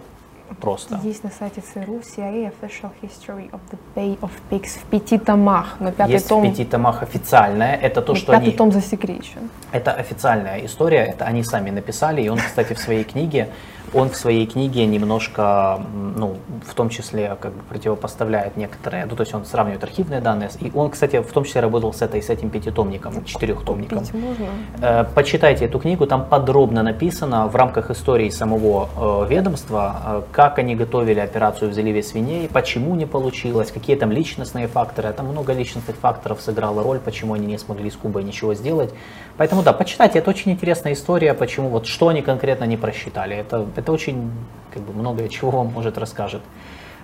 Просто. 0.61 0.99
Здесь 0.99 1.23
на 1.23 1.31
сайте 1.31 1.63
ЦРУ 1.63 2.01
CIA 2.01 2.53
Official 2.53 2.91
History 3.03 3.51
of 3.51 3.61
the 3.73 3.79
Bay 3.95 4.19
of 4.21 4.31
Pigs 4.51 4.79
в 4.79 4.85
пяти 4.85 5.19
томах. 5.19 5.77
Но 5.81 5.91
пятый 5.91 6.13
Есть 6.13 6.29
том... 6.29 6.43
в 6.43 6.51
пяти 6.51 6.65
томах 6.65 7.03
официальная. 7.03 7.75
Это 7.75 8.03
то, 8.03 8.15
что 8.15 8.33
пятый 8.33 8.49
они... 8.49 8.53
том 8.53 8.71
засекречен. 8.71 9.51
Это 9.73 9.93
официальная 9.93 10.65
история, 10.65 11.07
это 11.07 11.25
они 11.25 11.43
сами 11.43 11.71
написали. 11.71 12.23
И 12.23 12.29
он, 12.29 12.39
кстати, 12.39 12.75
в 12.75 12.79
своей 12.79 13.05
книге 13.05 13.49
он 13.95 14.11
в 14.11 14.17
своей 14.17 14.47
книге 14.47 14.87
немножко, 14.87 15.81
ну, 16.17 16.37
в 16.67 16.75
том 16.75 16.89
числе, 16.89 17.37
как 17.41 17.53
бы 17.53 17.63
противопоставляет 17.63 18.57
некоторые, 18.57 19.07
ну, 19.07 19.17
то 19.17 19.23
есть 19.23 19.35
он 19.35 19.45
сравнивает 19.45 19.83
архивные 19.85 20.21
данные, 20.21 20.51
и 20.61 20.71
он, 20.75 20.91
кстати, 20.91 21.21
в 21.21 21.33
том 21.33 21.45
числе 21.45 21.61
работал 21.61 21.93
с, 21.93 22.03
этой, 22.03 22.23
с 22.23 22.29
этим 22.31 22.51
пятитомником, 22.51 23.25
четырехтомником. 23.25 24.05
можно? 24.13 24.47
Э, 24.81 25.05
почитайте 25.15 25.67
эту 25.67 25.79
книгу, 25.79 26.07
там 26.07 26.27
подробно 26.27 26.83
написано 26.83 27.47
в 27.47 27.57
рамках 27.57 27.91
истории 27.91 28.31
самого 28.31 28.89
э, 28.97 29.31
ведомства, 29.31 29.97
э, 30.05 30.23
как 30.33 30.59
они 30.59 30.75
готовили 30.75 31.21
операцию 31.21 31.71
в 31.71 31.75
заливе 31.75 32.03
свиней, 32.03 32.49
почему 32.49 32.95
не 32.95 33.07
получилось, 33.07 33.71
какие 33.71 33.97
там 33.97 34.11
личностные 34.11 34.67
факторы, 34.67 35.13
там 35.13 35.27
много 35.27 35.53
личностных 35.53 35.97
факторов 35.97 36.41
сыграло 36.41 36.83
роль, 36.83 36.99
почему 36.99 37.35
они 37.35 37.47
не 37.47 37.59
смогли 37.59 37.91
с 37.91 37.97
Кубой 37.97 38.25
ничего 38.25 38.55
сделать. 38.55 38.93
Поэтому 39.37 39.63
да, 39.63 39.73
почитайте, 39.73 40.21
это 40.21 40.31
очень 40.31 40.53
интересная 40.53 40.93
история, 40.93 41.35
почему 41.35 41.69
вот 41.69 41.87
что 41.87 42.09
они 42.09 42.23
конкретно 42.23 42.65
не 42.65 42.77
просчитали. 42.77 43.37
Это, 43.37 43.67
это 43.77 43.84
очень 43.93 44.31
как 44.73 44.83
бы 44.83 44.93
многое 44.93 45.29
чего 45.29 45.51
вам 45.51 45.69
может 45.69 45.99
расскажет. 45.99 46.43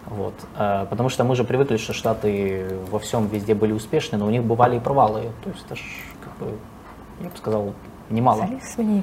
Вот. 0.06 0.34
Э, 0.56 0.86
потому 0.90 1.08
что 1.08 1.24
мы 1.24 1.36
же 1.36 1.44
привыкли, 1.44 1.76
что 1.76 1.92
Штаты 1.92 2.66
во 2.90 2.98
всем 2.98 3.28
везде 3.28 3.54
были 3.54 3.72
успешны, 3.72 4.18
но 4.18 4.26
у 4.26 4.30
них 4.30 4.42
бывали 4.42 4.76
и 4.76 4.80
провалы. 4.80 5.30
То 5.44 5.50
есть 5.50 5.64
это 5.66 5.76
ж, 5.76 5.80
как 6.24 6.36
бы, 6.38 6.54
я 7.20 7.28
бы 7.28 7.36
сказал, 7.36 7.74
немало. 8.08 8.48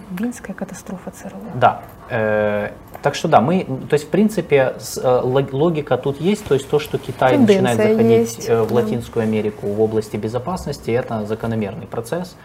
Кубинская 0.10 0.54
катастрофа 0.54 1.12
ЦРУ. 1.12 1.38
Да. 1.56 1.82
Э, 2.10 2.72
так 3.02 3.16
что 3.16 3.28
да, 3.28 3.42
мы, 3.42 3.64
то 3.64 3.94
есть 3.94 4.08
в 4.08 4.10
принципе 4.10 4.76
э, 5.02 5.22
логика 5.24 5.98
тут 5.98 6.20
есть, 6.20 6.46
то 6.46 6.56
есть 6.56 6.70
то, 6.70 6.80
что 6.80 6.98
Китай 6.98 7.34
Тенденция 7.36 7.62
начинает 7.62 7.98
заходить 7.98 8.38
есть, 8.38 8.50
в 8.50 8.74
Латинскую 8.74 9.24
Америку 9.24 9.68
в 9.68 9.82
области 9.82 10.18
безопасности, 10.18 10.92
это 10.92 11.26
закономерный 11.26 11.88
процесс. 11.88 12.36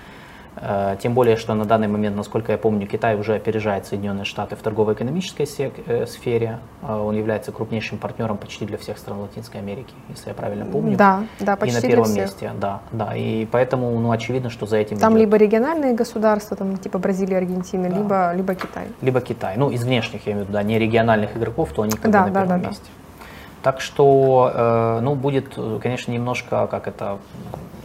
Э, 0.56 0.96
тем 1.00 1.14
более, 1.14 1.36
что 1.36 1.54
на 1.54 1.64
данный 1.64 1.88
момент, 1.88 2.16
насколько 2.16 2.52
я 2.52 2.58
помню, 2.58 2.86
Китай 2.86 3.16
уже 3.16 3.34
опережает 3.34 3.86
Соединенные 3.86 4.24
Штаты 4.24 4.54
в 4.54 4.60
торгово-экономической 4.60 5.48
э, 5.86 6.06
сфере. 6.06 6.58
Э, 6.82 6.94
он 6.94 7.16
является 7.16 7.52
крупнейшим 7.52 7.98
партнером 7.98 8.36
почти 8.36 8.66
для 8.66 8.76
всех 8.76 8.98
стран 8.98 9.20
Латинской 9.20 9.60
Америки, 9.60 9.94
если 10.10 10.28
я 10.28 10.34
правильно 10.34 10.66
помню. 10.66 10.96
Да, 10.96 11.24
да, 11.40 11.56
почти 11.56 11.78
И 11.78 11.80
на 11.80 11.88
первом 11.88 12.14
месте, 12.14 12.50
да, 12.60 12.80
да. 12.92 13.16
И 13.16 13.46
поэтому, 13.46 13.98
ну, 13.98 14.10
очевидно, 14.10 14.50
что 14.50 14.66
за 14.66 14.76
этим 14.76 14.98
Там 14.98 15.14
идет. 15.14 15.20
либо 15.22 15.36
региональные 15.36 15.94
государства, 15.94 16.56
там 16.56 16.76
типа 16.76 16.98
Бразилия, 16.98 17.38
Аргентина, 17.38 17.88
да. 17.88 17.96
либо, 17.96 18.34
либо 18.34 18.54
Китай. 18.54 18.88
Либо 19.00 19.20
Китай. 19.20 19.54
Ну, 19.56 19.70
из 19.70 19.84
внешних, 19.84 20.26
я 20.26 20.32
имею 20.32 20.44
в 20.44 20.48
виду, 20.48 20.58
да, 20.58 20.62
не 20.62 20.78
региональных 20.78 21.36
игроков, 21.36 21.72
то 21.72 21.82
они 21.82 21.92
как 21.92 22.10
да, 22.10 22.24
бы 22.24 22.28
на 22.28 22.34
да, 22.34 22.40
первом 22.40 22.62
да, 22.62 22.68
месте. 22.68 22.84
Да. 22.84 23.24
Так 23.62 23.80
что, 23.80 24.98
ну, 25.02 25.14
будет, 25.14 25.56
конечно, 25.80 26.10
немножко, 26.10 26.66
как 26.66 26.88
это, 26.88 27.18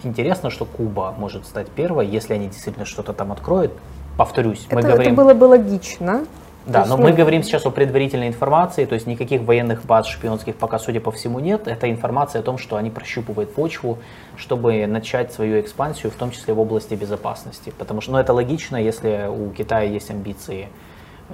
интересно, 0.03 0.49
что 0.49 0.65
Куба 0.65 1.13
может 1.17 1.45
стать 1.45 1.69
первой, 1.69 2.07
если 2.07 2.33
они 2.33 2.47
действительно 2.47 2.85
что-то 2.85 3.13
там 3.13 3.31
откроют. 3.31 3.73
Повторюсь, 4.17 4.67
мы 4.71 4.79
это, 4.79 4.89
говорим... 4.89 5.13
Это 5.13 5.21
было 5.21 5.33
бы 5.33 5.43
логично. 5.45 6.25
Да, 6.65 6.85
но 6.85 6.97
мы 6.97 7.13
говорим 7.13 7.43
сейчас 7.43 7.65
о 7.65 7.69
предварительной 7.69 8.27
информации, 8.27 8.83
то 8.83 8.95
есть 8.95 9.07
никаких 9.07 9.43
военных 9.43 9.85
баз 9.85 10.05
шпионских 10.07 10.57
пока, 10.57 10.79
судя 10.79 10.99
по 10.99 11.11
всему, 11.11 11.39
нет. 11.39 11.65
Это 11.65 11.89
информация 11.89 12.41
о 12.41 12.43
том, 12.43 12.57
что 12.57 12.75
они 12.75 12.89
прощупывают 12.89 13.53
почву, 13.53 13.99
чтобы 14.35 14.85
начать 14.85 15.31
свою 15.31 15.61
экспансию, 15.61 16.11
в 16.11 16.15
том 16.15 16.31
числе 16.31 16.53
в 16.53 16.59
области 16.59 16.93
безопасности. 16.93 17.71
Потому 17.77 18.01
что, 18.01 18.11
ну, 18.11 18.17
это 18.17 18.33
логично, 18.33 18.75
если 18.75 19.29
у 19.29 19.49
Китая 19.51 19.83
есть 19.89 20.11
амбиции 20.11 20.67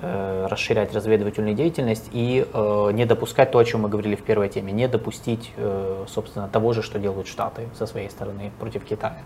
расширять 0.01 0.93
разведывательную 0.93 1.55
деятельность 1.55 2.09
и 2.11 2.47
э, 2.51 2.91
не 2.93 3.05
допускать 3.05 3.51
то, 3.51 3.59
о 3.59 3.65
чем 3.65 3.81
мы 3.81 3.89
говорили 3.89 4.15
в 4.15 4.23
первой 4.23 4.49
теме, 4.49 4.71
не 4.71 4.87
допустить, 4.87 5.51
э, 5.57 6.05
собственно, 6.07 6.47
того 6.47 6.73
же, 6.73 6.81
что 6.81 6.97
делают 6.99 7.27
Штаты 7.27 7.67
со 7.77 7.85
своей 7.85 8.09
стороны 8.09 8.51
против 8.59 8.83
Китая. 8.83 9.19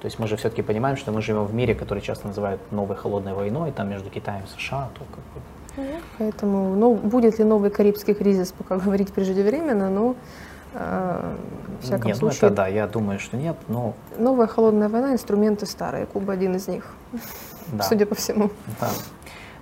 То 0.00 0.06
есть 0.06 0.18
мы 0.18 0.28
же 0.28 0.36
все-таки 0.36 0.62
понимаем, 0.62 0.96
что 0.96 1.12
мы 1.12 1.22
живем 1.22 1.44
в 1.44 1.54
мире, 1.54 1.74
который 1.74 2.00
часто 2.00 2.28
называют 2.28 2.60
новой 2.70 2.96
холодной 2.96 3.34
войной, 3.34 3.72
там 3.72 3.88
между 3.88 4.10
Китаем 4.10 4.44
и 4.44 4.60
США, 4.60 4.88
то 4.94 5.04
как 5.10 5.24
бы... 5.34 5.92
Поэтому, 6.18 6.74
ну, 6.74 6.94
будет 6.94 7.38
ли 7.38 7.44
новый 7.44 7.70
Карибский 7.70 8.14
кризис, 8.14 8.52
пока 8.52 8.78
говорить 8.78 9.12
преждевременно, 9.12 9.88
но 9.88 10.16
э, 10.74 11.34
в 11.80 11.84
всяком 11.84 12.06
нет, 12.08 12.16
случае... 12.16 12.38
Ну 12.42 12.46
это 12.48 12.56
да, 12.56 12.66
я 12.66 12.86
думаю, 12.88 13.20
что 13.20 13.36
нет, 13.36 13.56
но... 13.68 13.94
Новая 14.16 14.48
холодная 14.48 14.88
война, 14.88 15.12
инструменты 15.12 15.66
старые, 15.66 16.06
Куба 16.06 16.32
один 16.32 16.56
из 16.56 16.66
них, 16.66 16.84
да. 17.68 17.84
судя 17.84 18.06
по 18.06 18.16
всему. 18.16 18.50
Да. 18.80 18.88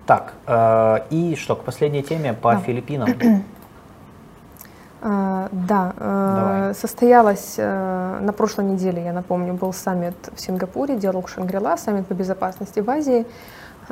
Так, 0.06 0.34
э, 0.46 0.98
и 1.10 1.36
что, 1.36 1.56
к 1.56 1.64
последней 1.64 2.02
теме 2.02 2.32
по 2.32 2.52
да. 2.52 2.60
Филиппинам. 2.60 3.08
А, 5.08 5.48
да, 5.52 5.92
Давай. 5.98 6.74
состоялась 6.74 7.58
на 7.58 8.32
прошлой 8.36 8.64
неделе, 8.64 9.04
я 9.04 9.12
напомню, 9.12 9.52
был 9.52 9.72
саммит 9.72 10.16
в 10.34 10.40
Сингапуре, 10.40 10.96
диалог 10.96 11.28
Шангрила, 11.28 11.76
саммит 11.76 12.06
по 12.08 12.14
безопасности 12.14 12.80
в 12.80 12.90
Азии. 12.90 13.24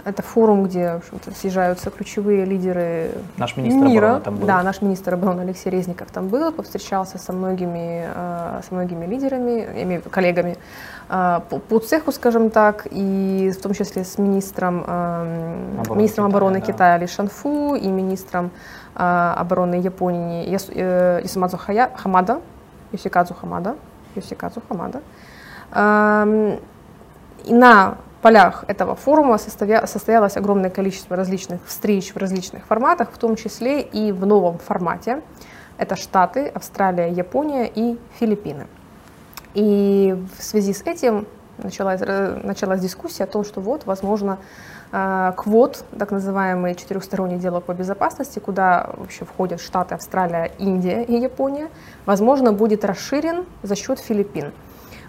Это 0.04 0.22
форум, 0.22 0.64
где 0.64 1.00
съезжаются 1.36 1.90
ключевые 1.90 2.44
лидеры 2.44 3.12
наш 3.36 3.56
министр 3.56 3.86
мира. 3.86 4.06
Обороны 4.06 4.24
там 4.24 4.36
был. 4.36 4.46
Да, 4.46 4.62
наш 4.62 4.82
министр 4.82 5.14
обороны 5.14 5.42
Алексей 5.42 5.70
Резников 5.70 6.10
там 6.10 6.28
был, 6.28 6.50
повстречался 6.50 7.18
со 7.18 7.32
многими, 7.32 8.08
со 8.66 8.74
многими 8.74 9.06
лидерами, 9.06 9.52
я 9.52 9.82
имею 9.84 10.00
в 10.00 10.04
виду 10.04 10.10
коллегами 10.10 10.56
по, 11.08 11.40
по 11.68 11.78
цеху, 11.78 12.10
скажем 12.10 12.50
так, 12.50 12.88
и 12.90 13.52
в 13.56 13.62
том 13.62 13.72
числе 13.72 14.04
с 14.04 14.18
министром, 14.18 14.82
обороны 14.82 15.98
министром 15.98 16.26
Китая, 16.26 16.36
обороны 16.36 16.60
да. 16.60 16.66
Китая 16.66 16.98
Ли 16.98 17.06
Шанфу 17.06 17.74
и 17.76 17.86
министром 17.86 18.50
обороны 18.94 19.76
Японии 19.76 20.56
Исумадзу 20.56 21.56
Хамада, 21.56 22.40
Юсикадзу 22.90 23.34
Хамада, 23.34 23.76
Юсикадзу 24.16 24.60
Хамада. 24.68 25.02
И 27.44 27.52
на 27.52 27.96
полях 28.24 28.64
этого 28.68 28.94
форума 28.94 29.36
состоялось 29.36 30.38
огромное 30.38 30.70
количество 30.70 31.14
различных 31.14 31.60
встреч 31.66 32.14
в 32.14 32.16
различных 32.16 32.64
форматах, 32.64 33.10
в 33.12 33.18
том 33.18 33.36
числе 33.36 33.82
и 33.82 34.12
в 34.12 34.24
новом 34.24 34.56
формате. 34.56 35.20
Это 35.76 35.94
Штаты, 35.94 36.46
Австралия, 36.46 37.10
Япония 37.10 37.70
и 37.74 37.98
Филиппины. 38.18 38.66
И 39.52 40.16
в 40.38 40.42
связи 40.42 40.72
с 40.72 40.80
этим 40.86 41.26
началась, 41.58 42.00
началась 42.42 42.80
дискуссия 42.80 43.24
о 43.24 43.26
том, 43.26 43.44
что 43.44 43.60
вот, 43.60 43.84
возможно, 43.84 44.38
э, 44.90 45.32
квот, 45.36 45.84
так 45.98 46.10
называемый 46.10 46.74
четырехсторонний 46.76 47.36
диалог 47.36 47.64
по 47.64 47.74
безопасности, 47.74 48.38
куда 48.38 48.88
вообще 48.96 49.26
входят 49.26 49.60
Штаты, 49.60 49.96
Австралия, 49.96 50.50
Индия 50.58 51.02
и 51.02 51.14
Япония, 51.20 51.68
возможно, 52.06 52.54
будет 52.54 52.86
расширен 52.86 53.44
за 53.62 53.76
счет 53.76 53.98
Филиппин. 53.98 54.52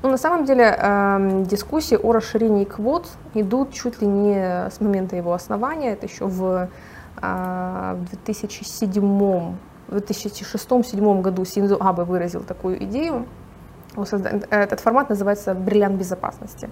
Но 0.05 0.11
на 0.11 0.17
самом 0.17 0.45
деле 0.45 0.77
э, 0.77 1.43
дискуссии 1.47 1.95
о 1.95 2.11
расширении 2.11 2.63
квот 2.63 3.07
идут 3.33 3.73
чуть 3.73 4.01
ли 4.01 4.07
не 4.07 4.69
с 4.69 4.79
момента 4.79 5.15
его 5.15 5.33
основания. 5.33 5.93
Это 5.93 6.05
еще 6.05 6.27
в, 6.27 6.69
э, 7.23 7.95
в 7.97 8.09
2007 8.09 9.01
в 9.87 9.95
2006-2007 9.95 11.21
году 11.21 11.43
Синдзо 11.43 11.77
Абе 11.79 12.03
выразил 12.03 12.43
такую 12.43 12.83
идею. 12.83 13.25
Этот 14.51 14.79
формат 14.79 15.09
называется 15.09 15.55
«Бриллиант 15.55 15.95
безопасности». 15.95 16.69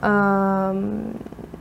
Эм, 0.00 1.18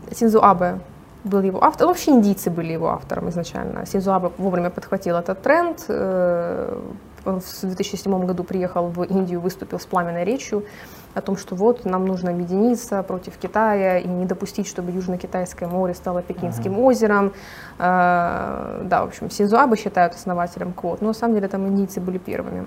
Синдзо 0.09 0.39
Абе 0.41 0.80
был 1.25 1.41
его 1.41 1.61
автор, 1.61 1.88
вообще 1.88 2.11
индийцы 2.11 2.49
были 2.49 2.71
его 2.71 2.88
автором 2.88 3.27
изначально. 3.30 3.85
Синдзо 3.85 4.15
Абе 4.15 4.31
вовремя 4.38 4.69
подхватил 4.69 5.17
этот 5.17 5.41
тренд, 5.41 5.84
э, 5.89 6.80
в 7.26 7.66
2007 7.66 8.26
году 8.26 8.44
приехал 8.44 8.88
в 8.88 9.04
Индию, 9.04 9.40
выступил 9.40 9.80
с 9.80 9.86
пламенной 9.86 10.24
речью 10.24 10.66
о 11.14 11.22
том, 11.22 11.38
что 11.38 11.56
вот 11.56 11.86
нам 11.86 12.06
нужно 12.06 12.32
объединиться 12.32 13.04
против 13.04 13.38
Китая 13.38 14.00
и 14.00 14.08
не 14.08 14.26
допустить, 14.26 14.68
чтобы 14.68 14.91
Южно-Китайское 14.91 15.68
море 15.68 15.94
стало 15.94 16.22
Пекинским 16.22 16.74
uh-huh. 16.74 16.86
озером. 16.86 17.34
А, 17.78 18.82
да, 18.84 19.04
в 19.04 19.08
общем, 19.08 19.30
Синзу 19.30 19.58
Абе 19.58 19.76
считают 19.76 20.14
основателем 20.16 20.74
КВОТ, 20.74 21.02
но 21.02 21.08
на 21.08 21.14
самом 21.14 21.36
деле 21.36 21.48
там 21.48 21.68
индийцы 21.68 22.02
были 22.02 22.18
первыми. 22.18 22.66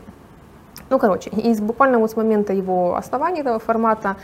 Ну, 0.88 0.98
короче, 0.98 1.30
и 1.30 1.60
буквально 1.60 1.98
вот 1.98 2.10
с 2.12 2.16
момента 2.16 2.52
его 2.52 2.94
основания 2.94 3.40
этого 3.40 3.58
формата, 3.58 4.16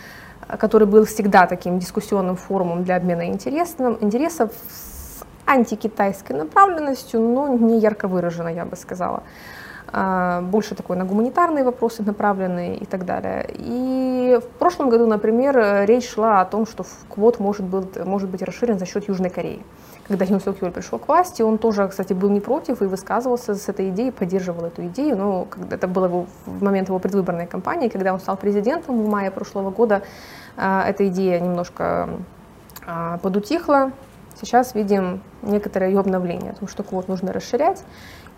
который 0.59 0.87
был 0.87 1.05
всегда 1.05 1.47
таким 1.47 1.79
дискуссионным 1.79 2.37
форумом 2.37 2.85
для 2.85 2.97
обмена 2.97 3.27
интересов, 3.27 4.01
интересов 4.01 4.53
с 4.69 5.25
антикитайской 5.47 6.37
направленностью, 6.37 7.21
но 7.21 7.49
не 7.49 7.79
ярко 7.81 8.07
выраженно, 8.07 8.49
я 8.49 8.65
бы 8.65 8.77
сказала. 8.77 9.25
А, 9.95 10.41
больше 10.41 10.75
такой 10.75 10.97
на 10.97 11.05
гуманитарные 11.05 11.65
вопросы 11.65 12.03
направленные 12.03 12.79
и 12.79 12.87
так 12.87 13.05
далее. 13.05 13.47
И 13.59 14.39
в 14.43 14.59
прошлом 14.59 14.89
году, 14.89 15.07
например, 15.07 15.85
речь 15.87 16.09
шла 16.09 16.41
о 16.41 16.47
том, 16.47 16.67
что 16.67 16.87
квот 17.11 17.39
может 17.39 17.67
быть, 17.67 18.03
может 18.03 18.31
быть 18.31 18.43
расширен 18.43 18.79
за 18.79 18.87
счет 18.87 19.09
Южной 19.09 19.29
Кореи. 19.29 19.63
Когда 20.09 20.25
Юн 20.25 20.41
Сок 20.41 20.63
Юль 20.63 20.71
пришел 20.71 20.99
к 20.99 21.09
власти, 21.09 21.43
он 21.43 21.59
тоже, 21.59 21.87
кстати, 21.89 22.15
был 22.15 22.31
не 22.31 22.41
против 22.41 22.81
и 22.81 22.87
высказывался 22.87 23.55
с 23.55 23.69
этой 23.69 23.91
идеей, 23.91 24.11
поддерживал 24.13 24.65
эту 24.65 24.87
идею. 24.87 25.17
Но 25.17 25.45
когда 25.45 25.77
это 25.77 25.87
было 25.87 26.09
в 26.47 26.63
момент 26.63 26.89
его 26.89 26.99
предвыборной 26.99 27.47
кампании, 27.47 27.89
когда 27.89 28.15
он 28.15 28.21
стал 28.21 28.39
президентом 28.39 29.05
в 29.05 29.09
мае 29.09 29.31
прошлого 29.31 29.71
года, 29.71 30.03
а, 30.57 30.89
эта 30.89 31.07
идея 31.09 31.39
немножко 31.39 32.09
а, 32.87 33.19
подутихла. 33.19 33.93
Сейчас 34.41 34.75
видим 34.75 35.21
некоторое 35.43 35.91
ее 35.91 36.01
обновление, 36.01 36.53
о 36.53 36.55
том, 36.55 36.67
что 36.67 36.83
квот 36.83 37.09
нужно 37.09 37.33
расширять 37.33 37.85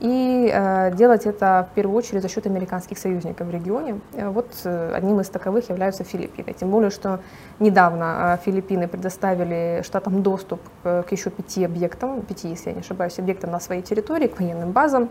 и 0.01 0.51
э, 0.53 0.95
делать 0.95 1.27
это 1.27 1.69
в 1.71 1.75
первую 1.75 1.97
очередь 1.97 2.23
за 2.23 2.29
счет 2.29 2.47
американских 2.47 2.99
союзников 2.99 3.47
в 3.47 3.51
регионе. 3.51 4.01
Э, 4.13 4.29
вот 4.29 4.49
э, 4.65 4.93
одним 4.95 5.21
из 5.21 5.29
таковых 5.29 5.69
являются 5.71 6.05
Филиппины. 6.05 6.53
Тем 6.53 6.71
более, 6.71 6.91
что 6.91 7.21
недавно 7.61 8.39
э, 8.39 8.45
Филиппины 8.45 8.89
предоставили 8.89 9.83
штатам 9.85 10.23
доступ 10.23 10.61
к, 10.83 11.05
к 11.05 11.13
еще 11.13 11.31
пяти 11.31 11.65
объектам, 11.65 12.23
пяти, 12.23 12.49
если 12.49 12.71
я 12.71 12.75
не 12.75 12.81
ошибаюсь, 12.81 13.19
объектам 13.19 13.51
на 13.51 13.61
своей 13.61 13.83
территории, 13.83 14.27
к 14.27 14.41
военным 14.41 14.73
базам. 14.73 15.11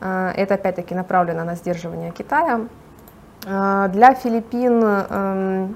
Э, 0.00 0.32
это 0.36 0.54
опять-таки 0.54 0.94
направлено 0.94 1.44
на 1.44 1.54
сдерживание 1.54 2.10
Китая. 2.10 2.62
Э, 3.46 3.88
для 3.92 4.14
Филиппин 4.14 4.82
э, 4.84 5.04
Э, 5.10 5.68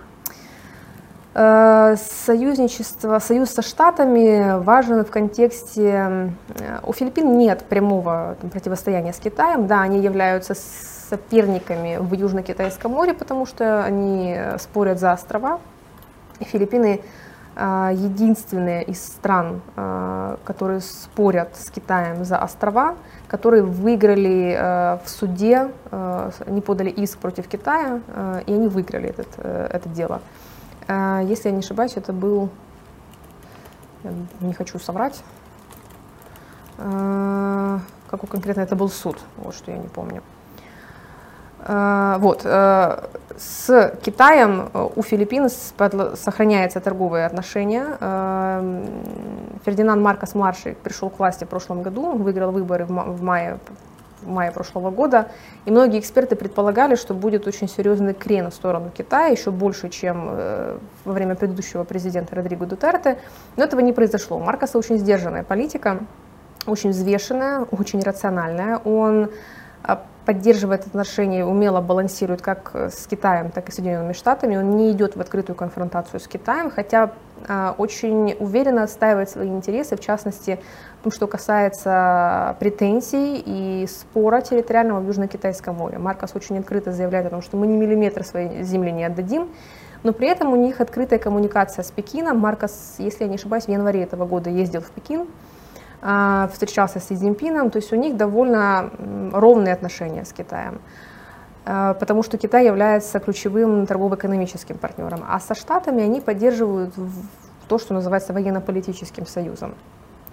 союзничество, 2.27 3.21
союз 3.21 3.51
со 3.51 3.63
Штатами 3.63 4.59
важен 4.59 5.05
в 5.05 5.11
контексте... 5.11 6.33
Э, 6.59 6.81
у 6.85 6.93
Филиппин 6.93 7.39
нет 7.39 7.65
прямого 7.69 8.37
там, 8.41 8.51
противостояния 8.51 9.13
с 9.13 9.19
Китаем. 9.19 9.69
Да, 9.69 9.83
они 9.83 10.01
являются 10.01 10.55
соперниками 10.55 11.99
в 12.01 12.13
Южно-Китайском 12.13 12.91
море, 12.91 13.15
потому 13.15 13.47
что 13.47 13.85
они 13.85 14.37
спорят 14.59 14.99
за 14.99 15.13
острова. 15.13 15.61
Филиппины 16.41 17.03
э, 17.55 17.91
единственные 17.95 18.83
из 18.83 19.01
стран, 19.01 19.61
которые 20.45 20.81
спорят 20.81 21.55
с 21.55 21.71
Китаем 21.71 22.25
за 22.25 22.39
острова, 22.39 22.97
которые 23.29 23.63
выиграли 23.63 24.99
в 25.05 25.09
суде, 25.09 25.71
они 25.91 26.61
подали 26.61 26.91
иск 26.91 27.19
против 27.19 27.47
Китая, 27.47 28.01
и 28.47 28.53
они 28.53 28.69
выиграли 28.69 29.11
этот, 29.11 29.39
это 29.39 29.89
дело. 29.89 30.21
А, 30.89 31.21
если 31.21 31.51
я 31.51 31.55
не 31.55 31.61
ошибаюсь, 31.61 31.97
это 31.97 32.15
был, 32.15 32.49
не 34.41 34.55
хочу 34.55 34.79
соврать, 34.79 35.23
а, 36.79 37.81
какой 38.11 38.29
конкретно 38.29 38.63
это 38.63 38.75
был 38.75 38.89
суд, 38.89 39.19
вот 39.37 39.55
что 39.55 39.71
я 39.71 39.77
не 39.77 39.89
помню. 39.89 40.23
А, 41.61 42.17
вот, 42.19 42.43
с 42.43 43.95
Китаем 44.03 44.71
у 44.97 45.03
Филиппин 45.03 45.51
сохраняются 46.17 46.81
торговые 46.81 47.27
отношения. 47.27 47.99
Фердинанд 49.65 50.03
Маркос 50.03 50.35
младший 50.35 50.75
пришел 50.75 51.11
к 51.11 51.19
власти 51.19 51.45
в 51.45 51.49
прошлом 51.49 51.83
году, 51.83 52.13
выиграл 52.13 52.51
выборы 52.51 52.87
в 52.87 53.23
мае 53.23 53.59
в 54.23 54.29
мае 54.29 54.51
прошлого 54.53 54.91
года, 54.91 55.29
и 55.65 55.71
многие 55.71 56.01
эксперты 56.01 56.37
предполагали, 56.37 56.95
что 56.95 57.15
будет 57.15 57.47
очень 57.47 57.69
серьезный 57.69 58.15
крен 58.15 58.51
в 58.51 58.55
сторону 58.55 58.91
Китая, 58.97 59.29
еще 59.29 59.51
больше, 59.51 59.89
чем 59.89 60.29
э, 60.31 60.79
во 61.05 61.13
время 61.13 61.35
предыдущего 61.35 61.85
президента 61.85 62.35
Родриго 62.35 62.67
Дутерте, 62.67 63.19
но 63.57 63.65
этого 63.65 63.81
не 63.81 63.93
произошло. 63.93 64.37
У 64.37 64.41
Маркоса 64.41 64.79
очень 64.79 64.99
сдержанная 64.99 65.45
политика, 65.45 66.01
очень 66.67 66.91
взвешенная, 66.91 67.67
очень 67.71 68.01
рациональная. 68.03 68.79
Он 68.79 69.31
а, 69.83 70.03
поддерживает 70.25 70.87
отношения, 70.87 71.45
умело 71.45 71.81
балансирует 71.81 72.43
как 72.43 72.73
с 72.75 73.07
Китаем, 73.07 73.51
так 73.51 73.69
и 73.69 73.73
с 73.73 73.77
Соединенными 73.77 74.13
Штатами. 74.13 74.57
Он 74.57 74.77
не 74.77 74.93
идет 74.93 75.17
в 75.17 75.21
открытую 75.21 75.57
конфронтацию 75.57 76.21
с 76.21 76.29
Китаем, 76.29 76.71
хотя 76.71 77.13
очень 77.79 78.37
уверенно 78.39 78.83
отстаивает 78.83 79.31
свои 79.31 79.49
интересы, 79.49 79.97
в 79.97 80.01
частности, 80.01 80.59
в 81.05 81.11
что 81.11 81.27
касается 81.27 82.57
претензий 82.59 83.43
и 83.45 83.87
спора 83.87 84.41
территориального 84.41 85.01
в 85.01 85.07
Южно-Китайском 85.07 85.75
море. 85.75 85.99
Маркос 85.99 86.35
очень 86.35 86.59
открыто 86.59 86.93
заявляет 86.93 87.27
о 87.27 87.31
том, 87.31 87.43
что 87.43 87.57
мы 87.57 87.67
ни 87.67 87.77
миллиметра 87.77 88.23
своей 88.25 88.63
земли 88.63 88.91
не 88.91 89.05
отдадим, 89.05 89.49
но 90.03 90.13
при 90.13 90.29
этом 90.29 90.53
у 90.53 90.57
них 90.57 90.81
открытая 90.81 91.19
коммуникация 91.19 91.83
с 91.83 91.91
Пекином. 91.91 92.39
Маркос, 92.39 92.97
если 92.99 93.25
я 93.25 93.29
не 93.29 93.37
ошибаюсь, 93.37 93.65
в 93.65 93.69
январе 93.69 94.03
этого 94.03 94.27
года 94.27 94.51
ездил 94.51 94.81
в 94.81 94.91
Пекин, 94.91 95.27
а, 96.01 96.49
встречался 96.53 97.01
с 97.01 97.09
Си 97.09 97.17
Цзиньпином, 97.17 97.71
то 97.71 97.79
есть 97.79 97.93
у 97.93 97.97
них 97.97 98.17
довольно 98.17 98.91
ровные 99.33 99.75
отношения 99.75 100.25
с 100.25 100.33
Китаем 100.33 100.75
а, 100.75 101.08
потому 101.69 102.23
что 102.23 102.39
Китай 102.39 102.65
является 102.65 103.19
ключевым 103.19 103.87
торгово-экономическим 103.87 104.79
партнером, 104.79 105.25
а 105.29 105.39
со 105.39 105.55
Штатами 105.55 106.03
они 106.03 106.21
поддерживают 106.21 106.95
то, 107.69 107.79
что 107.79 107.93
называется 107.93 108.33
военно-политическим 108.33 109.27
союзом 109.27 109.75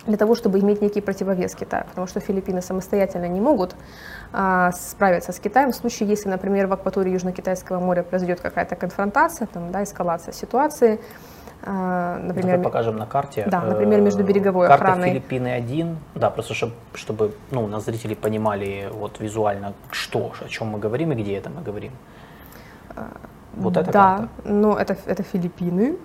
для 0.07 0.17
того, 0.17 0.35
чтобы 0.35 0.59
иметь 0.59 0.81
некий 0.81 1.01
противовес 1.01 1.55
Китаю, 1.55 1.83
потому 1.89 2.07
что 2.07 2.19
Филиппины 2.19 2.61
самостоятельно 2.61 3.27
не 3.27 3.41
могут 3.41 3.75
а, 4.31 4.71
справиться 4.71 5.31
с 5.31 5.39
Китаем 5.39 5.71
в 5.71 5.75
случае, 5.75 6.07
если, 6.09 6.29
например, 6.29 6.67
в 6.67 6.73
акватории 6.73 7.11
Южно-Китайского 7.11 7.79
моря 7.79 8.03
произойдет 8.03 8.39
какая-то 8.39 8.75
конфронтация, 8.75 9.47
там, 9.47 9.71
да, 9.71 9.83
эскалация 9.83 10.31
ситуации, 10.31 10.99
Э, 10.99 10.99
например, 11.61 12.57
Давай 12.57 12.63
покажем 12.63 12.97
на 12.97 13.05
карте. 13.05 13.47
Да, 13.47 13.61
например, 13.61 14.01
между 14.01 14.23
береговой 14.23 14.67
Карта 14.67 14.85
охраной. 14.85 15.09
Филиппины 15.09 15.47
один. 15.47 15.97
Да, 16.13 16.29
просто 16.29 16.53
чтобы, 16.53 16.73
чтобы 16.93 17.35
ну, 17.51 17.67
нас 17.67 17.85
зрители 17.85 18.13
понимали 18.13 18.89
вот 18.91 19.19
визуально, 19.19 19.73
что, 19.91 20.31
о 20.45 20.47
чем 20.47 20.67
мы 20.67 20.79
говорим 20.79 21.11
и 21.11 21.15
где 21.15 21.35
это 21.35 21.49
мы 21.49 21.61
говорим. 21.61 21.91
Вот 23.55 23.77
это 23.77 23.91
да, 23.91 24.17
карта. 24.17 24.29
но 24.43 24.77
это, 24.77 24.97
это 25.05 25.23
Филиппины. 25.23 25.97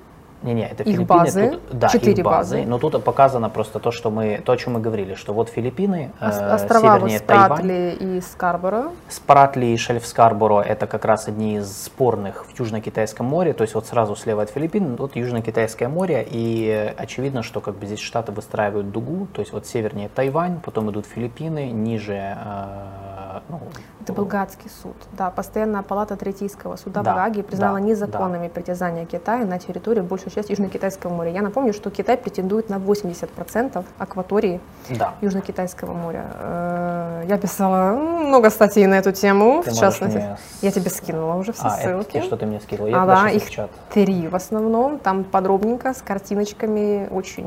Не-не, 0.42 0.68
это 0.68 0.82
их 0.82 0.96
Филиппины. 0.96 1.06
Базы, 1.06 1.50
тут, 1.50 1.78
да, 1.78 1.88
четыре 1.88 2.22
базы. 2.22 2.56
базы. 2.56 2.68
Но 2.68 2.78
тут 2.78 3.04
показано 3.04 3.50
просто 3.50 3.78
то, 3.78 3.90
что 3.90 4.10
мы, 4.10 4.40
то, 4.44 4.52
о 4.52 4.56
чем 4.56 4.74
мы 4.74 4.80
говорили, 4.80 5.14
что 5.14 5.34
вот 5.34 5.50
Филиппины, 5.50 6.12
э, 6.18 6.54
Острова 6.54 6.96
севернее 6.98 7.18
Спратли 7.18 7.96
и 8.00 8.20
Скарборо. 8.20 8.90
Спратли 9.08 9.66
и 9.66 9.76
шельф 9.76 10.06
Скарборо 10.06 10.62
это 10.62 10.86
как 10.86 11.04
раз 11.04 11.28
одни 11.28 11.56
из 11.56 11.84
спорных 11.84 12.46
в 12.46 12.58
Южно-Китайском 12.58 13.26
море, 13.26 13.52
то 13.52 13.62
есть 13.62 13.74
вот 13.74 13.86
сразу 13.86 14.16
слева 14.16 14.42
от 14.42 14.50
Филиппин, 14.50 14.96
вот 14.96 15.14
Южно-Китайское 15.14 15.88
море, 15.88 16.26
и 16.28 16.94
очевидно, 16.96 17.42
что 17.42 17.60
как 17.60 17.74
бы 17.76 17.86
здесь 17.86 18.00
штаты 18.00 18.32
выстраивают 18.32 18.90
дугу, 18.90 19.26
то 19.32 19.40
есть 19.40 19.52
вот 19.52 19.66
севернее 19.66 20.08
Тайвань, 20.08 20.60
потом 20.64 20.90
идут 20.90 21.06
Филиппины, 21.06 21.70
ниже 21.70 22.14
э, 22.14 23.09
ну, 23.48 23.60
это 24.00 24.12
был 24.12 24.24
Гаагский 24.24 24.70
суд. 24.82 24.96
Да, 25.12 25.30
постоянная 25.30 25.82
палата 25.82 26.16
Третийского 26.16 26.76
суда 26.76 27.02
да, 27.02 27.12
в 27.12 27.16
Гааге 27.16 27.42
признала 27.42 27.78
да, 27.78 27.84
незаконными 27.84 28.48
да. 28.48 28.54
притязания 28.54 29.04
Китая 29.06 29.44
на 29.44 29.58
территорию 29.58 30.04
большей 30.04 30.30
части 30.30 30.52
Южно-Китайского 30.52 31.10
моря. 31.10 31.30
Я 31.30 31.42
напомню, 31.42 31.72
что 31.72 31.90
Китай 31.90 32.16
претендует 32.16 32.68
на 32.70 32.76
80% 32.76 33.84
акватории 33.98 34.60
да. 34.88 35.14
Южно-Китайского 35.20 35.92
моря. 35.92 36.26
Э, 36.34 37.24
я 37.28 37.38
писала 37.38 37.92
много 37.92 38.50
статей 38.50 38.86
на 38.86 38.94
эту 38.94 39.12
тему, 39.12 39.62
ты 39.64 39.70
в 39.70 39.78
частности. 39.78 40.16
Мне... 40.16 40.36
Я 40.62 40.70
тебе 40.70 40.90
скинула 40.90 41.34
уже 41.34 41.52
все 41.52 41.66
а, 41.66 41.70
ссылки. 41.70 42.16
Это, 42.16 42.26
что 42.26 42.36
ты 42.36 42.46
мне 42.46 42.60
скинула? 42.60 42.88
Я 42.88 43.02
а, 43.02 43.06
да, 43.06 43.28
их 43.30 43.44
три 43.92 44.28
в 44.28 44.34
основном. 44.34 44.98
Там 44.98 45.24
подробненько, 45.24 45.94
с 45.94 46.02
картиночками, 46.02 47.08
очень 47.10 47.46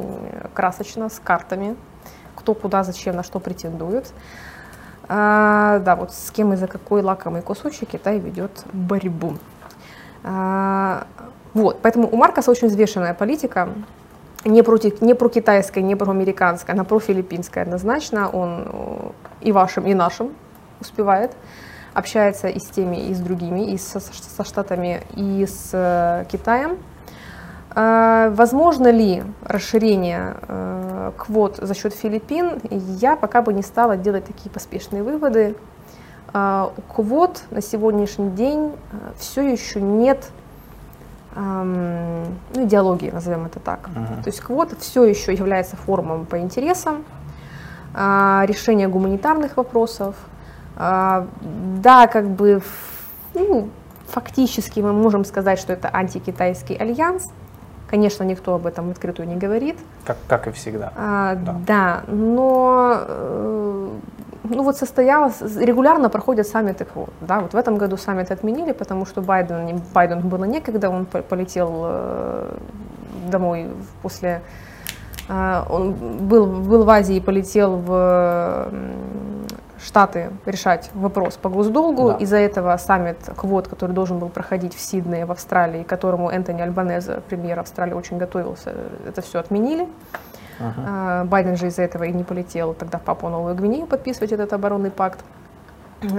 красочно, 0.53 1.09
с 1.09 1.19
картами, 1.19 1.75
кто 2.35 2.53
куда, 2.53 2.83
зачем, 2.83 3.15
на 3.15 3.23
что 3.23 3.39
претендует. 3.39 4.13
А, 5.15 5.77
да, 5.77 5.95
вот 5.95 6.11
с 6.11 6.31
кем 6.31 6.53
и 6.53 6.55
за 6.55 6.65
какой 6.65 7.03
лакомый 7.03 7.43
кусочек 7.43 7.89
Китай 7.89 8.17
ведет 8.17 8.65
борьбу. 8.73 9.37
А, 10.23 11.05
вот, 11.53 11.81
поэтому 11.83 12.09
у 12.09 12.15
Маркоса 12.15 12.49
очень 12.49 12.67
взвешенная 12.67 13.13
политика, 13.13 13.69
не, 14.43 14.63
против, 14.63 15.01
не 15.01 15.13
про 15.13 15.29
китайская, 15.29 15.83
не 15.83 15.95
про 15.95 16.09
американская, 16.09 16.75
она 16.75 16.83
про 16.83 16.99
филиппинская 16.99 17.63
однозначно. 17.63 18.27
Он 18.27 18.65
э, 18.65 19.09
и 19.41 19.51
вашим, 19.51 19.85
и 19.85 19.93
нашим 19.93 20.31
успевает. 20.81 21.35
Общается 21.93 22.47
и 22.47 22.57
с 22.57 22.65
теми, 22.69 22.97
и 22.97 23.13
с 23.13 23.19
другими, 23.19 23.71
и 23.71 23.77
со, 23.77 23.99
со 23.99 24.43
Штатами, 24.43 25.03
и 25.15 25.45
с 25.45 25.69
э, 25.73 26.25
Китаем. 26.31 26.79
А, 27.75 28.29
возможно 28.29 28.91
ли 28.91 29.23
расширение 29.43 30.35
э, 30.47 31.11
квот 31.17 31.57
за 31.57 31.73
счет 31.73 31.93
Филиппин? 31.93 32.61
Я 32.69 33.15
пока 33.15 33.41
бы 33.41 33.53
не 33.53 33.63
стала 33.63 33.97
делать 33.97 34.25
такие 34.25 34.51
поспешные 34.51 35.01
выводы. 35.01 35.55
А, 36.33 36.71
квот 36.93 37.43
на 37.49 37.61
сегодняшний 37.61 38.29
день 38.29 38.71
э, 38.91 38.95
все 39.17 39.41
еще 39.41 39.81
нет 39.81 40.29
ну, 41.35 42.27
идеологии, 42.53 43.09
назовем 43.09 43.47
это 43.47 43.59
так. 43.59 43.89
Uh-huh. 43.89 44.23
То 44.23 44.27
есть 44.27 44.39
квота 44.39 44.75
все 44.75 45.03
еще 45.03 45.33
является 45.33 45.75
форумом 45.75 46.27
по 46.27 46.37
интересам, 46.37 47.03
а, 47.95 48.45
решения 48.45 48.87
гуманитарных 48.87 49.57
вопросов. 49.57 50.15
Да, 50.77 52.07
как 52.11 52.29
бы 52.29 52.61
ну, 53.33 53.69
фактически 54.05 54.79
мы 54.79 54.93
можем 54.93 55.25
сказать, 55.25 55.57
что 55.57 55.73
это 55.73 55.89
антикитайский 55.91 56.75
альянс, 56.75 57.31
Конечно, 57.93 58.23
никто 58.23 58.55
об 58.55 58.65
этом 58.65 58.89
открытую 58.89 59.27
не 59.27 59.35
говорит. 59.35 59.77
Как, 60.03 60.17
как 60.27 60.47
и 60.47 60.51
всегда. 60.51 60.91
А, 60.95 61.35
да. 61.35 61.55
да, 61.67 62.03
но 62.07 62.95
э, 63.07 63.89
ну 64.45 64.63
вот 64.63 64.77
состоялось, 64.77 65.39
регулярно 65.59 66.09
проходят 66.09 66.47
саммиты 66.47 66.85
КВО. 66.85 67.09
Да, 67.21 67.41
вот 67.41 67.53
в 67.53 67.55
этом 67.55 67.77
году 67.77 67.97
саммит 67.97 68.31
отменили, 68.31 68.71
потому 68.71 69.05
что 69.05 69.21
Байден, 69.21 69.79
Байден 69.93 70.27
было 70.27 70.45
некогда, 70.45 70.89
он 70.89 71.05
полетел 71.05 71.83
э, 71.85 72.57
домой 73.29 73.69
после... 74.01 74.41
Э, 75.29 75.61
он 75.69 75.93
был, 75.93 76.47
был 76.47 76.85
в 76.85 76.89
Азии 76.89 77.17
и 77.17 77.21
полетел 77.21 77.75
в 77.77 78.71
Штаты 79.83 80.31
решать 80.45 80.89
вопрос 80.93 81.35
по 81.35 81.49
госдолгу. 81.49 82.11
Да. 82.11 82.17
Из-за 82.17 82.37
этого 82.37 82.77
саммит 82.77 83.17
квот, 83.35 83.67
который 83.67 83.91
должен 83.91 84.17
был 84.17 84.29
проходить 84.29 84.73
в 84.73 84.79
Сиднее, 84.79 85.25
в 85.25 85.31
Австралии, 85.31 85.83
к 85.83 85.87
которому 85.87 86.29
Энтони 86.29 86.61
Альбанеза, 86.61 87.21
премьер 87.27 87.59
Австралии, 87.59 87.93
очень 87.93 88.17
готовился, 88.17 88.73
это 89.05 89.21
все 89.21 89.39
отменили. 89.39 89.87
Uh-huh. 90.59 91.25
Байден 91.25 91.57
же 91.57 91.67
из-за 91.67 91.81
этого 91.81 92.03
и 92.03 92.13
не 92.13 92.23
полетел 92.23 92.73
тогда 92.73 92.99
в 92.99 93.01
Папу 93.01 93.27
Новую 93.27 93.55
Гвинею 93.55 93.87
подписывать 93.87 94.31
этот 94.31 94.53
оборонный 94.53 94.91
пакт. 94.91 95.19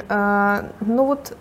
А, 0.09 0.65
но 0.81 1.05
вот 1.05 1.36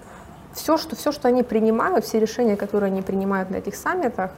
все 0.54 0.78
что, 0.78 0.96
все, 0.96 1.12
что 1.12 1.28
они 1.28 1.44
принимают, 1.44 2.06
все 2.06 2.20
решения, 2.20 2.56
которые 2.56 2.92
они 2.92 3.02
принимают 3.02 3.50
на 3.50 3.58
этих 3.58 3.76
саммитах, 3.76 4.32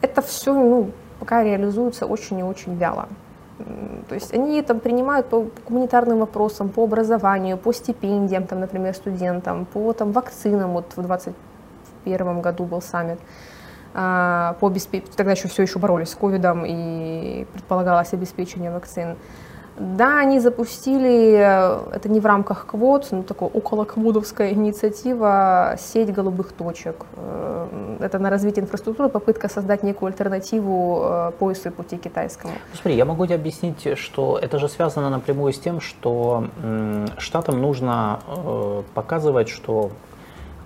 это 0.00 0.22
все 0.22 0.54
ну, 0.54 0.90
пока 1.18 1.42
реализуется 1.42 2.06
очень 2.06 2.38
и 2.38 2.42
очень 2.42 2.76
вяло. 2.76 3.08
То 4.08 4.14
есть 4.14 4.34
они 4.34 4.60
там 4.62 4.80
принимают 4.80 5.28
по 5.28 5.46
гуманитарным 5.68 6.18
вопросам, 6.18 6.68
по 6.68 6.84
образованию, 6.84 7.56
по 7.56 7.72
стипендиям, 7.72 8.46
там, 8.46 8.60
например, 8.60 8.94
студентам, 8.94 9.64
по 9.64 9.92
там, 9.92 10.12
вакцинам. 10.12 10.72
Вот 10.72 10.92
в 10.96 11.00
2021 11.00 12.40
году 12.40 12.64
был 12.64 12.82
саммит 12.82 13.20
а, 13.94 14.56
по 14.58 14.66
обеспеч... 14.66 15.04
тогда 15.16 15.32
еще 15.32 15.48
все 15.48 15.62
еще 15.62 15.78
боролись 15.78 16.10
с 16.10 16.14
ковидом 16.14 16.64
и 16.66 17.46
предполагалось 17.52 18.12
обеспечение 18.12 18.72
вакцин. 18.72 19.16
Да, 19.76 20.20
они 20.20 20.38
запустили, 20.38 21.34
э, 21.36 21.96
это 21.96 22.08
не 22.08 22.20
в 22.20 22.26
рамках 22.26 22.66
квот, 22.66 23.08
но 23.10 23.22
такая 23.22 23.48
околокводовская 23.48 24.52
инициатива, 24.52 25.76
сеть 25.78 26.12
голубых 26.12 26.52
точек. 26.52 27.06
Э, 27.16 27.96
это 28.00 28.20
на 28.20 28.30
развитие 28.30 28.62
инфраструктуры, 28.62 29.08
попытка 29.08 29.48
создать 29.48 29.82
некую 29.82 30.08
альтернативу 30.08 31.02
э, 31.02 31.32
поясу 31.38 31.70
и 31.70 31.72
пути 31.72 31.96
китайскому. 31.96 32.54
Смотри, 32.72 32.96
я 32.96 33.04
могу 33.04 33.26
тебе 33.26 33.34
объяснить, 33.34 33.98
что 33.98 34.38
это 34.40 34.60
же 34.60 34.68
связано 34.68 35.10
напрямую 35.10 35.52
с 35.52 35.58
тем, 35.58 35.80
что 35.80 36.44
штатам 37.18 37.60
нужно 37.60 38.20
показывать, 38.94 39.48
что 39.48 39.90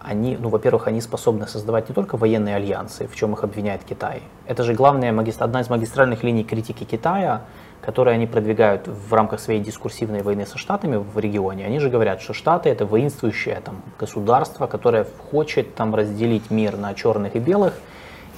они, 0.01 0.37
ну, 0.41 0.49
во-первых, 0.49 0.87
они 0.87 1.01
способны 1.01 1.47
создавать 1.47 1.89
не 1.89 1.95
только 1.95 2.17
военные 2.17 2.57
альянсы, 2.57 3.07
в 3.07 3.15
чем 3.17 3.33
их 3.33 3.45
обвиняет 3.45 3.85
Китай. 3.85 4.23
Это 4.47 4.63
же 4.63 4.75
главная, 4.75 5.13
одна 5.39 5.61
из 5.61 5.71
магистральных 5.71 6.23
линий 6.23 6.45
критики 6.45 6.85
Китая– 6.85 7.43
которые 7.89 8.17
они 8.17 8.27
продвигают 8.27 8.87
в 8.87 9.15
рамках 9.15 9.41
своей 9.41 9.61
дискурсивной 9.61 10.21
войны 10.21 10.45
со 10.45 10.59
Штатами 10.59 10.97
в 10.97 11.19
регионе, 11.19 11.65
они 11.65 11.79
же 11.79 11.89
говорят, 11.89 12.21
что 12.21 12.35
Штаты 12.35 12.69
это 12.69 12.85
воинствующее 12.85 13.63
там, 13.65 13.77
государство, 13.99 14.67
которое 14.67 15.07
хочет 15.31 15.75
там 15.75 15.95
разделить 15.95 16.51
мир 16.51 16.77
на 16.77 16.93
черных 16.93 17.35
и 17.35 17.39
белых 17.39 17.73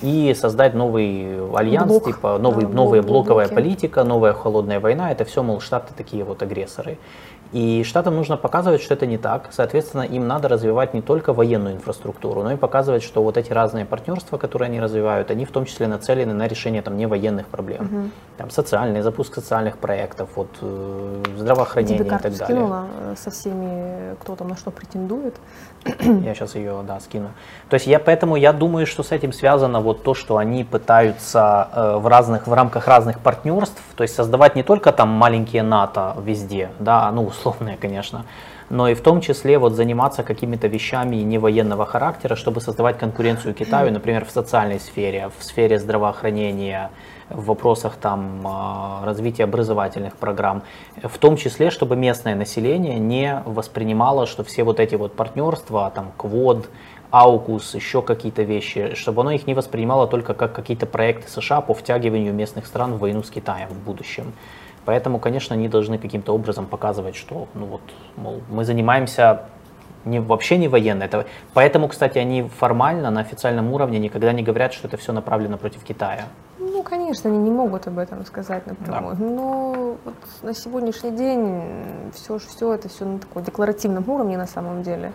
и 0.02 0.32
создать 0.39 0.74
новый 0.74 1.36
альянс, 1.56 1.89
Блок, 1.89 2.05
типа 2.05 2.39
новый, 2.39 2.64
да, 2.64 2.70
новая 2.70 3.02
блок, 3.02 3.27
блоковая 3.27 3.48
блоки. 3.48 3.60
политика, 3.60 4.05
новая 4.05 4.35
холодная 4.35 4.78
война, 4.78 5.10
это 5.10 5.24
все, 5.24 5.43
мол, 5.43 5.59
Штаты 5.59 5.94
такие 5.97 6.22
вот 6.22 6.43
агрессоры. 6.44 6.98
И 7.52 7.82
Штатам 7.85 8.14
нужно 8.14 8.36
показывать, 8.36 8.81
что 8.81 8.94
это 8.94 9.06
не 9.06 9.18
так. 9.18 9.48
Соответственно, 9.51 10.02
им 10.02 10.28
надо 10.28 10.48
развивать 10.48 10.94
не 10.94 11.02
только 11.02 11.32
военную 11.32 11.74
инфраструктуру, 11.74 12.43
но 12.43 12.52
и 12.52 12.56
показывать, 12.56 13.02
что 13.02 13.22
вот 13.22 13.36
эти 13.36 13.52
разные 13.52 13.85
партнерства, 13.85 14.39
которые 14.39 14.66
они 14.66 14.81
развивают, 14.81 15.31
они 15.31 15.44
в 15.44 15.51
том 15.51 15.64
числе 15.64 15.89
нацелены 15.89 16.32
на 16.32 16.47
решение 16.47 16.82
там, 16.82 16.97
не 16.97 17.06
военных 17.06 17.47
проблем. 17.47 17.85
Угу. 17.85 18.10
Там, 18.36 18.51
социальный, 18.51 19.02
запуск 19.02 19.35
социальных 19.35 19.78
проектов, 19.78 20.28
вот, 20.36 20.48
э, 20.60 21.22
здравоохранение 21.36 22.05
и 22.05 22.09
так 22.09 22.22
далее. 22.22 22.44
скинула 22.44 22.86
э, 23.01 23.14
со 23.16 23.31
всеми, 23.31 24.14
кто 24.20 24.36
там 24.36 24.48
на 24.48 24.56
что 24.56 24.70
претендует. 24.70 25.35
Я 26.24 26.35
сейчас 26.35 26.55
ее, 26.55 26.82
да, 26.86 27.01
скину. 27.01 27.31
То 27.69 27.74
есть 27.74 27.86
я 27.86 27.98
поэтому 27.98 28.36
я 28.36 28.52
думаю, 28.52 28.86
что 28.86 29.02
с 29.02 29.12
этим 29.12 29.32
связано 29.32 29.81
вот 29.81 30.02
то, 30.02 30.15
что 30.15 30.36
они 30.36 30.62
пытаются 30.65 31.69
э, 31.73 31.97
в 31.97 32.07
разных, 32.07 32.47
в 32.47 32.52
рамках 32.52 32.86
разных 32.86 33.19
партнерств, 33.20 33.82
то 33.97 34.02
есть 34.02 34.15
создавать 34.15 34.57
не 34.57 34.62
только 34.62 34.93
там 34.93 35.09
маленькие 35.09 35.62
НАТО 35.62 36.16
везде, 36.23 36.70
да, 36.78 37.11
ну 37.12 37.24
условные, 37.24 37.78
конечно, 37.78 38.27
но 38.69 38.89
и 38.89 38.94
в 38.94 39.01
том 39.01 39.20
числе 39.20 39.59
вот 39.59 39.74
заниматься 39.74 40.23
какими-то 40.23 40.69
вещами 40.69 41.16
не 41.16 41.39
военного 41.39 41.86
характера, 41.86 42.36
чтобы 42.36 42.61
создавать 42.61 42.98
конкуренцию 42.98 43.55
Китаю, 43.55 43.90
например, 43.93 44.24
в 44.24 44.31
социальной 44.31 44.81
сфере, 44.81 45.31
в 45.39 45.44
сфере 45.44 45.78
здравоохранения, 45.78 46.90
в 47.31 47.47
вопросах 47.47 47.97
там, 47.97 48.43
а, 48.44 49.02
развития 49.05 49.44
образовательных 49.44 50.16
программ, 50.16 50.62
в 51.02 51.16
том 51.19 51.36
числе, 51.36 51.70
чтобы 51.70 51.97
местное 51.97 52.35
население 52.35 52.98
не 52.98 53.43
воспринимало, 53.47 54.27
что 54.27 54.44
все 54.44 54.65
вот 54.65 54.81
эти 54.81 54.97
вот 54.97 55.15
партнерства, 55.15 55.90
там, 55.94 56.12
КВОД, 56.19 56.69
Аукус, 57.11 57.74
еще 57.74 58.02
какие-то 58.02 58.43
вещи, 58.43 58.94
чтобы 58.94 59.23
оно 59.23 59.32
их 59.32 59.47
не 59.47 59.55
воспринимало 59.55 60.07
только 60.07 60.35
как 60.35 60.52
какие-то 60.52 60.86
проекты 60.86 61.28
США 61.28 61.61
по 61.61 61.74
втягиванию 61.74 62.32
местных 62.32 62.66
стран 62.66 62.94
в 62.94 62.98
войну 62.98 63.23
с 63.23 63.31
Китаем 63.31 63.69
в 63.69 63.78
будущем. 63.85 64.32
Поэтому, 64.85 65.19
конечно, 65.19 65.55
они 65.57 65.69
должны 65.69 65.98
каким-то 65.98 66.32
образом 66.35 66.66
показывать, 66.66 67.16
что, 67.16 67.48
ну 67.55 67.66
вот, 67.66 67.82
мол, 68.16 68.40
мы 68.48 68.65
занимаемся 68.65 69.43
Не, 70.05 70.20
вообще 70.20 70.57
не 70.57 70.69
военная. 70.69 71.09
Это, 71.09 71.27
поэтому, 71.52 71.89
кстати, 71.89 72.19
они 72.19 72.43
формально 72.43 73.11
на 73.11 73.20
официальном 73.20 73.73
уровне 73.73 73.98
никогда 73.98 74.32
не 74.32 74.43
говорят, 74.43 74.73
что 74.73 74.89
это 74.89 74.97
все 74.97 75.12
направлено 75.12 75.59
против 75.59 75.85
Китая. 75.85 76.24
Ну, 76.81 76.85
конечно, 76.85 77.28
они 77.28 77.39
не 77.39 77.51
могут 77.51 77.86
об 77.89 77.98
этом 77.98 78.24
сказать 78.24 78.66
напрямую. 78.66 79.15
Да. 79.15 79.23
Но 79.23 79.97
вот 80.02 80.15
на 80.40 80.55
сегодняшний 80.55 81.11
день 81.11 81.62
все, 82.15 82.39
все 82.39 82.73
это 82.73 82.89
все 82.89 83.05
на 83.05 83.19
таком 83.19 83.43
декларативном 83.43 84.09
уровне 84.09 84.39
на 84.39 84.47
самом 84.47 84.82
деле. 84.82 85.12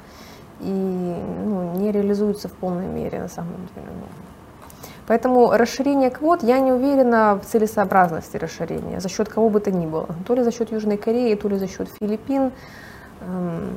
И 0.59 1.15
ну, 1.43 1.73
не 1.73 1.91
реализуется 1.91 2.49
в 2.49 2.51
полной 2.51 2.85
мере 2.85 3.19
на 3.19 3.29
самом 3.29 3.67
деле. 3.73 3.87
Поэтому 5.07 5.49
расширение 5.53 6.11
квот, 6.11 6.43
я 6.43 6.59
не 6.59 6.71
уверена 6.71 7.39
в 7.43 7.47
целесообразности 7.47 8.37
расширения, 8.37 8.99
за 8.99 9.09
счет 9.09 9.27
кого 9.27 9.49
бы 9.49 9.59
то 9.59 9.71
ни 9.71 9.87
было. 9.87 10.09
То 10.27 10.35
ли 10.35 10.43
за 10.43 10.51
счет 10.51 10.71
Южной 10.71 10.97
Кореи, 10.97 11.33
то 11.33 11.47
ли 11.47 11.57
за 11.57 11.67
счет 11.67 11.89
Филиппин. 11.99 12.51
Эм, 13.21 13.73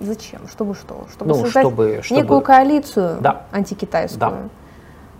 зачем? 0.00 0.48
Чтобы 0.48 0.74
что? 0.74 1.06
Чтобы 1.12 1.28
ну, 1.28 1.34
создать 1.44 1.64
чтобы, 1.64 2.00
чтобы... 2.02 2.20
некую 2.20 2.40
коалицию 2.40 3.18
да. 3.20 3.46
антикитайскую. 3.52 4.18
Да. 4.18 4.48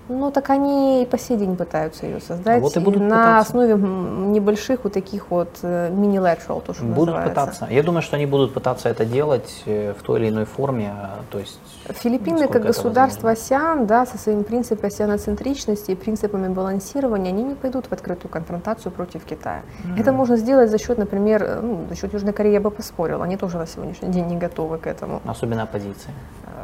Ну, 0.08 0.30
так 0.30 0.50
они 0.50 1.02
и 1.02 1.06
по 1.06 1.18
сей 1.18 1.36
день 1.36 1.56
пытаются 1.56 2.06
ее 2.06 2.20
создать. 2.20 2.62
Вот 2.62 2.76
и 2.76 2.80
будут 2.80 3.02
на 3.02 3.08
пытаться. 3.08 3.38
основе 3.40 3.74
небольших 3.74 4.84
вот 4.84 4.92
таких 4.92 5.30
вот 5.30 5.48
э, 5.62 5.90
мини-lateral, 5.90 6.62
то, 6.64 6.74
что 6.74 6.84
Будут 6.84 7.14
называется. 7.14 7.28
пытаться. 7.28 7.66
Я 7.70 7.82
думаю, 7.82 8.02
что 8.02 8.16
они 8.16 8.26
будут 8.26 8.54
пытаться 8.54 8.88
это 8.88 9.04
делать 9.04 9.62
э, 9.66 9.94
в 9.98 10.02
той 10.02 10.20
или 10.20 10.28
иной 10.28 10.44
форме. 10.44 10.94
То 11.30 11.38
есть, 11.40 11.58
Филиппины, 11.92 12.48
как 12.48 12.62
государство 12.62 13.30
АСИАН, 13.30 13.86
да, 13.86 14.06
со 14.06 14.18
своим 14.18 14.44
принципом 14.44 14.86
асианоцентричности 14.86 15.92
и 15.92 15.94
принципами 15.94 16.48
балансирования, 16.48 17.30
они 17.30 17.42
не 17.42 17.54
пойдут 17.54 17.86
в 17.86 17.92
открытую 17.92 18.30
конфронтацию 18.30 18.92
против 18.92 19.24
Китая. 19.24 19.62
Mm-hmm. 19.62 20.00
Это 20.00 20.12
можно 20.12 20.36
сделать 20.36 20.70
за 20.70 20.78
счет, 20.78 20.98
например, 20.98 21.42
э, 21.42 21.60
ну, 21.62 21.86
за 21.88 21.96
счет 21.96 22.12
Южной 22.12 22.32
Кореи 22.32 22.52
я 22.52 22.60
бы 22.60 22.70
поспорила. 22.70 23.24
Они 23.24 23.36
тоже 23.36 23.58
на 23.58 23.66
сегодняшний 23.66 24.08
день 24.08 24.26
не 24.26 24.36
готовы 24.36 24.78
к 24.78 24.86
этому. 24.86 25.20
Особенно 25.26 25.62
оппозиция. 25.62 26.14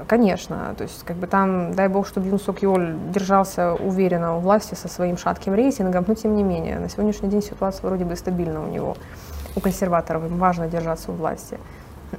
Конечно, 0.08 0.74
то 0.76 0.84
есть 0.84 1.04
как 1.04 1.16
бы 1.16 1.26
там, 1.26 1.74
дай 1.74 1.88
бог, 1.88 2.06
чтобы 2.06 2.26
Юн 2.28 2.40
Сок 2.40 2.62
Йоль 2.62 2.94
держался 3.12 3.74
уверенно 3.74 4.36
у 4.36 4.40
власти 4.40 4.74
со 4.74 4.88
своим 4.88 5.16
шатким 5.16 5.54
рейтингом, 5.54 6.04
но 6.06 6.14
тем 6.14 6.34
не 6.34 6.42
менее, 6.42 6.78
на 6.78 6.88
сегодняшний 6.88 7.28
день 7.28 7.42
ситуация 7.42 7.86
вроде 7.86 8.04
бы 8.04 8.16
стабильна 8.16 8.62
у 8.62 8.68
него, 8.68 8.96
у 9.54 9.60
консерваторов, 9.60 10.24
им 10.24 10.38
важно 10.38 10.66
держаться 10.66 11.12
у 11.12 11.14
власти. 11.14 11.58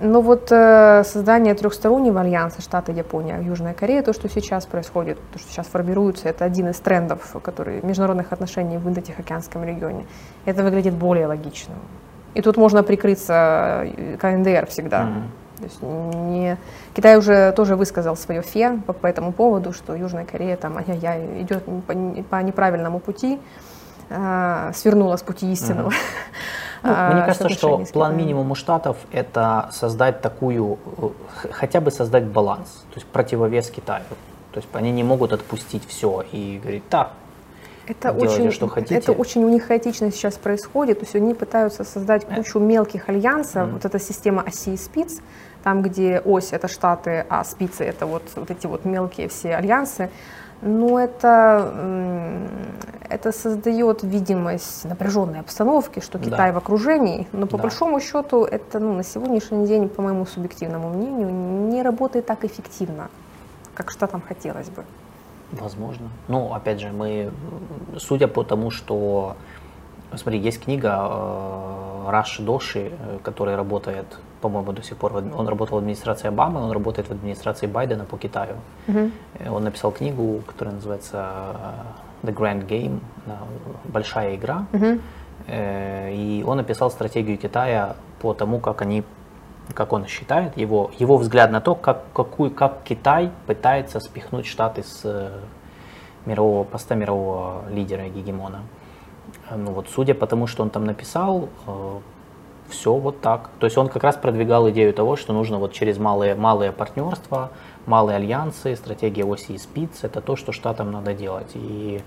Но 0.01 0.21
вот 0.21 0.51
э, 0.51 1.03
создание 1.05 1.53
трехстороннего 1.53 2.21
альянса 2.21 2.61
Штаты, 2.61 2.91
Япония, 2.91 3.39
Южная 3.41 3.73
Корея, 3.73 4.01
то, 4.01 4.11
что 4.13 4.27
сейчас 4.27 4.65
происходит, 4.65 5.19
то, 5.31 5.39
что 5.39 5.49
сейчас 5.49 5.67
формируется, 5.67 6.29
это 6.29 6.45
один 6.45 6.69
из 6.69 6.79
трендов 6.79 7.35
которые, 7.43 7.81
международных 7.83 8.33
отношений 8.33 8.77
в 8.77 8.87
Индо-Тихоокеанском 8.87 9.63
регионе. 9.63 10.05
Это 10.45 10.63
выглядит 10.63 10.95
более 10.95 11.27
логичным. 11.27 11.77
И 12.33 12.41
тут 12.41 12.57
можно 12.57 12.81
прикрыться 12.83 13.85
э, 13.85 14.17
КНДР 14.17 14.65
всегда. 14.67 15.03
Mm-hmm. 15.03 15.43
То 15.57 15.63
есть 15.63 15.81
не... 15.81 16.57
Китай 16.95 17.17
уже 17.17 17.51
тоже 17.51 17.75
высказал 17.75 18.15
свое 18.15 18.41
фе 18.41 18.79
по, 18.87 18.93
по 18.93 19.07
этому 19.07 19.31
поводу, 19.31 19.73
что 19.73 19.95
Южная 19.95 20.25
Корея 20.25 20.57
там 20.57 20.77
ай-яй-яй, 20.77 21.43
идет 21.43 21.63
по, 21.65 21.93
по 21.93 22.41
неправильному 22.41 22.99
пути, 22.99 23.39
свернула 24.09 25.17
с 25.17 25.23
пути 25.23 25.51
истинного. 25.51 25.91
Ну, 26.85 26.89
мне 26.89 27.21
кажется, 27.21 27.47
что 27.47 27.77
план 27.93 28.17
минимум 28.17 28.51
у 28.51 28.55
Штатов 28.55 28.97
это 29.13 29.69
создать 29.71 30.19
такую, 30.19 30.77
э, 30.97 31.09
хотя 31.51 31.80
бы 31.80 31.91
создать 31.91 32.25
баланс, 32.25 32.84
то 32.89 32.95
есть 32.95 33.07
противовес 33.07 33.69
Китаю. 33.69 34.03
То 34.51 34.57
есть 34.57 34.67
они 34.73 34.91
не 34.91 35.01
могут 35.01 35.31
отпустить 35.31 35.88
все 35.88 36.25
и 36.34 36.59
говорить, 36.61 36.84
так, 36.89 37.13
это 37.88 38.13
делайте, 38.13 38.41
очень, 38.41 38.51
что 38.51 38.67
хотите. 38.67 38.95
Это 38.95 39.11
очень 39.11 39.43
у 39.43 39.49
них 39.49 39.65
хаотично 39.65 40.11
сейчас 40.11 40.35
происходит. 40.35 40.99
То 40.99 41.05
есть 41.05 41.15
они 41.15 41.34
пытаются 41.34 41.84
создать 41.84 42.25
э. 42.30 42.35
кучу 42.35 42.59
мелких 42.59 43.09
альянсов. 43.09 43.67
Mm. 43.67 43.71
Вот 43.73 43.85
эта 43.85 43.99
система 43.99 44.41
оси 44.41 44.73
и 44.73 44.77
спиц, 44.77 45.21
там, 45.63 45.81
где 45.81 46.21
ось 46.23 46.53
это 46.53 46.67
Штаты, 46.67 47.25
а 47.30 47.43
спицы 47.43 47.84
это 47.84 48.05
вот, 48.05 48.23
вот 48.35 48.51
эти 48.51 48.67
вот 48.67 48.85
мелкие 48.85 49.27
все 49.27 49.55
альянсы. 49.55 50.09
Но 50.65 50.98
это, 50.99 52.40
это 53.10 53.31
создает 53.34 54.03
видимость 54.03 54.85
напряженной 54.85 55.41
обстановки, 55.41 55.99
что 55.99 56.18
Китай 56.19 56.52
да. 56.52 56.53
в 56.53 56.57
окружении, 56.57 57.27
но 57.34 57.48
по 57.48 57.57
да. 57.57 57.64
большому 57.64 57.99
счету 57.99 58.45
это 58.45 58.80
ну, 58.80 58.94
на 58.94 59.03
сегодняшний 59.03 59.68
день, 59.68 59.90
по 59.90 60.02
моему 60.02 60.26
субъективному 60.26 60.90
мнению, 60.90 61.30
не 61.69 61.81
работает 61.81 62.26
так 62.26 62.45
эффективно, 62.45 63.10
как 63.76 63.91
Штатам 63.91 64.22
хотелось 64.22 64.69
бы. 64.69 64.85
Возможно. 65.52 66.10
Ну, 66.27 66.53
опять 66.53 66.80
же, 66.80 66.91
мы, 66.91 67.31
судя 67.98 68.27
по 68.27 68.44
тому, 68.44 68.72
что, 68.72 69.35
смотри, 70.15 70.40
есть 70.40 70.64
книга 70.64 70.98
э, 71.11 72.10
Раш 72.10 72.40
Доши, 72.40 72.91
э, 72.91 73.19
который 73.22 73.56
работает, 73.56 74.06
по-моему, 74.43 74.73
до 74.73 74.83
сих 74.83 74.97
пор, 74.97 75.15
он 75.15 75.47
работал 75.47 75.77
в 75.77 75.79
администрации 75.79 76.27
Обамы, 76.27 76.59
он 76.59 76.71
работает 76.71 77.07
в 77.07 77.11
администрации 77.11 77.65
Байдена 77.65 78.03
по 78.03 78.17
Китаю. 78.17 78.55
Uh-huh. 78.87 79.09
Он 79.49 79.63
написал 79.63 79.91
книгу, 79.91 80.41
которая 80.45 80.75
называется 80.75 81.17
The 82.23 82.33
Grand 82.33 82.67
Game, 82.67 82.99
большая 83.85 84.35
игра. 84.35 84.65
Uh-huh. 84.73 84.99
И 86.11 86.43
он 86.45 86.57
написал 86.57 86.91
стратегию 86.91 87.37
Китая 87.37 87.95
по 88.19 88.33
тому, 88.33 88.59
как 88.59 88.81
они 88.81 89.03
как 89.73 89.93
он 89.93 90.07
считает, 90.07 90.57
его, 90.57 90.91
его 90.99 91.15
взгляд 91.17 91.51
на 91.51 91.61
то, 91.61 91.73
как, 91.73 92.03
какую, 92.13 92.51
как 92.51 92.83
Китай 92.83 93.31
пытается 93.47 94.01
спихнуть 94.01 94.45
Штаты 94.45 94.83
с 94.83 95.05
э, 95.05 95.39
мирового 96.25 96.65
поста 96.65 96.95
мирового 96.95 97.63
лидера 97.69 98.09
гегемона. 98.09 98.63
Ну 99.55 99.71
вот, 99.71 99.87
судя 99.95 100.13
по 100.15 100.27
тому, 100.27 100.47
что 100.47 100.63
он 100.63 100.69
там 100.69 100.83
написал, 100.83 101.47
э, 101.65 101.99
все 102.73 102.93
вот 102.93 103.21
так. 103.21 103.49
То 103.59 103.65
есть 103.65 103.77
он 103.77 103.87
как 103.87 104.03
раз 104.03 104.15
продвигал 104.17 104.69
идею 104.71 104.93
того, 104.93 105.15
что 105.15 105.31
нужно 105.31 105.59
вот 105.59 105.71
через 105.71 105.97
малые, 105.97 106.35
малые 106.35 106.71
партнерства, 106.71 107.51
малые 107.85 108.17
альянсы, 108.17 108.75
стратегия 108.75 109.23
оси 109.23 109.53
и 109.53 109.57
спиц, 109.57 110.03
это 110.03 110.19
то, 110.21 110.35
что 110.35 110.51
Штатам 110.51 110.91
надо 110.91 111.13
делать. 111.13 111.51
И 111.53 112.01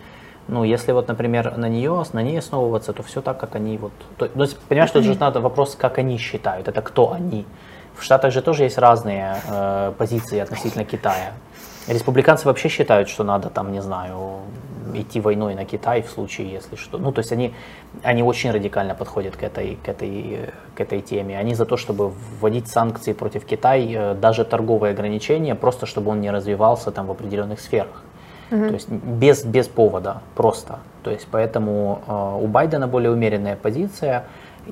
ну, 0.48 0.64
если 0.64 0.92
вот, 0.92 1.08
например, 1.08 1.56
на 1.56 1.68
нее, 1.68 2.04
на 2.12 2.22
ней 2.22 2.38
основываться, 2.38 2.92
то 2.92 3.02
все 3.02 3.20
так, 3.20 3.38
как 3.38 3.54
они 3.54 3.78
вот... 3.78 3.92
То, 4.16 4.28
ну, 4.34 4.46
понимаешь, 4.68 4.90
тут 4.90 5.04
же 5.04 5.18
надо 5.18 5.40
вопрос, 5.40 5.76
как 5.76 5.98
они 5.98 6.18
считают, 6.18 6.68
это 6.68 6.82
кто 6.82 7.12
они. 7.12 7.46
В 7.94 8.02
Штатах 8.02 8.32
же 8.32 8.42
тоже 8.42 8.64
есть 8.64 8.78
разные 8.78 9.36
э, 9.48 9.92
позиции 9.96 10.38
относительно 10.38 10.84
Китая. 10.84 11.32
Республиканцы 11.88 12.46
вообще 12.46 12.68
считают, 12.68 13.08
что 13.08 13.24
надо 13.24 13.48
там, 13.48 13.72
не 13.72 13.80
знаю, 13.80 14.40
идти 14.94 15.20
войной 15.20 15.54
на 15.54 15.64
Китай 15.64 16.02
в 16.02 16.10
случае, 16.10 16.50
если 16.50 16.76
что. 16.76 16.98
Ну, 16.98 17.12
то 17.12 17.20
есть 17.20 17.32
они, 17.32 17.54
они 18.02 18.22
очень 18.22 18.50
радикально 18.50 18.94
подходят 18.94 19.36
к 19.36 19.42
этой, 19.42 19.76
к, 19.84 19.88
этой, 19.88 20.50
к 20.74 20.80
этой 20.80 21.00
теме. 21.00 21.38
Они 21.38 21.54
за 21.54 21.64
то, 21.64 21.76
чтобы 21.76 22.12
вводить 22.40 22.68
санкции 22.68 23.12
против 23.12 23.44
Китая, 23.44 24.12
э, 24.12 24.14
даже 24.14 24.44
торговые 24.44 24.92
ограничения, 24.92 25.54
просто 25.54 25.86
чтобы 25.86 26.10
он 26.10 26.20
не 26.20 26.30
развивался 26.30 26.90
там 26.90 27.06
в 27.06 27.10
определенных 27.10 27.60
сферах. 27.60 28.02
Угу. 28.50 28.68
То 28.68 28.74
есть 28.74 28.88
без, 28.88 29.44
без 29.44 29.68
повода, 29.68 30.22
просто. 30.34 30.78
То 31.02 31.10
есть 31.10 31.26
поэтому 31.30 32.02
э, 32.06 32.44
у 32.44 32.46
Байдена 32.46 32.86
более 32.86 33.10
умеренная 33.10 33.56
позиция. 33.56 34.24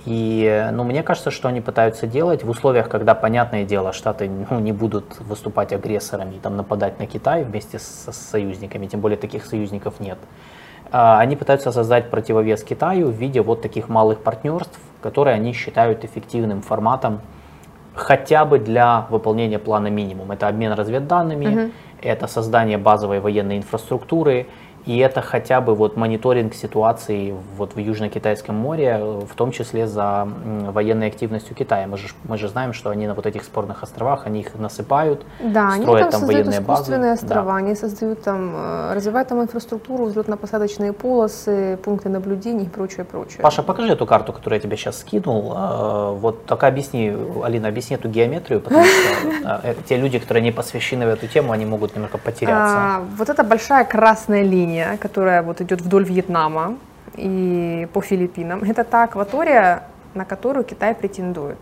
И 0.06 0.70
ну, 0.72 0.82
мне 0.84 1.02
кажется, 1.02 1.30
что 1.30 1.48
они 1.48 1.60
пытаются 1.60 2.06
делать 2.06 2.42
в 2.42 2.50
условиях, 2.50 2.88
когда, 2.88 3.14
понятное 3.14 3.64
дело, 3.64 3.92
Штаты 3.92 4.28
ну, 4.50 4.58
не 4.58 4.72
будут 4.72 5.20
выступать 5.20 5.72
агрессорами 5.72 6.34
и 6.34 6.38
там, 6.38 6.56
нападать 6.56 6.98
на 6.98 7.06
Китай 7.06 7.44
вместе 7.44 7.78
с, 7.78 8.08
с 8.10 8.16
союзниками, 8.16 8.86
тем 8.86 9.00
более 9.00 9.16
таких 9.16 9.44
союзников 9.46 10.00
нет. 10.00 10.18
Э, 10.92 11.18
они 11.18 11.36
пытаются 11.36 11.70
создать 11.70 12.10
противовес 12.10 12.64
Китаю 12.64 13.08
в 13.08 13.14
виде 13.14 13.40
вот 13.40 13.62
таких 13.62 13.88
малых 13.88 14.18
партнерств, 14.18 14.78
которые 15.00 15.34
они 15.34 15.52
считают 15.52 16.04
эффективным 16.04 16.60
форматом 16.62 17.20
хотя 17.94 18.44
бы 18.44 18.58
для 18.58 19.06
выполнения 19.10 19.60
плана 19.60 19.86
минимум. 19.86 20.32
Это 20.32 20.48
обмен 20.48 20.72
разведданными, 20.72 21.46
угу 21.46 21.70
это 22.04 22.26
создание 22.26 22.78
базовой 22.78 23.20
военной 23.20 23.58
инфраструктуры, 23.58 24.46
и 24.86 24.98
это 24.98 25.22
хотя 25.22 25.60
бы 25.60 25.74
вот 25.74 25.96
мониторинг 25.96 26.54
ситуации 26.54 27.34
вот 27.56 27.74
в 27.74 27.78
Южно-Китайском 27.78 28.54
море, 28.54 28.98
в 28.98 29.34
том 29.34 29.50
числе 29.50 29.86
за 29.86 30.28
военной 30.44 31.06
активностью 31.06 31.56
Китая. 31.56 31.86
Мы 31.86 31.96
же, 31.96 32.08
мы 32.24 32.36
же 32.36 32.48
знаем, 32.48 32.72
что 32.72 32.90
они 32.90 33.06
на 33.06 33.14
вот 33.14 33.26
этих 33.26 33.44
спорных 33.44 33.82
островах, 33.82 34.26
они 34.26 34.40
их 34.40 34.54
насыпают, 34.54 35.24
да, 35.40 35.70
строят 35.70 36.02
они 36.02 36.10
там, 36.10 36.20
там 36.20 36.26
военные 36.26 36.60
искусственные 36.60 37.10
базы. 37.12 37.24
острова, 37.24 37.52
да. 37.52 37.56
они 37.56 37.74
создают 37.74 38.22
там, 38.22 38.52
э, 38.54 38.94
развивают 38.94 39.28
там 39.28 39.42
инфраструктуру, 39.42 40.06
взлетно-посадочные 40.06 40.92
полосы, 40.92 41.78
пункты 41.82 42.10
наблюдений 42.10 42.64
и 42.64 42.68
прочее, 42.68 43.04
прочее. 43.04 43.40
Паша, 43.40 43.62
покажи 43.62 43.92
эту 43.92 44.06
карту, 44.06 44.32
которую 44.32 44.58
я 44.58 44.62
тебе 44.62 44.76
сейчас 44.76 44.98
скинул. 44.98 45.54
Э, 45.56 46.14
вот 46.14 46.44
только 46.44 46.66
объясни, 46.66 47.14
Алина, 47.42 47.68
объясни 47.68 47.96
эту 47.96 48.08
геометрию, 48.08 48.60
потому 48.60 48.84
что 48.84 49.60
э, 49.64 49.74
те 49.88 49.96
люди, 49.96 50.18
которые 50.18 50.42
не 50.42 50.52
посвящены 50.52 51.06
в 51.06 51.08
эту 51.08 51.26
тему, 51.26 51.52
они 51.52 51.64
могут 51.64 51.94
немножко 51.94 52.18
потеряться. 52.18 52.76
А, 52.76 53.02
вот 53.16 53.28
эта 53.30 53.42
большая 53.44 53.84
красная 53.84 54.42
линия, 54.42 54.73
линия, 54.74 54.96
которая 54.96 55.42
вот 55.42 55.60
идет 55.60 55.80
вдоль 55.80 56.04
Вьетнама 56.04 56.76
и 57.16 57.88
по 57.92 58.00
Филиппинам, 58.00 58.62
это 58.64 58.84
та 58.84 59.04
акватория, 59.04 59.82
на 60.14 60.24
которую 60.24 60.64
Китай 60.64 60.94
претендует. 60.94 61.58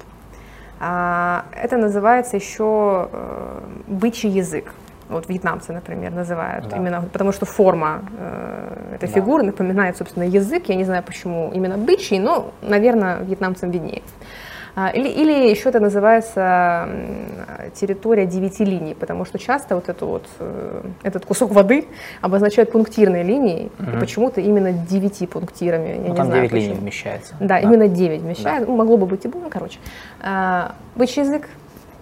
А, 0.81 1.45
это 1.53 1.77
называется 1.77 2.37
еще 2.37 3.09
э, 3.13 3.61
бычий 3.87 4.31
язык. 4.31 4.73
Вот 5.09 5.29
вьетнамцы, 5.29 5.73
например, 5.73 6.13
называют 6.13 6.69
да. 6.69 6.77
именно, 6.77 7.03
потому 7.13 7.33
что 7.33 7.47
форма 7.47 8.03
э, 8.19 8.95
этой 8.95 9.09
да. 9.09 9.15
фигуры 9.15 9.43
напоминает, 9.43 9.97
собственно, 9.97 10.25
язык. 10.25 10.69
Я 10.69 10.75
не 10.75 10.85
знаю, 10.85 11.03
почему 11.03 11.53
именно 11.55 11.77
бычий, 11.77 12.19
но, 12.19 12.53
наверное, 12.63 13.19
вьетнамцам 13.23 13.71
виднее. 13.71 14.03
А, 14.75 14.89
или, 14.89 15.09
или 15.09 15.51
еще 15.51 15.69
это 15.69 15.81
называется 15.81 16.89
территория 17.75 18.27
девяти 18.27 18.65
линий, 18.65 18.95
потому 18.95 19.25
что 19.25 19.39
часто 19.39 19.75
вот, 19.75 19.89
эту 19.89 20.07
вот 20.07 20.27
э, 20.39 20.83
этот 21.03 21.27
кусок 21.27 21.51
воды 21.53 21.87
обозначают 22.23 22.73
пунктирной 22.73 23.23
линией, 23.23 23.71
угу. 23.79 23.97
и 23.97 24.01
почему-то 24.01 24.41
именно 24.41 24.73
девяти 24.73 25.27
пунктирами. 25.27 25.89
Я 25.89 25.97
ну, 25.97 26.09
не 26.09 26.15
там 26.15 26.27
знаю, 26.27 26.49
9 26.49 26.53
линий 26.53 26.75
вмещается. 26.75 27.35
Да, 27.39 27.47
да, 27.47 27.61
именно 27.61 27.89
9 27.89 28.23
вмещает. 28.23 28.61
Да. 28.61 28.71
Ну, 28.71 28.77
могло 28.77 28.97
бы 28.97 29.07
быть 29.07 29.25
и 29.25 29.29
больше, 29.29 29.51
короче. 29.51 29.79
А, 30.21 30.75
бычий 30.95 31.23
язык 31.23 31.49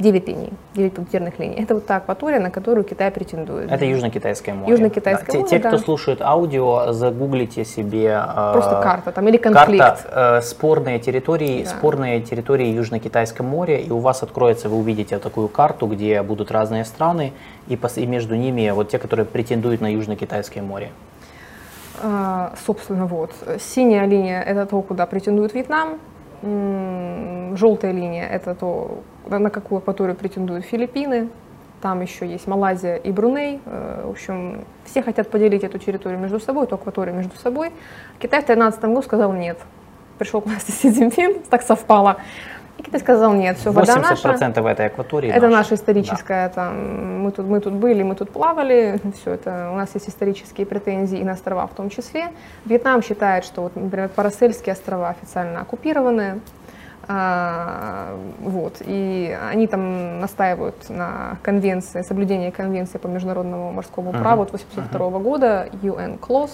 9 0.00 0.28
линий, 0.28 0.52
9 0.74 0.94
пунктирных 0.94 1.38
линий. 1.38 1.56
Это 1.56 1.74
вот 1.74 1.86
та 1.86 1.96
акватория, 1.96 2.40
на 2.40 2.50
которую 2.50 2.84
Китай 2.84 3.10
претендует. 3.10 3.70
Это 3.70 3.84
Южно-Китайское 3.84 4.54
море. 4.54 4.72
Южно-Китайское 4.72 5.32
да. 5.32 5.38
море, 5.38 5.50
Те, 5.50 5.58
да. 5.58 5.68
кто 5.68 5.78
слушает 5.78 6.22
аудио, 6.22 6.92
загуглите 6.92 7.64
себе... 7.64 8.22
Э, 8.26 8.52
Просто 8.52 8.80
карта 8.82 9.12
там 9.12 9.28
или 9.28 9.36
конфликт. 9.36 9.84
Карта 9.84 10.38
э, 10.38 10.42
спорные 10.42 10.98
территории, 10.98 11.64
да. 11.64 11.70
спорные 11.70 12.22
территории 12.22 12.68
Южно-Китайского 12.68 13.44
моря, 13.44 13.78
и 13.78 13.90
у 13.90 13.98
вас 13.98 14.22
откроется, 14.22 14.68
вы 14.68 14.78
увидите 14.78 15.18
такую 15.18 15.48
карту, 15.48 15.86
где 15.86 16.22
будут 16.22 16.50
разные 16.50 16.84
страны, 16.84 17.32
и, 17.68 17.76
пос, 17.76 17.98
и 17.98 18.06
между 18.06 18.36
ними 18.36 18.70
вот 18.70 18.88
те, 18.88 18.98
которые 18.98 19.26
претендуют 19.26 19.82
на 19.82 19.92
Южно-Китайское 19.92 20.62
море. 20.62 20.90
А, 22.02 22.54
собственно, 22.66 23.06
вот. 23.06 23.32
Синяя 23.58 24.06
линия– 24.06 24.42
это 24.46 24.64
то, 24.64 24.80
куда 24.80 25.04
претендует 25.04 25.52
Вьетнам, 25.52 25.98
желтая 27.56 27.92
линия– 27.92 28.26
это 28.32 28.54
то, 28.54 29.02
на 29.38 29.50
какую 29.50 29.78
акваторию 29.78 30.16
претендуют 30.16 30.64
Филиппины, 30.64 31.28
там 31.80 32.02
еще 32.02 32.26
есть 32.26 32.46
Малайзия 32.46 32.96
и 32.96 33.10
Бруней. 33.10 33.60
Э, 33.64 34.02
в 34.04 34.10
общем, 34.10 34.64
все 34.84 35.02
хотят 35.02 35.30
поделить 35.30 35.64
эту 35.64 35.78
территорию 35.78 36.20
между 36.20 36.38
собой, 36.38 36.64
эту 36.64 36.74
акваторию 36.74 37.14
между 37.14 37.36
собой. 37.36 37.72
Китай 38.18 38.42
в 38.42 38.46
2013 38.46 38.84
году 38.84 39.02
сказал 39.02 39.32
нет. 39.32 39.58
Пришел 40.18 40.42
к 40.42 40.46
власти 40.46 40.70
Си 40.70 40.90
Цзиньпин, 40.90 41.40
так 41.50 41.62
совпало. 41.62 42.18
И 42.76 42.82
Китай 42.82 43.00
сказал 43.00 43.34
нет, 43.34 43.58
все, 43.58 43.72
вода 43.72 43.96
наша. 43.96 44.28
80% 44.28 44.66
этой 44.66 44.86
акватории 44.86 45.30
Это 45.30 45.48
наша, 45.48 45.56
наша 45.56 45.74
историческая, 45.74 46.48
да. 46.48 46.54
там, 46.54 47.20
мы, 47.20 47.30
тут, 47.30 47.46
мы 47.46 47.60
тут 47.60 47.74
были, 47.74 48.02
мы 48.02 48.14
тут 48.14 48.30
плавали, 48.30 49.00
все 49.20 49.32
это, 49.32 49.70
у 49.72 49.76
нас 49.76 49.90
есть 49.94 50.08
исторические 50.08 50.66
претензии 50.66 51.18
и 51.18 51.24
на 51.24 51.32
острова 51.32 51.66
в 51.66 51.74
том 51.74 51.90
числе. 51.90 52.28
Вьетнам 52.64 53.02
считает, 53.02 53.44
что, 53.44 53.62
вот, 53.62 53.76
например, 53.76 54.08
Парасельские 54.08 54.72
острова 54.72 55.10
официально 55.10 55.60
оккупированы, 55.60 56.40
вот, 58.40 58.76
и 58.80 59.36
они 59.50 59.66
там 59.66 60.20
настаивают 60.20 60.88
на 60.88 61.38
конвенции, 61.42 62.02
соблюдении 62.02 62.50
конвенции 62.50 62.98
по 62.98 63.08
международному 63.08 63.72
морскому 63.72 64.12
uh-huh. 64.12 64.20
праву 64.20 64.42
от 64.42 64.48
1982 64.48 65.06
uh-huh. 65.06 65.22
года, 65.22 65.68
UN 65.82 66.20
CLOS, 66.20 66.50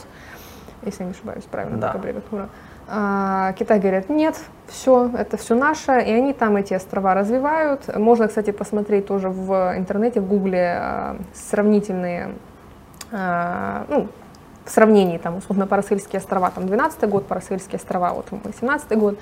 если 0.82 1.02
я 1.02 1.06
не 1.06 1.12
ошибаюсь, 1.12 1.44
правильно, 1.44 1.78
да. 1.78 1.90
аббревиатура. 1.90 2.48
А, 2.88 3.52
Китай 3.58 3.80
говорят, 3.80 4.08
нет, 4.08 4.36
все, 4.68 5.10
это 5.16 5.36
все 5.36 5.56
наше, 5.56 5.92
и 5.92 6.12
они 6.12 6.32
там 6.32 6.56
эти 6.56 6.72
острова 6.74 7.14
развивают. 7.14 7.94
Можно, 7.96 8.28
кстати, 8.28 8.52
посмотреть 8.52 9.06
тоже 9.06 9.28
в 9.28 9.74
интернете, 9.76 10.20
в 10.20 10.26
гугле 10.28 10.78
а, 10.80 11.16
сравнительные, 11.34 12.30
а, 13.10 13.84
ну, 13.88 14.08
в 14.64 14.70
сравнении, 14.70 15.18
там, 15.18 15.36
условно, 15.38 15.66
Парасельские 15.66 16.18
острова, 16.20 16.50
там, 16.50 16.66
12 16.66 17.08
год, 17.08 17.26
Парасельские 17.26 17.78
острова, 17.78 18.12
вот, 18.12 18.26
18 18.30 18.96
год. 18.98 19.18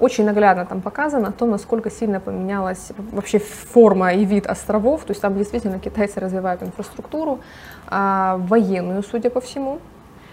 Очень 0.00 0.24
наглядно 0.24 0.64
там 0.66 0.80
показано 0.80 1.30
то, 1.30 1.46
насколько 1.46 1.90
сильно 1.90 2.20
поменялась 2.20 2.90
вообще 3.12 3.38
форма 3.38 4.14
и 4.14 4.24
вид 4.24 4.46
островов. 4.46 5.04
То 5.04 5.12
есть 5.12 5.20
там 5.20 5.36
действительно 5.36 5.78
китайцы 5.78 6.18
развивают 6.20 6.62
инфраструктуру, 6.62 7.40
военную, 7.90 9.02
судя 9.02 9.30
по 9.30 9.40
всему. 9.40 9.78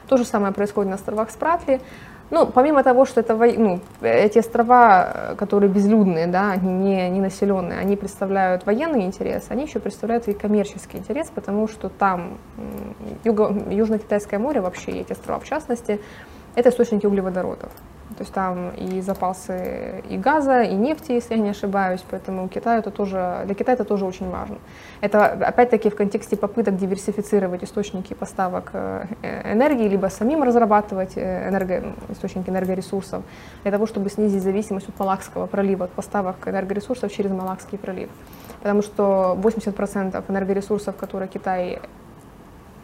То 0.07 0.17
же 0.17 0.23
самое 0.23 0.53
происходит 0.53 0.89
на 0.89 0.95
островах 0.95 1.29
Спратли. 1.31 1.81
Ну, 2.29 2.45
помимо 2.45 2.83
того, 2.83 3.05
что 3.05 3.21
это, 3.21 3.35
ну, 3.35 3.79
эти 4.01 4.39
острова, 4.39 5.35
которые 5.37 5.69
безлюдные, 5.69 6.27
да, 6.27 6.57
не, 6.57 7.09
не 7.09 7.21
населенные, 7.21 7.79
они 7.79 7.95
представляют 7.95 8.65
военный 8.65 9.03
интерес, 9.05 9.45
они 9.47 9.63
еще 9.63 9.79
представляют 9.79 10.27
и 10.27 10.33
коммерческий 10.33 10.97
интерес, 10.97 11.29
потому 11.33 11.69
что 11.69 11.87
там 11.87 12.37
Юго, 13.23 13.49
Южно-Китайское 13.69 14.39
море, 14.39 14.59
вообще 14.59 14.91
эти 14.91 15.13
острова 15.13 15.39
в 15.39 15.45
частности, 15.45 16.01
это 16.55 16.67
источники 16.67 17.05
углеводородов. 17.05 17.71
То 18.17 18.23
есть 18.23 18.33
там 18.33 18.71
и 18.71 18.99
запасы 19.01 20.03
и 20.09 20.17
газа, 20.17 20.63
и 20.63 20.73
нефти, 20.73 21.11
если 21.11 21.35
я 21.35 21.39
не 21.39 21.49
ошибаюсь, 21.49 22.03
поэтому 22.09 22.47
Китаю 22.49 22.79
это 22.79 22.89
тоже, 22.89 23.43
для 23.45 23.53
Китая 23.53 23.75
это 23.75 23.83
тоже 23.83 24.05
очень 24.05 24.27
важно. 24.27 24.57
Это 25.01 25.25
опять-таки 25.27 25.91
в 25.91 25.95
контексте 25.95 26.35
попыток 26.35 26.77
диверсифицировать 26.77 27.63
источники 27.63 28.15
поставок 28.15 28.71
э, 28.73 29.05
энергии, 29.45 29.87
либо 29.87 30.07
самим 30.07 30.41
разрабатывать 30.41 31.15
э, 31.15 31.47
энерго, 31.49 31.93
источники 32.09 32.49
энергоресурсов, 32.49 33.21
для 33.61 33.71
того, 33.71 33.85
чтобы 33.85 34.09
снизить 34.09 34.41
зависимость 34.41 34.89
от 34.89 34.99
Малакского 34.99 35.45
пролива, 35.45 35.85
от 35.85 35.91
поставок 35.91 36.47
энергоресурсов 36.47 37.11
через 37.11 37.29
Малакский 37.29 37.77
пролив. 37.77 38.09
Потому 38.61 38.81
что 38.81 39.37
80% 39.39 40.23
энергоресурсов, 40.27 40.95
которые 40.95 41.27
Китай 41.27 41.79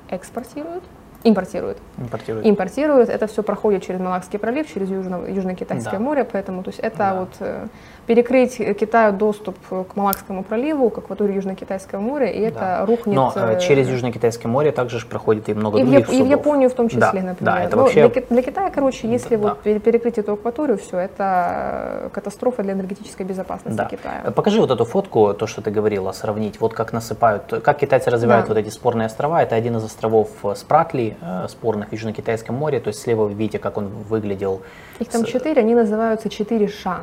экспортирует, 0.10 0.84
Импортируют. 1.24 1.78
Импортируют. 1.98 2.46
Импортируют. 2.46 3.10
Это 3.10 3.28
все 3.28 3.44
проходит 3.44 3.84
через 3.84 4.00
Малакский 4.00 4.38
пролив, 4.38 4.72
через 4.72 4.90
Южно, 4.90 5.26
Южно-Китайское 5.28 5.94
да. 5.94 6.00
море, 6.00 6.28
поэтому 6.30 6.64
то 6.64 6.70
есть 6.70 6.80
это 6.80 6.98
да. 6.98 7.16
вот 7.16 7.30
э, 7.40 7.68
перекрыть 8.06 8.58
Китаю 8.58 9.14
доступ 9.14 9.58
к 9.70 9.96
Малакскому 9.96 10.44
проливу, 10.44 10.90
к 10.90 10.98
акватории 10.98 11.36
Южно-Китайского 11.36 12.00
моря, 12.00 12.28
и 12.28 12.40
это 12.42 12.60
да. 12.60 12.86
рухнет... 12.86 13.16
Но 13.16 13.34
э, 13.36 13.60
через 13.60 13.90
Южно-Китайское 13.90 14.48
море 14.48 14.72
также 14.72 15.00
же 15.00 15.06
проходит 15.06 15.50
и 15.50 15.54
много 15.54 15.80
и 15.80 15.84
других 15.84 16.08
в, 16.08 16.12
судов. 16.12 16.20
И 16.20 16.30
в 16.30 16.32
Японию 16.32 16.70
в 16.70 16.74
том 16.74 16.88
числе, 16.90 17.02
да. 17.02 17.14
например. 17.14 17.36
Да, 17.40 17.64
это 17.64 17.78
вообще... 17.78 18.10
для, 18.10 18.22
для 18.22 18.42
Китая, 18.42 18.70
короче, 18.70 19.08
если 19.08 19.36
да. 19.36 19.50
вот 19.50 19.60
перекрыть 19.60 20.18
эту 20.18 20.34
акваторию, 20.34 20.78
все, 20.78 20.98
это 21.00 22.10
катастрофа 22.14 22.64
для 22.64 22.74
энергетической 22.74 23.24
безопасности 23.24 23.78
да. 23.78 23.86
Китая. 23.86 24.32
Покажи 24.36 24.60
вот 24.60 24.72
эту 24.72 24.86
фотку, 24.86 25.34
то, 25.34 25.48
что 25.48 25.62
ты 25.62 25.72
говорила, 25.72 26.12
сравнить, 26.12 26.60
вот 26.60 26.74
как 26.74 26.94
насыпают, 26.94 27.62
как 27.64 27.78
китайцы 27.78 28.10
развивают 28.10 28.48
да. 28.48 28.54
вот 28.54 28.60
эти 28.60 28.70
спорные 28.70 29.06
острова, 29.08 29.42
это 29.42 29.56
один 29.56 29.78
из 29.78 29.84
островов 29.84 30.30
Спратли, 30.56 31.16
э, 31.22 31.48
спорных 31.50 31.90
в 31.90 31.94
Южно-Китайском 31.94 32.56
море, 32.56 32.80
то 32.80 32.90
есть 32.90 33.02
слева 33.02 33.24
вы 33.26 33.34
видите, 33.34 33.60
как 33.60 33.78
он 33.78 33.88
выглядел. 33.88 34.62
Их 35.00 35.08
там 35.10 35.24
четыре, 35.26 35.62
они 35.62 35.76
называются 35.76 36.30
четыре 36.30 36.68
ша. 36.68 37.02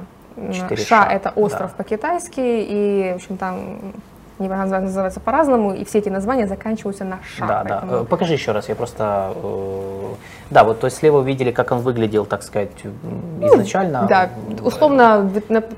Ша, 0.52 0.76
ша 0.76 1.06
это 1.10 1.30
остров 1.30 1.70
да. 1.70 1.76
по-китайски, 1.76 2.40
и, 2.40 3.12
в 3.12 3.16
общем, 3.16 3.36
там 3.36 3.92
они 4.40 4.48
называются 4.48 5.20
по-разному, 5.20 5.74
и 5.74 5.84
все 5.84 5.98
эти 5.98 6.08
названия 6.08 6.46
заканчиваются 6.46 7.04
на 7.04 7.18
ша. 7.22 7.46
Да, 7.46 7.64
поэтому... 7.68 7.92
да. 7.92 7.98
Э, 8.00 8.04
покажи 8.04 8.32
еще 8.32 8.52
раз, 8.52 8.68
я 8.68 8.74
просто... 8.74 9.34
Э, 9.36 10.14
да, 10.50 10.64
вот 10.64 10.80
то 10.80 10.86
есть 10.86 10.96
слева 10.96 11.18
увидели, 11.18 11.50
как 11.50 11.72
он 11.72 11.80
выглядел, 11.80 12.24
так 12.24 12.42
сказать, 12.42 12.70
ну, 12.84 13.46
изначально. 13.48 14.06
Да, 14.08 14.30
условно, 14.62 15.30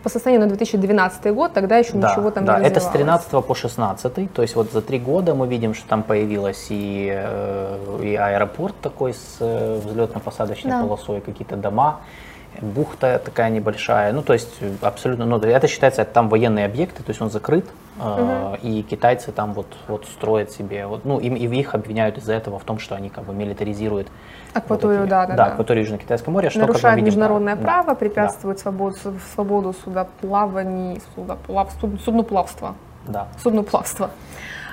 по 0.02 0.08
состоянию 0.08 0.46
на 0.46 0.48
2012 0.48 1.34
год, 1.34 1.52
тогда 1.52 1.76
еще 1.78 1.92
да, 1.94 2.10
ничего 2.10 2.30
там 2.30 2.44
да, 2.44 2.60
не 2.60 2.66
это 2.66 2.80
с 2.80 2.86
13 2.86 3.44
по 3.44 3.54
16, 3.54 4.32
то 4.32 4.42
есть 4.42 4.54
вот 4.54 4.70
за 4.72 4.80
три 4.80 4.98
года 4.98 5.34
мы 5.34 5.46
видим, 5.48 5.74
что 5.74 5.88
там 5.88 6.02
появилась 6.02 6.66
и, 6.70 7.12
э, 7.12 7.98
и 8.02 8.14
аэропорт 8.14 8.74
такой 8.80 9.14
с 9.14 9.40
взлетно-посадочной 9.40 10.70
да. 10.70 10.82
полосой, 10.82 11.20
какие-то 11.20 11.56
дома 11.56 12.00
бухта 12.60 13.20
такая 13.24 13.50
небольшая, 13.50 14.12
ну 14.12 14.22
то 14.22 14.32
есть 14.32 14.60
абсолютно, 14.80 15.24
ну 15.24 15.38
это 15.38 15.66
считается 15.66 16.02
это 16.02 16.12
там 16.12 16.28
военные 16.28 16.66
объекты, 16.66 17.02
то 17.02 17.10
есть 17.10 17.20
он 17.20 17.30
закрыт, 17.30 17.64
угу. 17.98 18.08
э, 18.08 18.56
и 18.62 18.82
китайцы 18.82 19.32
там 19.32 19.52
вот 19.52 19.66
вот 19.88 20.04
строят 20.06 20.50
себе, 20.50 20.86
вот, 20.86 21.04
ну 21.04 21.18
им 21.18 21.34
и 21.34 21.46
их 21.46 21.74
обвиняют 21.74 22.18
из-за 22.18 22.34
этого 22.34 22.58
в 22.58 22.64
том, 22.64 22.78
что 22.78 22.94
они 22.94 23.08
как 23.08 23.24
бы 23.24 23.34
милитаризируют 23.34 24.08
акваторию, 24.54 25.00
вот 25.00 25.08
да, 25.08 25.26
да, 25.26 25.34
да, 25.34 25.44
да, 25.44 25.52
акваторию 25.52 25.84
Южно-Китайского 25.84 26.30
моря, 26.30 26.50
что 26.50 26.60
нарушают 26.60 26.82
как 26.82 26.96
видим, 26.96 27.06
международное 27.06 27.56
да, 27.56 27.62
право, 27.62 27.94
препятствует 27.94 28.56
да. 28.56 28.62
свободу, 28.62 28.96
свободу 29.34 29.72
судоплавания, 29.72 31.00
судоплав, 31.14 31.72
судноплавства, 32.04 32.74
да, 33.06 33.28
судноплавства 33.42 34.10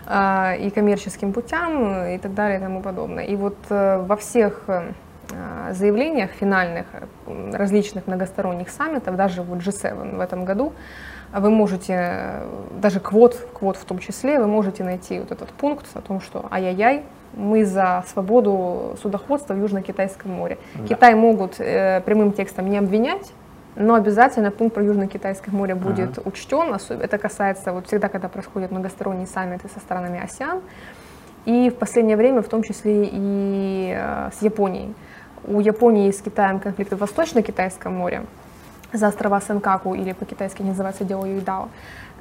э, 0.05 0.57
и 0.59 0.69
коммерческим 0.69 1.33
путям 1.33 2.05
и 2.07 2.17
так 2.17 2.33
далее 2.33 2.59
и 2.59 2.61
тому 2.61 2.81
подобное. 2.81 3.25
И 3.25 3.35
вот 3.35 3.57
э, 3.69 4.03
во 4.05 4.17
всех 4.17 4.63
э, 4.67 4.91
Э, 4.91 5.08
заявлениях 5.71 6.31
финальных 6.31 6.85
э, 6.93 7.51
различных 7.53 8.07
многосторонних 8.07 8.69
саммитов, 8.69 9.15
даже 9.15 9.41
вот 9.41 9.59
G7 9.59 10.17
в 10.17 10.19
этом 10.19 10.45
году, 10.45 10.73
вы 11.33 11.49
можете, 11.49 11.93
э, 11.97 12.45
даже 12.81 12.99
квот, 12.99 13.35
квот 13.53 13.77
в 13.77 13.85
том 13.85 13.99
числе, 13.99 14.39
вы 14.39 14.47
можете 14.47 14.83
найти 14.83 15.19
вот 15.19 15.31
этот 15.31 15.49
пункт 15.49 15.85
о 15.93 16.01
том, 16.01 16.21
что 16.21 16.47
ай-яй-яй, 16.51 17.03
мы 17.33 17.65
за 17.65 18.03
свободу 18.07 18.97
судоходства 19.01 19.53
в 19.53 19.57
Южно-Китайском 19.57 20.31
море. 20.31 20.57
Да. 20.75 20.87
Китай 20.87 21.13
могут 21.15 21.59
э, 21.59 22.01
прямым 22.01 22.33
текстом 22.33 22.69
не 22.69 22.77
обвинять, 22.77 23.31
но 23.75 23.93
обязательно 23.93 24.49
пункт 24.49 24.73
про 24.73 24.83
Южно-Китайское 24.83 25.53
море 25.53 25.75
будет 25.75 26.17
uh-huh. 26.17 26.27
учтен. 26.27 26.75
Это 27.01 27.17
касается 27.17 27.71
вот 27.71 27.87
всегда, 27.87 28.09
когда 28.09 28.27
происходят 28.27 28.71
многосторонние 28.71 29.27
саммиты 29.27 29.69
со 29.71 29.79
странами 29.79 30.19
АСИАН. 30.23 30.61
И 31.45 31.69
в 31.69 31.75
последнее 31.75 32.17
время, 32.17 32.41
в 32.41 32.47
том 32.47 32.63
числе 32.63 33.07
и 33.11 33.93
э, 33.95 34.29
с 34.37 34.41
Японией. 34.41 34.93
У 35.49 35.61
Японии 35.61 36.11
с 36.11 36.21
Китаем 36.21 36.59
конфликт 36.59 36.93
в 36.93 36.97
Восточно-Китайском 36.97 37.91
море. 37.91 38.21
за 38.93 39.07
острова 39.07 39.41
Сенкаку, 39.41 39.95
или 39.95 40.13
по-китайски 40.13 40.61
называется 40.61 41.03
Дио 41.03 41.25
Юйдао. 41.25 41.69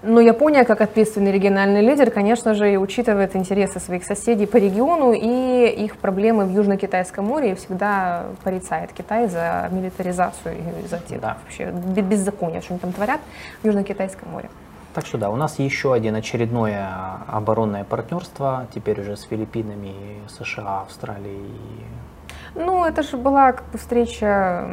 Но 0.02 0.20
Япония, 0.20 0.64
как 0.64 0.80
ответственный 0.80 1.30
региональный 1.30 1.82
лидер, 1.82 2.10
конечно 2.10 2.54
же, 2.54 2.72
и 2.72 2.76
учитывает 2.78 3.36
интересы 3.36 3.80
своих 3.80 4.04
соседей 4.04 4.46
по 4.46 4.56
региону 4.56 5.12
и 5.12 5.66
их 5.84 5.96
проблемы 5.96 6.46
в 6.46 6.50
Южно-Китайском 6.50 7.24
море 7.24 7.52
и 7.52 7.54
всегда 7.54 8.26
порицает 8.44 8.92
Китай 8.92 9.28
за 9.28 9.68
милитаризацию 9.72 10.54
и 10.56 10.88
за 10.88 10.98
те, 10.98 11.18
да. 11.18 11.36
вообще 11.42 11.70
беззаконие, 12.00 12.62
что 12.62 12.74
они 12.74 12.78
там 12.78 12.92
творят 12.92 13.20
в 13.62 13.66
Южно-Китайском 13.66 14.30
море. 14.30 14.48
Так 14.94 15.04
что 15.04 15.18
да, 15.18 15.28
у 15.28 15.36
нас 15.36 15.58
еще 15.58 15.92
один 15.92 16.14
очередное 16.14 16.88
оборонное 17.26 17.84
партнерство, 17.84 18.66
теперь 18.74 19.00
уже 19.00 19.16
с 19.16 19.22
Филиппинами, 19.22 19.94
США, 20.28 20.80
Австралией. 20.82 21.84
Ну, 22.54 22.84
это 22.84 23.02
же 23.02 23.16
была 23.16 23.52
как 23.52 23.70
бы 23.70 23.78
встреча 23.78 24.68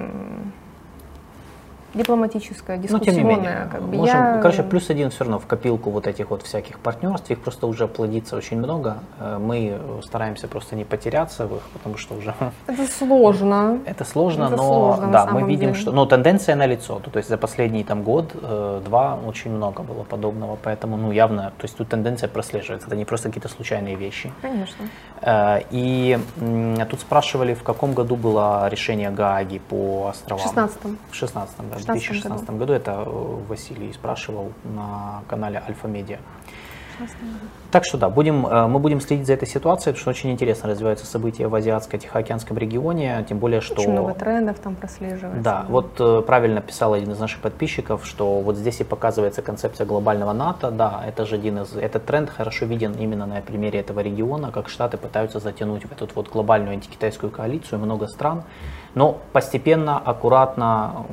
дипломатическая, 1.96 2.78
дискуссионная. 2.78 3.14
Но 3.14 3.20
тем 3.20 3.28
не 3.28 3.36
менее, 3.36 3.70
как 3.72 3.82
бы, 3.82 3.98
можем, 3.98 4.16
я... 4.16 4.40
короче, 4.42 4.64
плюс 4.64 4.90
один 4.90 5.10
все 5.10 5.24
равно 5.24 5.40
в 5.40 5.46
копилку 5.48 5.90
вот 5.90 6.08
этих 6.08 6.30
вот 6.30 6.44
всяких 6.44 6.80
партнерств, 6.80 7.32
их 7.32 7.40
просто 7.40 7.68
уже 7.68 7.88
плодится 7.88 8.36
очень 8.36 8.58
много. 8.58 8.98
Э, 9.20 9.38
мы 9.40 9.80
стараемся 10.04 10.48
просто 10.48 10.76
не 10.76 10.84
потеряться 10.84 11.48
в 11.48 11.56
их, 11.56 11.64
потому 11.74 11.98
что 11.98 12.16
уже... 12.16 12.34
Это 12.68 12.86
сложно. 12.88 13.80
Это 13.86 14.04
сложно, 14.04 14.46
Это 14.46 14.58
но 14.58 14.64
сложно, 14.64 15.12
да, 15.12 15.26
мы 15.26 15.44
видим, 15.44 15.70
деле. 15.70 15.74
что... 15.74 15.92
Ну, 15.92 16.06
тенденция 16.06 16.56
на 16.56 16.66
лицо, 16.66 17.00
то 17.00 17.18
есть 17.18 17.30
за 17.30 17.38
последний 17.38 17.84
там 17.84 18.04
год, 18.04 18.32
э, 18.34 18.82
два, 18.86 19.18
очень 19.26 19.52
много 19.52 19.82
было 19.84 20.04
подобного, 20.04 20.58
поэтому, 20.62 20.98
ну, 20.98 21.12
явно, 21.12 21.54
то 21.58 21.66
есть 21.66 21.78
тут 21.78 21.90
тенденция 21.90 22.30
прослеживается, 22.30 22.88
это 22.88 22.96
не 22.96 23.06
просто 23.06 23.30
какие-то 23.30 23.50
случайные 23.50 23.96
вещи. 23.96 24.32
Конечно. 24.42 24.86
Э, 25.22 25.62
и 25.72 26.20
тут 26.90 27.00
спрашивали, 27.00 27.54
в 27.54 27.64
каком 27.64 27.94
году 27.94 28.16
было 28.16 28.68
решение 28.70 29.10
Гааги 29.10 29.60
по 29.60 30.08
островам? 30.10 30.46
В 30.46 30.58
16-м. 30.58 30.98
В 31.10 31.24
16-м, 31.24 31.70
да. 31.72 31.85
2016 31.86 32.46
году. 32.48 32.60
году. 32.60 32.74
Это 32.74 33.04
э, 33.06 33.38
Василий 33.48 33.94
спрашивал 33.94 34.52
на 34.64 35.24
канале 35.28 35.62
Альфа 35.68 35.88
Медиа. 35.88 36.20
Так 37.72 37.84
что 37.84 37.98
да, 37.98 38.10
будем, 38.10 38.48
э, 38.48 38.68
мы 38.68 38.80
будем 38.80 39.02
следить 39.02 39.28
за 39.28 39.34
этой 39.34 39.48
ситуацией, 39.48 39.94
потому 39.94 40.00
что 40.00 40.10
очень 40.12 40.32
интересно 40.32 40.70
развиваются 40.70 41.06
события 41.06 41.48
в 41.48 41.56
Азиатско-Тихоокеанском 41.56 42.58
регионе, 42.58 43.26
тем 43.28 43.40
более, 43.40 43.60
что... 43.60 43.82
Очень 43.82 43.92
много 43.92 44.14
трендов 44.14 44.60
там 44.60 44.76
прослеживается. 44.76 45.44
Да, 45.44 45.66
вот 45.68 46.00
э, 46.00 46.22
правильно 46.26 46.62
писал 46.62 46.94
один 46.94 47.12
из 47.12 47.20
наших 47.20 47.42
подписчиков, 47.42 48.06
что 48.06 48.40
вот 48.40 48.56
здесь 48.56 48.80
и 48.80 48.86
показывается 48.86 49.42
концепция 49.42 49.86
глобального 49.86 50.32
НАТО, 50.32 50.72
да, 50.72 51.04
это 51.06 51.26
же 51.26 51.36
один 51.36 51.60
из... 51.60 51.76
Этот 51.76 52.06
тренд 52.06 52.30
хорошо 52.30 52.66
виден 52.66 52.94
именно 52.94 53.26
на 53.26 53.42
примере 53.42 53.80
этого 53.82 54.00
региона, 54.00 54.52
как 54.52 54.70
Штаты 54.70 54.98
пытаются 54.98 55.40
затянуть 55.40 55.84
в 55.84 55.92
эту 55.92 56.08
вот 56.16 56.30
глобальную 56.30 56.74
антикитайскую 56.74 57.30
коалицию 57.30 57.80
много 57.80 58.08
стран, 58.08 58.44
но 58.96 59.20
постепенно, 59.34 60.00
аккуратно, 60.00 61.06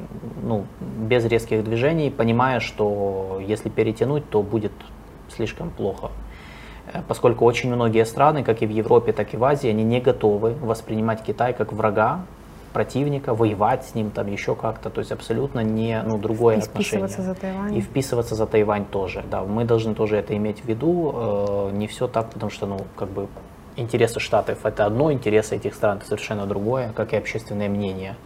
ну, 0.43 0.65
без 0.81 1.25
резких 1.25 1.65
движений, 1.65 2.11
понимая, 2.11 2.61
что 2.61 3.41
если 3.45 3.69
перетянуть, 3.69 4.29
то 4.31 4.43
будет 4.43 4.73
слишком 5.29 5.71
плохо. 5.71 6.11
Э, 6.93 7.03
поскольку 7.09 7.45
очень 7.45 7.75
многие 7.75 8.05
страны, 8.05 8.45
как 8.45 8.63
и 8.63 8.67
в 8.67 8.71
Европе, 8.71 9.13
так 9.13 9.35
и 9.35 9.37
в 9.37 9.45
Азии, 9.45 9.69
они 9.69 9.83
не 9.85 10.01
готовы 10.01 10.55
воспринимать 10.55 11.23
Китай 11.23 11.53
как 11.53 11.73
врага, 11.73 12.21
противника, 12.73 13.35
воевать 13.35 13.85
с 13.85 13.95
ним 13.95 14.11
там 14.11 14.27
еще 14.29 14.55
как-то, 14.55 14.89
то 14.89 15.01
есть 15.01 15.13
абсолютно 15.13 15.61
не 15.61 16.03
ну, 16.07 16.19
другое 16.19 16.57
и 16.57 16.59
отношение. 16.61 17.07
вписываться 17.07 17.23
за 17.23 17.35
Тайвань. 17.35 17.77
И 17.77 17.81
вписываться 17.81 18.35
за 18.35 18.47
Тайвань 18.47 18.85
тоже, 18.87 19.25
да, 19.31 19.43
мы 19.43 19.65
должны 19.65 19.95
тоже 19.95 20.17
это 20.17 20.35
иметь 20.37 20.61
в 20.61 20.69
виду, 20.69 21.13
э, 21.15 21.71
не 21.73 21.87
все 21.87 22.09
так, 22.09 22.31
потому 22.31 22.51
что, 22.51 22.67
ну, 22.67 22.79
как 22.97 23.09
бы 23.09 23.29
интересы 23.77 24.21
Штатов 24.21 24.65
это 24.65 24.87
одно, 24.87 25.13
интересы 25.13 25.57
этих 25.57 25.75
стран 25.75 25.99
это 25.99 26.07
совершенно 26.07 26.47
другое, 26.47 26.93
как 26.95 27.13
и 27.13 27.17
общественное 27.17 27.69
мнение. 27.69 28.17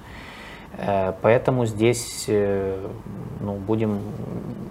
Э, 0.79 1.13
поэтому 1.23 1.67
здесь 1.67 2.25
э, 2.29 2.77
ну, 3.41 3.55
будем... 3.55 4.01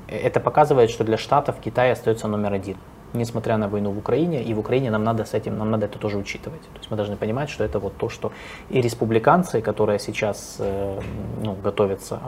Это 0.08 0.40
показывает, 0.40 0.90
что 0.90 1.04
для 1.04 1.18
Штатов 1.18 1.56
Китай 1.64 1.92
остается 1.92 2.28
номер 2.28 2.54
один 2.54 2.78
несмотря 3.16 3.58
на 3.58 3.68
войну 3.68 3.92
в 3.92 3.98
Украине, 3.98 4.44
и 4.44 4.54
в 4.54 4.60
Украине 4.60 4.92
нам 4.92 5.04
надо 5.04 5.26
с 5.26 5.34
этим, 5.34 5.58
нам 5.58 5.72
надо 5.72 5.86
это 5.86 6.00
тоже 6.00 6.18
учитывать. 6.18 6.62
То 6.62 6.78
есть 6.80 6.92
мы 6.92 6.98
должны 6.98 7.16
понимать, 7.16 7.50
что 7.50 7.64
это 7.64 7.80
вот 7.80 7.98
то, 7.98 8.10
что 8.10 8.32
и 8.70 8.82
республиканцы, 8.82 9.62
которые 9.62 10.00
сейчас 10.00 10.58
э, 10.60 11.00
ну, 11.44 11.54
готовятся 11.64 12.20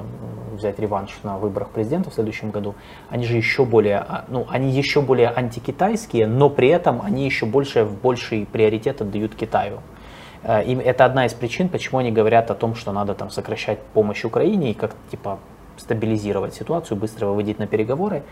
взять 0.54 0.80
реванш 0.80 1.18
на 1.24 1.38
выборах 1.38 1.70
президента 1.70 2.10
в 2.10 2.14
следующем 2.14 2.52
году, 2.52 2.76
они 3.10 3.26
же 3.26 3.36
еще 3.38 3.66
более, 3.66 3.98
а, 3.98 4.26
ну, 4.28 4.46
они 4.50 4.72
еще 4.72 5.02
более 5.02 5.30
антикитайские, 5.30 6.28
но 6.28 6.50
при 6.50 6.70
этом 6.70 7.02
они 7.02 7.26
еще 7.26 7.46
больше, 7.46 7.84
в 7.84 8.02
больший 8.02 8.46
приоритет 8.46 9.02
отдают 9.02 9.36
Китаю. 9.36 9.80
Э, 10.44 10.64
и 10.64 10.76
это 10.76 11.06
одна 11.06 11.26
из 11.26 11.34
причин, 11.34 11.70
почему 11.70 12.00
они 12.00 12.12
говорят 12.12 12.52
о 12.52 12.56
том, 12.56 12.76
что 12.76 12.92
надо 12.92 13.14
там 13.14 13.30
сокращать 13.30 13.80
помощь 13.94 14.26
Украине 14.26 14.72
и 14.72 14.74
как 14.74 14.96
типа 15.12 15.40
стабилизировать 15.80 16.54
ситуацию, 16.54 16.98
быстро 16.98 17.28
выводить 17.28 17.60
на 17.60 17.68
переговоры. 17.68 18.24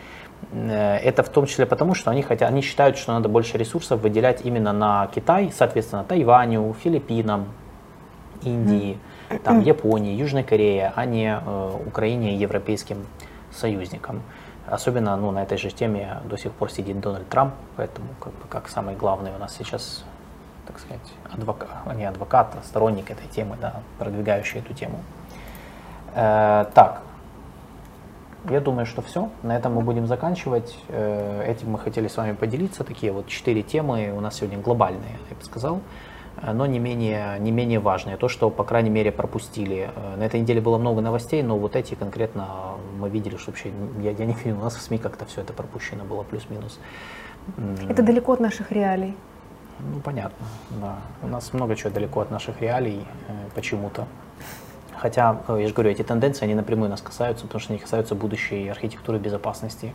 Э, 0.52 0.98
это 0.98 1.24
в 1.24 1.30
том 1.30 1.45
числе 1.45 1.66
потому, 1.66 1.94
что 1.94 2.12
они, 2.12 2.22
хотят, 2.22 2.49
они 2.49 2.62
считают, 2.62 2.98
что 2.98 3.14
надо 3.14 3.30
больше 3.30 3.57
ресурсов 3.57 4.02
выделять 4.02 4.45
именно 4.45 4.74
на 4.74 5.07
Китай, 5.07 5.52
соответственно, 5.53 6.03
Тайваню, 6.03 6.76
Филиппинам, 6.84 7.48
Индии, 8.44 8.98
там, 9.44 9.62
Японии, 9.62 10.14
Южной 10.16 10.44
Корее, 10.44 10.94
а 10.95 11.06
не 11.06 11.40
э, 11.44 11.78
Украине 11.86 12.36
и 12.36 12.38
европейским 12.38 13.06
союзникам. 13.52 14.22
Особенно 14.68 15.16
ну, 15.16 15.32
на 15.32 15.44
этой 15.44 15.57
же 15.57 15.70
теме 15.70 16.18
до 16.26 16.38
сих 16.38 16.52
пор 16.52 16.72
сидит 16.72 16.99
Дональд 16.99 17.30
Трамп, 17.30 17.53
поэтому 17.76 18.07
как, 18.20 18.34
бы, 18.34 18.48
как 18.49 18.68
самый 18.68 18.95
главный 18.95 19.32
у 19.36 19.38
нас 19.38 19.56
сейчас, 19.56 20.03
так 20.66 20.80
сказать, 20.80 21.14
адвокат, 21.32 21.70
не 21.95 22.06
адвокат, 22.06 22.56
а 22.60 22.64
сторонник 22.64 23.12
этой 23.12 23.28
темы, 23.28 23.57
да, 23.62 23.82
продвигающий 23.99 24.60
эту 24.60 24.74
тему. 24.74 24.99
Э, 26.16 26.66
так, 26.74 27.02
я 28.50 28.62
думаю, 28.62 28.86
что 28.86 29.02
все. 29.02 29.30
На 29.44 29.56
этом 29.58 29.74
мы 29.74 29.82
будем 29.82 30.08
заканчивать. 30.08 30.78
Э, 30.90 31.44
этим 31.48 31.72
мы 31.72 31.80
хотели 31.80 32.08
с 32.08 32.18
вами 32.18 32.34
поделиться. 32.34 32.84
Такие 32.84 33.12
вот 33.12 33.28
четыре 33.28 33.64
темы 33.64 34.14
у 34.16 34.20
нас 34.22 34.36
сегодня 34.36 34.60
глобальные, 34.60 35.18
я 35.30 35.36
бы 35.36 35.44
сказал, 35.44 35.82
э, 36.38 36.52
но 36.52 36.66
не 36.66 36.80
менее, 36.80 37.38
не 37.40 37.52
менее 37.52 37.80
важные. 37.80 38.18
То, 38.18 38.28
что, 38.28 38.50
по 38.50 38.64
крайней 38.64 38.90
мере, 38.90 39.12
пропустили. 39.12 39.90
Э, 39.96 40.16
на 40.18 40.24
этой 40.24 40.40
неделе 40.40 40.62
было 40.62 40.78
много 40.78 41.02
новостей, 41.02 41.42
но 41.44 41.58
вот 41.58 41.76
эти 41.76 41.96
конкретно 41.96 42.48
мы 43.00 43.10
видели, 43.10 43.38
что 43.38 43.52
вообще, 43.52 43.72
я, 44.02 44.12
я 44.12 44.26
не 44.26 44.34
видел, 44.34 44.60
у 44.60 44.64
нас 44.64 44.76
в 44.76 44.82
СМИ 44.82 44.98
как-то 44.98 45.26
все 45.26 45.42
это 45.42 45.54
пропущено 45.54 46.04
было, 46.04 46.24
плюс-минус. 46.24 46.80
Это 47.90 48.02
далеко 48.02 48.34
от 48.34 48.40
наших 48.40 48.72
реалий. 48.72 49.16
Ну, 49.80 50.00
понятно, 50.00 50.46
да. 50.82 50.96
У 51.22 51.28
нас 51.28 51.54
много 51.54 51.76
чего 51.76 51.92
далеко 51.92 52.22
от 52.22 52.32
наших 52.32 52.62
реалий 52.62 53.06
почему-то. 53.54 54.08
Хотя, 55.06 55.38
э, 55.48 55.57
я 55.61 55.68
же 55.68 55.73
говорю, 55.76 55.91
эти 55.91 56.02
тенденции, 56.02 56.45
они 56.45 56.56
напрямую 56.56 56.90
нас 56.90 56.99
касаются, 56.99 57.45
потому 57.45 57.61
что 57.61 57.73
они 57.73 57.80
касаются 57.80 58.15
будущей 58.15 58.69
архитектуры 58.69 59.19
безопасности 59.19 59.94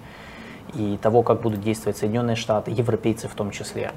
и 0.73 0.99
того, 1.03 1.23
как 1.23 1.41
будут 1.41 1.61
действовать 1.61 1.97
Соединенные 1.99 2.37
Штаты, 2.37 2.71
европейцы 2.71 3.27
в 3.27 3.35
том 3.35 3.51
числе. 3.51 3.91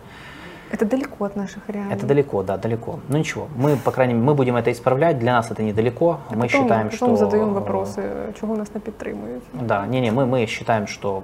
Это 0.72 0.86
далеко 0.86 1.26
от 1.26 1.36
наших 1.36 1.70
реалий. 1.70 1.94
Это 1.94 2.08
далеко, 2.08 2.42
да, 2.42 2.58
далеко. 2.58 3.00
Ну 3.10 3.18
ничего, 3.20 3.48
мы, 3.56 3.78
по 3.78 3.92
крайней 3.92 4.16
мере, 4.16 4.26
мы 4.26 4.34
будем 4.34 4.56
это 4.56 4.72
исправлять, 4.72 5.20
для 5.20 5.34
нас 5.34 5.52
это 5.52 5.62
недалеко. 5.62 6.18
А 6.30 6.34
мы 6.34 6.48
потом, 6.48 6.50
считаем, 6.50 6.90
потом 6.90 7.16
что... 7.16 7.26
задаем 7.26 7.54
вопросы, 7.54 8.34
чего 8.40 8.56
нас 8.56 8.74
не 8.74 8.82
підтримують. 8.82 9.44
Да, 9.54 9.86
не-не, 9.86 10.12
мы, 10.12 10.26
мы 10.26 10.48
считаем, 10.48 10.88
что 10.88 11.24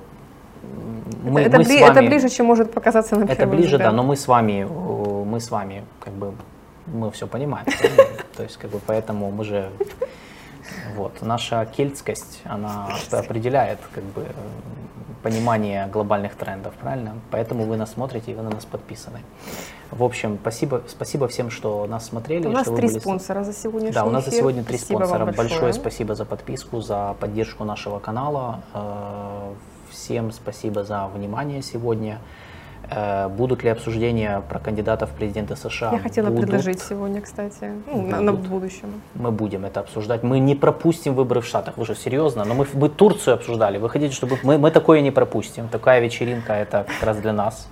мы, 1.23 1.41
это, 1.41 1.57
мы 1.57 1.63
бли, 1.63 1.81
вами, 1.81 1.91
это 1.91 2.01
ближе, 2.01 2.29
чем 2.29 2.45
может 2.45 2.71
показаться 2.71 3.15
на 3.15 3.25
Это 3.25 3.47
ближе, 3.47 3.77
взгляд. 3.77 3.89
да, 3.89 3.91
но 3.91 4.03
мы 4.03 4.15
с 4.15 4.27
вами, 4.27 4.67
мы 5.25 5.39
с 5.39 5.49
вами 5.49 5.83
как 5.99 6.13
бы 6.13 6.33
мы 6.93 7.11
все 7.11 7.27
понимаем. 7.27 7.65
То 8.37 8.43
есть, 8.43 8.57
как 8.57 8.71
бы, 8.71 8.79
поэтому 8.85 9.31
мы 9.31 9.43
же, 9.43 9.69
вот, 10.95 11.21
наша 11.21 11.65
кельтскость, 11.65 12.41
она 12.45 12.89
определяет, 13.11 13.79
как 13.93 14.03
бы, 14.03 14.25
понимание 15.23 15.87
глобальных 15.87 16.35
трендов, 16.35 16.73
правильно? 16.75 17.15
Поэтому 17.31 17.65
вы 17.65 17.77
нас 17.77 17.91
смотрите 17.91 18.31
и 18.31 18.35
вы 18.35 18.41
на 18.41 18.49
нас 18.49 18.65
подписаны. 18.65 19.19
В 19.91 20.03
общем, 20.03 20.37
спасибо, 20.41 20.83
спасибо 20.87 21.27
всем, 21.27 21.49
что 21.49 21.85
нас 21.87 22.05
смотрели. 22.05 22.47
У 22.47 22.51
нас 22.51 22.65
три 22.65 22.87
были... 22.87 22.99
спонсора 22.99 23.43
за 23.43 23.53
сегодняшний 23.53 23.93
Да, 23.93 24.05
у 24.05 24.11
нас 24.11 24.23
эфир. 24.23 24.33
за 24.33 24.37
сегодня 24.39 24.63
три 24.63 24.77
спасибо 24.77 24.97
спонсора. 24.99 25.25
большое. 25.25 25.49
большое 25.49 25.73
спасибо 25.73 26.15
за 26.15 26.25
подписку, 26.25 26.81
за 26.81 27.15
поддержку 27.19 27.63
нашего 27.63 27.99
канала. 27.99 28.61
Э, 28.73 29.53
всем 29.89 30.31
спасибо 30.31 30.83
за 30.83 31.07
внимание 31.07 31.61
сегодня. 31.61 32.19
Э, 32.91 33.27
будут 33.27 33.63
ли 33.63 33.69
обсуждения 33.69 34.41
про 34.49 34.59
кандидатов 34.59 35.09
в 35.09 35.13
президенты 35.13 35.55
США? 35.55 35.91
Я 35.93 35.99
хотела 35.99 36.29
Будут. 36.29 36.41
предложить 36.41 36.81
сегодня, 36.81 37.21
кстати, 37.21 37.71
ну, 37.87 38.07
на, 38.07 38.21
на 38.21 38.33
будущем. 38.33 39.01
Мы 39.15 39.31
будем 39.31 39.65
это 39.65 39.79
обсуждать. 39.81 40.23
Мы 40.23 40.39
не 40.39 40.55
пропустим 40.55 41.13
выборы 41.13 41.41
в 41.41 41.45
Штатах. 41.45 41.77
Вы 41.77 41.85
же 41.85 41.95
серьезно? 41.95 42.45
Но 42.45 42.55
мы, 42.55 42.65
мы 42.73 42.89
Турцию 42.89 43.35
обсуждали. 43.35 43.77
Вы 43.77 43.89
хотите, 43.89 44.15
чтобы 44.15 44.39
мы, 44.43 44.57
мы 44.57 44.71
такое 44.71 45.01
не 45.01 45.11
пропустим? 45.11 45.67
Такая 45.67 46.01
вечеринка 46.01 46.53
это 46.53 46.85
как 46.87 47.07
раз 47.07 47.17
для 47.17 47.33
нас. 47.33 47.67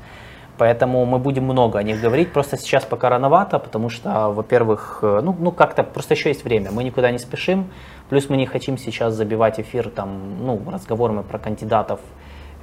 Поэтому 0.57 1.05
мы 1.05 1.19
будем 1.19 1.43
много 1.43 1.79
о 1.79 1.83
них 1.83 2.01
говорить. 2.01 2.33
Просто 2.33 2.57
сейчас 2.57 2.83
пока 2.83 3.09
рановато, 3.09 3.59
потому 3.59 3.89
что, 3.89 4.29
во-первых, 4.29 4.99
э, 5.01 5.21
ну, 5.23 5.35
ну 5.39 5.51
как-то 5.51 5.83
просто 5.83 6.13
еще 6.13 6.29
есть 6.29 6.43
время. 6.43 6.71
Мы 6.71 6.83
никуда 6.83 7.11
не 7.11 7.19
спешим. 7.19 7.69
Плюс 8.09 8.29
мы 8.29 8.37
не 8.37 8.45
хотим 8.45 8.77
сейчас 8.77 9.13
забивать 9.13 9.59
эфир 9.59 9.89
там, 9.89 10.45
ну, 10.45 10.61
разговорами 10.71 11.23
про 11.23 11.39
кандидатов 11.39 11.99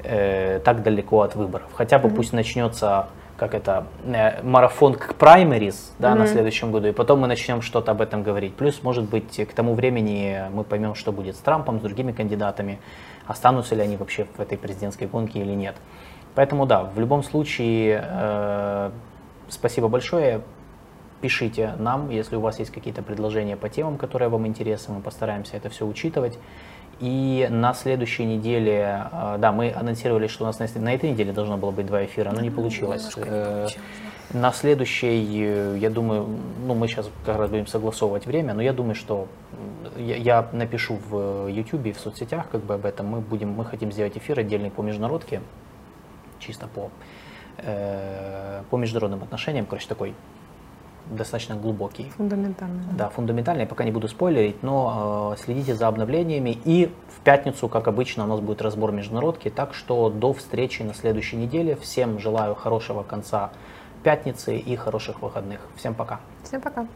э, 0.05 0.61
так 0.65 0.83
далеко 0.83 1.23
от 1.23 1.35
выборов. 1.35 1.69
Хотя 1.75 1.99
бы 1.99 2.09
mm-hmm. 2.09 2.15
пусть 2.15 2.33
начнется 2.33 3.09
как 3.37 3.55
это, 3.55 3.87
э, 4.05 4.43
марафон 4.43 4.95
к 4.95 5.15
праймерис, 5.15 5.93
да, 5.99 6.13
mm-hmm. 6.13 6.19
на 6.19 6.27
следующем 6.27 6.71
году, 6.71 6.89
и 6.89 6.93
потом 6.93 7.21
мы 7.21 7.27
начнем 7.27 7.63
что-то 7.63 7.91
об 7.91 8.01
этом 8.01 8.23
говорить. 8.23 8.55
Плюс, 8.55 8.83
может 8.83 9.05
быть, 9.05 9.37
к 9.37 9.53
тому 9.55 9.75
времени 9.75 10.43
мы 10.53 10.63
поймем, 10.63 10.95
что 10.95 11.11
будет 11.11 11.37
с 11.37 11.41
Трампом, 11.41 11.81
с 11.81 11.83
другими 11.83 12.13
кандидатами, 12.13 12.79
останутся 13.27 13.75
ли 13.75 13.83
они 13.83 13.97
вообще 13.97 14.27
в 14.37 14.41
этой 14.41 14.57
президентской 14.57 15.07
гонке 15.07 15.41
или 15.41 15.53
нет. 15.53 15.75
Поэтому 16.35 16.67
да, 16.67 16.85
в 16.85 16.99
любом 16.99 17.23
случае, 17.23 18.05
э, 18.09 18.91
спасибо 19.49 19.89
большое. 19.89 20.43
Пишите 21.21 21.75
нам, 21.79 22.11
если 22.11 22.37
у 22.37 22.41
вас 22.41 22.59
есть 22.59 22.71
какие-то 22.71 23.03
предложения 23.03 23.57
по 23.57 23.69
темам, 23.69 23.97
которые 23.97 24.29
вам 24.29 24.47
интересны, 24.47 24.95
мы 24.97 25.01
постараемся 25.01 25.57
это 25.57 25.71
все 25.71 25.87
учитывать. 25.87 26.39
И 27.01 27.49
на 27.51 27.75
следующей 27.75 28.25
неделе, 28.25 29.07
э, 29.13 29.37
да, 29.39 29.53
мы 29.53 29.73
анонсировали, 29.73 30.27
что 30.27 30.45
у 30.45 30.47
нас 30.47 30.59
на, 30.59 30.95
этой 30.95 31.11
неделе 31.11 31.33
должно 31.33 31.57
было 31.57 31.71
быть 31.71 31.87
два 31.87 32.05
эфира, 32.05 32.31
но 32.31 32.41
не 32.41 32.51
получилось. 32.51 33.11
Э, 33.17 33.69
на 34.33 34.53
следующей, 34.53 35.45
э, 35.45 35.77
я 35.79 35.91
думаю, 35.91 36.27
ну 36.67 36.75
мы 36.75 36.89
сейчас 36.89 37.09
как 37.25 37.39
раз 37.39 37.51
будем 37.51 37.67
согласовывать 37.67 38.27
время, 38.27 38.55
но 38.55 38.63
я 38.63 38.73
думаю, 38.73 38.95
что 38.95 39.29
я, 39.97 40.17
я 40.17 40.49
напишу 40.53 40.99
в 41.09 41.49
YouTube 41.49 41.87
и 41.87 41.93
в 41.93 42.01
соцсетях 42.01 42.49
как 42.51 42.63
бы 42.63 42.75
об 42.75 42.85
этом. 42.85 43.07
Мы 43.07 43.21
будем, 43.21 43.51
мы 43.51 43.65
хотим 43.65 43.93
сделать 43.93 44.17
эфир 44.17 44.41
отдельный 44.41 44.71
по 44.71 44.83
международке, 44.83 45.41
чисто 46.39 46.67
по, 46.67 46.91
э, 47.59 48.63
по 48.71 48.77
международным 48.77 49.23
отношениям, 49.23 49.67
короче, 49.67 49.89
такой 49.89 50.15
достаточно 51.11 51.57
глубокий. 51.57 52.11
Фундаментальный. 52.17 52.83
Да, 52.93 53.05
да 53.05 53.09
фундаментальный, 53.11 53.67
пока 53.67 53.85
не 53.85 53.91
буду 53.91 54.09
спойлерить, 54.09 54.63
но 54.63 55.35
э, 55.35 55.43
следите 55.43 55.75
за 55.75 55.89
обновлениями. 55.89 56.59
И 56.65 56.93
в 57.09 57.21
пятницу, 57.21 57.69
как 57.69 57.89
обычно, 57.89 58.25
у 58.25 58.27
нас 58.27 58.41
будет 58.41 58.63
разбор 58.63 58.93
международки, 58.93 59.51
так 59.51 59.75
что 59.75 60.11
до 60.11 60.33
встречи 60.33 60.83
на 60.83 60.95
следующей 60.95 61.37
неделе. 61.37 61.77
Всем 61.77 62.19
желаю 62.19 62.55
хорошего 62.55 63.03
конца 63.03 63.51
пятницы 64.03 64.57
и 64.57 64.77
хороших 64.77 65.23
выходных. 65.23 65.61
Всем 65.77 65.95
пока. 65.95 66.21
Всем 66.43 66.61
пока. 66.61 66.87